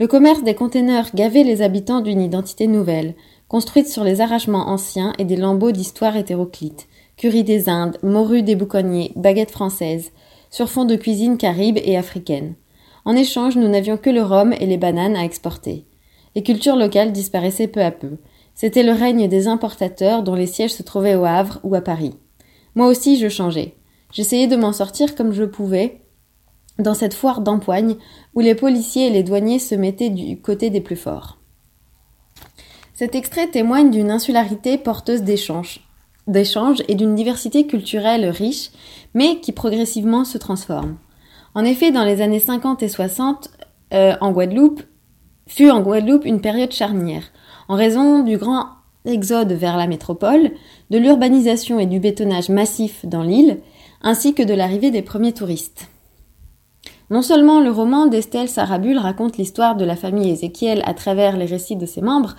Le 0.00 0.06
commerce 0.06 0.42
des 0.42 0.54
conteneurs 0.54 1.10
gavait 1.14 1.44
les 1.44 1.62
habitants 1.62 2.00
d'une 2.00 2.20
identité 2.20 2.66
nouvelle, 2.66 3.14
construite 3.48 3.88
sur 3.88 4.04
les 4.04 4.20
arrachements 4.20 4.68
anciens 4.68 5.12
et 5.18 5.24
des 5.24 5.36
lambeaux 5.36 5.72
d'histoire 5.72 6.16
hétéroclite, 6.16 6.88
curry 7.16 7.44
des 7.44 7.68
Indes, 7.68 7.98
morue 8.02 8.42
des 8.42 8.56
bouconniers, 8.56 9.12
baguettes 9.14 9.50
françaises, 9.50 10.12
sur 10.50 10.68
fond 10.68 10.84
de 10.84 10.96
cuisine 10.96 11.36
caribe 11.36 11.78
et 11.84 11.96
africaine. 11.96 12.54
En 13.04 13.16
échange, 13.16 13.56
nous 13.56 13.68
n'avions 13.68 13.96
que 13.96 14.10
le 14.10 14.22
rhum 14.22 14.52
et 14.52 14.66
les 14.66 14.76
bananes 14.76 15.16
à 15.16 15.24
exporter. 15.24 15.86
Les 16.34 16.42
cultures 16.42 16.76
locales 16.76 17.12
disparaissaient 17.12 17.68
peu 17.68 17.82
à 17.82 17.90
peu. 17.90 18.18
C'était 18.54 18.82
le 18.82 18.92
règne 18.92 19.28
des 19.28 19.48
importateurs 19.48 20.22
dont 20.22 20.34
les 20.34 20.46
sièges 20.46 20.72
se 20.72 20.82
trouvaient 20.82 21.14
au 21.14 21.24
Havre 21.24 21.60
ou 21.62 21.74
à 21.74 21.80
Paris. 21.80 22.14
Moi 22.74 22.86
aussi, 22.86 23.18
je 23.18 23.28
changeais. 23.28 23.74
J'essayais 24.12 24.46
de 24.46 24.56
m'en 24.56 24.72
sortir 24.72 25.14
comme 25.14 25.32
je 25.32 25.44
pouvais 25.44 26.01
dans 26.78 26.94
cette 26.94 27.14
foire 27.14 27.40
d'empoigne 27.40 27.96
où 28.34 28.40
les 28.40 28.54
policiers 28.54 29.06
et 29.06 29.10
les 29.10 29.22
douaniers 29.22 29.58
se 29.58 29.74
mettaient 29.74 30.10
du 30.10 30.40
côté 30.40 30.70
des 30.70 30.80
plus 30.80 30.96
forts. 30.96 31.38
Cet 32.94 33.14
extrait 33.14 33.48
témoigne 33.48 33.90
d'une 33.90 34.10
insularité 34.10 34.78
porteuse 34.78 35.22
d'échanges, 35.22 35.80
et 36.88 36.94
d'une 36.94 37.14
diversité 37.14 37.66
culturelle 37.66 38.26
riche, 38.26 38.70
mais 39.14 39.40
qui 39.40 39.52
progressivement 39.52 40.24
se 40.24 40.38
transforme. 40.38 40.96
En 41.54 41.64
effet, 41.64 41.90
dans 41.90 42.04
les 42.04 42.22
années 42.22 42.38
50 42.38 42.82
et 42.82 42.88
60, 42.88 43.50
euh, 43.92 44.14
en 44.20 44.30
Guadeloupe, 44.30 44.82
fut 45.46 45.70
en 45.70 45.80
Guadeloupe 45.80 46.24
une 46.24 46.40
période 46.40 46.72
charnière, 46.72 47.24
en 47.68 47.74
raison 47.74 48.22
du 48.22 48.38
grand 48.38 48.68
exode 49.04 49.52
vers 49.52 49.76
la 49.76 49.86
métropole, 49.86 50.52
de 50.90 50.98
l'urbanisation 50.98 51.78
et 51.80 51.86
du 51.86 51.98
bétonnage 51.98 52.48
massif 52.48 53.04
dans 53.04 53.22
l'île, 53.22 53.60
ainsi 54.02 54.34
que 54.34 54.42
de 54.42 54.54
l'arrivée 54.54 54.90
des 54.90 55.02
premiers 55.02 55.32
touristes. 55.32 55.88
Non 57.12 57.20
seulement 57.20 57.60
le 57.60 57.70
roman 57.70 58.06
d'Estelle 58.06 58.48
Sarabul 58.48 58.96
raconte 58.96 59.36
l'histoire 59.36 59.76
de 59.76 59.84
la 59.84 59.96
famille 59.96 60.30
Ézéchiel 60.30 60.82
à 60.86 60.94
travers 60.94 61.36
les 61.36 61.44
récits 61.44 61.76
de 61.76 61.84
ses 61.84 62.00
membres, 62.00 62.36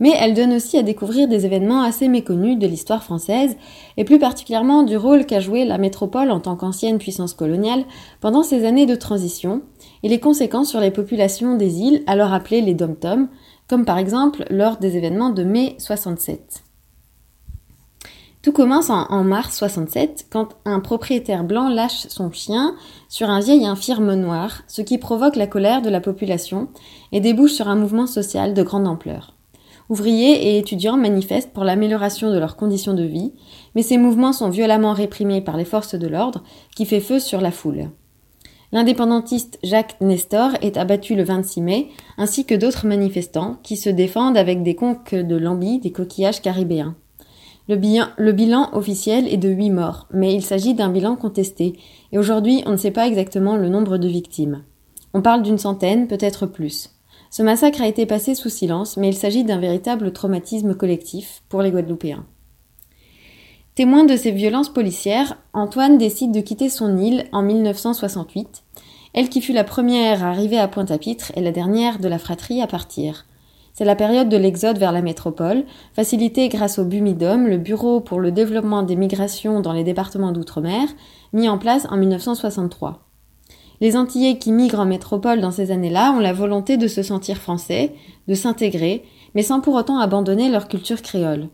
mais 0.00 0.12
elle 0.18 0.32
donne 0.32 0.54
aussi 0.54 0.78
à 0.78 0.82
découvrir 0.82 1.28
des 1.28 1.44
événements 1.44 1.82
assez 1.82 2.08
méconnus 2.08 2.58
de 2.58 2.66
l'histoire 2.66 3.04
française, 3.04 3.54
et 3.98 4.04
plus 4.04 4.18
particulièrement 4.18 4.82
du 4.82 4.96
rôle 4.96 5.26
qu'a 5.26 5.40
joué 5.40 5.66
la 5.66 5.76
métropole 5.76 6.30
en 6.30 6.40
tant 6.40 6.56
qu'ancienne 6.56 6.96
puissance 6.96 7.34
coloniale 7.34 7.84
pendant 8.22 8.42
ces 8.42 8.64
années 8.64 8.86
de 8.86 8.94
transition, 8.94 9.60
et 10.02 10.08
les 10.08 10.20
conséquences 10.20 10.70
sur 10.70 10.80
les 10.80 10.90
populations 10.90 11.58
des 11.58 11.80
îles 11.80 12.02
alors 12.06 12.32
appelées 12.32 12.62
les 12.62 12.72
dom-toms, 12.72 13.28
comme 13.68 13.84
par 13.84 13.98
exemple 13.98 14.46
lors 14.48 14.78
des 14.78 14.96
événements 14.96 15.28
de 15.28 15.44
mai 15.44 15.74
67. 15.76 16.64
Tout 18.44 18.52
commence 18.52 18.90
en, 18.90 19.24
mars 19.24 19.56
67 19.56 20.26
quand 20.30 20.50
un 20.66 20.80
propriétaire 20.80 21.44
blanc 21.44 21.70
lâche 21.70 22.08
son 22.08 22.30
chien 22.30 22.76
sur 23.08 23.30
un 23.30 23.40
vieil 23.40 23.64
infirme 23.64 24.12
noir, 24.12 24.64
ce 24.68 24.82
qui 24.82 24.98
provoque 24.98 25.36
la 25.36 25.46
colère 25.46 25.80
de 25.80 25.88
la 25.88 26.02
population 26.02 26.68
et 27.10 27.20
débouche 27.20 27.52
sur 27.52 27.68
un 27.68 27.74
mouvement 27.74 28.06
social 28.06 28.52
de 28.52 28.62
grande 28.62 28.86
ampleur. 28.86 29.34
Ouvriers 29.88 30.48
et 30.48 30.58
étudiants 30.58 30.98
manifestent 30.98 31.54
pour 31.54 31.64
l'amélioration 31.64 32.30
de 32.30 32.38
leurs 32.38 32.56
conditions 32.56 32.92
de 32.92 33.04
vie, 33.04 33.32
mais 33.74 33.82
ces 33.82 33.96
mouvements 33.96 34.34
sont 34.34 34.50
violemment 34.50 34.92
réprimés 34.92 35.40
par 35.40 35.56
les 35.56 35.64
forces 35.64 35.94
de 35.94 36.06
l'ordre 36.06 36.42
qui 36.76 36.84
fait 36.84 37.00
feu 37.00 37.20
sur 37.20 37.40
la 37.40 37.50
foule. 37.50 37.88
L'indépendantiste 38.72 39.58
Jacques 39.62 39.98
Nestor 40.02 40.50
est 40.60 40.76
abattu 40.76 41.14
le 41.14 41.24
26 41.24 41.62
mai, 41.62 41.88
ainsi 42.18 42.44
que 42.44 42.54
d'autres 42.54 42.86
manifestants 42.86 43.56
qui 43.62 43.78
se 43.78 43.88
défendent 43.88 44.36
avec 44.36 44.62
des 44.62 44.74
conques 44.74 45.14
de 45.14 45.36
lambi 45.36 45.78
des 45.78 45.92
coquillages 45.92 46.42
caribéens. 46.42 46.94
Le 47.66 47.76
bilan, 47.76 48.68
officiel 48.72 49.26
est 49.26 49.38
de 49.38 49.48
8 49.48 49.70
morts, 49.70 50.06
mais 50.12 50.34
il 50.34 50.42
s'agit 50.42 50.74
d'un 50.74 50.90
bilan 50.90 51.16
contesté, 51.16 51.78
et 52.12 52.18
aujourd'hui 52.18 52.62
on 52.66 52.72
ne 52.72 52.76
sait 52.76 52.90
pas 52.90 53.06
exactement 53.06 53.56
le 53.56 53.70
nombre 53.70 53.96
de 53.96 54.06
victimes. 54.06 54.64
On 55.14 55.22
parle 55.22 55.42
d'une 55.42 55.58
centaine, 55.58 56.06
peut-être 56.06 56.44
plus. 56.44 56.90
Ce 57.30 57.42
massacre 57.42 57.80
a 57.80 57.88
été 57.88 58.04
passé 58.04 58.34
sous 58.34 58.50
silence, 58.50 58.96
mais 58.96 59.08
il 59.08 59.14
s'agit 59.14 59.44
d'un 59.44 59.58
véritable 59.58 60.12
traumatisme 60.12 60.74
collectif 60.74 61.42
pour 61.48 61.62
les 61.62 61.70
Guadeloupéens. 61.70 62.26
Témoin 63.74 64.04
de 64.04 64.16
ces 64.16 64.30
violences 64.30 64.68
policières, 64.68 65.38
Antoine 65.52 65.98
décide 65.98 66.32
de 66.32 66.40
quitter 66.40 66.68
son 66.68 66.96
île 66.98 67.26
en 67.32 67.42
1968, 67.42 68.62
elle 69.14 69.28
qui 69.28 69.40
fut 69.40 69.52
la 69.52 69.64
première 69.64 70.22
à 70.22 70.28
arriver 70.28 70.58
à 70.58 70.68
Pointe-à-Pitre 70.68 71.32
et 71.34 71.40
la 71.40 71.50
dernière 71.50 71.98
de 71.98 72.08
la 72.08 72.18
fratrie 72.18 72.60
à 72.60 72.66
partir. 72.66 73.24
C'est 73.76 73.84
la 73.84 73.96
période 73.96 74.28
de 74.28 74.36
l'exode 74.36 74.78
vers 74.78 74.92
la 74.92 75.02
métropole, 75.02 75.64
facilitée 75.94 76.48
grâce 76.48 76.78
au 76.78 76.84
BUMIDOM, 76.84 77.48
le 77.48 77.58
Bureau 77.58 78.00
pour 78.00 78.20
le 78.20 78.30
développement 78.30 78.84
des 78.84 78.94
migrations 78.94 79.58
dans 79.58 79.72
les 79.72 79.82
départements 79.82 80.30
d'outre-mer, 80.30 80.86
mis 81.32 81.48
en 81.48 81.58
place 81.58 81.84
en 81.90 81.96
1963. 81.96 83.00
Les 83.80 83.96
Antillais 83.96 84.38
qui 84.38 84.52
migrent 84.52 84.78
en 84.78 84.84
métropole 84.84 85.40
dans 85.40 85.50
ces 85.50 85.72
années-là 85.72 86.12
ont 86.12 86.20
la 86.20 86.32
volonté 86.32 86.76
de 86.76 86.86
se 86.86 87.02
sentir 87.02 87.38
français, 87.38 87.92
de 88.28 88.34
s'intégrer, 88.34 89.02
mais 89.34 89.42
sans 89.42 89.60
pour 89.60 89.74
autant 89.74 89.98
abandonner 89.98 90.48
leur 90.50 90.68
culture 90.68 91.02
créole. 91.02 91.48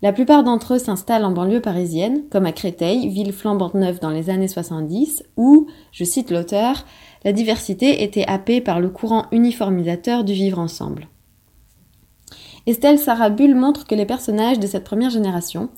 La 0.00 0.12
plupart 0.12 0.44
d'entre 0.44 0.74
eux 0.74 0.78
s'installent 0.78 1.24
en 1.24 1.32
banlieue 1.32 1.60
parisienne, 1.60 2.22
comme 2.30 2.46
à 2.46 2.52
Créteil, 2.52 3.08
ville 3.08 3.32
flambante 3.32 3.74
neuve 3.74 3.98
dans 3.98 4.10
les 4.10 4.30
années 4.30 4.46
70, 4.46 5.24
où, 5.36 5.66
je 5.90 6.04
cite 6.04 6.30
l'auteur, 6.30 6.84
la 7.24 7.32
diversité 7.32 8.04
était 8.04 8.26
happée 8.28 8.60
par 8.60 8.78
le 8.78 8.90
courant 8.90 9.26
uniformisateur 9.32 10.22
du 10.22 10.34
vivre 10.34 10.60
ensemble. 10.60 11.08
Estelle 12.68 12.98
Sarabul 12.98 13.54
montre 13.54 13.86
que 13.86 13.94
les 13.94 14.04
personnages 14.04 14.58
de 14.58 14.66
cette 14.66 14.84
première 14.84 15.08
génération 15.08 15.70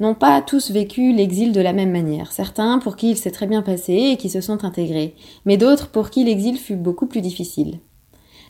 n'ont 0.00 0.14
pas 0.14 0.40
tous 0.40 0.70
vécu 0.70 1.12
l'exil 1.12 1.52
de 1.52 1.60
la 1.60 1.74
même 1.74 1.90
manière. 1.90 2.32
Certains 2.32 2.78
pour 2.78 2.96
qui 2.96 3.10
il 3.10 3.18
s'est 3.18 3.30
très 3.30 3.46
bien 3.46 3.60
passé 3.60 3.92
et 3.92 4.16
qui 4.16 4.30
se 4.30 4.40
sont 4.40 4.64
intégrés, 4.64 5.14
mais 5.44 5.58
d'autres 5.58 5.88
pour 5.88 6.08
qui 6.08 6.24
l'exil 6.24 6.56
fut 6.56 6.76
beaucoup 6.76 7.04
plus 7.04 7.20
difficile. 7.20 7.80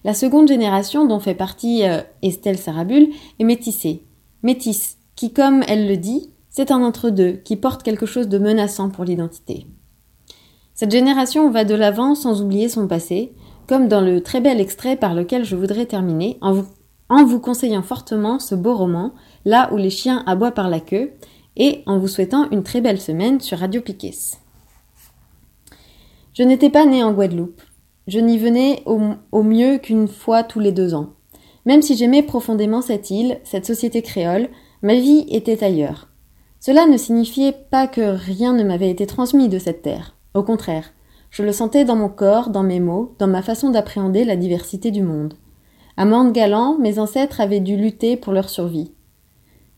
La 0.04 0.14
seconde 0.14 0.46
génération 0.46 1.04
dont 1.04 1.18
fait 1.18 1.34
partie 1.34 1.82
euh, 1.82 2.00
Estelle 2.22 2.58
Sarabul 2.58 3.08
est 3.40 3.44
métissée. 3.44 4.04
Métisse, 4.44 4.98
qui 5.16 5.32
comme 5.32 5.64
elle 5.66 5.88
le 5.88 5.96
dit, 5.96 6.30
c'est 6.48 6.70
un 6.70 6.84
entre-deux 6.84 7.40
qui 7.44 7.56
porte 7.56 7.82
quelque 7.82 8.06
chose 8.06 8.28
de 8.28 8.38
menaçant 8.38 8.88
pour 8.88 9.02
l'identité. 9.02 9.66
Cette 10.74 10.92
génération 10.92 11.50
va 11.50 11.64
de 11.64 11.74
l'avant 11.74 12.14
sans 12.14 12.40
oublier 12.40 12.68
son 12.68 12.86
passé, 12.86 13.32
comme 13.66 13.88
dans 13.88 14.00
le 14.00 14.22
très 14.22 14.40
bel 14.40 14.60
extrait 14.60 14.94
par 14.94 15.12
lequel 15.12 15.44
je 15.44 15.56
voudrais 15.56 15.86
terminer, 15.86 16.38
en 16.40 16.52
vous, 16.52 16.66
en 17.10 17.24
vous 17.24 17.40
conseillant 17.40 17.82
fortement 17.82 18.38
ce 18.38 18.54
beau 18.54 18.74
roman, 18.74 19.12
Là 19.44 19.70
où 19.72 19.76
les 19.76 19.90
chiens 19.90 20.22
aboient 20.26 20.52
par 20.52 20.68
la 20.68 20.80
queue, 20.80 21.12
et 21.56 21.82
en 21.86 21.98
vous 21.98 22.08
souhaitant 22.08 22.48
une 22.50 22.62
très 22.62 22.80
belle 22.80 23.00
semaine 23.00 23.40
sur 23.40 23.58
Radio 23.58 23.80
Piquet. 23.80 24.14
Je 26.34 26.42
n'étais 26.42 26.70
pas 26.70 26.84
née 26.86 27.02
en 27.02 27.12
Guadeloupe. 27.12 27.60
Je 28.06 28.18
n'y 28.18 28.38
venais 28.38 28.82
au, 28.86 29.00
au 29.32 29.42
mieux 29.42 29.78
qu'une 29.78 30.08
fois 30.08 30.42
tous 30.42 30.60
les 30.60 30.72
deux 30.72 30.94
ans. 30.94 31.10
Même 31.66 31.82
si 31.82 31.96
j'aimais 31.96 32.22
profondément 32.22 32.82
cette 32.82 33.10
île, 33.10 33.38
cette 33.44 33.66
société 33.66 34.02
créole, 34.02 34.48
ma 34.82 34.94
vie 34.94 35.26
était 35.28 35.62
ailleurs. 35.64 36.08
Cela 36.60 36.86
ne 36.86 36.96
signifiait 36.96 37.52
pas 37.52 37.86
que 37.86 38.00
rien 38.00 38.52
ne 38.52 38.64
m'avait 38.64 38.90
été 38.90 39.06
transmis 39.06 39.48
de 39.48 39.58
cette 39.58 39.82
terre. 39.82 40.16
Au 40.34 40.42
contraire, 40.42 40.92
je 41.30 41.42
le 41.42 41.52
sentais 41.52 41.84
dans 41.84 41.96
mon 41.96 42.08
corps, 42.08 42.50
dans 42.50 42.62
mes 42.62 42.80
mots, 42.80 43.14
dans 43.18 43.26
ma 43.26 43.42
façon 43.42 43.70
d'appréhender 43.70 44.24
la 44.24 44.36
diversité 44.36 44.90
du 44.90 45.02
monde. 45.02 45.34
À 46.01 46.06
Mande-Galant, 46.06 46.78
mes 46.78 46.98
ancêtres 46.98 47.43
avaient 47.43 47.60
dû 47.60 47.77
lutter 47.77 48.16
pour 48.16 48.32
leur 48.32 48.48
survie. 48.48 48.93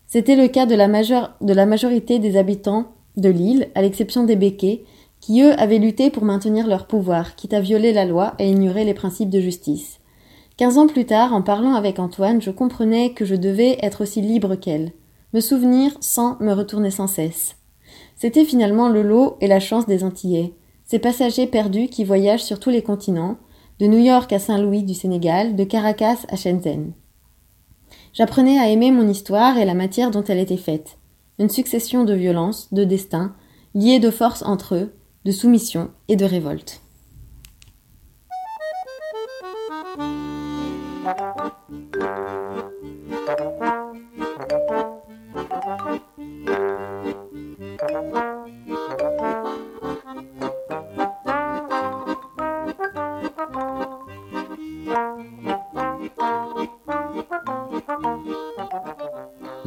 C'était 0.07 0.37
le 0.37 0.47
cas 0.47 0.67
de 0.67 0.77
la, 0.77 0.87
majeure, 0.87 1.33
de 1.41 1.53
la 1.53 1.67
majorité 1.67 2.21
des 2.21 2.37
habitants 2.37 2.93
de 3.17 3.29
l'île, 3.29 3.71
à 3.75 3.83
l'exception 3.83 4.23
des 4.23 4.37
béquets, 4.37 4.85
qui 5.19 5.43
eux 5.43 5.53
avaient 5.61 5.81
lutté 5.81 6.11
pour 6.11 6.23
maintenir 6.23 6.69
leur 6.69 6.87
pouvoir, 6.87 7.35
quitte 7.35 7.55
à 7.55 7.61
violer 7.61 7.93
la 7.93 8.05
loi 8.05 8.35
et 8.39 8.49
ignorer 8.49 8.85
les 8.85 8.95
principes 8.95 9.31
de 9.31 9.41
justice. 9.41 9.99
Quinze 10.57 10.79
ans 10.79 10.87
plus 10.87 11.07
tard, 11.07 11.35
en 11.35 11.43
parlant 11.43 11.75
avec 11.75 11.99
Antoine, 11.99 12.41
je 12.41 12.53
comprenais 12.53 13.15
que 13.15 13.25
je 13.25 13.35
devais 13.35 13.77
être 13.83 14.03
aussi 14.03 14.21
libre 14.21 14.55
qu'elle, 14.55 14.93
me 15.33 15.41
souvenir 15.41 15.91
sans 15.99 16.37
me 16.39 16.53
retourner 16.53 16.93
sans 16.93 17.09
cesse. 17.09 17.57
C'était 18.15 18.45
finalement 18.45 18.89
le 18.89 19.03
lot 19.03 19.39
et 19.41 19.49
la 19.49 19.59
chance 19.59 19.87
des 19.87 20.05
Antillais, 20.05 20.55
ces 20.85 21.01
passagers 21.01 21.49
perdus 21.49 21.89
qui 21.89 22.05
voyagent 22.05 22.45
sur 22.45 22.61
tous 22.61 22.71
les 22.71 22.83
continents, 22.83 23.39
de 23.83 23.89
New 23.89 23.99
York 23.99 24.33
à 24.33 24.39
Saint-Louis 24.39 24.85
du 24.85 24.95
Sénégal, 24.95 25.57
de 25.57 25.65
Caracas 25.65 26.19
à 26.29 26.37
Shenzhen. 26.37 26.93
J'apprenais 28.13 28.57
à 28.61 28.69
aimer 28.69 28.93
mon 28.93 29.09
histoire 29.09 29.59
et 29.59 29.65
la 29.65 29.75
matière 29.75 30.13
dont 30.13 30.23
elle 30.23 30.39
était 30.39 30.57
faite, 30.57 30.99
une 31.41 31.49
succession 31.49 32.05
de 32.05 32.15
violences, 32.15 32.73
de 32.73 32.85
destins, 32.85 33.35
liés 33.75 33.99
de 33.99 34.13
force 34.13 34.43
entre 34.43 34.77
eux, 34.77 34.95
de 35.25 35.33
soumission 35.33 35.91
et 36.07 36.15
de 36.15 36.25
révolte. 36.25 36.82